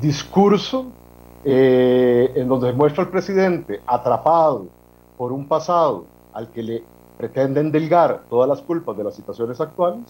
discurso 0.00 0.86
eh, 1.44 2.32
en 2.36 2.48
donde 2.48 2.72
muestra 2.72 3.04
al 3.04 3.10
presidente 3.10 3.80
atrapado 3.86 4.66
por 5.16 5.32
un 5.32 5.46
pasado 5.46 6.04
al 6.32 6.48
que 6.48 6.62
le 6.62 6.84
pretenden 7.18 7.70
delgar 7.70 8.22
todas 8.28 8.48
las 8.48 8.60
culpas 8.62 8.96
de 8.96 9.04
las 9.04 9.14
situaciones 9.14 9.60
actuales 9.60 10.02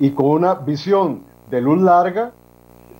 y 0.00 0.10
con 0.10 0.26
una 0.26 0.54
visión 0.54 1.22
de 1.50 1.60
luz 1.60 1.80
larga 1.80 2.32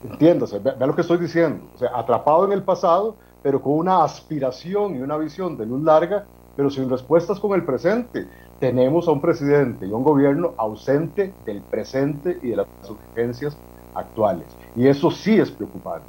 entiéndase, 0.04 0.58
vea 0.58 0.86
lo 0.86 0.94
que 0.94 1.00
estoy 1.00 1.18
diciendo, 1.18 1.64
o 1.74 1.78
sea, 1.78 1.90
atrapado 1.94 2.44
en 2.44 2.52
el 2.52 2.62
pasado, 2.62 3.16
pero 3.42 3.60
con 3.60 3.74
una 3.74 4.04
aspiración 4.04 4.96
y 4.96 5.00
una 5.00 5.16
visión 5.16 5.56
de 5.56 5.66
luz 5.66 5.82
larga, 5.82 6.24
pero 6.56 6.70
sin 6.70 6.88
respuestas 6.88 7.38
con 7.40 7.52
el 7.52 7.64
presente. 7.64 8.26
Tenemos 8.58 9.06
a 9.06 9.12
un 9.12 9.20
presidente 9.20 9.86
y 9.86 9.92
un 9.92 10.02
gobierno 10.02 10.54
ausente 10.56 11.32
del 11.46 11.62
presente 11.62 12.38
y 12.42 12.48
de 12.48 12.56
las 12.56 12.66
urgencias 12.88 13.56
actuales. 13.94 14.46
Y 14.74 14.88
eso 14.88 15.12
sí 15.12 15.38
es 15.38 15.50
preocupante, 15.50 16.08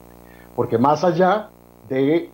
porque 0.56 0.78
más 0.78 1.04
allá 1.04 1.50
de 1.88 2.32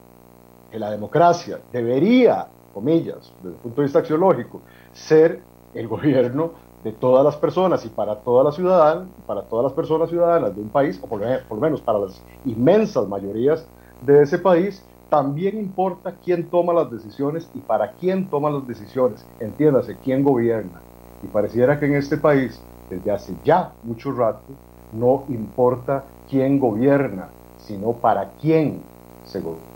que 0.71 0.79
la 0.79 0.89
democracia 0.91 1.59
debería, 1.71 2.47
comillas, 2.73 3.33
desde 3.41 3.55
el 3.55 3.61
punto 3.61 3.81
de 3.81 3.85
vista 3.85 3.99
axiológico, 3.99 4.61
ser 4.93 5.41
el 5.73 5.87
gobierno 5.89 6.51
de 6.85 6.91
todas 6.91 7.25
las 7.25 7.35
personas 7.35 7.83
y 7.83 7.89
para 7.89 8.17
todas 8.17 8.45
las 8.45 8.55
ciudadanas, 8.55 9.07
para 9.25 9.41
todas 9.41 9.63
las 9.63 9.73
personas 9.73 10.07
ciudadanas 10.07 10.55
de 10.55 10.61
un 10.61 10.69
país, 10.69 10.99
o 11.01 11.07
por, 11.07 11.19
lo 11.19 11.55
menos 11.55 11.81
para 11.81 11.97
las 11.97 12.21
inmensas 12.45 13.07
mayorías 13.07 13.65
de 14.05 14.21
ese 14.21 14.37
país, 14.37 14.85
también 15.09 15.57
importa 15.57 16.13
quién 16.23 16.47
toma 16.47 16.73
las 16.73 16.91
decisiones 16.91 17.49
y 17.55 17.59
para 17.59 17.93
quién 17.93 18.29
toma 18.29 18.51
las 18.51 18.67
decisiones. 18.67 19.25
Entiéndase, 19.39 19.97
quién 20.03 20.23
gobierna. 20.23 20.79
Y 21.23 21.27
pareciera 21.27 21.79
que 21.79 21.87
en 21.87 21.95
este 21.95 22.17
país, 22.17 22.61
desde 22.87 23.09
hace 23.09 23.33
ya 23.43 23.71
mucho 23.81 24.11
rato, 24.11 24.43
no 24.93 25.23
importa 25.29 26.03
quién 26.29 26.59
gobierna, 26.59 27.29
sino 27.57 27.93
para 27.93 28.29
quién 28.39 28.83
se 29.25 29.41
gobierna 29.41 29.75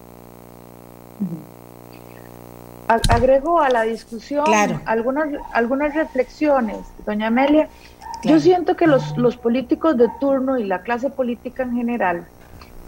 agrego 2.89 3.61
a 3.61 3.69
la 3.69 3.83
discusión 3.83 4.45
algunas, 4.85 5.29
algunas 5.53 5.93
reflexiones, 5.93 6.77
doña 7.05 7.27
Amelia. 7.27 7.69
Yo 8.23 8.39
siento 8.39 8.75
que 8.75 8.87
los, 8.87 9.15
los, 9.17 9.37
políticos 9.37 9.95
de 9.95 10.09
turno 10.19 10.57
y 10.57 10.65
la 10.65 10.81
clase 10.81 11.09
política 11.09 11.63
en 11.63 11.75
general 11.75 12.25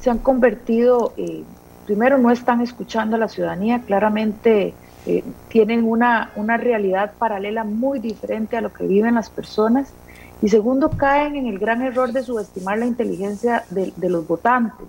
se 0.02 0.10
han 0.10 0.18
convertido, 0.18 1.14
eh, 1.16 1.44
primero 1.86 2.18
no 2.18 2.32
están 2.32 2.62
escuchando 2.62 3.16
a 3.16 3.20
la 3.20 3.30
ciudadanía, 3.30 3.82
claramente 3.86 4.74
eh, 5.06 5.24
tienen 5.48 5.86
una, 5.86 6.32
una 6.36 6.58
realidad 6.58 7.14
paralela 7.18 7.64
muy 7.64 8.00
diferente 8.00 8.58
a 8.58 8.62
lo 8.62 8.74
que 8.74 8.86
viven 8.86 9.16
las 9.16 9.30
personas. 9.30 9.94
Y 10.42 10.50
segundo, 10.50 10.90
caen 10.90 11.36
en 11.36 11.46
el 11.46 11.60
gran 11.60 11.84
error 11.84 12.12
de 12.12 12.24
subestimar 12.24 12.80
la 12.80 12.88
inteligencia 12.88 13.64
de, 13.70 13.94
de 13.96 14.10
los 14.10 14.28
votantes. 14.28 14.88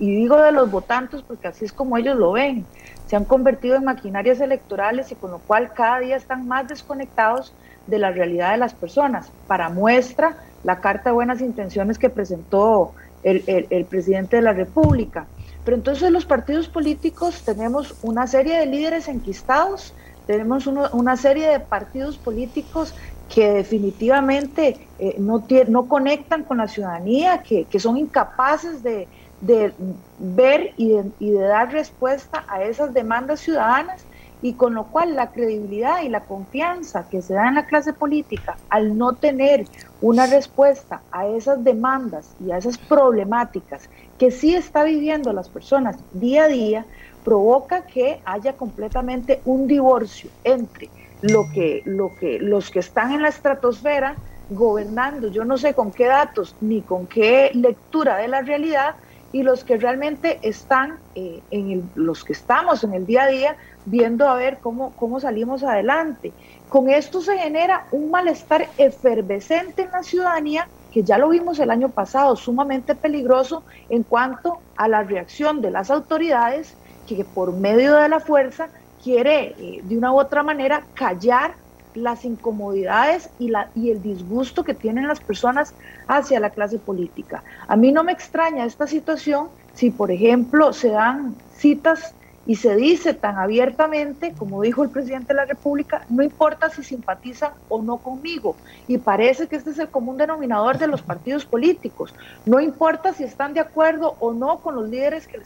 y 0.00 0.14
digo 0.16 0.36
de 0.36 0.50
los 0.50 0.68
votantes 0.68 1.22
porque 1.22 1.46
así 1.46 1.64
es 1.64 1.72
como 1.72 1.96
ellos 1.96 2.18
lo 2.18 2.32
ven 2.32 2.66
se 3.10 3.16
han 3.16 3.24
convertido 3.24 3.74
en 3.74 3.82
maquinarias 3.82 4.40
electorales 4.40 5.10
y 5.10 5.16
con 5.16 5.32
lo 5.32 5.40
cual 5.40 5.72
cada 5.72 5.98
día 5.98 6.14
están 6.14 6.46
más 6.46 6.68
desconectados 6.68 7.52
de 7.88 7.98
la 7.98 8.12
realidad 8.12 8.52
de 8.52 8.58
las 8.58 8.72
personas. 8.72 9.32
Para 9.48 9.68
muestra, 9.68 10.36
la 10.62 10.78
carta 10.78 11.10
de 11.10 11.14
buenas 11.14 11.40
intenciones 11.40 11.98
que 11.98 12.08
presentó 12.08 12.92
el, 13.24 13.84
presidente 13.90 14.36
de 14.36 14.42
la 14.42 14.52
República. 14.52 15.26
Pero 15.64 15.76
entonces 15.76 16.12
los 16.12 16.24
partidos 16.24 16.68
políticos 16.68 17.42
tenemos 17.44 17.96
una 18.02 18.28
serie 18.28 18.60
de 18.60 18.66
líderes 18.66 19.08
enquistados, 19.08 19.92
tenemos 20.28 20.68
una 20.68 21.16
serie 21.16 21.48
de 21.48 21.58
partidos 21.58 22.16
políticos 22.16 22.94
que 23.28 23.50
definitivamente 23.50 24.86
eh, 25.00 25.16
no, 25.18 25.44
no 25.66 25.88
conectan 25.88 26.44
con 26.44 26.58
la 26.58 26.68
ciudadanía, 26.68 27.42
que, 27.42 27.64
que 27.64 27.80
son 27.80 27.96
incapaces 27.96 28.84
de, 28.84 29.08
de 29.40 29.72
ver 30.18 30.72
y 30.76 30.92
de, 30.92 31.40
dar 31.40 31.72
respuesta 31.72 32.44
a 32.48 32.62
esas 32.64 32.92
demandas 32.92 33.40
ciudadanas 33.40 34.04
y 34.42 34.54
con 34.54 34.74
lo 34.74 34.84
cual 34.84 35.16
la 35.16 35.30
credibilidad 35.32 36.02
y 36.02 36.08
la 36.08 36.24
confianza 36.24 37.06
que 37.10 37.20
se 37.20 37.34
da 37.34 37.48
en 37.48 37.56
la 37.56 37.66
clase 37.66 37.92
política 37.92 38.56
al 38.70 38.96
no 38.96 39.14
tener 39.14 39.66
una 40.00 40.26
respuesta 40.26 41.02
a 41.10 41.26
esas 41.26 41.62
demandas 41.62 42.34
y 42.44 42.50
a 42.50 42.58
esas 42.58 42.78
problemáticas 42.78 43.88
que 44.18 44.30
sí 44.30 44.54
está 44.54 44.84
viviendo 44.84 45.32
las 45.32 45.48
personas 45.48 45.96
día 46.12 46.44
a 46.44 46.48
día, 46.48 46.86
provoca 47.24 47.82
que 47.82 48.20
haya 48.24 48.54
completamente 48.54 49.40
un 49.44 49.66
divorcio 49.66 50.30
entre 50.44 50.88
lo 51.22 51.50
que, 51.52 51.82
lo 51.84 52.14
que 52.18 52.38
los 52.38 52.70
que 52.70 52.78
están 52.78 53.12
en 53.12 53.22
la 53.22 53.28
estratosfera 53.28 54.16
gobernando, 54.50 55.28
yo 55.28 55.44
no 55.44 55.58
sé 55.58 55.74
con 55.74 55.92
qué 55.92 56.06
datos 56.06 56.56
ni 56.60 56.80
con 56.82 57.06
qué 57.06 57.50
lectura 57.54 58.16
de 58.16 58.28
la 58.28 58.42
realidad, 58.42 58.96
y 59.32 59.42
los 59.42 59.64
que 59.64 59.76
realmente 59.76 60.38
están, 60.42 60.98
eh, 61.14 61.40
en 61.50 61.90
los 61.94 62.24
que 62.24 62.32
estamos 62.32 62.82
en 62.84 62.94
el 62.94 63.06
día 63.06 63.24
a 63.24 63.28
día, 63.28 63.56
viendo 63.86 64.28
a 64.28 64.34
ver 64.34 64.58
cómo, 64.60 64.92
cómo 64.96 65.20
salimos 65.20 65.62
adelante. 65.62 66.32
Con 66.68 66.90
esto 66.90 67.20
se 67.20 67.38
genera 67.38 67.86
un 67.92 68.10
malestar 68.10 68.68
efervescente 68.76 69.82
en 69.82 69.90
la 69.90 70.02
ciudadanía, 70.02 70.68
que 70.90 71.02
ya 71.04 71.18
lo 71.18 71.28
vimos 71.28 71.58
el 71.60 71.70
año 71.70 71.90
pasado, 71.90 72.34
sumamente 72.36 72.94
peligroso 72.94 73.62
en 73.88 74.02
cuanto 74.02 74.58
a 74.76 74.88
la 74.88 75.02
reacción 75.04 75.60
de 75.60 75.70
las 75.70 75.90
autoridades, 75.90 76.74
que 77.06 77.24
por 77.24 77.52
medio 77.52 77.96
de 77.96 78.08
la 78.08 78.20
fuerza 78.20 78.68
quiere 79.02 79.54
eh, 79.58 79.80
de 79.82 79.96
una 79.96 80.12
u 80.12 80.20
otra 80.20 80.42
manera 80.42 80.84
callar 80.94 81.54
las 81.94 82.24
incomodidades 82.24 83.30
y, 83.38 83.48
la, 83.48 83.70
y 83.74 83.90
el 83.90 84.02
disgusto 84.02 84.64
que 84.64 84.74
tienen 84.74 85.08
las 85.08 85.20
personas 85.20 85.74
hacia 86.06 86.40
la 86.40 86.50
clase 86.50 86.78
política. 86.78 87.42
A 87.68 87.76
mí 87.76 87.92
no 87.92 88.04
me 88.04 88.12
extraña 88.12 88.64
esta 88.64 88.86
situación 88.86 89.48
si, 89.72 89.90
por 89.90 90.10
ejemplo, 90.10 90.72
se 90.72 90.90
dan 90.90 91.34
citas 91.50 92.14
y 92.50 92.56
se 92.56 92.74
dice 92.74 93.14
tan 93.14 93.38
abiertamente, 93.38 94.34
como 94.36 94.62
dijo 94.62 94.82
el 94.82 94.90
presidente 94.90 95.28
de 95.28 95.34
la 95.34 95.44
República, 95.44 96.04
no 96.08 96.20
importa 96.20 96.68
si 96.68 96.82
simpatizan 96.82 97.52
o 97.68 97.80
no 97.80 97.98
conmigo. 97.98 98.56
Y 98.88 98.98
parece 98.98 99.46
que 99.46 99.54
este 99.54 99.70
es 99.70 99.78
el 99.78 99.88
común 99.88 100.16
denominador 100.16 100.76
de 100.76 100.88
los 100.88 101.00
partidos 101.00 101.44
políticos. 101.44 102.12
No 102.46 102.58
importa 102.58 103.12
si 103.12 103.22
están 103.22 103.54
de 103.54 103.60
acuerdo 103.60 104.16
o 104.18 104.32
no 104.32 104.58
con 104.58 104.74
los 104.74 104.88
líderes 104.88 105.28
que 105.28 105.40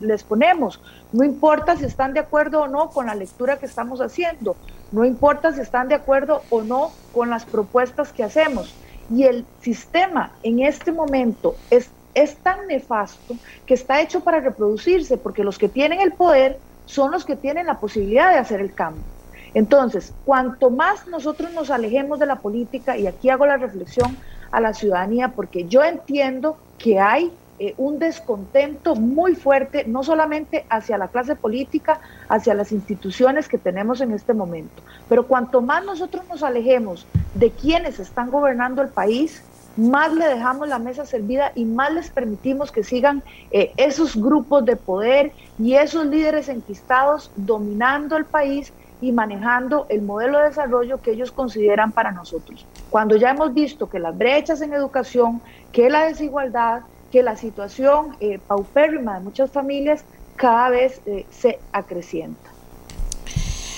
les, 0.00 0.24
ponemos. 0.24 0.80
No 1.12 1.24
importa 1.24 1.76
si 1.76 1.84
están 1.84 2.14
de 2.14 2.20
acuerdo 2.20 2.62
o 2.62 2.68
no 2.68 2.88
con 2.88 3.04
la 3.04 3.14
lectura 3.14 3.58
que 3.58 3.66
estamos 3.66 4.00
haciendo. 4.00 4.56
No 4.92 5.04
importa 5.04 5.52
si 5.52 5.60
están 5.60 5.88
de 5.88 5.96
acuerdo 5.96 6.40
o 6.48 6.62
no 6.62 6.90
con 7.12 7.28
las 7.28 7.44
propuestas 7.44 8.14
que 8.14 8.24
hacemos. 8.24 8.74
Y 9.10 9.24
el 9.24 9.44
sistema 9.60 10.32
en 10.42 10.60
este 10.60 10.90
momento 10.90 11.54
es 11.68 11.90
es 12.16 12.36
tan 12.38 12.66
nefasto 12.66 13.36
que 13.66 13.74
está 13.74 14.00
hecho 14.00 14.20
para 14.20 14.40
reproducirse, 14.40 15.18
porque 15.18 15.44
los 15.44 15.58
que 15.58 15.68
tienen 15.68 16.00
el 16.00 16.12
poder 16.12 16.58
son 16.86 17.10
los 17.10 17.24
que 17.24 17.36
tienen 17.36 17.66
la 17.66 17.78
posibilidad 17.78 18.32
de 18.32 18.38
hacer 18.38 18.60
el 18.60 18.72
cambio. 18.72 19.04
Entonces, 19.52 20.14
cuanto 20.24 20.70
más 20.70 21.06
nosotros 21.06 21.52
nos 21.52 21.70
alejemos 21.70 22.18
de 22.18 22.26
la 22.26 22.36
política, 22.36 22.96
y 22.96 23.06
aquí 23.06 23.28
hago 23.28 23.46
la 23.46 23.58
reflexión 23.58 24.16
a 24.50 24.60
la 24.60 24.72
ciudadanía, 24.72 25.28
porque 25.28 25.66
yo 25.66 25.84
entiendo 25.84 26.56
que 26.78 26.98
hay 26.98 27.30
eh, 27.58 27.74
un 27.76 27.98
descontento 27.98 28.94
muy 28.94 29.34
fuerte, 29.34 29.84
no 29.86 30.02
solamente 30.02 30.64
hacia 30.70 30.98
la 30.98 31.08
clase 31.08 31.36
política, 31.36 32.00
hacia 32.28 32.54
las 32.54 32.72
instituciones 32.72 33.46
que 33.46 33.58
tenemos 33.58 34.00
en 34.00 34.12
este 34.12 34.32
momento, 34.32 34.82
pero 35.08 35.26
cuanto 35.26 35.60
más 35.60 35.84
nosotros 35.84 36.24
nos 36.28 36.42
alejemos 36.42 37.06
de 37.34 37.50
quienes 37.50 37.98
están 37.98 38.30
gobernando 38.30 38.80
el 38.82 38.88
país, 38.88 39.42
más 39.76 40.12
le 40.12 40.26
dejamos 40.26 40.68
la 40.68 40.78
mesa 40.78 41.04
servida 41.04 41.52
y 41.54 41.64
más 41.64 41.92
les 41.92 42.10
permitimos 42.10 42.72
que 42.72 42.82
sigan 42.82 43.22
eh, 43.50 43.72
esos 43.76 44.16
grupos 44.16 44.64
de 44.64 44.76
poder 44.76 45.32
y 45.58 45.74
esos 45.74 46.06
líderes 46.06 46.48
enquistados 46.48 47.30
dominando 47.36 48.16
el 48.16 48.24
país 48.24 48.72
y 49.00 49.12
manejando 49.12 49.86
el 49.90 50.02
modelo 50.02 50.38
de 50.38 50.44
desarrollo 50.48 51.00
que 51.02 51.12
ellos 51.12 51.30
consideran 51.30 51.92
para 51.92 52.12
nosotros. 52.12 52.66
Cuando 52.90 53.16
ya 53.16 53.30
hemos 53.30 53.52
visto 53.52 53.88
que 53.88 53.98
las 53.98 54.16
brechas 54.16 54.62
en 54.62 54.72
educación, 54.72 55.40
que 55.72 55.90
la 55.90 56.06
desigualdad, 56.06 56.82
que 57.12 57.22
la 57.22 57.36
situación 57.36 58.16
eh, 58.20 58.38
paupérrima 58.46 59.18
de 59.18 59.20
muchas 59.24 59.50
familias 59.50 60.04
cada 60.36 60.70
vez 60.70 61.00
eh, 61.06 61.26
se 61.30 61.58
acrecienta. 61.72 62.50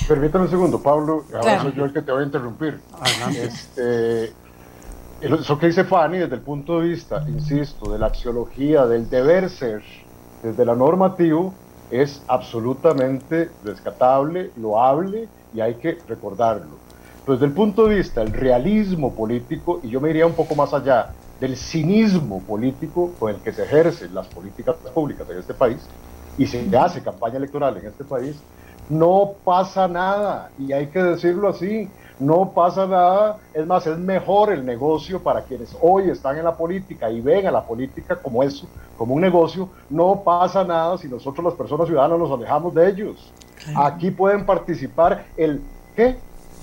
Permítame 0.06 0.44
un 0.44 0.50
segundo, 0.50 0.80
Pablo, 0.80 1.24
ahora 1.34 1.62
soy 1.62 1.72
yo 1.74 1.84
el 1.84 1.92
que 1.92 2.00
te 2.00 2.12
voy 2.12 2.22
a 2.22 2.26
interrumpir. 2.26 2.80
Este, 3.36 4.32
eso 5.20 5.58
que 5.58 5.66
dice 5.66 5.84
Fanny 5.84 6.18
desde 6.18 6.36
el 6.36 6.42
punto 6.42 6.80
de 6.80 6.88
vista, 6.88 7.24
insisto, 7.28 7.92
de 7.92 7.98
la 7.98 8.06
axiología, 8.06 8.86
del 8.86 9.08
deber 9.08 9.50
ser, 9.50 9.82
desde 10.42 10.64
la 10.64 10.74
normativo, 10.76 11.54
es 11.90 12.24
absolutamente 12.28 13.50
rescatable, 13.62 14.52
loable 14.56 15.28
y 15.52 15.60
hay 15.60 15.78
que 15.78 16.04
recordarlo. 16.06 16.78
desde 17.26 17.44
el 17.44 17.52
punto 17.52 17.86
de 17.86 17.96
vista 17.96 18.22
del 18.22 18.32
realismo 18.32 19.14
político, 19.14 19.80
y 19.82 19.90
yo 19.90 20.00
me 20.00 20.10
iría 20.10 20.26
un 20.26 20.34
poco 20.34 20.54
más 20.54 20.72
allá, 20.72 21.14
del 21.38 21.56
cinismo 21.56 22.44
político 22.46 23.16
con 23.18 23.34
el 23.34 23.42
que 23.42 23.52
se 23.52 23.64
ejercen 23.64 24.14
las 24.14 24.28
políticas 24.28 24.76
públicas 24.94 25.28
en 25.30 25.38
este 25.38 25.54
país 25.54 25.92
y 26.36 26.46
se 26.46 26.74
hace 26.76 27.02
campaña 27.02 27.36
electoral 27.36 27.76
en 27.76 27.86
este 27.86 28.04
país, 28.04 28.46
no 28.88 29.36
pasa 29.44 29.86
nada, 29.88 30.52
y 30.56 30.72
hay 30.72 30.90
que 30.90 31.02
decirlo 31.02 31.48
así, 31.48 31.92
no 32.20 32.52
pasa 32.54 32.86
nada, 32.86 33.38
es 33.54 33.66
más, 33.66 33.86
es 33.86 33.98
mejor 33.98 34.52
el 34.52 34.64
negocio 34.64 35.22
para 35.22 35.42
quienes 35.42 35.76
hoy 35.80 36.10
están 36.10 36.36
en 36.36 36.44
la 36.44 36.56
política 36.56 37.10
y 37.10 37.20
ven 37.20 37.46
a 37.46 37.50
la 37.50 37.62
política 37.64 38.16
como 38.16 38.42
eso, 38.42 38.66
como 38.96 39.14
un 39.14 39.20
negocio, 39.20 39.68
no 39.88 40.22
pasa 40.24 40.64
nada 40.64 40.98
si 40.98 41.08
nosotros 41.08 41.44
las 41.44 41.54
personas 41.54 41.86
ciudadanas 41.86 42.18
nos 42.18 42.30
alejamos 42.30 42.74
de 42.74 42.88
ellos. 42.88 43.32
Aquí 43.76 44.10
pueden 44.10 44.46
participar 44.46 45.26
el, 45.36 45.60
¿qué? 45.94 46.16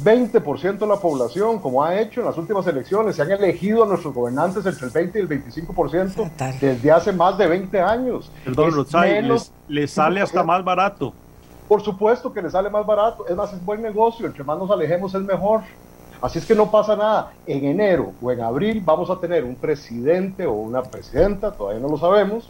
20% 0.04 0.78
de 0.80 0.88
la 0.88 0.98
población, 0.98 1.60
como 1.60 1.84
ha 1.84 2.00
hecho 2.00 2.20
en 2.20 2.26
las 2.26 2.38
últimas 2.38 2.68
elecciones, 2.68 3.16
se 3.16 3.22
han 3.22 3.32
elegido 3.32 3.84
a 3.84 3.88
nuestros 3.88 4.14
gobernantes 4.14 4.66
entre 4.66 4.88
el 4.88 4.92
20 4.92 5.20
y 5.20 5.22
el 5.22 5.30
25% 5.30 6.60
desde 6.60 6.92
hace 6.92 7.14
más 7.14 7.38
de 7.38 7.48
20 7.48 7.80
años. 7.80 8.30
Perdón, 8.44 8.86
les, 9.24 9.54
les 9.68 9.92
sale 9.92 10.22
hasta 10.22 10.44
más 10.44 10.64
barato. 10.64 11.14
Por 11.68 11.82
supuesto 11.82 12.32
que 12.32 12.42
le 12.42 12.50
sale 12.50 12.70
más 12.70 12.86
barato, 12.86 13.28
es 13.28 13.36
más, 13.36 13.52
es 13.54 13.64
buen 13.64 13.82
negocio, 13.82 14.26
entre 14.28 14.44
más 14.44 14.58
nos 14.60 14.70
alejemos 14.70 15.14
es 15.16 15.22
mejor. 15.22 15.62
Así 16.22 16.40
es 16.40 16.46
que 16.46 16.56
no 16.56 16.70
pasa 16.70 16.96
nada. 16.96 17.34
En 17.46 17.66
enero 17.66 18.14
o 18.22 18.32
en 18.32 18.42
abril 18.42 18.82
vamos 18.84 19.10
a 19.10 19.20
tener 19.20 19.44
un 19.44 19.56
presidente 19.56 20.46
o 20.46 20.54
una 20.54 20.84
presidenta, 20.84 21.52
todavía 21.52 21.82
no 21.82 21.90
lo 21.90 21.98
sabemos, 21.98 22.50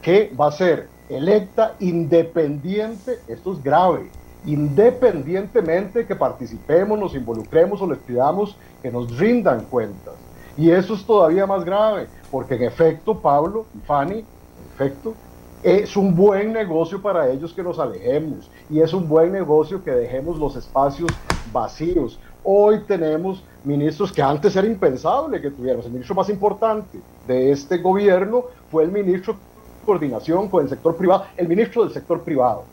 que 0.00 0.32
va 0.38 0.48
a 0.48 0.52
ser 0.52 0.88
electa 1.08 1.74
independiente, 1.80 3.18
esto 3.28 3.52
es 3.52 3.62
grave, 3.62 4.10
independientemente 4.44 6.06
que 6.06 6.16
participemos, 6.16 6.98
nos 6.98 7.14
involucremos 7.14 7.80
o 7.82 7.86
les 7.86 7.98
pidamos 7.98 8.56
que 8.82 8.90
nos 8.90 9.16
rindan 9.18 9.64
cuentas. 9.66 10.14
Y 10.56 10.70
eso 10.70 10.94
es 10.94 11.04
todavía 11.04 11.46
más 11.46 11.64
grave, 11.64 12.08
porque 12.30 12.54
en 12.54 12.64
efecto, 12.64 13.20
Pablo 13.20 13.66
y 13.74 13.80
Fanny, 13.80 14.18
en 14.18 14.66
efecto, 14.74 15.14
es 15.62 15.96
un 15.96 16.14
buen 16.14 16.52
negocio 16.52 17.00
para 17.00 17.30
ellos 17.30 17.52
que 17.52 17.62
nos 17.62 17.78
alejemos 17.78 18.50
y 18.68 18.80
es 18.80 18.92
un 18.92 19.08
buen 19.08 19.32
negocio 19.32 19.82
que 19.82 19.92
dejemos 19.92 20.38
los 20.38 20.56
espacios 20.56 21.10
vacíos. 21.52 22.18
Hoy 22.42 22.80
tenemos 22.80 23.44
ministros 23.62 24.12
que 24.12 24.20
antes 24.20 24.56
era 24.56 24.66
impensable 24.66 25.40
que 25.40 25.50
tuviéramos. 25.50 25.86
El 25.86 25.92
ministro 25.92 26.16
más 26.16 26.28
importante 26.28 26.98
de 27.28 27.52
este 27.52 27.78
gobierno 27.78 28.46
fue 28.70 28.82
el 28.82 28.90
ministro 28.90 29.34
de 29.34 29.38
coordinación 29.86 30.48
con 30.48 30.64
el 30.64 30.68
sector 30.68 30.96
privado, 30.96 31.26
el 31.36 31.48
ministro 31.48 31.84
del 31.84 31.92
sector 31.92 32.22
privado. 32.22 32.64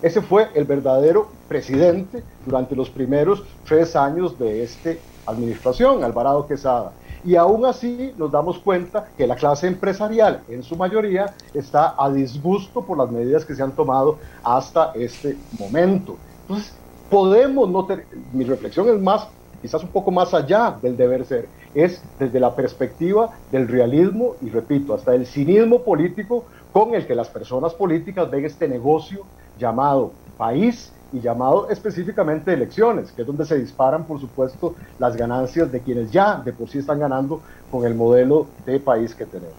Ese 0.00 0.22
fue 0.22 0.48
el 0.54 0.64
verdadero 0.64 1.28
presidente 1.48 2.22
durante 2.46 2.74
los 2.74 2.88
primeros 2.88 3.42
tres 3.66 3.94
años 3.96 4.38
de 4.38 4.62
esta 4.62 4.90
administración, 5.26 6.02
Alvarado 6.02 6.46
Quesada. 6.46 6.92
Y 7.22 7.36
aún 7.36 7.66
así 7.66 8.12
nos 8.16 8.30
damos 8.30 8.58
cuenta 8.60 9.12
que 9.16 9.26
la 9.26 9.36
clase 9.36 9.66
empresarial 9.66 10.44
en 10.48 10.62
su 10.62 10.76
mayoría 10.76 11.34
está 11.52 11.94
a 11.98 12.10
disgusto 12.10 12.86
por 12.86 12.98
las 12.98 13.10
medidas 13.10 13.44
que 13.44 13.54
se 13.54 13.62
han 13.62 13.74
tomado 13.74 14.18
hasta 14.42 14.92
este 14.94 15.44
momento. 15.50 16.20
Entonces, 16.46 16.80
podemos 17.08 17.68
no 17.70 17.86
mi 18.32 18.44
reflexión 18.44 18.88
es 18.88 19.00
más, 19.00 19.28
quizás 19.60 19.82
un 19.82 19.92
poco 19.92 20.10
más 20.10 20.34
allá 20.34 20.78
del 20.80 20.96
deber 20.96 21.24
ser, 21.26 21.50
es 21.72 22.08
desde 22.18 22.40
la 22.40 22.54
perspectiva 22.54 23.30
del 23.48 23.68
realismo 23.68 24.36
y 24.40 24.50
repito, 24.50 24.94
hasta 24.94 25.14
el 25.14 25.26
cinismo 25.26 25.84
político 25.84 26.46
con 26.70 26.94
el 26.94 27.06
que 27.06 27.14
las 27.14 27.30
personas 27.30 27.74
políticas 27.74 28.30
ven 28.30 28.44
este 28.44 28.68
negocio 28.68 29.30
llamado 29.54 30.18
país 30.36 30.97
y 31.12 31.20
llamado 31.20 31.68
específicamente 31.70 32.52
elecciones, 32.52 33.12
que 33.12 33.22
es 33.22 33.26
donde 33.26 33.46
se 33.46 33.58
disparan, 33.58 34.04
por 34.04 34.20
supuesto, 34.20 34.74
las 34.98 35.16
ganancias 35.16 35.70
de 35.72 35.80
quienes 35.80 36.10
ya 36.10 36.36
de 36.36 36.52
por 36.52 36.68
sí 36.68 36.78
están 36.78 37.00
ganando 37.00 37.40
con 37.70 37.86
el 37.86 37.94
modelo 37.94 38.46
de 38.66 38.80
país 38.80 39.14
que 39.14 39.24
tenemos. 39.24 39.54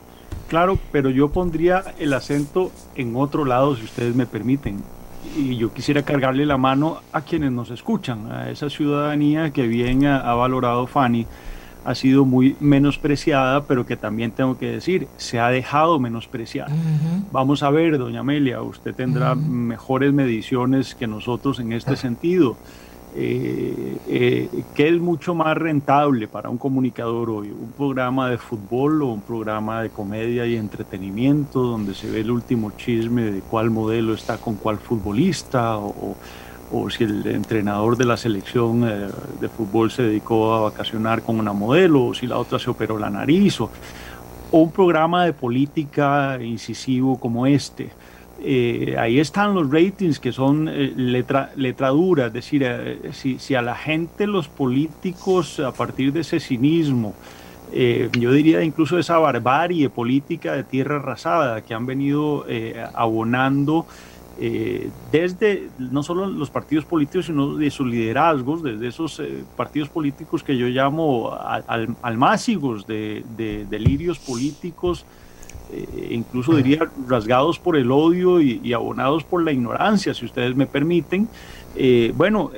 Claro, 0.47 0.79
pero 0.91 1.11
yo 1.11 1.29
pondría 1.29 1.83
el 1.99 2.11
acento 2.13 2.71
en 2.95 3.15
otro 3.15 3.45
lado, 3.45 3.75
si 3.75 3.83
ustedes 3.83 4.15
me 4.15 4.25
permiten. 4.25 4.81
Y 5.37 5.57
yo 5.57 5.71
quisiera 5.71 6.01
cargarle 6.01 6.45
la 6.45 6.57
mano 6.57 7.01
a 7.11 7.21
quienes 7.21 7.51
nos 7.51 7.69
escuchan, 7.69 8.31
a 8.31 8.49
esa 8.49 8.69
ciudadanía 8.69 9.51
que 9.51 9.67
bien 9.67 10.05
ha, 10.05 10.33
valorado 10.33 10.87
Fanny 10.87 11.27
ha 11.85 11.95
sido 11.95 12.25
muy 12.25 12.55
menospreciada, 12.59 13.63
pero 13.63 13.85
que 13.85 13.95
también 13.95 14.31
tengo 14.31 14.57
que 14.57 14.69
decir, 14.71 15.07
se 15.17 15.39
ha 15.39 15.49
dejado 15.49 15.99
menospreciar. 15.99 16.69
Vamos 17.31 17.63
a 17.63 17.69
ver, 17.69 17.97
doña 17.97 18.19
Amelia, 18.19 18.61
usted 18.61 18.93
tendrá 18.93 19.35
mejores 19.35 20.13
mediciones 20.13 20.95
que 20.95 21.07
nosotros 21.07 21.59
en 21.59 21.73
este 21.73 21.95
sentido. 21.95 22.57
Eh, 23.15 23.97
eh, 24.07 24.49
¿Qué 24.75 24.87
es 24.87 25.01
mucho 25.01 25.33
más 25.33 25.57
rentable 25.57 26.27
para 26.27 26.49
un 26.49 26.59
comunicador 26.59 27.31
hoy? 27.31 27.49
¿Un 27.49 27.71
programa 27.71 28.29
de 28.29 28.37
fútbol 28.37 29.01
o 29.01 29.07
un 29.07 29.21
programa 29.21 29.81
de 29.81 29.89
comedia 29.89 30.45
y 30.45 30.55
entretenimiento 30.55 31.63
donde 31.63 31.95
se 31.95 32.09
ve 32.11 32.19
el 32.19 32.29
último 32.29 32.71
chisme 32.77 33.23
de 33.23 33.39
cuál 33.39 33.71
modelo 33.71 34.13
está 34.13 34.37
con 34.37 34.55
cuál 34.57 34.77
futbolista 34.77 35.77
o 35.77 35.89
o 35.89 36.15
si 36.89 37.03
el 37.03 37.25
entrenador 37.27 37.97
de 37.97 38.05
la 38.05 38.17
selección 38.17 38.87
eh, 38.87 39.09
de 39.39 39.49
fútbol 39.49 39.91
se 39.91 40.03
dedicó 40.03 40.53
a 40.53 40.61
vacacionar 40.61 41.23
con 41.23 41.39
una 41.39 41.53
modelo, 41.53 42.07
o 42.07 42.13
si 42.13 42.27
la 42.27 42.37
otra 42.37 42.59
se 42.59 42.69
operó 42.69 42.97
la 42.99 43.09
nariz, 43.09 43.59
o, 43.61 43.69
un 44.51 44.71
programa 44.71 45.25
de 45.25 45.33
política 45.33 46.39
incisivo 46.41 47.19
como 47.19 47.45
este. 47.45 47.91
Eh, 48.41 48.95
ahí 48.97 49.19
están 49.19 49.53
los 49.53 49.69
ratings 49.69 50.19
que 50.19 50.31
son 50.31 50.67
eh, 50.67 50.93
letra, 50.95 51.51
letra, 51.55 51.89
dura, 51.89 52.27
es 52.27 52.33
decir, 52.33 52.65
si, 53.11 53.37
si, 53.37 53.53
a 53.53 53.61
la 53.61 53.75
gente, 53.75 54.25
los 54.25 54.47
políticos, 54.47 55.59
a 55.59 55.71
partir 55.71 56.13
de 56.13 56.21
ese 56.21 56.39
cinismo, 56.39 57.13
yo 58.19 58.31
diría 58.31 58.63
incluso 58.63 58.97
esa 58.97 59.19
barbarie 59.19 59.91
política 59.91 60.53
de 60.53 60.63
tierra 60.63 60.95
arrasada 60.95 61.61
que 61.61 61.75
han 61.75 61.85
venido 61.85 62.43
abonando 62.95 63.85
eh, 64.41 64.89
desde 65.11 65.67
no 65.79 66.01
solo 66.01 66.27
los 66.27 66.49
partidos 66.49 66.85
políticos, 66.85 67.25
sino 67.25 67.55
de 67.55 67.69
sus 67.69 67.85
liderazgos, 67.85 68.63
desde 68.63 68.87
esos 68.87 69.19
eh, 69.19 69.43
partidos 69.57 69.89
políticos 69.89 70.43
que 70.43 70.55
yo 70.55 70.67
llamo 70.67 71.33
al, 71.33 71.93
almácigos 72.01 72.87
de, 72.87 73.25
delirios 73.69 74.17
políticos, 74.17 75.05
eh, 75.73 76.11
incluso 76.11 76.55
diría 76.55 76.89
rasgados 77.05 77.59
por 77.59 77.75
el 77.75 77.91
odio 77.91 78.39
y, 78.39 78.71
abonados 78.71 79.25
por 79.25 79.43
la 79.43 79.51
ignorancia, 79.51 80.13
si 80.13 80.23
ustedes 80.23 80.55
me 80.55 80.67
permiten. 80.67 81.27
bueno, 82.15 82.51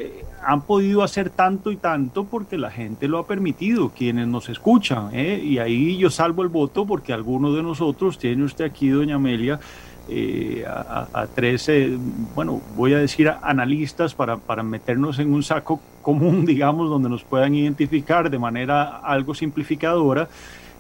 han 0.44 0.62
podido 0.62 1.02
hacer 1.02 1.32
tanto 1.32 1.72
y 1.72 1.78
tanto 1.78 2.26
porque 2.26 2.60
la 2.60 2.70
gente 2.70 3.08
lo 3.08 3.18
ha 3.18 3.26
permitido, 3.26 3.90
quienes 3.90 4.28
nos 4.28 4.50
escuchan, 4.50 5.10
y 5.16 5.58
ahí 5.58 5.98
yo 5.98 6.12
salvo 6.12 6.44
el 6.44 6.50
voto 6.50 6.86
porque 6.86 7.12
algunos 7.12 7.56
de 7.56 7.64
nosotros, 7.64 8.20
tiene 8.20 8.44
usted 8.44 8.66
aquí, 8.66 8.90
doña 8.90 9.16
Amelia, 9.16 9.60
eh, 10.10 10.66
a, 10.68 11.08
a, 11.14 11.28
tres, 11.28 11.70
bueno, 12.36 12.62
voy 12.76 12.94
a 12.94 12.98
decir 12.98 13.32
analistas 13.42 14.14
para, 14.14 14.38
para, 14.38 14.64
meternos 14.64 15.20
en 15.20 15.34
un 15.34 15.44
saco 15.44 15.80
común, 16.02 16.46
digamos, 16.48 16.90
donde 16.90 17.10
nos 17.10 17.24
puedan 17.24 17.56
identificar 17.56 18.30
de 18.30 18.40
manera 18.40 18.98
algo 18.98 19.34
simplificadora, 19.34 20.28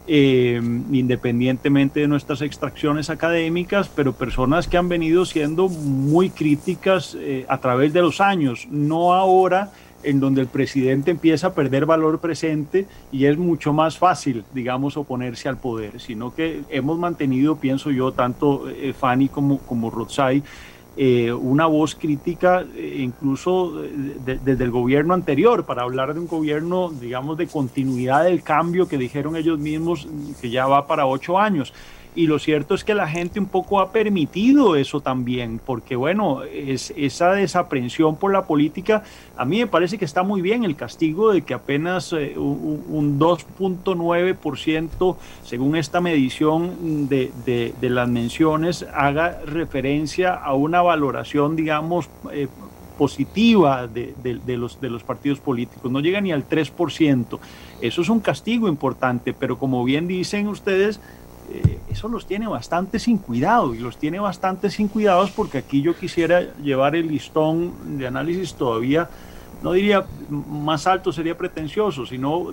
eh, 0.07 0.59
independientemente 0.91 1.99
de 1.99 2.07
nuestras 2.07 2.41
extracciones 2.41 3.09
académicas, 3.09 3.87
pero 3.87 4.13
personas 4.13 4.67
que 4.67 4.77
han 4.77 4.89
venido 4.89 5.25
siendo 5.25 5.69
muy 5.69 6.31
críticas 6.31 7.15
eh, 7.19 7.45
a 7.47 7.59
través 7.59 7.93
de 7.93 8.01
los 8.01 8.19
años, 8.19 8.67
no 8.71 9.13
ahora 9.13 9.71
en 10.03 10.19
donde 10.19 10.41
el 10.41 10.47
presidente 10.47 11.11
empieza 11.11 11.47
a 11.47 11.53
perder 11.53 11.85
valor 11.85 12.19
presente 12.19 12.87
y 13.11 13.25
es 13.25 13.37
mucho 13.37 13.73
más 13.73 13.97
fácil, 13.97 14.43
digamos, 14.53 14.97
oponerse 14.97 15.49
al 15.49 15.57
poder, 15.57 15.99
sino 15.99 16.33
que 16.33 16.61
hemos 16.69 16.97
mantenido, 16.97 17.55
pienso 17.57 17.91
yo, 17.91 18.11
tanto 18.11 18.69
eh, 18.69 18.93
Fanny 18.93 19.29
como, 19.29 19.59
como 19.59 19.89
Rotzai, 19.89 20.43
eh, 20.97 21.31
una 21.31 21.67
voz 21.67 21.95
crítica 21.95 22.65
eh, 22.75 22.97
incluso 22.99 23.81
desde 24.25 24.63
el 24.63 24.71
gobierno 24.71 25.13
anterior, 25.13 25.65
para 25.65 25.83
hablar 25.83 26.13
de 26.13 26.19
un 26.19 26.27
gobierno, 26.27 26.91
digamos, 26.91 27.37
de 27.37 27.47
continuidad 27.47 28.25
del 28.25 28.43
cambio 28.43 28.87
que 28.87 28.97
dijeron 28.97 29.35
ellos 29.37 29.57
mismos 29.57 30.07
que 30.41 30.49
ya 30.49 30.67
va 30.67 30.87
para 30.87 31.05
ocho 31.05 31.39
años 31.39 31.73
y 32.13 32.27
lo 32.27 32.39
cierto 32.39 32.75
es 32.75 32.83
que 32.83 32.93
la 32.93 33.07
gente 33.07 33.39
un 33.39 33.45
poco 33.45 33.79
ha 33.79 33.91
permitido 33.91 34.75
eso 34.75 34.99
también, 34.99 35.61
porque 35.65 35.95
bueno, 35.95 36.43
es, 36.43 36.93
esa 36.97 37.31
desaprensión 37.31 38.17
por 38.17 38.33
la 38.33 38.45
política, 38.45 39.03
a 39.37 39.45
mí 39.45 39.59
me 39.59 39.67
parece 39.67 39.97
que 39.97 40.03
está 40.05 40.21
muy 40.23 40.41
bien 40.41 40.65
el 40.65 40.75
castigo 40.75 41.31
de 41.31 41.43
que 41.43 41.53
apenas 41.53 42.11
eh, 42.13 42.33
un, 42.37 43.17
2.9%, 43.17 45.15
según 45.43 45.75
esta 45.77 46.01
medición 46.01 47.07
de, 47.07 47.31
de, 47.45 47.89
las 47.89 48.09
menciones, 48.09 48.85
haga 48.93 49.39
referencia 49.45 50.33
a 50.33 50.53
una 50.53 50.81
valoración, 50.81 51.55
digamos, 51.55 52.09
eh, 52.33 52.47
positiva 52.97 53.87
de, 53.87 54.13
de, 54.21 54.57
los, 54.57 54.79
de 54.79 54.89
los 54.89 55.01
partidos 55.03 55.39
políticos, 55.39 55.91
no 55.91 56.01
llega 56.01 56.21
ni 56.21 56.31
al 56.31 56.47
3%. 56.47 57.39
Eso 57.81 58.01
es 58.01 58.09
un 58.09 58.19
castigo 58.19 58.67
importante, 58.67 59.33
pero 59.33 59.57
como 59.57 59.83
bien 59.83 60.07
dicen 60.07 60.47
ustedes, 60.47 60.99
eh, 61.53 61.79
eso 61.89 62.07
los 62.07 62.25
tiene 62.25 62.47
bastante 62.47 62.99
sin 62.99 63.17
cuidado 63.17 63.75
y 63.75 63.79
los 63.79 63.97
tiene 63.97 64.19
bastante 64.19 64.69
sin 64.69 64.87
cuidados 64.87 65.31
porque 65.31 65.57
aquí 65.57 65.81
yo 65.81 65.95
quisiera 65.95 66.53
llevar 66.61 66.95
el 66.95 67.07
listón 67.07 67.97
de 67.97 68.07
análisis 68.07 68.53
todavía, 68.53 69.09
no 69.61 69.73
diría 69.73 70.05
más 70.29 70.87
alto, 70.87 71.11
sería 71.11 71.37
pretencioso, 71.37 72.05
sino 72.05 72.47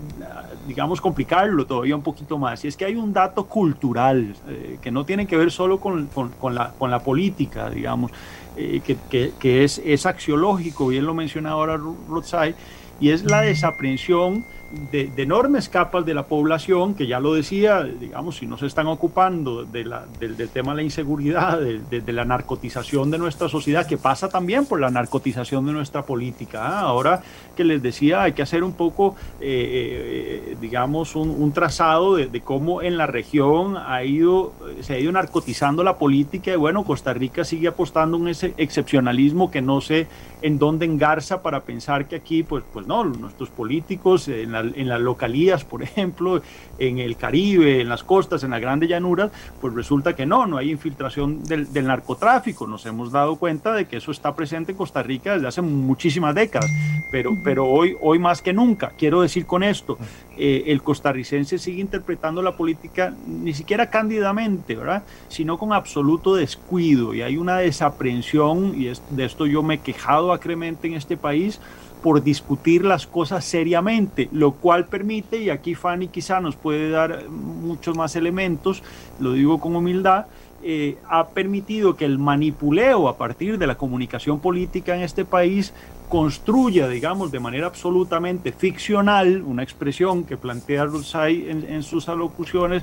digamos 0.66 1.00
complicarlo 1.00 1.66
todavía 1.66 1.96
un 1.96 2.02
poquito 2.02 2.36
más. 2.38 2.64
Y 2.64 2.68
es 2.68 2.76
que 2.76 2.84
hay 2.84 2.96
un 2.96 3.12
dato 3.12 3.46
cultural 3.46 4.34
eh, 4.48 4.78
que 4.82 4.90
no 4.90 5.04
tiene 5.04 5.26
que 5.26 5.36
ver 5.36 5.50
solo 5.50 5.80
con, 5.80 6.06
con, 6.08 6.54
la, 6.54 6.72
con 6.78 6.90
la, 6.90 6.98
política, 6.98 7.70
digamos, 7.70 8.10
eh, 8.56 8.82
que, 8.84 9.32
que, 9.38 9.64
es, 9.64 9.80
es 9.84 10.04
axiológico, 10.04 10.88
bien 10.88 11.06
lo 11.06 11.14
mencionaba 11.14 11.60
ahora 11.60 11.80
Rotzai, 12.08 12.54
y 13.00 13.10
es 13.10 13.24
la 13.24 13.40
desaprensión 13.40 14.44
de, 14.90 15.10
enormes 15.16 15.68
capas 15.68 16.04
de 16.04 16.12
la 16.14 16.24
población, 16.24 16.94
que 16.94 17.06
ya 17.06 17.20
lo 17.20 17.34
decía, 17.34 17.82
digamos, 17.82 18.36
si 18.36 18.46
no 18.46 18.58
se 18.58 18.66
están 18.66 18.86
ocupando 18.86 19.64
de 19.64 19.84
la, 19.84 20.04
del, 20.20 20.36
tema 20.50 20.72
de 20.72 20.76
la 20.76 20.82
inseguridad, 20.82 21.58
de, 21.58 22.12
la 22.12 22.24
narcotización 22.24 23.10
de 23.10 23.18
nuestra 23.18 23.48
sociedad, 23.48 23.86
que 23.86 23.96
pasa 23.96 24.28
también 24.28 24.66
por 24.66 24.80
la 24.80 24.90
narcotización 24.90 25.64
de 25.66 25.72
nuestra 25.72 26.02
política. 26.02 26.66
¿ah? 26.66 26.80
Ahora 26.80 27.22
que 27.56 27.64
les 27.64 27.82
decía, 27.82 28.22
hay 28.22 28.32
que 28.32 28.42
hacer 28.42 28.62
un 28.62 28.72
poco, 28.72 29.16
eh, 29.40 30.44
eh, 30.50 30.56
digamos, 30.60 31.16
un, 31.16 31.52
trazado 31.52 32.16
de, 32.16 32.40
cómo 32.40 32.82
en 32.82 32.98
la 32.98 33.06
región 33.06 33.76
ha 33.76 34.04
ido, 34.04 34.52
se 34.80 34.94
ha 34.94 34.98
ido 34.98 35.10
narcotizando 35.12 35.82
la 35.82 35.96
política 35.96 36.52
y 36.52 36.56
bueno, 36.56 36.84
Costa 36.84 37.14
Rica 37.14 37.44
sigue 37.44 37.68
apostando 37.68 38.16
en 38.18 38.28
ese 38.28 38.54
excepcionalismo 38.58 39.50
que 39.50 39.62
no 39.62 39.80
sé 39.80 40.06
en 40.42 40.58
dónde 40.58 40.86
engarza 40.86 41.42
para 41.42 41.60
pensar 41.60 42.06
que 42.06 42.16
aquí, 42.16 42.42
pues, 42.42 42.64
pues 42.72 42.86
no, 42.86 43.04
nuestros 43.04 43.50
políticos 43.50 44.28
en 44.28 44.52
la 44.52 44.58
en 44.60 44.88
las 44.88 45.00
localías, 45.00 45.64
por 45.64 45.82
ejemplo, 45.88 46.42
en 46.78 46.98
el 46.98 47.16
Caribe, 47.16 47.80
en 47.80 47.88
las 47.88 48.04
costas, 48.04 48.42
en 48.44 48.50
las 48.50 48.60
grandes 48.60 48.88
llanuras, 48.88 49.30
pues 49.60 49.74
resulta 49.74 50.14
que 50.14 50.26
no, 50.26 50.46
no 50.46 50.56
hay 50.56 50.70
infiltración 50.70 51.42
del, 51.44 51.68
narcotráfico. 51.86 52.66
Nos 52.66 52.84
hemos 52.86 53.12
dado 53.12 53.36
cuenta 53.36 53.72
de 53.72 53.86
que 53.86 53.96
eso 53.96 54.10
está 54.10 54.34
presente 54.34 54.72
en 54.72 54.78
Costa 54.78 55.02
Rica 55.02 55.34
desde 55.34 55.48
hace 55.48 55.62
muchísimas 55.62 56.34
décadas, 56.34 56.70
pero, 57.10 57.36
pero 57.42 57.66
hoy, 57.66 57.96
hoy 58.00 58.18
más 58.18 58.42
que 58.42 58.52
nunca. 58.52 58.92
Quiero 58.98 59.22
decir 59.22 59.46
con 59.46 59.62
esto, 59.62 59.98
eh, 60.38 60.64
el 60.68 60.82
costarricense 60.82 61.58
sigue 61.58 61.80
interpretando 61.80 62.42
la 62.42 62.56
política 62.56 63.12
ni 63.26 63.52
siquiera 63.54 63.90
cándidamente, 63.90 64.76
¿verdad? 64.76 65.02
Sino 65.28 65.58
con 65.58 65.72
absoluto 65.72 66.34
descuido 66.34 67.14
y 67.14 67.22
hay 67.22 67.36
una 67.36 67.58
desaprensión, 67.58 68.80
y 68.80 68.92
de 69.10 69.24
esto 69.24 69.46
yo 69.46 69.62
me 69.62 69.74
he 69.74 69.78
quejado 69.78 70.32
acremente 70.32 70.86
en 70.86 70.94
este 70.94 71.16
país, 71.16 71.60
por 72.02 72.22
discutir 72.22 72.84
las 72.84 73.06
cosas 73.06 73.44
seriamente, 73.44 74.28
lo 74.32 74.52
cual 74.52 74.86
permite, 74.86 75.38
y 75.42 75.50
aquí 75.50 75.74
Fanny 75.74 76.08
quizá 76.08 76.40
nos 76.40 76.54
puede 76.54 76.90
dar 76.90 77.28
muchos 77.28 77.96
más 77.96 78.14
elementos, 78.14 78.82
lo 79.18 79.32
digo 79.32 79.58
con 79.58 79.74
humildad, 79.74 80.26
eh, 80.62 80.96
ha 81.08 81.28
permitido 81.28 81.96
que 81.96 82.04
el 82.04 82.18
manipuleo 82.18 83.08
a 83.08 83.16
partir 83.16 83.58
de 83.58 83.66
la 83.66 83.76
comunicación 83.76 84.40
política 84.40 84.96
en 84.96 85.02
este 85.02 85.24
país 85.24 85.72
construya, 86.08 86.88
digamos, 86.88 87.30
de 87.30 87.38
manera 87.38 87.66
absolutamente 87.66 88.52
ficcional, 88.52 89.42
una 89.42 89.62
expresión 89.62 90.24
que 90.24 90.36
plantea 90.36 90.86
Rusay 90.86 91.50
en, 91.50 91.64
en 91.68 91.82
sus 91.82 92.08
alocuciones, 92.08 92.82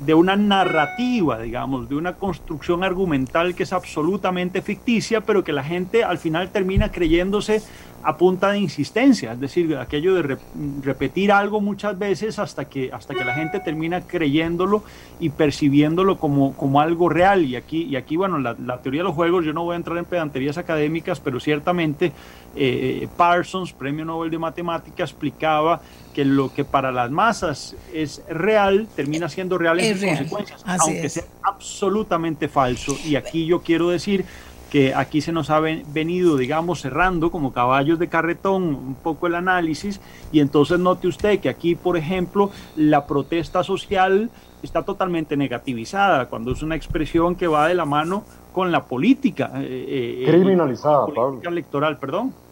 de 0.00 0.12
una 0.12 0.36
narrativa, 0.36 1.40
digamos, 1.40 1.88
de 1.88 1.94
una 1.94 2.16
construcción 2.16 2.84
argumental 2.84 3.54
que 3.54 3.62
es 3.62 3.72
absolutamente 3.72 4.60
ficticia, 4.60 5.22
pero 5.22 5.42
que 5.42 5.52
la 5.52 5.64
gente 5.64 6.04
al 6.04 6.18
final 6.18 6.50
termina 6.50 6.92
creyéndose 6.92 7.62
a 8.06 8.16
punta 8.16 8.52
de 8.52 8.60
insistencia, 8.60 9.32
es 9.32 9.40
decir, 9.40 9.76
aquello 9.76 10.14
de 10.14 10.38
repetir 10.80 11.32
algo 11.32 11.60
muchas 11.60 11.98
veces 11.98 12.38
hasta 12.38 12.66
que, 12.66 12.88
hasta 12.92 13.14
que 13.14 13.24
la 13.24 13.34
gente 13.34 13.58
termina 13.58 14.00
creyéndolo 14.00 14.84
y 15.18 15.30
percibiéndolo 15.30 16.16
como, 16.16 16.54
como 16.56 16.80
algo 16.80 17.08
real. 17.08 17.44
Y 17.44 17.56
aquí, 17.56 17.82
y 17.82 17.96
aquí 17.96 18.16
bueno, 18.16 18.38
la, 18.38 18.54
teoría 18.78 19.00
de 19.00 19.08
los 19.08 19.14
juegos, 19.16 19.44
yo 19.44 19.52
no 19.52 19.64
voy 19.64 19.72
a 19.72 19.76
entrar 19.76 19.98
en 19.98 20.04
pedanterías 20.04 20.56
académicas, 20.56 21.18
pero 21.18 21.40
ciertamente 21.40 22.12
eh, 22.54 23.08
Parsons, 23.16 23.72
Premio 23.72 24.04
Nobel 24.04 24.30
de 24.30 24.38
Matemática, 24.38 25.02
explicaba 25.02 25.80
que 26.14 26.24
lo 26.24 26.54
que 26.54 26.64
para 26.64 26.92
las 26.92 27.10
masas 27.10 27.74
es 27.92 28.22
real, 28.28 28.86
termina 28.94 29.28
siendo 29.28 29.58
real 29.58 29.80
en 29.80 29.98
sus 29.98 30.06
consecuencias, 30.06 30.62
aunque 30.64 31.08
sea 31.08 31.24
absolutamente 31.42 32.46
falso. 32.46 32.96
Y 33.04 33.16
aquí 33.16 33.46
yo 33.46 33.62
quiero 33.62 33.88
decir 33.88 34.24
que 34.70 34.94
aquí 34.94 35.20
se 35.20 35.32
nos 35.32 35.50
ha 35.50 35.60
venido, 35.60 36.36
digamos, 36.36 36.80
cerrando 36.80 37.30
como 37.30 37.52
caballos 37.52 37.98
de 37.98 38.08
carretón 38.08 38.62
un 38.64 38.96
poco 38.96 39.26
el 39.26 39.34
análisis 39.34 40.00
y 40.32 40.40
entonces 40.40 40.78
note 40.78 41.08
usted 41.08 41.40
que 41.40 41.48
aquí, 41.48 41.74
por 41.74 41.96
ejemplo, 41.96 42.50
la 42.76 43.06
protesta 43.06 43.62
social 43.62 44.30
está 44.62 44.82
totalmente 44.82 45.36
negativizada 45.36 46.26
cuando 46.26 46.52
es 46.52 46.62
una 46.62 46.74
expresión 46.74 47.36
que 47.36 47.46
va 47.46 47.68
de 47.68 47.74
la 47.74 47.84
mano 47.84 48.24
con 48.52 48.72
la 48.72 48.84
política. 48.84 49.52
Eh, 49.56 50.24
eh, 50.24 50.30
Criminalizada, 50.30 51.06
política 51.06 51.50
electoral, 51.50 51.98
perdón 51.98 52.45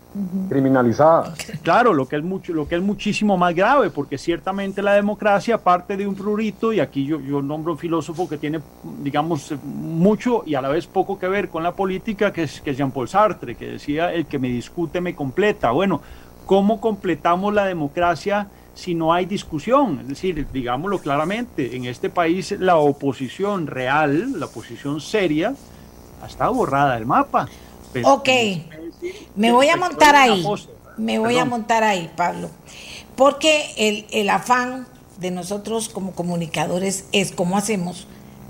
criminalizada. 0.48 1.34
Claro, 1.62 1.92
lo 1.92 2.06
que, 2.06 2.16
es 2.16 2.22
mucho, 2.22 2.52
lo 2.52 2.68
que 2.68 2.76
es 2.76 2.82
muchísimo 2.82 3.36
más 3.36 3.54
grave, 3.54 3.90
porque 3.90 4.18
ciertamente 4.18 4.82
la 4.82 4.92
democracia 4.92 5.58
parte 5.58 5.96
de 5.96 6.06
un 6.06 6.14
prurito, 6.14 6.72
y 6.72 6.80
aquí 6.80 7.04
yo, 7.04 7.20
yo 7.20 7.42
nombro 7.42 7.72
un 7.72 7.78
filósofo 7.78 8.28
que 8.28 8.38
tiene, 8.38 8.60
digamos, 9.02 9.54
mucho 9.64 10.42
y 10.46 10.54
a 10.54 10.60
la 10.60 10.68
vez 10.68 10.86
poco 10.86 11.18
que 11.18 11.28
ver 11.28 11.48
con 11.48 11.62
la 11.62 11.72
política, 11.72 12.32
que 12.32 12.44
es, 12.44 12.60
que 12.60 12.70
es 12.70 12.76
Jean-Paul 12.76 13.08
Sartre, 13.08 13.56
que 13.56 13.72
decía, 13.72 14.12
el 14.12 14.26
que 14.26 14.38
me 14.38 14.48
discute 14.48 15.00
me 15.00 15.14
completa. 15.14 15.70
Bueno, 15.70 16.00
¿cómo 16.46 16.80
completamos 16.80 17.52
la 17.52 17.66
democracia? 17.66 18.48
si 18.74 18.94
no 18.94 19.12
hay 19.12 19.24
discusión. 19.24 20.00
Es 20.00 20.08
decir, 20.08 20.48
digámoslo 20.52 20.98
claramente, 20.98 21.76
en 21.76 21.84
este 21.84 22.10
país 22.10 22.50
la 22.58 22.76
oposición 22.76 23.68
real, 23.68 24.40
la 24.40 24.46
oposición 24.46 25.00
seria, 25.00 25.54
está 26.26 26.48
borrada 26.48 26.96
del 26.96 27.06
mapa. 27.06 27.48
ok, 28.02 28.28
me 29.36 29.52
voy 29.52 29.68
a 29.68 29.76
montar 29.76 30.16
ahí, 30.16 30.44
me 30.96 31.18
voy 31.18 31.38
a 31.38 31.44
montar 31.44 31.82
ahí, 31.82 32.10
Pablo, 32.16 32.50
porque 33.16 34.06
el, 34.10 34.30
afán 34.30 34.86
de 35.18 35.30
nosotros 35.30 35.88
como 35.88 36.12
comunicadores 36.12 37.06
es 37.12 37.32
cómo 37.32 37.56
hacemos 37.56 38.06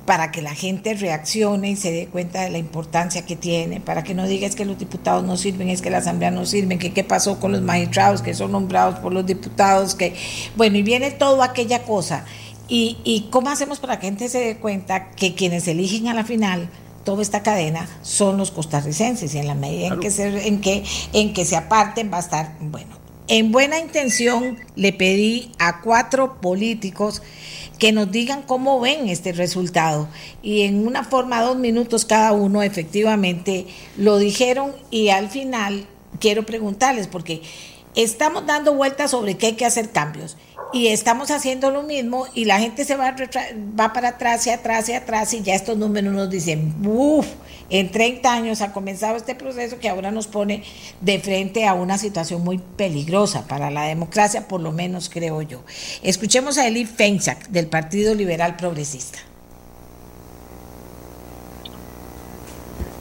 para 0.07 0.31
que 0.31 0.43
la 0.43 0.55
gente 0.55 0.93
reaccione 0.95 1.71
y 1.71 1.77
se 1.77 1.91
dé 1.91 2.07
cuenta 2.09 2.43
de 2.43 2.51
la 2.51 2.59
importancia 2.59 3.25
que 3.25 3.37
tiene, 3.37 3.81
para 3.81 4.05
que 4.05 4.15
no 4.15 4.27
diga 4.27 4.47
es 4.47 4.55
que 4.55 4.67
los 4.67 4.79
diputados 4.79 5.25
no 5.25 5.39
sirven, 5.39 5.71
es 5.71 5.81
que 5.81 5.89
la 5.89 5.99
asamblea 5.99 6.31
no 6.31 6.45
sirve, 6.45 6.79
que 6.79 6.93
qué 6.93 7.05
pasó 7.05 7.41
con 7.41 7.53
los 7.53 7.63
magistrados 7.63 8.21
que 8.21 8.35
son 8.35 8.53
nombrados 8.53 8.99
por 8.99 9.15
los 9.15 9.25
diputados, 9.25 9.95
que 9.95 10.15
bueno, 10.57 10.77
y 10.77 10.83
viene 10.83 11.11
toda 11.11 11.47
aquella 11.47 11.83
cosa. 11.85 12.25
Y, 12.67 12.99
y 13.05 13.29
cómo 13.31 13.51
hacemos 13.51 13.79
para 13.79 13.99
que 13.99 14.07
la 14.07 14.11
gente 14.11 14.29
se 14.31 14.41
dé 14.41 14.57
cuenta 14.57 15.11
que 15.11 15.35
quienes 15.35 15.69
eligen 15.69 16.09
a 16.09 16.15
la 16.15 16.25
final 16.25 16.71
toda 17.05 17.23
esta 17.23 17.43
cadena 17.43 17.89
son 18.03 18.37
los 18.37 18.51
costarricenses 18.51 19.35
y 19.35 19.39
en 19.39 19.47
la 19.47 19.55
medida 19.55 19.89
en 19.89 20.01
que 20.01 20.11
se 20.11 20.49
en 20.49 20.61
que 20.61 20.85
en 21.13 21.33
que 21.33 21.45
se 21.45 21.57
aparten 21.57 22.11
va 22.13 22.17
a 22.17 22.21
estar 22.21 22.57
bueno 22.61 23.05
en 23.27 23.53
buena 23.53 23.79
intención 23.79 24.59
le 24.77 24.93
pedí 24.93 25.53
a 25.59 25.81
cuatro 25.81 26.41
políticos 26.41 27.23
que 27.79 27.93
nos 27.93 28.11
digan 28.11 28.43
cómo 28.43 28.81
ven 28.81 29.09
este 29.09 29.33
resultado. 29.33 30.09
Y 30.43 30.63
en 30.63 30.87
una 30.87 31.05
forma, 31.05 31.43
dos 31.43 31.57
minutos 31.57 32.05
cada 32.05 32.33
uno, 32.33 32.63
efectivamente, 32.63 33.67
lo 33.97 34.19
dijeron 34.19 34.73
y 34.91 35.09
al 35.09 35.31
final 35.31 35.87
quiero 36.21 36.45
preguntarles, 36.47 37.07
porque 37.07 37.43
estamos 37.95 38.47
dando 38.47 38.75
vueltas 38.75 39.11
sobre 39.11 39.37
qué 39.37 39.47
hay 39.47 39.53
que 39.55 39.65
hacer 39.65 39.91
cambios 39.91 40.37
y 40.73 40.89
estamos 40.89 41.31
haciendo 41.31 41.71
lo 41.71 41.83
mismo 41.85 42.27
y 42.35 42.47
la 42.47 42.59
gente 42.59 42.85
se 42.85 42.97
va, 42.97 43.15
va 43.79 43.93
para 43.93 44.09
atrás 44.09 44.47
y 44.47 44.51
atrás 44.51 44.89
y 44.89 44.93
atrás 44.93 45.33
y 45.33 45.43
ya 45.43 45.55
estos 45.55 45.79
números 45.79 46.13
nos 46.13 46.29
dicen, 46.29 46.75
uff, 46.85 47.27
en 47.71 47.91
30 47.91 48.33
años 48.33 48.61
ha 48.61 48.73
comenzado 48.73 49.17
este 49.17 49.35
proceso 49.35 49.79
que 49.79 49.89
ahora 49.89 50.11
nos 50.11 50.27
pone 50.27 50.65
de 51.01 51.21
frente 51.21 51.67
a 51.67 51.75
una 51.75 51.97
situación 51.97 52.43
muy 52.43 52.59
peligrosa 52.59 53.47
para 53.47 53.71
la 53.71 53.85
democracia, 53.85 54.49
por 54.49 54.61
lo 54.61 54.73
menos 54.73 55.09
creo 55.09 55.43
yo. 55.43 55.63
Escuchemos 56.03 56.59
a 56.59 56.67
Eli 56.67 56.87
Feinsack 56.87 57.49
del 57.49 57.69
Partido 57.69 58.15
Liberal 58.15 58.57
Progresista. 58.57 59.21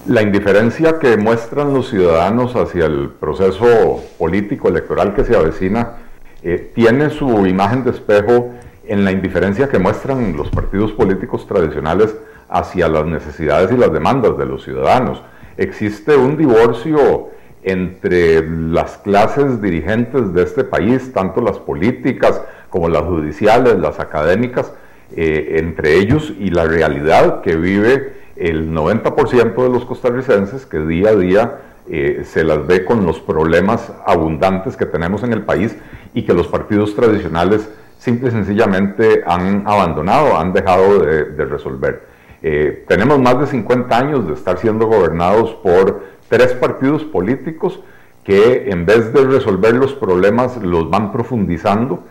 La 0.06 0.22
indiferencia 0.22 1.00
que 1.00 1.16
muestran 1.16 1.74
los 1.74 1.88
ciudadanos 1.88 2.58
hacia 2.58 2.88
el 2.88 3.10
proceso 3.10 4.04
político 4.18 4.68
electoral 4.68 5.16
que 5.16 5.24
se 5.24 5.34
avecina 5.34 5.94
eh, 6.42 6.74
tiene 6.76 7.10
su 7.10 7.48
imagen 7.48 7.86
de 7.86 7.92
espejo 7.92 8.50
en 8.86 9.06
la 9.06 9.14
indiferencia 9.14 9.70
que 9.70 9.80
muestran 9.80 10.36
los 10.36 10.50
partidos 10.50 10.92
políticos 10.92 11.48
tradicionales 11.48 12.14
hacia 12.50 12.90
las 12.90 13.06
necesidades 13.06 13.72
y 13.72 13.78
las 13.78 13.94
demandas 13.94 14.38
de 14.38 14.46
los 14.46 14.66
ciudadanos. 14.66 15.24
Existe 15.56 16.18
un 16.18 16.36
divorcio 16.36 17.30
entre 17.64 18.46
las 18.46 18.98
clases 18.98 19.62
dirigentes 19.62 20.34
de 20.34 20.44
este 20.44 20.66
país, 20.66 21.14
tanto 21.14 21.40
las 21.40 21.60
políticas 21.60 22.42
como 22.70 22.90
las 22.90 23.04
judiciales, 23.04 23.80
las 23.80 24.02
académicas, 24.02 24.74
eh, 25.16 25.60
entre 25.60 25.98
ellos 25.98 26.34
y 26.40 26.50
la 26.50 26.66
realidad 26.66 27.42
que 27.42 27.56
vive 27.56 28.14
el 28.36 28.72
90% 28.72 29.62
de 29.62 29.70
los 29.70 29.86
costarricenses 29.86 30.66
que 30.66 30.80
día 30.80 31.10
a 31.10 31.16
día 31.16 31.60
eh, 31.88 32.24
se 32.26 32.44
las 32.44 32.66
ve 32.66 32.84
con 32.84 33.06
los 33.06 33.20
problemas 33.20 33.92
abundantes 34.08 34.76
que 34.76 34.88
tenemos 34.88 35.22
en 35.22 35.34
el 35.34 35.44
país 35.44 35.76
y 36.16 36.24
que 36.24 36.34
los 36.34 36.48
partidos 36.48 36.96
tradicionales 36.96 37.70
simple 38.00 38.30
y 38.30 38.32
sencillamente 38.32 39.22
han 39.26 39.64
abandonado, 39.68 40.38
han 40.38 40.52
dejado 40.52 41.00
de, 41.00 41.46
resolver. 41.46 42.08
Eh, 42.42 42.84
tenemos 42.88 43.20
más 43.20 43.40
de 43.40 43.46
50 43.46 43.96
años 43.96 44.28
de 44.28 44.34
estar 44.34 44.58
siendo 44.58 44.88
gobernados 44.88 45.54
por 45.56 46.04
tres 46.28 46.54
partidos 46.54 47.04
políticos 47.04 47.82
que 48.24 48.72
en 48.72 48.86
vez 48.86 49.14
de 49.14 49.26
resolver 49.26 49.76
los 49.76 49.94
problemas 49.94 50.58
los 50.58 50.90
van 50.90 51.12
profundizando, 51.12 52.04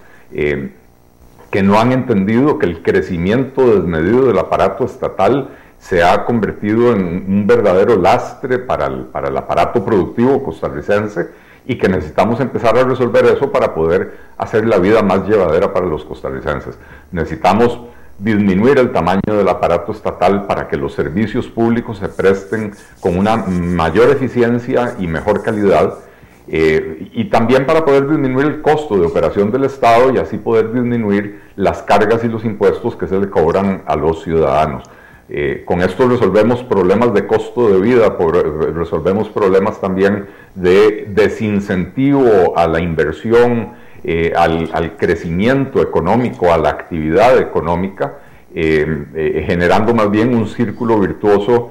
que 1.53 1.62
no 1.62 1.79
han 1.79 1.93
entendido 1.93 2.59
que 2.59 2.65
el 2.65 2.83
crecimiento 2.83 3.77
desmedido 3.77 4.24
del 4.24 4.39
aparato 4.39 4.87
estatal 4.87 5.51
se 5.79 6.03
ha 6.03 6.24
convertido 6.24 6.93
en 6.93 7.05
un 7.29 7.47
verdadero 7.47 7.97
lastre 7.97 8.59
para 8.59 8.87
el, 8.87 9.01
para 9.05 9.29
el 9.29 9.37
aparato 9.37 9.85
productivo 9.85 10.43
costarricense 10.43 11.29
y 11.66 11.77
que 11.77 11.91
necesitamos 11.91 12.41
empezar 12.41 12.79
a 12.79 12.85
resolver 12.85 13.27
eso 13.27 13.53
para 13.53 13.74
poder 13.74 14.16
hacer 14.39 14.66
la 14.66 14.79
vida 14.79 15.03
más 15.03 15.29
llevadera 15.29 15.74
para 15.74 15.85
los 15.85 16.07
costarricenses. 16.07 16.79
Necesitamos 17.11 17.81
disminuir 18.19 18.79
el 18.79 18.91
tamaño 18.91 19.20
del 19.27 19.49
aparato 19.49 19.93
estatal 19.93 20.47
para 20.47 20.69
que 20.69 20.79
los 20.79 20.95
servicios 20.95 21.49
públicos 21.49 21.99
se 21.99 22.09
presten 22.09 22.73
con 23.01 23.19
una 23.19 23.37
mayor 23.37 24.09
eficiencia 24.09 24.95
y 24.99 25.07
mejor 25.07 25.43
calidad 25.43 25.99
eh, 26.48 27.09
y 27.12 27.24
también 27.27 27.66
para 27.66 27.85
poder 27.85 28.09
disminuir 28.09 28.47
el 28.47 28.62
costo 28.62 28.97
de 28.97 29.06
operación 29.06 29.52
del 29.52 29.64
Estado 29.64 30.12
y 30.12 30.19
así 30.19 30.39
poder 30.39 30.73
disminuir 30.73 31.40
las 31.55 31.82
cargas 31.82 32.24
y 32.24 32.28
los 32.28 32.44
impuestos 32.44 32.97
que 32.97 33.06
se 33.06 33.19
le 33.19 33.31
cobran 33.31 33.82
a 33.86 33.94
los 33.94 34.23
ciudadanos. 34.24 34.85
Eh, 35.28 35.62
con 35.64 35.81
esto 35.81 36.09
resolvemos 36.09 36.62
problemas 36.64 37.14
de 37.14 37.27
costo 37.27 37.70
de 37.70 37.81
vida, 37.81 38.16
resolvemos 38.74 39.28
problemas 39.28 39.81
también 39.81 40.27
de 40.55 41.06
desincentivo 41.09 42.56
a 42.56 42.66
la 42.66 42.81
inversión, 42.81 43.70
eh, 44.05 44.32
al, 44.36 44.97
crecimiento 44.97 45.81
económico, 45.81 46.52
a 46.52 46.59
la 46.59 46.70
actividad 46.70 47.39
económica, 47.39 48.19
generando 48.55 49.94
más 49.94 50.10
bien 50.10 50.35
un 50.35 50.47
círculo 50.47 50.98
virtuoso 50.98 51.70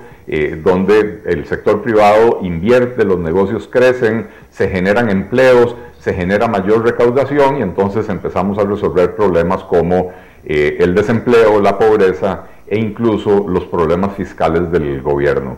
donde 0.63 1.21
el 1.25 1.45
sector 1.45 1.81
privado 1.81 2.39
invierte, 2.41 3.03
los 3.03 3.19
negocios 3.19 3.67
crecen, 3.69 4.27
se 4.49 4.69
generan 4.69 5.09
empleos, 5.09 5.75
se 5.99 6.13
genera 6.13 6.47
mayor 6.47 6.85
recaudación 6.85 7.57
y 7.57 7.61
entonces 7.61 8.07
empezamos 8.07 8.57
a 8.57 8.63
resolver 8.63 9.13
problemas 9.15 9.61
como 9.63 10.13
el 10.45 10.95
desempleo, 10.95 11.59
la 11.59 11.77
pobreza 11.77 12.45
e 12.65 12.79
incluso 12.79 13.45
los 13.49 13.65
problemas 13.65 14.15
fiscales 14.15 14.71
del 14.71 15.01
gobierno. 15.01 15.57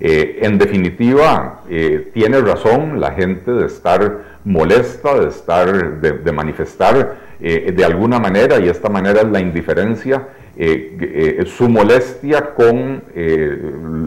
Eh, 0.00 0.38
en 0.42 0.58
definitiva, 0.58 1.60
eh, 1.68 2.10
tiene 2.12 2.40
razón 2.40 3.00
la 3.00 3.12
gente 3.12 3.50
de 3.52 3.66
estar 3.66 4.18
molesta, 4.44 5.18
de 5.18 5.28
estar, 5.28 6.00
de, 6.00 6.32
manifestar 6.32 7.16
eh, 7.40 7.72
de 7.74 7.84
alguna 7.84 8.18
manera, 8.18 8.58
y 8.58 8.68
esta 8.68 8.88
manera 8.88 9.20
es 9.20 9.28
la 9.28 9.40
indiferencia, 9.40 10.26
su 10.56 11.68
molestia 11.68 12.54
con 12.54 13.02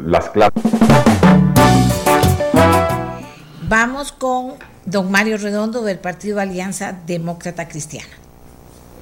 las 0.06 0.30
clases. 0.30 0.64
Vamos 3.69 4.14
con 4.14 4.53
don 4.86 5.11
Mario 5.11 5.38
Redondo 5.38 5.82
del 5.82 5.99
Partido 5.99 6.40
Alianza 6.40 6.98
Demócrata 7.06 7.68
Cristiana. 7.68 8.07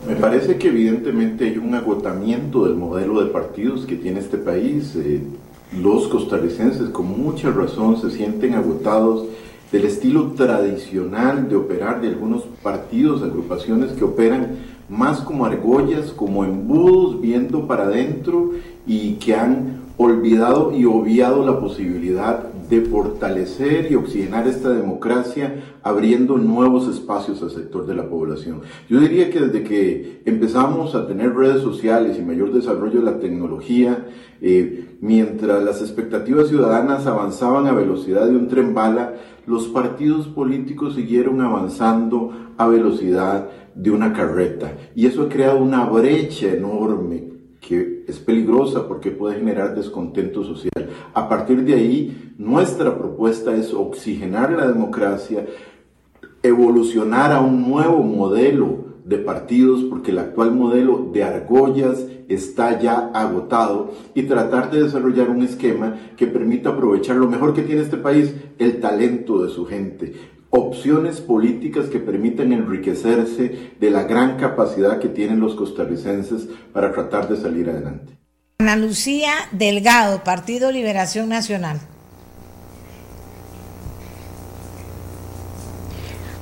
Me 0.08 0.16
parece 0.16 0.58
que 0.58 0.70
evidentemente 0.70 1.46
hay 1.46 1.58
un 1.58 1.76
agotamiento 1.76 2.66
del 2.66 2.76
modelo 2.76 3.24
de 3.24 3.32
partidos 3.32 3.86
que 3.86 3.96
tiene 3.96 4.20
este 4.20 4.38
país. 4.38 4.96
Eh, 4.96 5.22
los 5.80 6.08
costarricenses 6.08 6.90
con 6.90 7.08
mucha 7.08 7.52
razón 7.52 8.02
se 8.02 8.10
sienten 8.10 8.56
agotados 8.56 9.28
del 9.72 9.86
estilo 9.86 10.32
tradicional 10.32 11.50
de 11.50 11.56
operar 11.56 12.02
de 12.02 12.08
algunos 12.08 12.44
partidos, 12.64 13.22
agrupaciones 13.22 13.92
que 13.92 14.04
operan 14.04 14.58
más 14.90 15.20
como 15.22 15.46
argollas, 15.46 16.12
como 16.12 16.46
embudos, 16.46 17.22
viendo 17.22 17.68
para 17.68 17.84
adentro 17.84 18.52
y 18.86 19.14
que 19.14 19.36
han 19.36 19.82
olvidado 19.98 20.76
y 20.76 20.86
obviado 20.86 21.46
la 21.46 21.60
posibilidad 21.60 22.50
de 22.70 22.82
fortalecer 22.82 23.92
y 23.92 23.96
oxigenar 23.96 24.48
esta 24.48 24.70
democracia 24.70 25.78
abriendo 25.84 26.38
nuevos 26.38 26.88
espacios 26.88 27.42
al 27.44 27.52
sector 27.52 27.86
de 27.86 27.96
la 27.96 28.10
población. 28.10 28.62
Yo 28.90 29.00
diría 29.00 29.30
que 29.30 29.40
desde 29.40 29.64
que 29.64 30.22
empezamos 30.26 30.96
a 30.96 31.08
tener 31.08 31.36
redes 31.36 31.62
sociales 31.62 32.18
y 32.18 32.24
mayor 32.24 32.52
desarrollo 32.52 33.00
de 33.00 33.12
la 33.12 33.20
tecnología, 33.20 34.08
eh, 34.42 34.98
mientras 35.02 35.64
las 35.64 35.82
expectativas 35.82 36.48
ciudadanas 36.48 37.06
avanzaban 37.06 37.68
a 37.68 37.74
velocidad 37.74 38.28
de 38.28 38.36
un 38.36 38.48
tren 38.48 38.74
bala, 38.74 39.14
los 39.46 39.68
partidos 39.68 40.28
políticos 40.28 40.96
siguieron 40.96 41.42
avanzando 41.42 42.54
a 42.58 42.68
velocidad 42.68 43.50
de 43.76 43.92
una 43.92 44.14
carreta. 44.14 44.74
Y 44.96 45.06
eso 45.06 45.24
ha 45.24 45.30
creado 45.30 45.60
una 45.60 45.86
brecha 45.86 46.48
enorme 46.48 47.26
que 47.62 47.95
es 48.08 48.20
peligrosa 48.20 48.88
porque 48.88 49.12
puede 49.12 49.38
generar 49.38 49.76
descontento 49.76 50.44
social. 50.44 50.90
A 51.14 51.30
partir 51.30 51.64
de 51.64 51.74
ahí, 51.74 52.34
nuestra 52.38 52.98
propuesta 52.98 53.56
es 53.56 53.74
oxigenar 53.74 54.52
la 54.52 54.68
democracia, 54.68 55.46
evolucionar 56.44 57.32
a 57.32 57.42
un 57.42 57.70
nuevo 57.70 58.04
modelo 58.04 58.86
de 59.06 59.18
partidos 59.20 59.84
porque 59.84 60.12
el 60.12 60.20
actual 60.20 60.52
modelo 60.52 61.10
de 61.14 61.24
argollas 61.24 62.08
está 62.28 62.80
ya 62.80 63.12
agotado 63.14 63.92
y 64.16 64.24
tratar 64.24 64.72
de 64.72 64.84
desarrollar 64.84 65.30
un 65.30 65.44
esquema 65.44 65.96
que 66.18 66.26
permita 66.26 66.70
aprovechar 66.70 67.16
lo 67.16 67.28
mejor 67.28 67.54
que 67.54 67.62
tiene 67.62 67.82
este 67.82 67.98
país, 67.98 68.34
el 68.58 68.80
talento 68.80 69.44
de 69.44 69.50
su 69.50 69.66
gente, 69.66 70.14
opciones 70.56 71.20
políticas 71.20 71.88
que 71.88 72.00
permitan 72.00 72.54
enriquecerse 72.54 73.74
de 73.80 73.92
la 73.92 74.04
gran 74.04 74.38
capacidad 74.38 75.00
que 75.00 75.10
tienen 75.10 75.40
los 75.40 75.56
costarricenses 75.56 76.48
para 76.72 76.94
tratar 76.94 77.28
de 77.28 77.36
salir 77.36 77.70
adelante. 77.70 78.18
Ana 78.60 78.78
Lucía 78.78 79.34
Delgado, 79.52 80.24
Partido 80.24 80.72
Liberación 80.72 81.28
Nacional. 81.28 81.80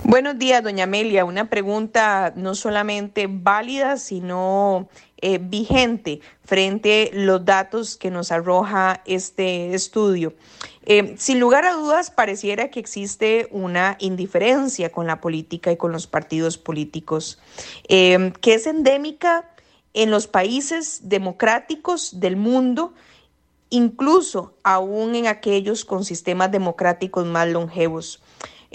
Buenos 0.04 0.38
días, 0.38 0.62
doña 0.62 0.84
Amelia. 0.84 1.26
Una 1.26 1.50
pregunta 1.50 2.34
no 2.36 2.54
solamente 2.54 3.28
válida, 3.28 3.98
sino 3.98 4.90
eh, 5.18 5.40
vigente 5.42 6.20
frente 6.44 7.10
a 7.12 7.16
los 7.18 7.44
datos 7.46 7.98
que 7.98 8.12
nos 8.12 8.32
arroja 8.32 9.02
este 9.06 9.74
estudio. 9.74 10.34
Eh, 10.86 11.16
sin 11.18 11.40
lugar 11.40 11.66
a 11.66 11.74
dudas, 11.74 12.12
pareciera 12.12 12.70
que 12.70 12.80
existe 12.80 13.48
una 13.52 13.96
indiferencia 14.00 14.92
con 14.92 15.08
la 15.08 15.22
política 15.22 15.72
y 15.72 15.78
con 15.78 15.92
los 15.92 16.08
partidos 16.08 16.58
políticos, 16.58 17.40
eh, 17.88 18.34
que 18.42 18.56
es 18.56 18.68
endémica 18.68 19.50
en 19.94 20.12
los 20.12 20.28
países 20.28 21.02
democráticos 21.04 22.20
del 22.20 22.36
mundo, 22.36 22.94
incluso 23.70 24.58
aún 24.64 25.16
en 25.16 25.28
aquellos 25.28 25.86
con 25.86 26.04
sistemas 26.04 26.52
democráticos 26.52 27.26
más 27.26 27.48
longevos. 27.48 28.22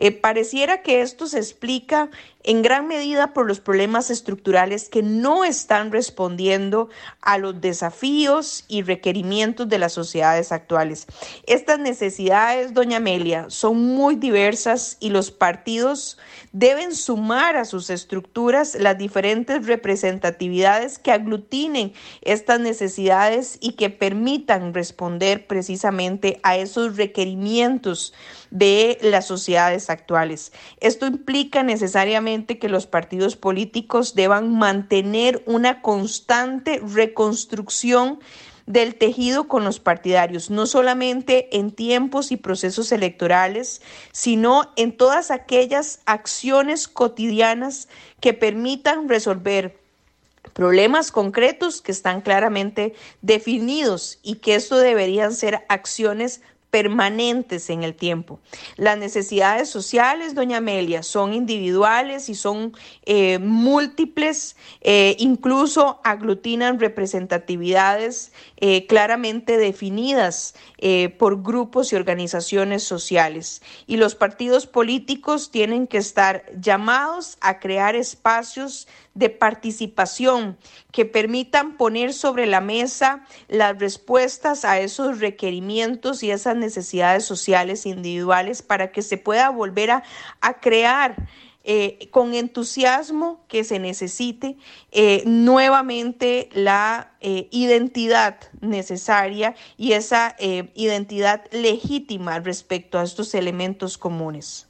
Eh, 0.01 0.13
pareciera 0.13 0.83
que 0.83 1.03
esto 1.03 1.27
se 1.27 1.39
explica 1.39 2.09
en 2.49 2.62
gran 2.62 2.89
medida 2.89 3.35
por 3.35 3.47
los 3.47 3.61
problemas 3.61 4.09
estructurales 4.09 4.89
que 4.89 5.03
no 5.03 5.45
están 5.45 5.93
respondiendo 5.93 6.89
a 7.20 7.37
los 7.37 7.61
desafíos 7.61 8.65
y 8.69 8.81
requerimientos 8.81 9.69
de 9.69 9.79
las 9.79 9.93
sociedades 9.93 10.51
actuales. 10.51 11.07
Estas 11.47 11.79
necesidades, 11.79 12.73
doña 12.73 12.97
Amelia, 12.97 13.51
son 13.51 13.85
muy 13.85 14.16
diversas 14.16 14.97
y 14.99 15.11
los 15.11 15.31
partidos 15.31 16.16
deben 16.53 16.95
sumar 16.95 17.59
a 17.59 17.66
sus 17.66 17.91
estructuras 17.91 18.75
las 18.77 18.97
diferentes 18.97 19.66
representatividades 19.66 20.99
que 20.99 21.12
aglutinen 21.12 21.93
estas 22.23 22.61
necesidades 22.61 23.59
y 23.61 23.73
que 23.73 23.91
permitan 23.91 24.73
responder 24.73 25.47
precisamente 25.47 26.41
a 26.43 26.57
esos 26.57 26.97
requerimientos 26.97 28.15
de 28.51 28.97
las 29.03 29.27
sociedades 29.27 29.91
actuales. 29.91 30.53
Esto 30.81 31.07
implica 31.07 31.62
necesariamente 31.62 32.38
que 32.47 32.69
los 32.69 32.86
partidos 32.86 33.36
políticos 33.36 34.15
deban 34.15 34.56
mantener 34.56 35.43
una 35.47 35.82
constante 35.82 36.81
reconstrucción 36.94 38.20
del 38.66 38.97
tejido 38.97 39.48
con 39.48 39.65
los 39.65 39.81
partidarios, 39.81 40.51
no 40.51 40.66
solamente 40.66 41.56
en 41.56 41.73
tiempos 41.73 42.31
y 42.31 42.36
procesos 42.36 42.93
electorales, 42.93 43.81
sino 44.12 44.73
en 44.77 44.94
todas 44.97 45.31
aquellas 45.31 46.01
acciones 46.05 46.86
cotidianas 46.86 47.89
que 48.20 48.35
permitan 48.35 49.09
resolver 49.09 49.81
problemas 50.52 51.12
concretos 51.12 51.81
que 51.81 51.93
están 51.93 52.20
claramente 52.20 52.94
definidos 53.23 54.19
y 54.23 54.36
que 54.36 54.55
esto 54.55 54.77
deberían 54.77 55.32
ser 55.32 55.65
acciones 55.69 56.43
permanentes 56.70 57.70
en 57.70 57.82
el 57.82 57.95
tiempo. 57.95 58.40
Las 58.77 58.99
necesidades 58.99 59.70
sociales, 59.70 60.35
doña 60.35 60.59
Amelia, 60.59 61.03
son 61.03 61.32
individuales 61.32 62.28
y 62.28 62.35
son 62.35 62.77
eh, 63.07 63.39
múltiples, 63.39 64.57
eh, 64.82 65.16
incluso 65.19 66.01
aglutinan 66.05 66.78
representatividades 66.78 68.32
eh, 68.59 68.86
claramente 68.86 69.57
definidas 69.57 70.55
por 71.19 71.43
grupos 71.43 71.93
y 71.93 71.97
organizaciones 71.97 72.85
sociales. 72.85 73.62
Y 73.89 73.97
los 73.97 74.15
partidos 74.15 74.66
políticos 74.66 75.51
tienen 75.51 75.89
que 75.89 75.99
estar 75.99 76.45
llamados 76.61 77.36
a 77.40 77.59
crear 77.59 77.97
espacios 77.97 78.86
de 79.19 79.31
participación 79.31 80.57
que 80.93 81.05
permitan 81.05 81.77
poner 81.77 82.15
sobre 82.15 82.47
la 82.47 82.61
mesa 82.61 83.24
las 83.49 83.77
respuestas 83.77 84.65
a 84.65 84.78
esos 84.78 85.19
requerimientos 85.19 86.23
y 86.23 86.31
esas 86.31 86.57
necesidades 86.57 87.24
sociales 87.24 87.85
individuales 87.85 88.62
para 88.62 88.93
que 88.93 89.03
se 89.03 89.19
pueda 89.19 89.51
volver 89.51 89.90
a, 89.90 90.03
crear 90.61 91.16
eh, 91.65 92.09
con 92.12 92.32
entusiasmo 92.32 93.45
que 93.49 93.65
se 93.65 93.81
necesite 93.81 94.57
eh, 94.93 95.24
nuevamente 95.27 96.49
la 96.53 97.12
eh, 97.20 97.49
identidad 97.51 98.39
necesaria 98.61 99.57
y 99.77 99.93
esa 99.93 100.36
identidad 100.39 101.45
legítima 101.51 102.39
respecto 102.39 103.01
a 103.01 103.03
estos 103.03 103.35
elementos 103.35 103.99
comunes. 103.99 104.69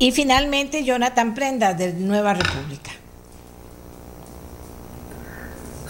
Y 0.00 0.12
finalmente, 0.12 0.82
Jonathan 0.82 1.34
Prenda, 1.34 1.74
de 1.74 1.92
Nueva 1.92 2.32
República. 2.32 2.90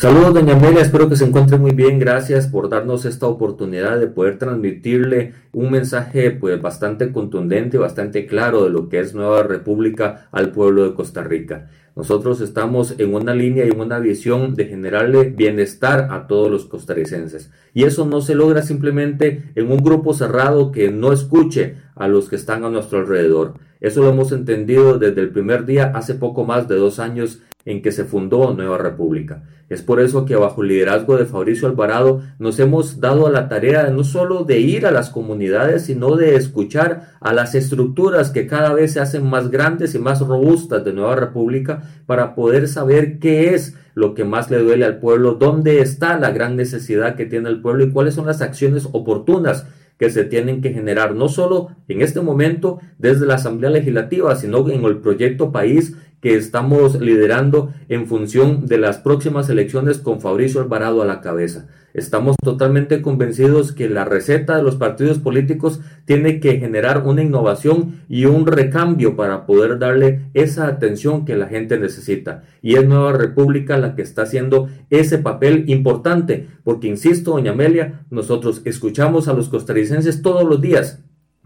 Saludos, 0.01 0.33
doña 0.33 0.55
Amelia, 0.55 0.81
espero 0.81 1.11
que 1.11 1.17
se 1.17 1.27
encuentre 1.27 1.59
muy 1.59 1.73
bien. 1.73 1.99
Gracias 1.99 2.47
por 2.47 2.71
darnos 2.71 3.05
esta 3.05 3.27
oportunidad 3.27 4.01
de 4.01 4.07
poder 4.07 4.39
transmitirle 4.39 5.35
un 5.53 5.71
mensaje 5.71 6.31
pues 6.31 6.63
bastante 6.63 7.13
contundente, 7.13 7.77
bastante 7.77 8.25
claro 8.25 8.65
de 8.65 8.71
lo 8.71 8.89
que 8.89 8.99
es 8.99 9.15
Nueva 9.15 9.43
República 9.43 10.27
al 10.33 10.53
pueblo 10.53 10.85
de 10.85 10.95
Costa 10.95 11.23
Rica. 11.23 11.69
Nosotros 11.95 12.41
estamos 12.41 12.95
en 12.97 13.13
una 13.13 13.35
línea 13.35 13.67
y 13.67 13.73
en 13.73 13.79
una 13.79 13.99
visión 13.99 14.55
de 14.55 14.65
generarle 14.65 15.25
bienestar 15.25 16.09
a 16.11 16.27
todos 16.27 16.51
los 16.51 16.65
costarricenses. 16.65 17.51
Y 17.75 17.85
eso 17.85 18.07
no 18.07 18.23
se 18.23 18.35
logra 18.35 18.63
simplemente 18.63 19.53
en 19.55 19.71
un 19.71 19.81
grupo 19.85 20.15
cerrado 20.15 20.73
que 20.73 20.91
no 20.91 21.13
escuche 21.13 21.75
a 21.95 22.09
los 22.09 22.31
que 22.31 22.37
están 22.37 22.65
a 22.65 22.71
nuestro 22.71 23.01
alrededor. 23.01 23.57
Eso 23.83 24.01
lo 24.01 24.09
hemos 24.09 24.33
entendido 24.33 24.99
desde 24.99 25.21
el 25.21 25.29
primer 25.29 25.67
día, 25.67 25.93
hace 25.95 26.15
poco 26.15 26.45
más 26.45 26.69
de 26.69 26.77
dos 26.77 26.99
años 26.99 27.43
en 27.65 27.83
que 27.83 27.93
se 27.93 28.05
fundó 28.05 28.55
Nueva 28.55 28.79
República. 28.79 29.43
Es 29.69 29.83
por 29.83 30.01
eso 30.01 30.25
que 30.25 30.35
bajo 30.35 30.63
el 30.63 30.69
liderazgo 30.69 31.17
de 31.17 31.27
Fabricio 31.27 31.69
Alvarado 31.69 32.23
nos 32.39 32.59
hemos 32.59 33.01
dado 33.01 33.27
a 33.27 33.31
la 33.31 33.49
tarea 33.49 33.89
no 33.91 34.03
solo 34.03 34.43
de 34.43 34.59
ir 34.59 34.85
a 34.85 34.91
las 34.91 35.11
comunidades, 35.11 35.83
sino 35.83 36.17
de 36.17 36.35
escuchar 36.35 37.13
a 37.21 37.33
las 37.33 37.55
estructuras 37.55 38.31
que 38.31 38.49
cada 38.49 38.73
vez 38.73 38.95
se 38.95 39.01
hacen 39.01 39.29
más 39.29 39.51
grandes 39.51 39.95
y 39.95 40.01
más 40.01 40.21
robustas 40.21 40.85
de 40.85 40.93
Nueva 40.93 41.15
República 41.15 41.83
para 42.07 42.35
poder 42.35 42.67
saber 42.67 43.21
qué 43.21 43.55
es 43.55 43.77
lo 43.95 44.15
que 44.15 44.25
más 44.25 44.51
le 44.51 44.59
duele 44.59 44.85
al 44.85 44.99
pueblo, 44.99 45.35
dónde 45.35 45.81
está 45.81 46.19
la 46.19 46.31
gran 46.31 46.57
necesidad 46.57 47.15
que 47.15 47.27
tiene 47.27 47.49
el 47.49 47.61
pueblo 47.61 47.85
y 47.85 47.91
cuáles 47.91 48.15
son 48.15 48.27
las 48.27 48.41
acciones 48.41 48.89
oportunas 48.91 49.67
que 50.01 50.11
se 50.11 50.25
tienen 50.25 50.63
que 50.63 50.73
generar, 50.73 51.15
no 51.15 51.29
solo 51.29 51.69
en 51.87 52.01
este 52.01 52.23
momento 52.23 52.81
desde 52.99 53.27
la 53.27 53.35
Asamblea 53.35 53.71
Legislativa, 53.71 54.35
sino 54.35 54.67
en 54.71 54.83
el 54.83 54.97
proyecto 54.97 55.53
país 55.53 55.95
que 56.21 56.37
estamos 56.37 57.01
liderando 57.01 57.73
en 57.89 58.07
función 58.07 58.67
de 58.67 58.79
las 58.79 58.99
próximas 58.99 59.49
elecciones 59.49 59.99
con 59.99 60.21
Fabricio 60.21 60.61
Alvarado 60.61 61.03
a 61.03 61.07
la 61.07 61.21
cabeza. 61.21 61.67
Estamos 61.93 62.37
totalmente 62.43 63.03
convencidos 63.03 63.73
que 63.73 63.89
la 63.89 64.05
receta 64.05 64.57
de 64.57 64.63
los 64.63 64.77
partidos 64.77 65.19
políticos 65.19 65.81
tiene 66.05 66.39
que 66.39 66.59
generar 66.61 67.03
una 67.05 67.23
innovación 67.23 68.03
y 68.09 68.27
un 68.27 68.47
recambio 68.47 69.17
para 69.17 69.45
poder 69.45 69.79
darle 69.79 70.27
esa 70.35 70.69
atención 70.69 71.25
que 71.25 71.35
la 71.35 71.49
gente 71.49 71.79
necesita. 71.79 72.45
Y 72.63 72.77
es 72.77 72.87
Nueva 72.87 73.13
República 73.13 73.77
la 73.77 73.97
que 73.97 74.03
está 74.03 74.23
haciendo 74.23 74.69
ese 74.91 75.19
papel 75.19 75.65
importante, 75.69 76.47
porque 76.63 76.87
insisto, 76.87 77.33
doña 77.33 77.53
Amelia, 77.53 78.05
nosotros 78.11 78.63
escuchamos 78.65 79.27
a 79.27 79.33
los 79.33 79.49
costarricenses 79.49 80.23
todos 80.23 80.45
los 80.45 80.61
días 80.61 81.01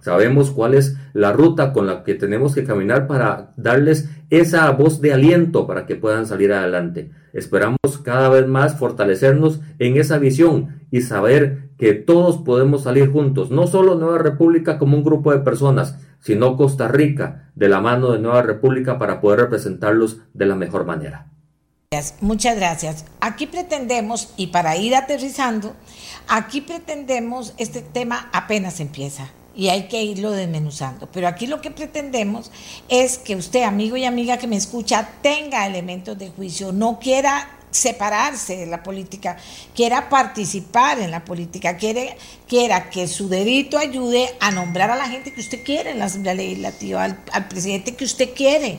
Sabemos 0.05 0.51
cuál 0.51 0.75
es 0.75 0.99
la 1.15 1.33
ruta 1.33 1.73
con 1.73 1.87
la 1.87 2.05
que 2.05 2.15
tenemos 2.15 2.55
que 2.55 2.65
caminar 2.65 3.07
para 3.07 3.55
darles 3.57 4.11
esa 4.29 4.71
voz 4.73 5.01
de 5.01 5.15
aliento 5.15 5.67
para 5.67 5.87
que 5.87 5.97
puedan 5.97 6.27
salir 6.27 6.53
adelante. 6.53 7.11
Esperamos 7.33 7.79
cada 8.03 8.29
vez 8.29 8.47
más 8.47 8.77
fortalecernos 8.77 9.61
en 9.79 9.97
esa 9.97 10.19
visión 10.19 10.83
y 10.91 11.01
saber 11.01 11.71
que 11.79 11.95
todos 11.95 12.37
podemos 12.37 12.83
salir 12.83 13.11
juntos, 13.11 13.51
no 13.51 13.67
solo 13.67 13.95
Nueva 13.95 14.19
República 14.19 14.77
como 14.77 14.99
un 14.99 15.05
grupo 15.05 15.33
de 15.33 15.39
personas, 15.39 15.99
sino 16.21 16.59
Costa 16.59 16.87
Rica 16.87 17.51
de 17.55 17.71
la 17.71 17.81
mano 17.81 18.13
de 18.13 18.19
Nueva 18.19 18.43
República 18.43 18.99
para 18.99 19.23
poder 19.23 19.41
representarlos 19.41 20.19
de 20.35 20.45
la 20.45 20.55
mejor 20.55 20.85
manera. 20.85 21.31
Muchas 22.21 22.57
gracias. 22.57 23.07
Aquí 23.23 23.47
pretendemos, 23.47 24.35
y 24.37 24.49
para 24.49 24.77
ir 24.77 24.97
aterrizando, 24.97 25.75
aquí 26.29 26.61
pretendemos, 26.61 27.55
este 27.57 27.81
tema 27.81 28.29
apenas 28.35 28.81
empieza 28.81 29.31
y 29.57 29.69
hay 29.69 29.89
que 29.89 30.03
irlo 30.03 30.31
desmenuzando. 30.31 31.09
Pero 31.13 31.29
aquí 31.29 31.47
lo 31.47 31.61
que 31.61 31.71
pretendemos 31.71 32.51
es 32.89 33.19
que 33.19 33.37
usted, 33.37 33.63
amigo 33.63 33.97
y 33.97 34.05
amiga 34.05 34.39
que 34.39 34.47
me 34.47 34.57
escucha, 34.57 35.09
tenga 35.23 35.67
elementos 35.67 36.19
de 36.19 36.31
juicio, 36.31 36.73
no 36.73 36.99
quiera 36.99 37.51
separarse 37.71 38.57
de 38.57 38.67
la 38.67 38.83
política, 38.83 39.37
quiera 39.75 40.09
participar 40.09 41.01
en 41.01 41.11
la 41.11 41.25
política, 41.25 41.77
quiere, 41.77 42.17
quiera 42.47 42.89
que 42.89 43.09
su 43.09 43.29
dedito 43.29 43.79
ayude 43.79 44.33
a 44.41 44.53
nombrar 44.53 44.91
a 44.91 44.97
la 44.97 45.09
gente 45.09 45.33
que 45.33 45.41
usted 45.41 45.65
quiere 45.65 45.91
en 45.91 45.99
la 45.99 46.05
Asamblea 46.05 46.35
Legislativa, 46.35 47.03
al, 47.03 47.19
al 47.33 47.49
presidente 47.49 47.97
que 47.97 48.05
usted 48.05 48.33
quiere. 48.35 48.79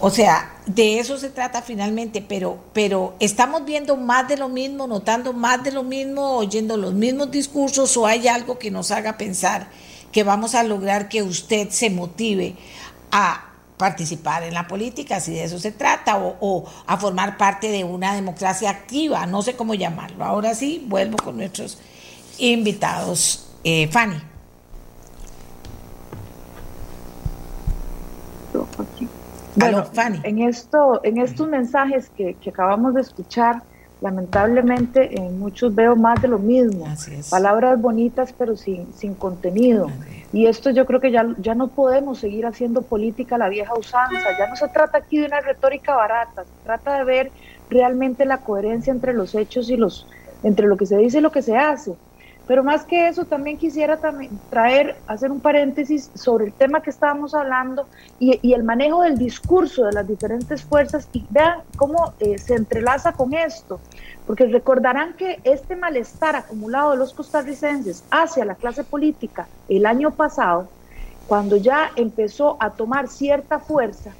O 0.00 0.10
sea, 0.10 0.52
de 0.66 1.00
eso 1.00 1.18
se 1.18 1.28
trata 1.28 1.60
finalmente, 1.60 2.22
pero, 2.22 2.58
pero 2.72 3.16
estamos 3.18 3.64
viendo 3.64 3.96
más 3.96 4.28
de 4.28 4.36
lo 4.36 4.48
mismo, 4.48 4.86
notando 4.86 5.32
más 5.32 5.64
de 5.64 5.72
lo 5.72 5.82
mismo, 5.82 6.36
oyendo 6.36 6.76
los 6.76 6.94
mismos 6.94 7.32
discursos 7.32 7.96
o 7.96 8.06
hay 8.06 8.28
algo 8.28 8.58
que 8.58 8.70
nos 8.70 8.92
haga 8.92 9.18
pensar 9.18 9.68
que 10.12 10.22
vamos 10.22 10.54
a 10.54 10.62
lograr 10.62 11.08
que 11.08 11.22
usted 11.22 11.70
se 11.70 11.90
motive 11.90 12.54
a 13.10 13.44
participar 13.76 14.42
en 14.44 14.54
la 14.54 14.68
política, 14.68 15.20
si 15.20 15.32
de 15.32 15.44
eso 15.44 15.58
se 15.58 15.72
trata, 15.72 16.18
o, 16.18 16.64
a 16.86 16.96
formar 16.96 17.36
parte 17.36 17.70
de 17.70 17.84
una 17.84 18.14
democracia 18.14 18.70
activa, 18.70 19.26
no 19.26 19.42
sé 19.42 19.56
cómo 19.56 19.74
llamarlo. 19.74 20.24
Ahora 20.24 20.54
sí, 20.54 20.84
vuelvo 20.86 21.16
con 21.16 21.36
nuestros 21.36 21.78
invitados. 22.38 23.46
Eh, 23.64 23.88
Fanny. 23.88 24.20
Bueno, 29.58 29.84
Fanny. 29.84 30.20
En, 30.22 30.40
esto, 30.40 31.00
en 31.04 31.18
estos 31.18 31.48
mensajes 31.48 32.10
que, 32.10 32.34
que 32.34 32.50
acabamos 32.50 32.94
de 32.94 33.00
escuchar, 33.00 33.62
lamentablemente 34.00 35.18
en 35.18 35.38
muchos 35.38 35.74
veo 35.74 35.96
más 35.96 36.22
de 36.22 36.28
lo 36.28 36.38
mismo. 36.38 36.86
Palabras 37.30 37.80
bonitas 37.80 38.32
pero 38.36 38.56
sin, 38.56 38.92
sin 38.94 39.14
contenido. 39.14 39.90
Y 40.32 40.46
esto 40.46 40.70
yo 40.70 40.86
creo 40.86 41.00
que 41.00 41.10
ya, 41.10 41.26
ya 41.38 41.54
no 41.54 41.68
podemos 41.68 42.18
seguir 42.18 42.46
haciendo 42.46 42.82
política 42.82 43.36
a 43.36 43.38
la 43.38 43.48
vieja 43.48 43.74
usanza. 43.74 44.28
Ya 44.38 44.48
no 44.48 44.56
se 44.56 44.68
trata 44.68 44.98
aquí 44.98 45.18
de 45.18 45.26
una 45.26 45.40
retórica 45.40 45.96
barata, 45.96 46.44
se 46.44 46.64
trata 46.64 46.98
de 46.98 47.04
ver 47.04 47.32
realmente 47.70 48.24
la 48.24 48.38
coherencia 48.38 48.92
entre 48.92 49.12
los 49.14 49.34
hechos 49.34 49.70
y 49.70 49.76
los 49.76 50.06
entre 50.44 50.68
lo 50.68 50.76
que 50.76 50.86
se 50.86 50.96
dice 50.96 51.18
y 51.18 51.20
lo 51.20 51.32
que 51.32 51.42
se 51.42 51.56
hace. 51.56 51.94
Pero 52.48 52.64
más 52.64 52.84
que 52.84 53.08
eso, 53.08 53.26
también 53.26 53.58
quisiera 53.58 53.98
también 53.98 54.40
traer, 54.48 54.96
hacer 55.06 55.30
un 55.30 55.38
paréntesis 55.38 56.10
sobre 56.14 56.46
el 56.46 56.54
tema 56.54 56.80
que 56.80 56.88
estábamos 56.88 57.34
hablando 57.34 57.86
y, 58.18 58.54
el 58.54 58.64
manejo 58.64 59.02
del 59.02 59.18
discurso 59.18 59.84
de 59.84 59.92
las 59.92 60.08
diferentes 60.08 60.62
fuerzas 60.62 61.06
y 61.12 61.26
vean 61.28 61.60
cómo 61.76 62.14
eh, 62.20 62.38
se 62.38 62.54
entrelaza 62.54 63.12
con 63.12 63.34
esto. 63.34 63.80
Porque 64.26 64.46
recordarán 64.46 65.12
que 65.12 65.38
este 65.44 65.76
malestar 65.76 66.36
acumulado 66.36 66.92
de 66.92 66.96
los 66.96 67.12
costarricenses 67.12 68.02
hacia 68.10 68.46
la 68.46 68.54
clase 68.54 68.82
política 68.82 69.46
el 69.68 69.84
año 69.84 70.10
pasado, 70.12 70.70
cuando 71.26 71.56
ya 71.56 71.90
empezó 71.96 72.56
a 72.60 72.70
tomar 72.70 73.08
cierta 73.08 73.58
fuerza, 73.58 74.12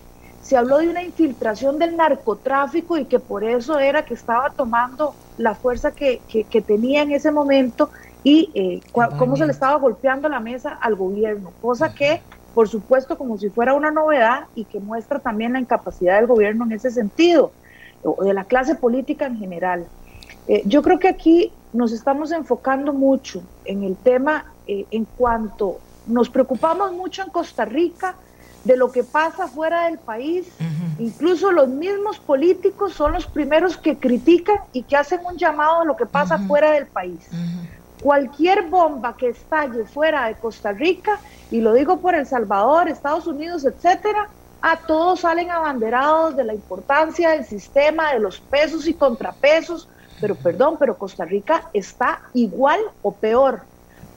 se 0.42 0.56
habló 0.56 0.78
de 0.78 0.88
una 0.88 1.02
infiltración 1.02 1.78
del 1.78 1.96
narcotráfico 1.96 2.98
y 2.98 3.06
que 3.06 3.20
por 3.20 3.42
eso 3.42 3.78
era 3.78 4.04
que 4.04 4.14
estaba 4.14 4.50
tomando 4.50 5.14
la 5.38 5.54
fuerza 5.54 5.92
que, 5.92 6.20
que 6.28 6.62
tenía 6.62 7.02
en 7.02 7.12
ese 7.12 7.30
momento 7.30 7.90
y 8.28 8.50
eh, 8.52 8.80
cómo 8.92 9.36
se 9.36 9.46
le 9.46 9.52
estaba 9.52 9.78
golpeando 9.78 10.28
la 10.28 10.38
mesa 10.38 10.78
al 10.82 10.96
gobierno, 10.96 11.50
cosa 11.62 11.94
que, 11.94 12.20
por 12.52 12.68
supuesto, 12.68 13.16
como 13.16 13.38
si 13.38 13.48
fuera 13.48 13.72
una 13.72 13.90
novedad 13.90 14.44
y 14.54 14.66
que 14.66 14.80
muestra 14.80 15.18
también 15.18 15.54
la 15.54 15.60
incapacidad 15.60 16.16
del 16.16 16.26
gobierno 16.26 16.66
en 16.66 16.72
ese 16.72 16.90
sentido, 16.90 17.52
o 18.02 18.22
de 18.22 18.34
la 18.34 18.44
clase 18.44 18.74
política 18.74 19.24
en 19.24 19.38
general. 19.38 19.86
Eh, 20.46 20.62
yo 20.66 20.82
creo 20.82 20.98
que 20.98 21.08
aquí 21.08 21.52
nos 21.72 21.92
estamos 21.92 22.30
enfocando 22.30 22.92
mucho 22.92 23.42
en 23.64 23.82
el 23.82 23.96
tema 23.96 24.44
eh, 24.66 24.84
en 24.90 25.06
cuanto 25.16 25.78
nos 26.06 26.28
preocupamos 26.28 26.92
mucho 26.92 27.22
en 27.22 27.30
Costa 27.30 27.64
Rica 27.64 28.14
de 28.64 28.76
lo 28.76 28.92
que 28.92 29.04
pasa 29.04 29.48
fuera 29.48 29.86
del 29.86 29.98
país. 29.98 30.46
Incluso 30.98 31.50
los 31.50 31.68
mismos 31.68 32.18
políticos 32.18 32.92
son 32.92 33.12
los 33.12 33.26
primeros 33.26 33.78
que 33.78 33.96
critican 33.96 34.58
y 34.74 34.82
que 34.82 34.96
hacen 34.96 35.20
un 35.24 35.38
llamado 35.38 35.80
a 35.80 35.84
lo 35.86 35.96
que 35.96 36.04
pasa 36.04 36.38
fuera 36.38 36.72
del 36.72 36.86
país. 36.86 37.26
Cualquier 38.00 38.68
bomba 38.68 39.16
que 39.16 39.28
estalle 39.28 39.84
fuera 39.86 40.26
de 40.26 40.38
Costa 40.38 40.72
Rica, 40.72 41.20
y 41.50 41.60
lo 41.60 41.72
digo 41.74 42.00
por 42.00 42.14
El 42.14 42.26
Salvador, 42.26 42.88
Estados 42.88 43.26
Unidos, 43.26 43.64
etcétera, 43.64 44.30
a 44.60 44.76
todos 44.86 45.20
salen 45.20 45.50
abanderados 45.50 46.36
de 46.36 46.44
la 46.44 46.54
importancia 46.54 47.30
del 47.30 47.44
sistema, 47.44 48.12
de 48.12 48.20
los 48.20 48.40
pesos 48.40 48.86
y 48.86 48.94
contrapesos, 48.94 49.88
pero 50.20 50.34
perdón, 50.34 50.76
pero 50.78 50.98
Costa 50.98 51.24
Rica 51.24 51.68
está 51.72 52.20
igual 52.34 52.80
o 53.02 53.18
peor, 53.18 53.62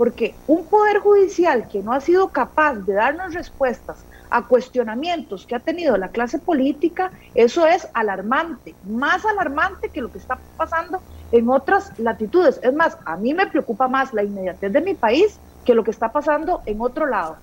porque 0.02 0.34
un 0.48 0.66
poder 0.66 0.98
judicial 0.98 1.68
que 1.68 1.84
no 1.84 1.94
ha 1.94 2.02
sido 2.02 2.30
capaz 2.30 2.74
de 2.74 2.94
darnos 2.96 3.36
respuestas 3.36 4.04
a 4.32 4.48
cuestionamientos 4.48 5.46
que 5.46 5.54
ha 5.54 5.60
tenido 5.60 5.96
la 5.96 6.08
clase 6.08 6.40
política, 6.40 7.12
eso 7.36 7.68
es 7.68 7.88
alarmante, 7.94 8.74
más 8.90 9.24
alarmante 9.28 9.90
que 9.90 10.02
lo 10.02 10.12
que 10.12 10.18
está 10.18 10.40
pasando 10.58 11.04
en 11.32 11.48
otras 11.52 12.00
latitudes. 12.00 12.60
Es 12.64 12.74
más, 12.74 12.98
a 13.06 13.16
mí 13.16 13.36
me 13.36 13.46
preocupa 13.46 13.88
más 13.88 14.12
la 14.12 14.24
inmediatez 14.24 14.74
de 14.74 14.82
mi 14.82 14.96
país 14.96 15.40
que 15.66 15.76
lo 15.76 15.84
que 15.84 15.92
está 15.92 16.12
pasando 16.12 16.64
en 16.66 16.82
otro 16.82 17.06
lado. 17.06 17.38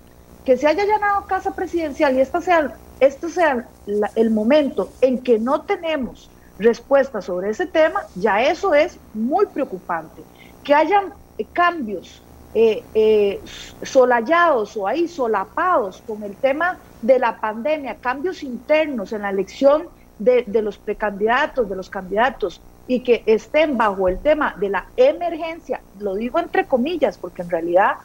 Que 0.44 0.56
se 0.56 0.66
haya 0.66 0.84
llenado 0.84 1.28
casa 1.28 1.54
presidencial 1.54 2.16
y 2.16 2.22
esta 2.22 2.40
sea, 2.40 2.74
este 2.98 3.28
sea 3.28 3.68
el 4.16 4.30
momento 4.32 4.90
en 5.00 5.22
que 5.22 5.38
no 5.38 5.60
tenemos 5.60 6.28
respuesta 6.58 7.22
sobre 7.22 7.50
ese 7.50 7.66
tema, 7.66 8.00
ya 8.16 8.42
eso 8.42 8.74
es 8.74 8.98
muy 9.14 9.46
preocupante. 9.46 10.24
Que 10.64 10.74
hayan 10.74 11.12
cambios 11.52 12.20
eh, 12.54 12.82
eh, 12.94 13.40
solayados 13.82 14.76
o 14.76 14.86
ahí 14.86 15.06
solapados 15.06 16.02
con 16.06 16.22
el 16.22 16.34
tema 16.36 16.78
de 17.02 17.18
la 17.18 17.38
pandemia, 17.40 17.96
cambios 17.96 18.42
internos 18.42 19.12
en 19.12 19.22
la 19.22 19.30
elección 19.30 19.84
de, 20.18 20.44
de 20.46 20.62
los 20.62 20.78
precandidatos, 20.78 21.68
de 21.68 21.76
los 21.76 21.90
candidatos, 21.90 22.60
y 22.86 23.00
que 23.00 23.22
estén 23.26 23.76
bajo 23.76 24.08
el 24.08 24.18
tema 24.18 24.54
de 24.58 24.70
la 24.70 24.86
emergencia, 24.96 25.80
lo 26.00 26.14
digo 26.14 26.38
entre 26.38 26.66
comillas, 26.66 27.18
porque 27.18 27.42
en 27.42 27.50
realidad 27.50 27.96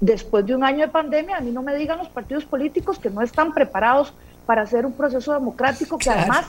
después 0.00 0.46
de 0.46 0.54
un 0.54 0.64
año 0.64 0.86
de 0.86 0.88
pandemia, 0.88 1.36
a 1.36 1.40
mí 1.40 1.50
no 1.50 1.62
me 1.62 1.76
digan 1.76 1.98
los 1.98 2.08
partidos 2.08 2.44
políticos 2.44 2.98
que 2.98 3.10
no 3.10 3.20
están 3.20 3.52
preparados 3.52 4.14
para 4.46 4.62
hacer 4.62 4.86
un 4.86 4.94
proceso 4.94 5.34
democrático 5.34 5.98
que 5.98 6.10
además 6.10 6.46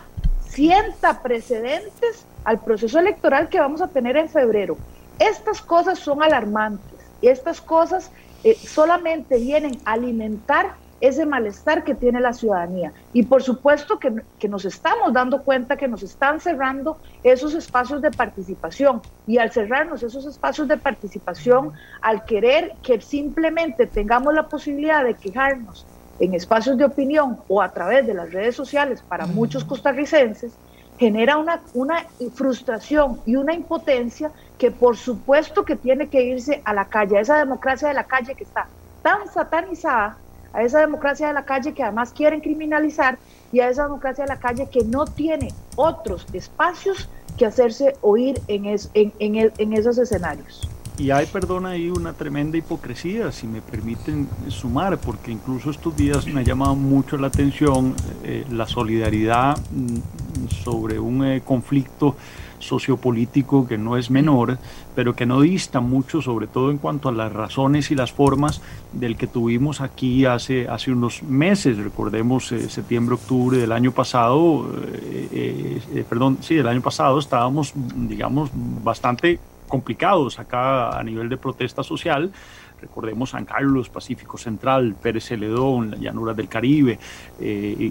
sienta 0.47 1.21
precedentes 1.21 2.25
al 2.45 2.59
proceso 2.59 2.97
electoral 2.97 3.49
que 3.49 3.59
vamos 3.59 3.81
a 3.81 3.87
tener 3.87 4.15
en 4.17 4.29
febrero. 4.29 4.77
Estas 5.19 5.61
cosas 5.61 5.99
son 5.99 6.23
alarmantes 6.23 7.00
estas 7.27 7.61
cosas 7.61 8.11
eh, 8.43 8.55
solamente 8.55 9.37
vienen 9.37 9.79
a 9.85 9.93
alimentar 9.93 10.75
ese 11.01 11.25
malestar 11.25 11.83
que 11.83 11.95
tiene 11.95 12.21
la 12.21 12.31
ciudadanía. 12.31 12.93
Y 13.11 13.23
por 13.23 13.41
supuesto 13.41 13.97
que, 13.97 14.21
que, 14.37 14.47
nos 14.47 14.65
estamos 14.65 15.11
dando 15.11 15.43
cuenta 15.43 15.75
que 15.75 15.87
nos 15.87 16.03
están 16.03 16.39
cerrando 16.39 16.97
esos 17.23 17.55
espacios 17.55 18.01
de 18.01 18.11
participación. 18.11 19.01
Y 19.25 19.39
al 19.39 19.51
cerrarnos 19.51 20.03
esos 20.03 20.25
espacios 20.25 20.67
de 20.67 20.77
participación, 20.77 21.73
al 22.01 22.23
querer 22.25 22.73
que 22.83 23.01
simplemente 23.01 23.87
tengamos 23.87 24.33
la 24.33 24.47
posibilidad 24.47 25.03
de 25.03 25.15
quejarnos 25.15 25.87
en 26.19 26.35
espacios 26.35 26.77
de 26.77 26.85
opinión 26.85 27.39
o 27.47 27.63
a 27.63 27.69
través 27.73 28.05
de 28.05 28.13
las 28.13 28.31
redes 28.31 28.55
sociales 28.55 29.01
para 29.01 29.25
muchos 29.25 29.63
costarricenses, 29.63 30.53
genera 31.01 31.37
una, 31.37 31.61
una 31.73 32.05
frustración 32.35 33.19
y 33.25 33.35
una 33.35 33.55
impotencia 33.55 34.31
que 34.59 34.69
por 34.69 34.95
supuesto 34.95 35.65
que 35.65 35.75
tiene 35.75 36.09
que 36.09 36.21
irse 36.21 36.61
a 36.63 36.75
la 36.75 36.85
calle, 36.85 37.17
a 37.17 37.21
esa 37.21 37.39
democracia 37.39 37.87
de 37.87 37.95
la 37.95 38.03
calle 38.03 38.35
que 38.35 38.43
está 38.43 38.67
tan 39.01 39.27
satanizada 39.33 40.17
a 40.53 40.61
esa 40.61 40.79
democracia 40.79 41.29
de 41.29 41.33
la 41.33 41.43
calle 41.43 41.73
que 41.73 41.81
además 41.81 42.11
quieren 42.11 42.39
criminalizar 42.39 43.17
y 43.51 43.61
a 43.61 43.69
esa 43.69 43.85
democracia 43.85 44.25
de 44.25 44.27
la 44.27 44.39
calle 44.39 44.69
que 44.69 44.83
no 44.83 45.05
tiene 45.05 45.47
otros 45.75 46.27
espacios 46.33 47.09
que 47.35 47.47
hacerse 47.47 47.95
oír 48.01 48.39
en, 48.47 48.65
en, 48.67 49.11
en, 49.57 49.73
esos 49.73 49.97
escenarios. 49.97 50.69
Y 51.01 51.09
hay, 51.09 51.25
perdón, 51.25 51.65
ahí 51.65 51.89
una 51.89 52.13
tremenda 52.13 52.59
hipocresía, 52.59 53.31
si 53.31 53.47
me 53.47 53.59
permiten 53.59 54.29
sumar, 54.49 54.99
porque 54.99 55.31
incluso 55.31 55.71
estos 55.71 55.95
días 55.95 56.27
me 56.27 56.41
ha 56.41 56.43
llamado 56.43 56.75
mucho 56.75 57.17
la 57.17 57.25
atención 57.25 57.95
eh, 58.23 58.45
la 58.51 58.67
solidaridad 58.67 59.57
mm, 59.57 60.47
sobre 60.63 60.99
un 60.99 61.25
eh, 61.25 61.41
conflicto 61.43 62.15
sociopolítico 62.59 63.67
que 63.67 63.79
no 63.79 63.97
es 63.97 64.11
menor, 64.11 64.59
pero 64.93 65.15
que 65.15 65.25
no 65.25 65.41
dista 65.41 65.79
mucho, 65.79 66.21
sobre 66.21 66.45
todo 66.45 66.69
en 66.69 66.77
cuanto 66.77 67.09
a 67.09 67.11
las 67.11 67.33
razones 67.33 67.89
y 67.89 67.95
las 67.95 68.11
formas 68.11 68.61
del 68.93 69.17
que 69.17 69.25
tuvimos 69.25 69.81
aquí 69.81 70.25
hace, 70.25 70.67
hace 70.67 70.91
unos 70.91 71.23
meses, 71.23 71.77
recordemos 71.77 72.51
eh, 72.51 72.69
septiembre, 72.69 73.15
octubre 73.15 73.57
del 73.57 73.71
año 73.71 73.91
pasado, 73.91 74.69
eh, 75.31 76.05
perdón, 76.07 76.37
sí, 76.41 76.53
del 76.53 76.67
año 76.67 76.81
pasado 76.81 77.17
estábamos, 77.17 77.73
digamos, 77.73 78.51
bastante 78.53 79.39
complicados 79.71 80.37
acá 80.37 80.99
a 80.99 81.03
nivel 81.03 81.29
de 81.29 81.37
protesta 81.37 81.81
social, 81.81 82.31
recordemos 82.81 83.29
San 83.29 83.45
Carlos, 83.45 83.87
Pacífico 83.87 84.37
Central, 84.37 84.95
Pérez 85.01 85.25
Celedón, 85.25 85.91
la 85.91 85.97
llanura 85.97 86.33
del 86.33 86.49
Caribe, 86.49 86.99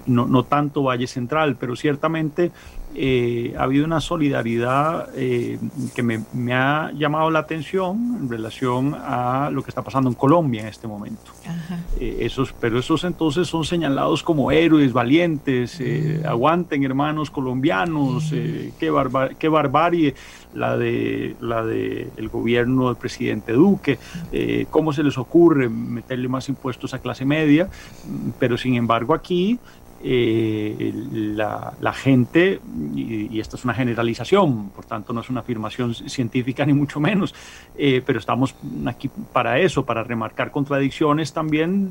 no, 0.07 0.27
no, 0.27 0.43
tanto 0.44 0.82
Valle 0.82 1.07
Central, 1.07 1.57
pero 1.59 1.74
ciertamente 1.74 2.51
eh, 2.92 3.54
ha 3.56 3.62
habido 3.62 3.84
una 3.84 4.00
solidaridad 4.00 5.10
eh, 5.14 5.58
que 5.94 6.02
me, 6.02 6.24
ha 6.52 6.90
llamado 6.92 7.30
la 7.30 7.38
atención 7.38 8.18
en 8.20 8.28
relación 8.28 8.96
a 8.98 9.48
lo 9.52 9.62
que 9.62 9.70
está 9.70 9.82
pasando 9.82 10.10
en 10.10 10.16
Colombia 10.16 10.62
en 10.62 10.66
este 10.66 10.88
momento. 10.88 11.30
Eh, 12.00 12.18
esos, 12.20 12.52
pero 12.52 12.80
esos 12.80 13.04
entonces 13.04 13.46
son 13.46 13.64
señalados 13.64 14.24
como 14.24 14.50
héroes 14.50 14.92
valientes, 14.92 15.80
mm. 15.80 16.26
aguanten 16.26 16.82
hermanos 16.82 17.30
colombianos, 17.30 18.32
mm. 18.32 18.76
qué, 18.78 18.92
qué 19.38 19.48
barbarie 19.48 20.14
la 20.52 20.76
de 20.76 21.36
la 21.40 21.64
de 21.64 22.10
el 22.16 22.28
gobierno 22.28 22.88
del 22.88 22.96
presidente 22.96 23.52
Duque, 23.52 23.98
cómo 24.68 24.92
se 24.92 25.04
les 25.04 25.16
ocurre 25.16 25.68
meterle 25.68 26.26
más 26.26 26.48
impuestos 26.48 26.92
a 26.92 26.98
clase 26.98 27.24
media, 27.24 27.68
pero 28.40 28.58
sin 28.58 28.74
embargo 28.74 29.14
aquí 29.14 29.60
eh, 30.02 30.93
la, 31.12 31.74
la, 31.81 31.93
gente, 31.93 32.60
y, 32.94 33.39
esta 33.39 33.56
es 33.56 33.64
una 33.64 33.74
generalización, 33.74 34.70
por 34.70 34.86
tanto 34.86 35.12
no 35.12 35.20
es 35.20 35.28
una 35.28 35.40
afirmación 35.40 35.94
científica 35.94 36.64
ni 36.64 36.72
mucho 36.72 37.01
menos, 37.01 37.35
eh, 37.77 38.02
pero 38.05 38.18
estamos 38.18 38.55
aquí 38.86 39.10
para 39.32 39.59
eso, 39.59 39.85
para 39.85 40.02
remarcar 40.02 40.51
contradicciones 40.51 41.32
también 41.32 41.90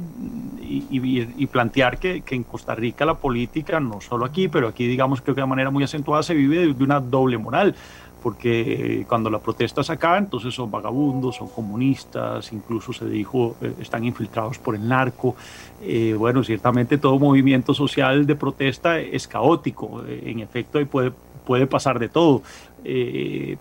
y, 0.61 0.86
y, 0.91 1.48
plantear 1.48 1.99
que, 1.99 2.22
que, 2.22 2.36
en 2.36 2.44
Costa 2.44 2.73
Rica 2.73 3.06
la 3.06 3.15
política, 3.15 3.80
no 3.80 4.02
solo 4.02 4.26
aquí, 4.26 4.48
pero 4.48 4.68
aquí 4.68 4.88
digamos 4.88 5.22
que 5.22 5.34
de 5.34 5.45
manera 5.45 5.69
muy 5.69 5.84
acentuada 5.84 6.23
se 6.23 6.34
vive 6.34 6.73
de, 6.73 6.84
una 6.84 6.99
doble 6.99 7.38
moral 7.38 7.76
porque 8.22 9.06
cuando 9.08 9.30
la 9.30 9.40
protesta 9.40 9.84
se 9.84 9.94
acaba, 9.94 10.18
entonces 10.18 10.54
son 10.54 10.70
vagabundos, 10.70 11.36
son 11.38 11.50
comunistas, 11.50 12.52
incluso 12.54 12.94
se 12.94 13.06
dijo, 13.06 13.56
eh, 13.62 13.74
están 13.80 14.04
infiltrados 14.04 14.58
por 14.60 14.76
el 14.76 14.88
narco. 14.88 15.36
Eh, 15.82 16.16
bueno, 16.18 16.44
ciertamente 16.44 16.98
todo 16.98 17.18
movimiento 17.18 17.74
social 17.74 18.26
de 18.26 18.36
protesta 18.36 19.00
es 19.00 19.28
caótico, 19.28 20.04
en 20.08 20.40
efecto, 20.40 20.78
ahí 20.78 20.86
puede, 20.86 21.12
puede 21.46 21.68
pasar 21.68 22.00
de 22.00 22.10
todo, 22.10 22.41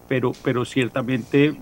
pero, 0.08 0.32
pero 0.44 0.64
ciertamente 0.64 1.52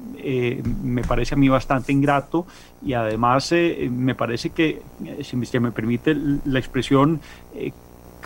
me 0.83 1.03
parece 1.03 1.35
a 1.35 1.39
mí 1.39 1.49
bastante 1.49 1.91
ingrato 1.91 2.47
y 2.85 2.93
además 2.93 3.51
me 3.91 4.15
parece 4.15 4.51
que, 4.51 4.83
si 5.23 5.37
me 5.37 5.73
permite 5.73 6.15
la 6.45 6.59
expresión, 6.59 7.21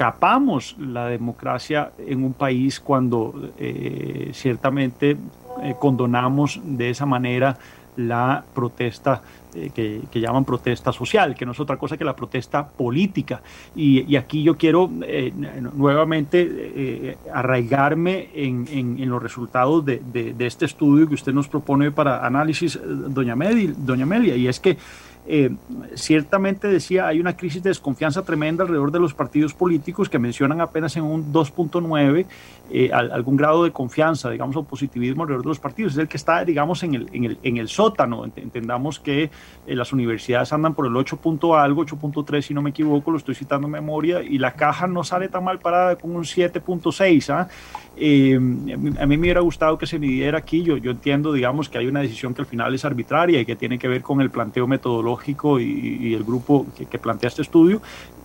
capamos 0.00 0.76
la 0.78 1.08
democracia 1.08 1.92
en 1.98 2.24
un 2.24 2.32
país 2.32 2.80
cuando 2.80 3.52
eh, 3.58 4.30
ciertamente 4.32 5.10
eh, 5.10 5.74
condonamos 5.78 6.58
de 6.64 6.88
esa 6.88 7.04
manera 7.04 7.58
la 7.98 8.42
protesta 8.54 9.20
eh, 9.54 9.68
que, 9.74 10.20
llaman 10.20 10.46
protesta 10.46 10.90
social, 10.90 11.34
que 11.34 11.44
no 11.44 11.52
es 11.52 11.60
otra 11.60 11.76
cosa 11.76 11.98
que 11.98 12.04
la 12.06 12.16
protesta 12.16 12.66
política. 12.66 13.42
Y, 13.76 14.16
aquí 14.16 14.42
yo 14.42 14.56
quiero 14.56 14.88
nuevamente 15.74 17.18
arraigarme 17.30 18.30
en, 18.32 19.06
los 19.06 19.22
resultados 19.22 19.84
de, 19.84 20.34
este 20.38 20.64
estudio 20.64 21.08
que 21.08 21.14
usted 21.14 21.34
nos 21.34 21.46
propone 21.46 21.90
para 21.90 22.24
análisis, 22.24 22.80
doña, 22.82 23.36
doña 23.76 24.06
Melia, 24.06 24.34
y 24.34 24.48
es 24.48 24.60
que 24.60 24.78
eh, 25.32 25.48
ciertamente 25.94 26.66
decía, 26.66 27.06
hay 27.06 27.20
una 27.20 27.36
crisis 27.36 27.62
de 27.62 27.70
desconfianza 27.70 28.22
tremenda 28.22 28.64
alrededor 28.64 28.90
de 28.90 28.98
los 28.98 29.14
partidos 29.14 29.54
políticos 29.54 30.08
que 30.08 30.18
mencionan 30.18 30.60
apenas 30.60 30.96
en 30.96 31.04
un 31.04 31.32
2.9 31.32 32.26
eh, 32.72 32.90
algún 32.92 33.36
grado 33.36 33.62
de 33.62 33.70
confianza, 33.70 34.28
digamos, 34.28 34.56
o 34.56 34.64
positivismo 34.64 35.22
alrededor 35.22 35.44
de 35.44 35.48
los 35.50 35.60
partidos. 35.60 35.92
Es 35.92 35.98
el 35.98 36.08
que 36.08 36.16
está, 36.16 36.44
digamos, 36.44 36.82
en 36.82 36.94
el, 36.94 37.08
en 37.12 37.24
el, 37.24 37.38
en 37.44 37.58
el 37.58 37.68
sótano. 37.68 38.24
Entendamos 38.24 38.98
que 38.98 39.30
eh, 39.68 39.76
las 39.76 39.92
universidades 39.92 40.52
andan 40.52 40.74
por 40.74 40.86
el 40.86 40.96
8. 40.96 41.20
algo, 41.56 41.84
8.3 41.84 42.42
si 42.42 42.52
no 42.52 42.62
me 42.62 42.70
equivoco, 42.70 43.12
lo 43.12 43.18
estoy 43.18 43.36
citando 43.36 43.68
en 43.68 43.72
memoria, 43.72 44.22
y 44.22 44.38
la 44.38 44.54
caja 44.54 44.88
no 44.88 45.04
sale 45.04 45.28
tan 45.28 45.44
mal 45.44 45.60
parada 45.60 45.94
con 45.94 46.14
un 46.16 46.24
7.6. 46.24 47.48
Eh, 48.02 48.36
a 48.36 49.06
mí 49.06 49.16
me 49.18 49.18
hubiera 49.18 49.42
gustado 49.42 49.76
que 49.76 49.86
se 49.86 49.98
midiera 49.98 50.38
aquí. 50.38 50.62
Yo, 50.62 50.78
yo 50.78 50.90
entiendo, 50.90 51.34
digamos, 51.34 51.68
que 51.68 51.76
hay 51.76 51.86
una 51.86 52.00
decisión 52.00 52.32
que 52.32 52.40
al 52.40 52.46
final 52.46 52.74
es 52.74 52.84
arbitraria 52.86 53.40
y 53.40 53.44
que 53.44 53.56
tiene 53.56 53.78
que 53.78 53.88
ver 53.88 54.00
con 54.00 54.22
el 54.22 54.30
planteo 54.30 54.66
metodológico 54.66 55.60
y, 55.60 56.14
el 56.14 56.24
grupo 56.24 56.66
que, 56.90 56.98
plantea 56.98 57.28
este 57.28 57.42
estudio 57.42 57.82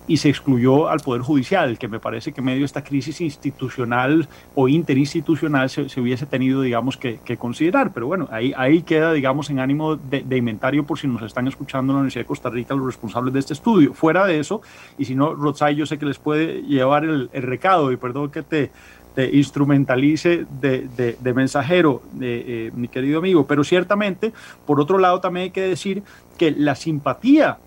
y 0.08 0.18
se 0.18 0.30
excluyó 0.30 0.88
al 0.88 1.00
Poder 1.00 1.24
Judicial, 1.24 1.80
que 1.80 1.88
me 1.88 2.00
parece 2.00 2.32
que 2.32 2.42
medio 2.42 2.64
esta 2.64 2.84
crisis 2.84 3.22
institucional 3.22 4.28
o 4.54 4.68
interinstitucional 4.68 5.70
se, 5.70 6.00
hubiese 6.00 6.26
tenido, 6.26 6.62
digamos, 6.62 6.96
que, 6.96 7.20
considerar. 7.38 7.92
Pero 7.92 8.08
bueno, 8.08 8.28
ahí, 8.32 8.54
ahí 8.56 8.84
queda, 8.84 9.12
digamos, 9.14 9.50
en 9.50 9.60
ánimo 9.60 9.96
de, 9.96 10.38
inventario 10.38 10.86
por 10.86 11.00
si 11.00 11.08
nos 11.08 11.22
están 11.24 11.48
escuchando 11.48 11.92
en 11.92 11.96
la 11.96 12.00
Universidad 12.02 12.24
de 12.24 12.28
Costa 12.28 12.50
Rica 12.50 12.76
los 12.76 12.86
responsables 12.86 13.34
de 13.34 13.40
este 13.40 13.54
estudio. 13.54 13.94
Fuera 13.94 14.26
de 14.26 14.40
eso, 14.40 14.62
y 14.98 15.06
si 15.06 15.16
no, 15.16 15.34
Rotzai, 15.34 15.76
yo 15.76 15.86
sé 15.86 15.98
que 15.98 16.06
les 16.06 16.20
puede 16.20 16.62
llevar 16.62 17.04
el, 17.04 17.30
recado, 17.34 17.92
y 17.92 17.98
perdón 17.98 18.30
que 18.30 18.44
te, 18.44 18.72
instrumentalice 19.18 20.46
de, 20.62 21.34
mensajero, 21.34 22.02
eh, 22.22 22.72
mi 22.76 22.88
querido 22.88 23.20
amigo, 23.20 23.46
pero 23.46 23.64
ciertamente, 23.64 24.34
por 24.66 24.80
otro 24.82 24.98
lado, 24.98 25.20
también 25.20 25.46
hay 25.46 25.52
que 25.52 25.62
decir 25.62 26.04
que 26.38 26.52
la 26.52 26.76
simpatía 26.76 27.58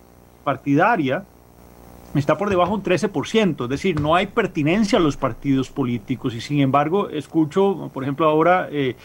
partidaria 0.45 1.25
está 2.15 2.39
por 2.39 2.49
debajo 2.49 2.75
un 2.75 2.83
13%, 2.83 3.65
es 3.65 3.69
decir, 3.69 4.01
no 4.01 4.15
hay 4.15 4.27
pertinencia 4.27 4.99
a 4.99 5.03
los 5.03 5.17
partidos 5.17 5.69
políticos. 5.69 6.35
Y 6.35 6.41
sin 6.41 6.61
embargo 6.61 7.09
escucho, 7.11 7.91
por 7.93 8.03
ejemplo, 8.03 8.27
ahora 8.29 8.69
eh, 8.71 8.97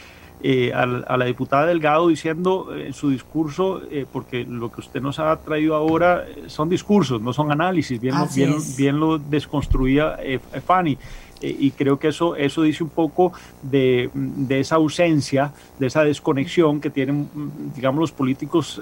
eh, 0.41 0.72
a, 0.74 0.86
la 0.86 1.26
diputada 1.26 1.65
Delgado 1.65 2.07
diciendo 2.07 2.76
en 2.76 2.94
su 2.94 3.10
discurso, 3.10 3.82
eh, 3.90 4.06
porque 4.11 4.45
lo 4.45 4.72
que 4.72 4.82
usted 4.82 5.02
nos 5.02 5.20
ha 5.20 5.36
traído 5.38 5.76
ahora 5.76 6.26
son 6.48 6.70
discursos, 6.70 7.22
no 7.22 7.34
son 7.34 7.52
análisis, 7.52 7.99
bien, 7.99 8.15
lo, 8.18 8.28
bien, 8.28 8.56
bien 8.78 8.99
lo 8.99 9.18
desconstruía 9.18 10.18
Fanny 10.65 10.98
y 11.44 11.72
creo 11.72 11.99
que 11.99 12.10
eso, 12.10 12.36
eso 12.36 12.61
dice 12.64 12.84
un 12.84 12.90
poco 12.90 13.34
de, 13.61 14.10
de, 14.14 14.60
esa 14.60 14.76
ausencia, 14.76 15.52
de 15.80 15.88
esa 15.88 16.03
desconexión 16.03 16.80
que 16.80 16.90
tienen, 16.90 17.30
digamos, 17.76 17.99
los 17.99 18.11
políticos 18.11 18.82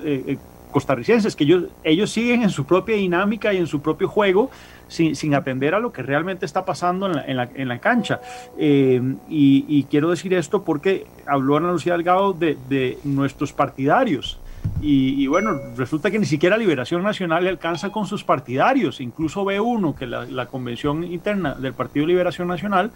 costarricenses, 0.72 1.36
que 1.36 1.44
ellos, 1.44 1.66
ellos 1.84 2.10
siguen 2.10 2.42
en 2.44 2.50
su 2.50 2.66
propia 2.66 2.96
dinámica 2.96 3.54
y 3.54 3.58
en 3.58 3.68
su 3.68 3.82
propio 3.82 4.08
juego 4.08 4.50
sin, 4.88 5.16
sin 5.16 5.36
atender 5.36 5.76
a 5.76 5.80
lo 5.80 5.92
que 5.92 6.02
realmente 6.02 6.46
está 6.46 6.66
pasando 6.66 7.06
en 7.06 7.14
la, 7.14 7.26
en 7.26 7.38
la, 7.38 7.50
en 7.54 7.68
la 7.68 7.80
cancha. 7.80 8.22
Eh, 8.58 9.02
y, 9.30 9.84
quiero 9.90 10.10
decir 10.10 10.34
esto 10.34 10.64
porque 10.64 11.06
habló 11.26 11.58
Ana 11.58 11.72
Lucía 11.72 11.94
Delgado 11.94 12.34
de, 12.34 12.58
de 12.70 12.98
nuestros 13.04 13.54
partidarios. 13.54 14.40
Y, 14.84 15.28
bueno, 15.28 15.60
resulta 15.78 16.10
que 16.10 16.18
ni 16.18 16.26
siquiera 16.26 16.58
Liberación 16.58 17.04
Nacional 17.04 17.44
le 17.44 17.52
alcanza 17.52 17.92
con 17.92 18.08
sus 18.08 18.24
partidarios. 18.24 19.00
Incluso 19.00 19.46
ve 19.46 19.60
uno 19.60 19.96
que 19.96 20.08
la, 20.08 20.26
la 20.26 20.48
convención 20.48 21.04
interna 21.04 21.54
del 21.54 21.74
Partido 21.74 22.08
Liberación 22.08 22.48
Nacional, 22.48 22.92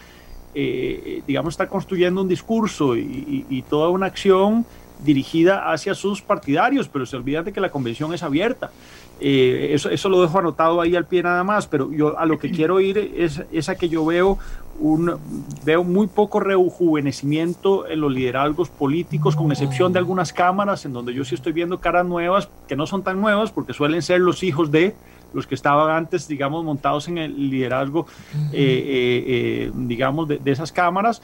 eh, 0.55 1.21
digamos, 1.27 1.53
está 1.53 1.67
construyendo 1.67 2.21
un 2.21 2.27
discurso 2.27 2.95
y, 2.97 3.45
y 3.47 3.61
toda 3.63 3.89
una 3.89 4.07
acción 4.07 4.65
dirigida 5.03 5.71
hacia 5.71 5.93
sus 5.93 6.21
partidarios, 6.21 6.87
pero 6.87 7.05
se 7.05 7.17
olvida 7.17 7.43
de 7.43 7.53
que 7.53 7.61
la 7.61 7.69
convención 7.69 8.13
es 8.13 8.23
abierta. 8.23 8.71
Eh, 9.19 9.69
eso, 9.71 9.89
eso 9.89 10.09
lo 10.09 10.21
dejo 10.21 10.39
anotado 10.39 10.81
ahí 10.81 10.95
al 10.95 11.05
pie 11.05 11.23
nada 11.23 11.43
más, 11.43 11.67
pero 11.67 11.91
yo 11.91 12.17
a 12.19 12.25
lo 12.25 12.37
que 12.37 12.51
quiero 12.51 12.79
ir 12.79 12.97
es, 13.15 13.43
es 13.51 13.69
a 13.69 13.75
que 13.75 13.89
yo 13.89 14.05
veo 14.05 14.37
un, 14.79 15.17
veo 15.63 15.83
muy 15.83 16.07
poco 16.07 16.39
rejuvenecimiento 16.39 17.87
en 17.87 18.01
los 18.01 18.11
liderazgos 18.11 18.69
políticos, 18.69 19.35
con 19.35 19.51
excepción 19.51 19.93
de 19.93 19.99
algunas 19.99 20.33
cámaras 20.33 20.85
en 20.85 20.93
donde 20.93 21.13
yo 21.13 21.23
sí 21.23 21.35
estoy 21.35 21.53
viendo 21.53 21.79
caras 21.79 22.05
nuevas, 22.05 22.49
que 22.67 22.75
no 22.75 22.85
son 22.85 23.03
tan 23.03 23.21
nuevas 23.21 23.51
porque 23.51 23.73
suelen 23.73 24.01
ser 24.01 24.19
los 24.19 24.43
hijos 24.43 24.71
de 24.71 24.95
los 25.33 25.47
que 25.47 25.55
estaban 25.55 25.93
antes, 25.93 26.27
digamos, 26.27 26.63
montados 26.63 27.09
en 27.09 27.17
el 27.17 27.49
liderazgo, 27.49 28.07
eh, 28.53 29.23
eh, 29.27 29.71
digamos, 29.75 30.29
de, 30.29 30.37
de, 30.37 30.51
esas 30.51 30.71
cámaras 30.71 31.21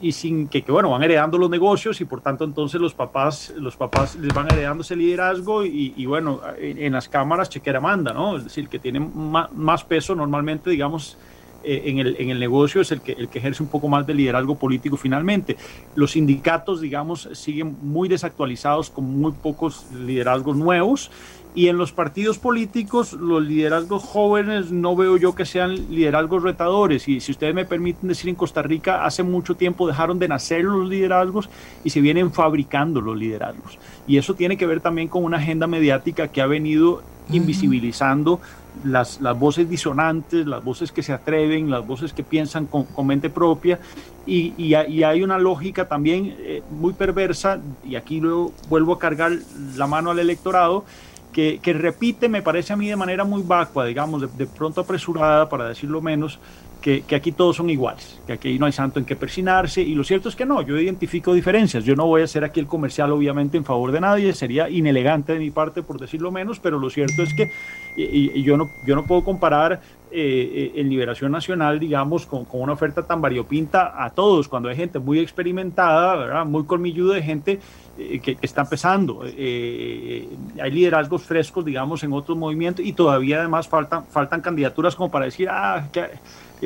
y 0.00 0.12
sin 0.12 0.48
que, 0.48 0.62
que, 0.62 0.72
bueno, 0.72 0.90
van 0.90 1.02
heredando 1.02 1.36
los 1.36 1.50
negocios 1.50 2.00
y 2.00 2.04
por 2.04 2.20
tanto 2.20 2.44
entonces 2.44 2.80
los 2.80 2.94
papás, 2.94 3.52
los 3.56 3.76
papás 3.76 4.16
les 4.16 4.32
van 4.32 4.50
heredando 4.50 4.82
ese 4.82 4.96
liderazgo 4.96 5.64
y, 5.64 5.92
y 5.96 6.06
bueno, 6.06 6.40
en, 6.58 6.92
las 6.92 7.08
cámaras 7.08 7.50
chequera 7.50 7.80
manda, 7.80 8.12
¿no? 8.12 8.36
Es 8.36 8.44
decir, 8.44 8.68
que 8.68 8.78
tienen 8.78 9.10
más, 9.14 9.84
peso 9.84 10.14
normalmente, 10.14 10.70
digamos, 10.70 11.18
eh, 11.62 11.82
en, 11.86 11.98
el, 11.98 12.16
en 12.18 12.30
el 12.30 12.40
negocio 12.40 12.80
es 12.80 12.90
el 12.92 13.02
que, 13.02 13.12
el 13.12 13.28
que 13.28 13.38
ejerce 13.38 13.62
un 13.62 13.68
poco 13.68 13.88
más 13.88 14.06
de 14.06 14.14
liderazgo 14.14 14.54
político 14.54 14.96
finalmente. 14.96 15.56
Los 15.94 16.12
sindicatos, 16.12 16.80
digamos, 16.80 17.28
siguen 17.32 17.76
muy 17.82 18.08
desactualizados 18.08 18.88
con 18.88 19.04
muy 19.04 19.32
pocos 19.32 19.86
liderazgos 19.92 20.56
nuevos 20.56 21.10
y 21.54 21.66
en 21.68 21.78
los 21.78 21.92
partidos 21.92 22.38
políticos, 22.38 23.12
los 23.12 23.42
liderazgos 23.42 24.04
jóvenes 24.04 24.70
no 24.70 24.94
veo 24.94 25.16
yo 25.16 25.34
que 25.34 25.44
sean 25.44 25.74
liderazgos 25.90 26.44
retadores. 26.44 27.08
Y 27.08 27.20
si 27.20 27.32
ustedes 27.32 27.54
me 27.54 27.64
permiten 27.64 28.08
decir, 28.08 28.30
en 28.30 28.36
Costa 28.36 28.62
Rica 28.62 29.04
hace 29.04 29.24
mucho 29.24 29.56
tiempo 29.56 29.88
dejaron 29.88 30.18
de 30.20 30.28
nacer 30.28 30.62
los 30.62 30.88
liderazgos 30.88 31.48
y 31.82 31.90
se 31.90 32.00
vienen 32.00 32.32
fabricando 32.32 33.00
los 33.00 33.16
liderazgos. 33.16 33.78
Y 34.06 34.18
eso 34.18 34.34
tiene 34.34 34.56
que 34.56 34.66
ver 34.66 34.80
también 34.80 35.08
con 35.08 35.24
una 35.24 35.38
agenda 35.38 35.66
mediática 35.66 36.28
que 36.28 36.40
ha 36.40 36.46
venido 36.46 37.02
invisibilizando 37.30 38.40
las, 38.84 39.20
las 39.20 39.38
voces 39.38 39.68
disonantes, 39.68 40.46
las 40.46 40.62
voces 40.62 40.92
que 40.92 41.02
se 41.02 41.12
atreven, 41.12 41.70
las 41.70 41.86
voces 41.86 42.12
que 42.12 42.22
piensan 42.22 42.66
con, 42.66 42.86
mente 43.06 43.28
propia. 43.28 43.78
Y, 44.26 44.54
y, 44.56 44.74
hay 44.74 45.22
una 45.22 45.38
lógica 45.38 45.88
también 45.88 46.36
eh, 46.38 46.62
muy 46.70 46.92
perversa, 46.92 47.58
y 47.84 47.96
aquí 47.96 48.20
luego 48.20 48.52
vuelvo 48.68 48.92
a 48.92 48.98
cargar 48.98 49.32
la 49.76 49.86
mano 49.86 50.10
al 50.10 50.18
electorado, 50.18 50.84
que, 51.32 51.72
repite, 51.72 52.28
me 52.28 52.42
parece 52.42 52.72
a 52.72 52.76
mí 52.76 52.88
de 52.88 52.96
manera 52.96 53.24
muy 53.24 53.42
vacua, 53.42 53.86
digamos, 53.86 54.36
de, 54.36 54.46
pronto 54.46 54.80
apresurada, 54.80 55.48
para 55.48 55.68
decirlo 55.68 56.00
menos, 56.00 56.38
que, 56.80 57.04
aquí 57.14 57.32
todos 57.32 57.56
son 57.56 57.70
iguales, 57.70 58.18
que 58.26 58.32
aquí 58.32 58.58
no 58.58 58.66
hay 58.66 58.72
santo 58.72 58.98
en 58.98 59.04
qué 59.04 59.14
persinarse, 59.14 59.82
y 59.82 59.94
lo 59.94 60.02
cierto 60.02 60.28
es 60.28 60.36
que 60.36 60.46
no, 60.46 60.62
yo 60.62 60.78
identifico 60.78 61.32
diferencias, 61.34 61.84
yo 61.84 61.94
no 61.94 62.06
voy 62.06 62.22
a 62.22 62.24
hacer 62.24 62.42
aquí 62.42 62.58
el 62.58 62.66
comercial 62.66 63.12
obviamente 63.12 63.56
en 63.56 63.64
favor 63.64 63.92
de 63.92 64.00
nadie, 64.00 64.32
sería 64.32 64.68
inelegante 64.68 65.34
de 65.34 65.38
mi 65.38 65.50
parte 65.50 65.82
por 65.82 66.00
decirlo 66.00 66.30
menos, 66.30 66.58
pero 66.58 66.78
lo 66.78 66.88
cierto 66.90 67.22
es 67.22 67.34
que 67.34 67.50
y, 67.96 68.42
yo, 68.42 68.56
no, 68.56 68.70
yo 68.86 68.96
no 68.96 69.04
puedo 69.04 69.22
comparar 69.22 69.80
eh, 70.10 70.72
en 70.74 70.88
Liberación 70.88 71.30
Nacional, 71.32 71.78
digamos, 71.78 72.24
con, 72.24 72.44
con, 72.44 72.62
una 72.62 72.72
oferta 72.72 73.02
tan 73.02 73.20
variopinta 73.20 74.02
a 74.02 74.10
todos, 74.10 74.48
cuando 74.48 74.68
hay 74.68 74.76
gente 74.76 74.98
muy 74.98 75.18
experimentada, 75.18 76.16
¿verdad? 76.16 76.46
muy 76.46 76.64
colmilluda 76.64 77.14
de 77.14 77.22
gente 77.22 77.60
eh, 78.00 78.20
que, 78.20 78.38
está 78.40 78.62
empezando. 78.62 79.22
Eh, 79.26 80.26
hay 80.60 80.70
liderazgos 80.70 81.22
frescos, 81.22 81.64
digamos, 81.64 82.02
en 82.02 82.12
otros 82.12 82.38
movimientos 82.38 82.84
y 82.84 82.94
todavía 82.94 83.40
además 83.40 83.68
faltan, 83.68 84.06
faltan 84.06 84.40
candidaturas 84.40 84.96
como 84.96 85.10
para 85.10 85.26
decir, 85.26 85.48
ah, 85.50 85.88
que, 85.92 86.08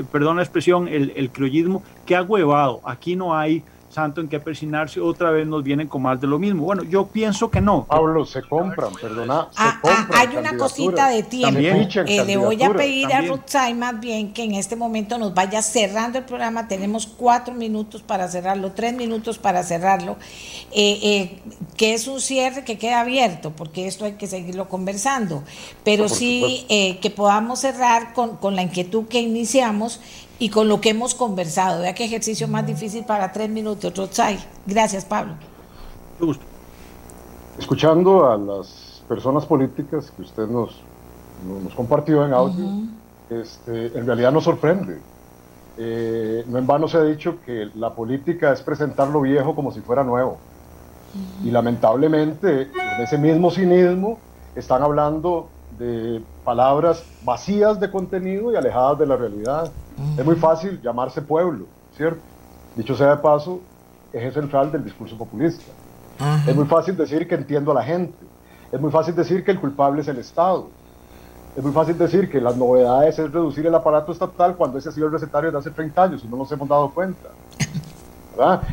perdón 0.05 0.37
la 0.37 0.43
expresión, 0.43 0.87
el, 0.87 1.13
el 1.17 1.31
criollismo, 1.31 1.83
que 2.07 2.15
ha 2.15 2.23
huevado. 2.23 2.81
Aquí 2.85 3.17
no 3.17 3.37
hay 3.37 3.65
santo 3.95 4.21
en 4.21 4.29
que 4.29 4.41
persinarse, 4.41 5.01
otra 5.01 5.31
vez 5.31 5.47
nos 5.47 5.63
vienen 5.63 5.87
con 5.87 6.03
más 6.03 6.21
de 6.21 6.27
lo 6.27 6.39
mismo. 6.39 6.65
Bueno, 6.65 6.83
yo 6.83 7.07
pienso 7.07 7.51
que 7.51 7.61
no. 7.61 7.85
Pablo, 7.85 8.27
se 8.27 8.43
compran, 8.43 8.93
perdona. 8.95 9.49
Se 9.53 9.57
ah, 9.57 9.81
ah, 9.85 10.09
hay 10.15 10.37
una 10.37 10.57
cosita 10.57 11.09
de 11.09 11.23
tiempo. 11.23 11.61
Eh, 11.61 12.25
le 12.27 12.37
voy 12.37 12.63
a 12.63 12.75
pedir 12.75 13.13
a 13.13 13.23
Rutzai 13.23 13.75
más 13.75 13.99
bien 14.01 14.33
que 14.33 14.43
en 14.43 14.55
este 14.55 14.75
momento 14.75 15.17
nos 15.17 15.33
vaya 15.33 15.63
cerrando 15.63 16.19
el 16.19 16.25
programa. 16.25 16.67
Tenemos 16.67 17.07
cuatro 17.07 17.55
minutos 17.55 18.03
para 18.03 18.29
cerrarlo, 18.29 18.73
tres 18.73 18.95
minutos 18.95 19.39
para 19.39 19.63
cerrarlo, 19.63 20.17
eh, 20.73 20.99
eh, 21.03 21.39
que 21.77 21.95
es 21.95 22.09
un 22.09 22.21
cierre 22.21 22.65
que 22.65 22.77
queda 22.79 23.01
abierto, 23.01 23.53
porque 23.53 23.87
esto 23.87 24.05
hay 24.05 24.15
que 24.15 24.27
seguirlo 24.27 24.69
conversando. 24.69 25.45
Pero 25.85 26.09
sí 26.09 26.67
que 26.69 27.11
podamos 27.11 27.61
cerrar 27.61 28.13
con, 28.13 28.37
con 28.37 28.57
la 28.57 28.63
inquietud 28.63 29.07
que 29.07 29.21
iniciamos 29.21 30.01
y 30.39 30.49
con 30.51 30.69
lo 30.69 30.81
que 30.81 30.91
hemos 30.91 31.15
conversado. 31.15 31.83
Vea 31.83 31.95
qué 31.95 32.05
ejercicio 32.05 32.49
más 32.49 32.67
difícil 32.67 33.05
para 33.05 33.33
tres 33.33 33.49
minutos, 33.51 33.97
Rotzai. 33.97 34.39
Gracias, 34.67 35.05
Pablo. 35.05 35.35
Escuchando 37.59 38.31
a 38.31 38.37
las 38.37 39.03
personas 39.09 39.47
políticas 39.47 40.11
que 40.11 40.23
usted 40.23 40.47
nos, 40.47 40.81
nos 41.63 41.75
compartió 41.75 42.25
en 42.25 42.33
audio, 42.33 42.67
este, 43.31 43.97
en 43.99 44.07
realidad 44.07 44.33
nos 44.33 44.45
sorprende. 44.45 44.99
Eh, 45.77 46.45
no 46.47 46.59
en 46.59 46.67
vano 46.67 46.87
se 46.87 46.99
ha 46.99 47.03
dicho 47.03 47.39
que 47.45 47.69
la 47.75 47.91
política 47.95 48.53
es 48.53 48.63
presentar 48.63 49.09
lo 49.09 49.23
viejo 49.23 49.55
como 49.55 49.73
si 49.73 49.81
fuera 49.81 50.05
nuevo. 50.05 50.39
Y 51.45 51.51
lamentablemente, 51.51 52.63
en 52.63 53.03
ese 53.03 53.19
mismo 53.19 53.51
cinismo, 53.51 54.19
están 54.57 54.83
hablando 54.83 55.49
de 55.79 56.21
palabras 56.45 57.05
vacías 57.25 57.79
de 57.79 57.91
contenido 57.91 58.53
y 58.53 58.57
alejadas 58.57 58.99
de 58.99 59.07
la 59.07 59.17
realidad. 59.17 59.71
Es 60.17 60.25
muy 60.25 60.37
fácil 60.37 60.81
llamarse 60.83 61.23
pueblo, 61.23 61.67
¿cierto? 61.97 62.21
Dicho 62.77 62.97
sea 62.97 63.11
de 63.11 63.17
paso, 63.19 63.61
eje 64.13 64.33
central 64.33 64.73
del 64.73 64.85
discurso 64.85 65.17
populista. 65.17 65.73
Es 66.47 66.55
muy 66.55 66.67
fácil 66.67 66.97
decir 66.97 67.27
que 67.27 67.35
entiendo 67.35 67.73
a 67.73 67.75
la 67.75 67.83
gente. 67.83 68.17
Es 68.73 68.81
muy 68.81 68.91
fácil 68.91 69.15
decir 69.15 69.45
que 69.45 69.51
el 69.51 69.61
culpable 69.61 70.03
es 70.03 70.09
el 70.09 70.19
Estado. 70.19 70.69
Es 71.57 71.63
muy 71.63 71.73
fácil 71.73 71.97
decir 71.97 72.29
que 72.29 72.41
las 72.41 72.57
novedades 72.57 73.17
es 73.19 73.33
reducir 73.33 73.67
el 73.67 73.75
aparato 73.75 74.11
estatal 74.11 74.57
cuando 74.57 74.79
ese 74.79 74.89
ha 74.89 74.93
sido 74.93 75.07
el 75.07 75.13
recetario 75.13 75.53
de 75.53 75.59
hace 75.59 75.71
30 75.71 76.03
años 76.03 76.25
y 76.25 76.29
no 76.29 76.37
nos 76.37 76.51
hemos 76.51 76.69
dado 76.69 76.91
cuenta. 76.91 77.29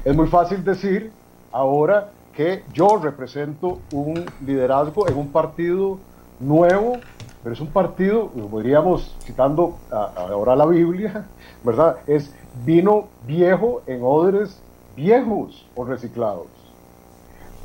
Es 0.04 0.16
muy 0.16 0.28
fácil 0.28 0.64
decir 0.64 1.12
ahora 1.52 2.10
que 2.34 2.64
yo 2.74 2.98
represento 2.98 3.80
un 3.92 4.26
liderazgo 4.44 5.08
en 5.08 5.18
un 5.18 5.32
partido 5.32 6.00
nuevo, 6.40 6.98
pero 7.44 7.54
es 7.54 7.62
un 7.62 7.68
partido, 7.68 8.28
podríamos, 8.30 9.16
citando 9.24 9.76
ahora 9.90 10.56
la 10.56 10.66
Biblia, 10.66 11.26
¿verdad? 11.64 11.98
Es 12.08 12.34
vino 12.66 13.08
viejo 13.26 13.82
en 13.88 14.02
odres 14.04 14.60
viejos 14.96 15.66
o 15.76 15.86
reciclados. 15.86 16.48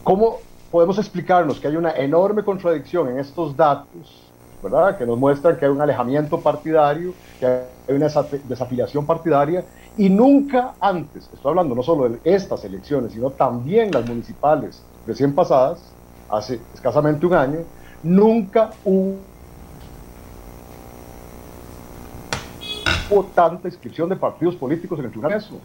¿Cómo 0.02 0.38
podemos 0.70 0.98
explicarnos 0.98 1.60
que 1.60 1.68
hay 1.68 1.76
una 1.76 1.90
enorme 1.92 2.42
contradicción 2.44 3.08
en 3.08 3.18
estos 3.18 3.56
datos, 3.56 4.22
¿verdad? 4.62 4.96
Que 4.96 5.04
nos 5.04 5.18
muestran 5.18 5.56
que 5.56 5.66
hay 5.66 5.70
un 5.70 5.80
alejamiento 5.80 6.40
partidario, 6.40 7.12
que 7.38 7.46
hay 7.46 7.94
una 7.94 8.08
desafiliación 8.48 9.04
partidaria, 9.04 9.64
y 9.98 10.08
nunca 10.08 10.74
antes, 10.80 11.28
estoy 11.32 11.50
hablando 11.50 11.74
no 11.74 11.82
solo 11.82 12.08
de 12.08 12.20
estas 12.24 12.64
elecciones, 12.64 13.12
sino 13.12 13.30
también 13.30 13.90
las 13.90 14.06
municipales 14.06 14.82
recién 15.06 15.34
pasadas, 15.34 15.80
hace 16.28 16.60
escasamente 16.74 17.26
un 17.26 17.34
año, 17.34 17.58
Nunca 18.02 18.70
hubo 18.84 19.16
tanta 23.34 23.68
inscripción 23.68 24.08
de 24.08 24.16
partidos 24.16 24.56
políticos 24.56 24.98
en 24.98 25.06
el 25.06 25.12
Congreso. 25.12 25.60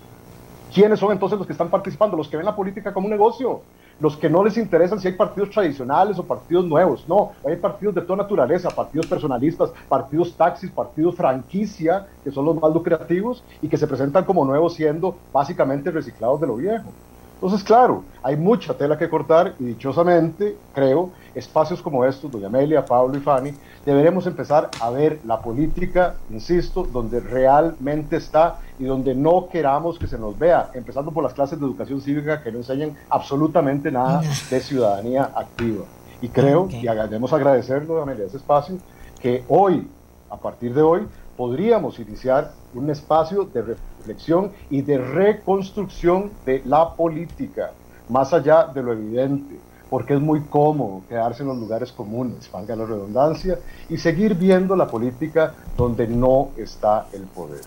¿Quiénes 0.74 1.00
son 1.00 1.12
entonces 1.12 1.38
los 1.38 1.46
que 1.46 1.54
están 1.54 1.70
participando? 1.70 2.16
Los 2.16 2.30
que 2.30 2.38
ven 2.38 2.46
la 2.46 2.56
política 2.56 2.94
como 2.94 3.08
un 3.08 3.12
negocio, 3.12 3.62
los 4.00 4.16
que 4.16 4.30
no 4.30 4.44
les 4.44 4.58
interesan 4.58 5.00
si 5.00 5.10
hay 5.10 5.16
partidos 5.16 5.50
tradicionales 5.50 6.18
o 6.18 6.24
partidos 6.24 6.66
nuevos. 6.66 7.06
No, 7.10 7.32
hay 7.46 7.58
partidos 7.58 7.94
de 7.96 8.02
toda 8.02 8.24
naturaleza, 8.24 8.70
partidos 8.70 9.06
personalistas, 9.06 9.72
partidos 9.90 10.34
taxis, 10.38 10.72
partidos 10.72 11.16
franquicia, 11.16 12.08
que 12.24 12.32
son 12.32 12.46
los 12.46 12.62
más 12.62 12.74
lucrativos 12.74 13.44
y 13.62 13.68
que 13.68 13.78
se 13.78 13.86
presentan 13.86 14.24
como 14.24 14.46
nuevos 14.46 14.76
siendo 14.76 15.18
básicamente 15.34 15.92
reciclados 15.92 16.40
de 16.40 16.48
lo 16.48 16.56
viejo. 16.56 16.90
Entonces, 17.36 17.64
claro, 17.64 18.04
hay 18.24 18.38
mucha 18.38 18.74
tela 18.76 18.98
que 18.98 19.10
cortar 19.10 19.56
y 19.60 19.66
dichosamente, 19.66 20.56
creo, 20.74 21.10
espacios 21.36 21.82
como 21.82 22.06
estos, 22.06 22.32
doña 22.32 22.48
Amelia, 22.48 22.86
Pablo 22.86 23.18
y 23.18 23.22
Fanny, 23.22 23.54
deberemos 23.86 24.28
empezar 24.28 24.70
a 24.80 24.90
ver 24.90 25.20
la 25.26 25.40
política, 25.40 26.16
insisto, 26.30 26.84
donde 26.84 27.20
realmente 27.20 28.18
está 28.18 28.60
y 28.80 28.86
donde 28.86 29.16
no 29.16 29.48
queramos 29.50 29.98
que 29.98 30.08
se 30.08 30.18
nos 30.18 30.38
vea, 30.38 30.72
empezando 30.74 31.12
por 31.12 31.24
las 31.24 31.34
clases 31.34 31.60
de 31.60 31.66
educación 31.66 32.02
cívica 32.02 32.42
que 32.42 32.52
no 32.52 32.60
enseñan 32.60 32.96
absolutamente 33.10 33.92
nada 33.92 34.22
de 34.50 34.60
ciudadanía 34.60 35.32
activa. 35.36 35.86
Y 36.22 36.30
creo, 36.30 36.68
y 36.70 36.84
debemos 36.84 37.34
agradecerlo, 37.34 37.96
doña 37.96 38.04
Amelia, 38.04 38.26
ese 38.26 38.38
espacio, 38.38 38.78
que 39.20 39.44
hoy, 39.48 39.88
a 40.30 40.38
partir 40.38 40.74
de 40.74 40.82
hoy, 40.82 41.08
podríamos 41.38 42.00
iniciar 42.00 42.52
un 42.74 42.90
espacio 42.90 43.46
de 43.46 43.62
reflexión 43.62 44.52
y 44.70 44.82
de 44.82 44.98
reconstrucción 44.98 46.32
de 46.46 46.62
la 46.66 46.94
política, 46.94 47.72
más 48.10 48.34
allá 48.34 48.66
de 48.66 48.84
lo 48.84 48.94
evidente, 48.94 49.56
porque 49.92 50.14
es 50.14 50.22
muy 50.22 50.40
cómodo 50.44 51.02
quedarse 51.10 51.44
en 51.44 51.50
los 51.50 51.58
lugares 51.58 51.92
comunes, 51.92 52.50
valga 52.50 52.78
la 52.78 52.86
redundancia, 52.86 53.60
y 53.90 53.98
seguir 53.98 54.36
viendo 54.36 54.74
la 54.74 54.88
política 54.88 55.54
donde 55.76 56.08
no 56.08 56.52
está 56.56 57.08
el 57.12 57.24
poder. 57.24 57.60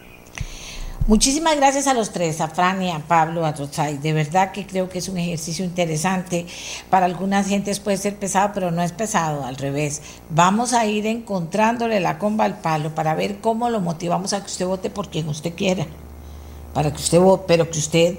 Muchísimas 1.06 1.54
gracias 1.56 1.86
a 1.86 1.92
los 1.92 2.12
tres, 2.12 2.40
a 2.40 2.48
Fran 2.48 2.82
y 2.82 2.90
a 2.90 2.98
Pablo, 2.98 3.44
a 3.44 3.52
Totsay. 3.52 3.98
De 3.98 4.14
verdad 4.14 4.52
que 4.52 4.66
creo 4.66 4.88
que 4.88 5.00
es 5.00 5.10
un 5.10 5.18
ejercicio 5.18 5.66
interesante. 5.66 6.46
Para 6.88 7.04
algunas 7.04 7.46
gentes 7.46 7.78
puede 7.78 7.98
ser 7.98 8.16
pesado, 8.16 8.52
pero 8.54 8.70
no 8.70 8.80
es 8.80 8.92
pesado, 8.92 9.44
al 9.44 9.56
revés. 9.56 10.00
Vamos 10.30 10.72
a 10.72 10.86
ir 10.86 11.06
encontrándole 11.06 12.00
la 12.00 12.18
comba 12.18 12.46
al 12.46 12.56
palo 12.56 12.94
para 12.94 13.14
ver 13.14 13.42
cómo 13.42 13.68
lo 13.68 13.82
motivamos 13.82 14.32
a 14.32 14.40
que 14.40 14.46
usted 14.46 14.66
vote 14.66 14.88
por 14.88 15.10
quien 15.10 15.28
usted 15.28 15.54
quiera. 15.54 15.86
Para 16.72 16.90
que 16.90 16.96
usted 16.96 17.20
vote, 17.20 17.44
pero 17.46 17.70
que 17.70 17.78
usted 17.78 18.18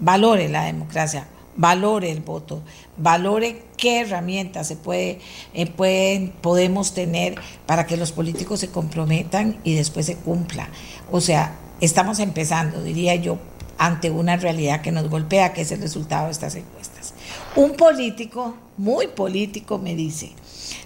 valore 0.00 0.48
la 0.48 0.64
democracia, 0.64 1.28
valore 1.56 2.10
el 2.10 2.20
voto, 2.20 2.62
valore 2.96 3.62
qué 3.76 4.00
herramientas 4.00 4.68
se 4.68 4.76
puede, 4.76 5.20
eh, 5.52 5.66
pueden, 5.66 6.30
podemos 6.30 6.94
tener 6.94 7.36
para 7.66 7.86
que 7.86 7.96
los 7.96 8.12
políticos 8.12 8.60
se 8.60 8.70
comprometan 8.70 9.58
y 9.64 9.74
después 9.74 10.06
se 10.06 10.16
cumpla. 10.16 10.68
O 11.10 11.20
sea, 11.20 11.56
estamos 11.80 12.18
empezando, 12.18 12.82
diría 12.82 13.14
yo, 13.14 13.38
ante 13.78 14.10
una 14.10 14.36
realidad 14.36 14.82
que 14.82 14.92
nos 14.92 15.08
golpea, 15.08 15.52
que 15.52 15.62
es 15.62 15.72
el 15.72 15.80
resultado 15.80 16.26
de 16.26 16.32
estas 16.32 16.54
encuestas. 16.54 17.14
Un 17.56 17.72
político, 17.76 18.54
muy 18.76 19.08
político, 19.08 19.78
me 19.78 19.94
dice, 19.94 20.32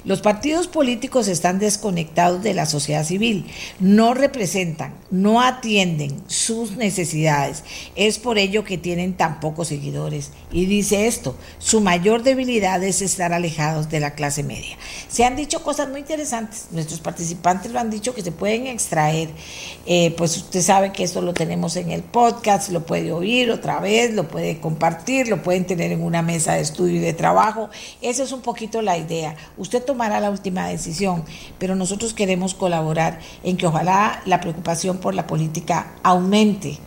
los 0.05 0.21
partidos 0.21 0.69
políticos 0.69 1.29
están 1.29 1.59
desconectados 1.59 2.43
de 2.43 2.55
la 2.55 2.67
sociedad 2.67 3.05
civil, 3.05 3.47
no 3.79 4.15
representan, 4.15 4.95
no 5.11 5.43
atienden 5.43 6.23
sus 6.29 6.73
necesidades. 6.73 7.65
Es 7.97 8.19
por 8.19 8.39
ello 8.39 8.65
que 8.65 8.79
tienen 8.79 9.15
tan 9.15 9.41
pocos 9.41 9.69
seguidores. 9.69 10.31
Y 10.51 10.67
dice 10.67 11.07
esto, 11.07 11.37
su 11.59 11.81
mayor 11.81 12.23
debilidad 12.23 12.83
es 12.83 13.03
estar 13.03 13.33
alejados 13.33 13.89
de 13.89 14.01
la 14.01 14.15
clase 14.15 14.43
media. 14.43 14.77
Se 15.09 15.25
han 15.25 15.37
dicho 15.37 15.63
cosas 15.63 15.89
muy 15.89 16.01
interesantes, 16.01 16.69
nuestros 16.71 17.01
participantes 17.01 17.73
lo 17.73 17.81
han 17.81 17.91
dicho 17.91 18.15
que 18.15 18.23
se 18.23 18.33
pueden 18.33 18.67
extraer. 18.67 19.29
Eh, 19.87 20.15
pues 20.17 20.37
usted 20.37 20.63
sabe 20.63 20.93
que 20.93 21.05
esto 21.05 21.21
lo 21.21 21.35
tenemos 21.35 21.77
en 21.77 21.91
el 21.91 22.03
podcast, 22.03 22.71
lo 22.71 22.87
puede 22.87 23.13
oír 23.13 23.51
otra 23.51 23.81
vez, 23.81 24.15
lo 24.15 24.29
puede 24.29 24.61
compartir, 24.61 25.29
lo 25.29 25.43
pueden 25.43 25.67
tener 25.67 25.93
en 25.93 26.03
una 26.03 26.23
mesa 26.23 26.55
de 26.55 26.61
estudio 26.61 26.97
y 26.97 27.01
de 27.01 27.13
trabajo. 27.13 27.69
Esa 28.01 28.23
es 28.23 28.33
un 28.33 28.41
poquito 28.41 28.83
la 28.83 28.97
idea. 28.97 29.37
Tomará 29.69 30.21
la 30.21 30.31
última 30.31 30.67
decisión, 30.69 31.25
pero 31.59 31.75
nosotros 31.75 32.15
queremos 32.15 32.55
colaborar 32.55 33.21
en 33.43 33.57
que 33.57 33.67
ojalá 33.67 34.23
la 34.27 34.41
preocupación 34.41 34.99
por 34.99 35.15
la 35.15 35.27
política 35.27 35.95
aumente 36.03 36.79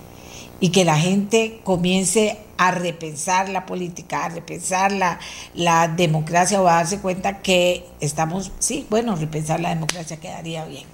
y 0.59 0.69
que 0.69 0.85
la 0.85 0.97
gente 0.97 1.59
comience 1.63 2.37
a 2.57 2.69
repensar 2.71 3.49
la 3.49 3.65
política, 3.65 4.25
a 4.25 4.29
repensar 4.29 4.91
la, 4.91 5.19
la 5.55 5.87
democracia 5.87 6.61
o 6.61 6.67
a 6.67 6.75
darse 6.75 6.99
cuenta 6.99 7.41
que 7.41 7.87
estamos, 7.99 8.51
sí, 8.59 8.85
bueno, 8.89 9.15
repensar 9.15 9.59
la 9.59 9.69
democracia 9.69 10.17
quedaría 10.17 10.65
bien. 10.65 10.85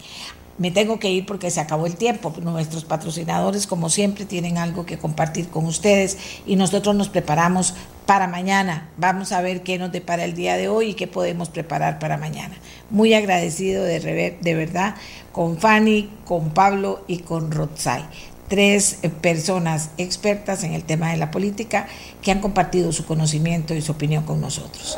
Me 0.57 0.71
tengo 0.71 0.99
que 0.99 1.11
ir 1.11 1.25
porque 1.25 1.51
se 1.51 1.59
acabó 1.59 1.85
el 1.85 1.95
tiempo. 1.95 2.33
Nuestros 2.41 2.83
patrocinadores, 2.83 3.67
como 3.67 3.89
siempre, 3.89 4.25
tienen 4.25 4.57
algo 4.57 4.85
que 4.85 4.97
compartir 4.97 5.49
con 5.49 5.65
ustedes 5.65 6.17
y 6.45 6.55
nosotros 6.55 6.95
nos 6.95 7.09
preparamos 7.09 7.75
para 8.07 8.27
mañana. 8.27 8.89
Vamos 8.97 9.31
a 9.31 9.41
ver 9.41 9.61
qué 9.61 9.77
nos 9.77 9.91
depara 9.91 10.23
el 10.23 10.33
día 10.33 10.57
de 10.57 10.67
hoy 10.67 10.89
y 10.89 10.93
qué 10.95 11.05
podemos 11.05 11.49
preparar 11.49 11.99
para 11.99 12.17
mañana. 12.17 12.55
Muy 12.89 13.13
agradecido 13.13 13.83
de, 13.83 14.37
de 14.41 14.55
verdad 14.55 14.95
con 15.31 15.59
Fanny, 15.59 16.09
con 16.25 16.49
Pablo 16.49 17.03
y 17.05 17.19
con 17.19 17.51
Rotzai. 17.51 18.03
Tres 18.47 18.99
eh, 19.03 19.09
personas 19.09 19.91
expertas 19.97 20.63
en 20.63 20.73
el 20.73 20.83
tema 20.83 21.11
de 21.11 21.17
la 21.17 21.29
política 21.29 21.85
que 22.23 22.31
han 22.31 22.39
compartido 22.39 22.91
su 22.91 23.05
conocimiento 23.05 23.75
y 23.75 23.81
su 23.81 23.91
opinión 23.91 24.23
con 24.23 24.41
nosotros. 24.41 24.97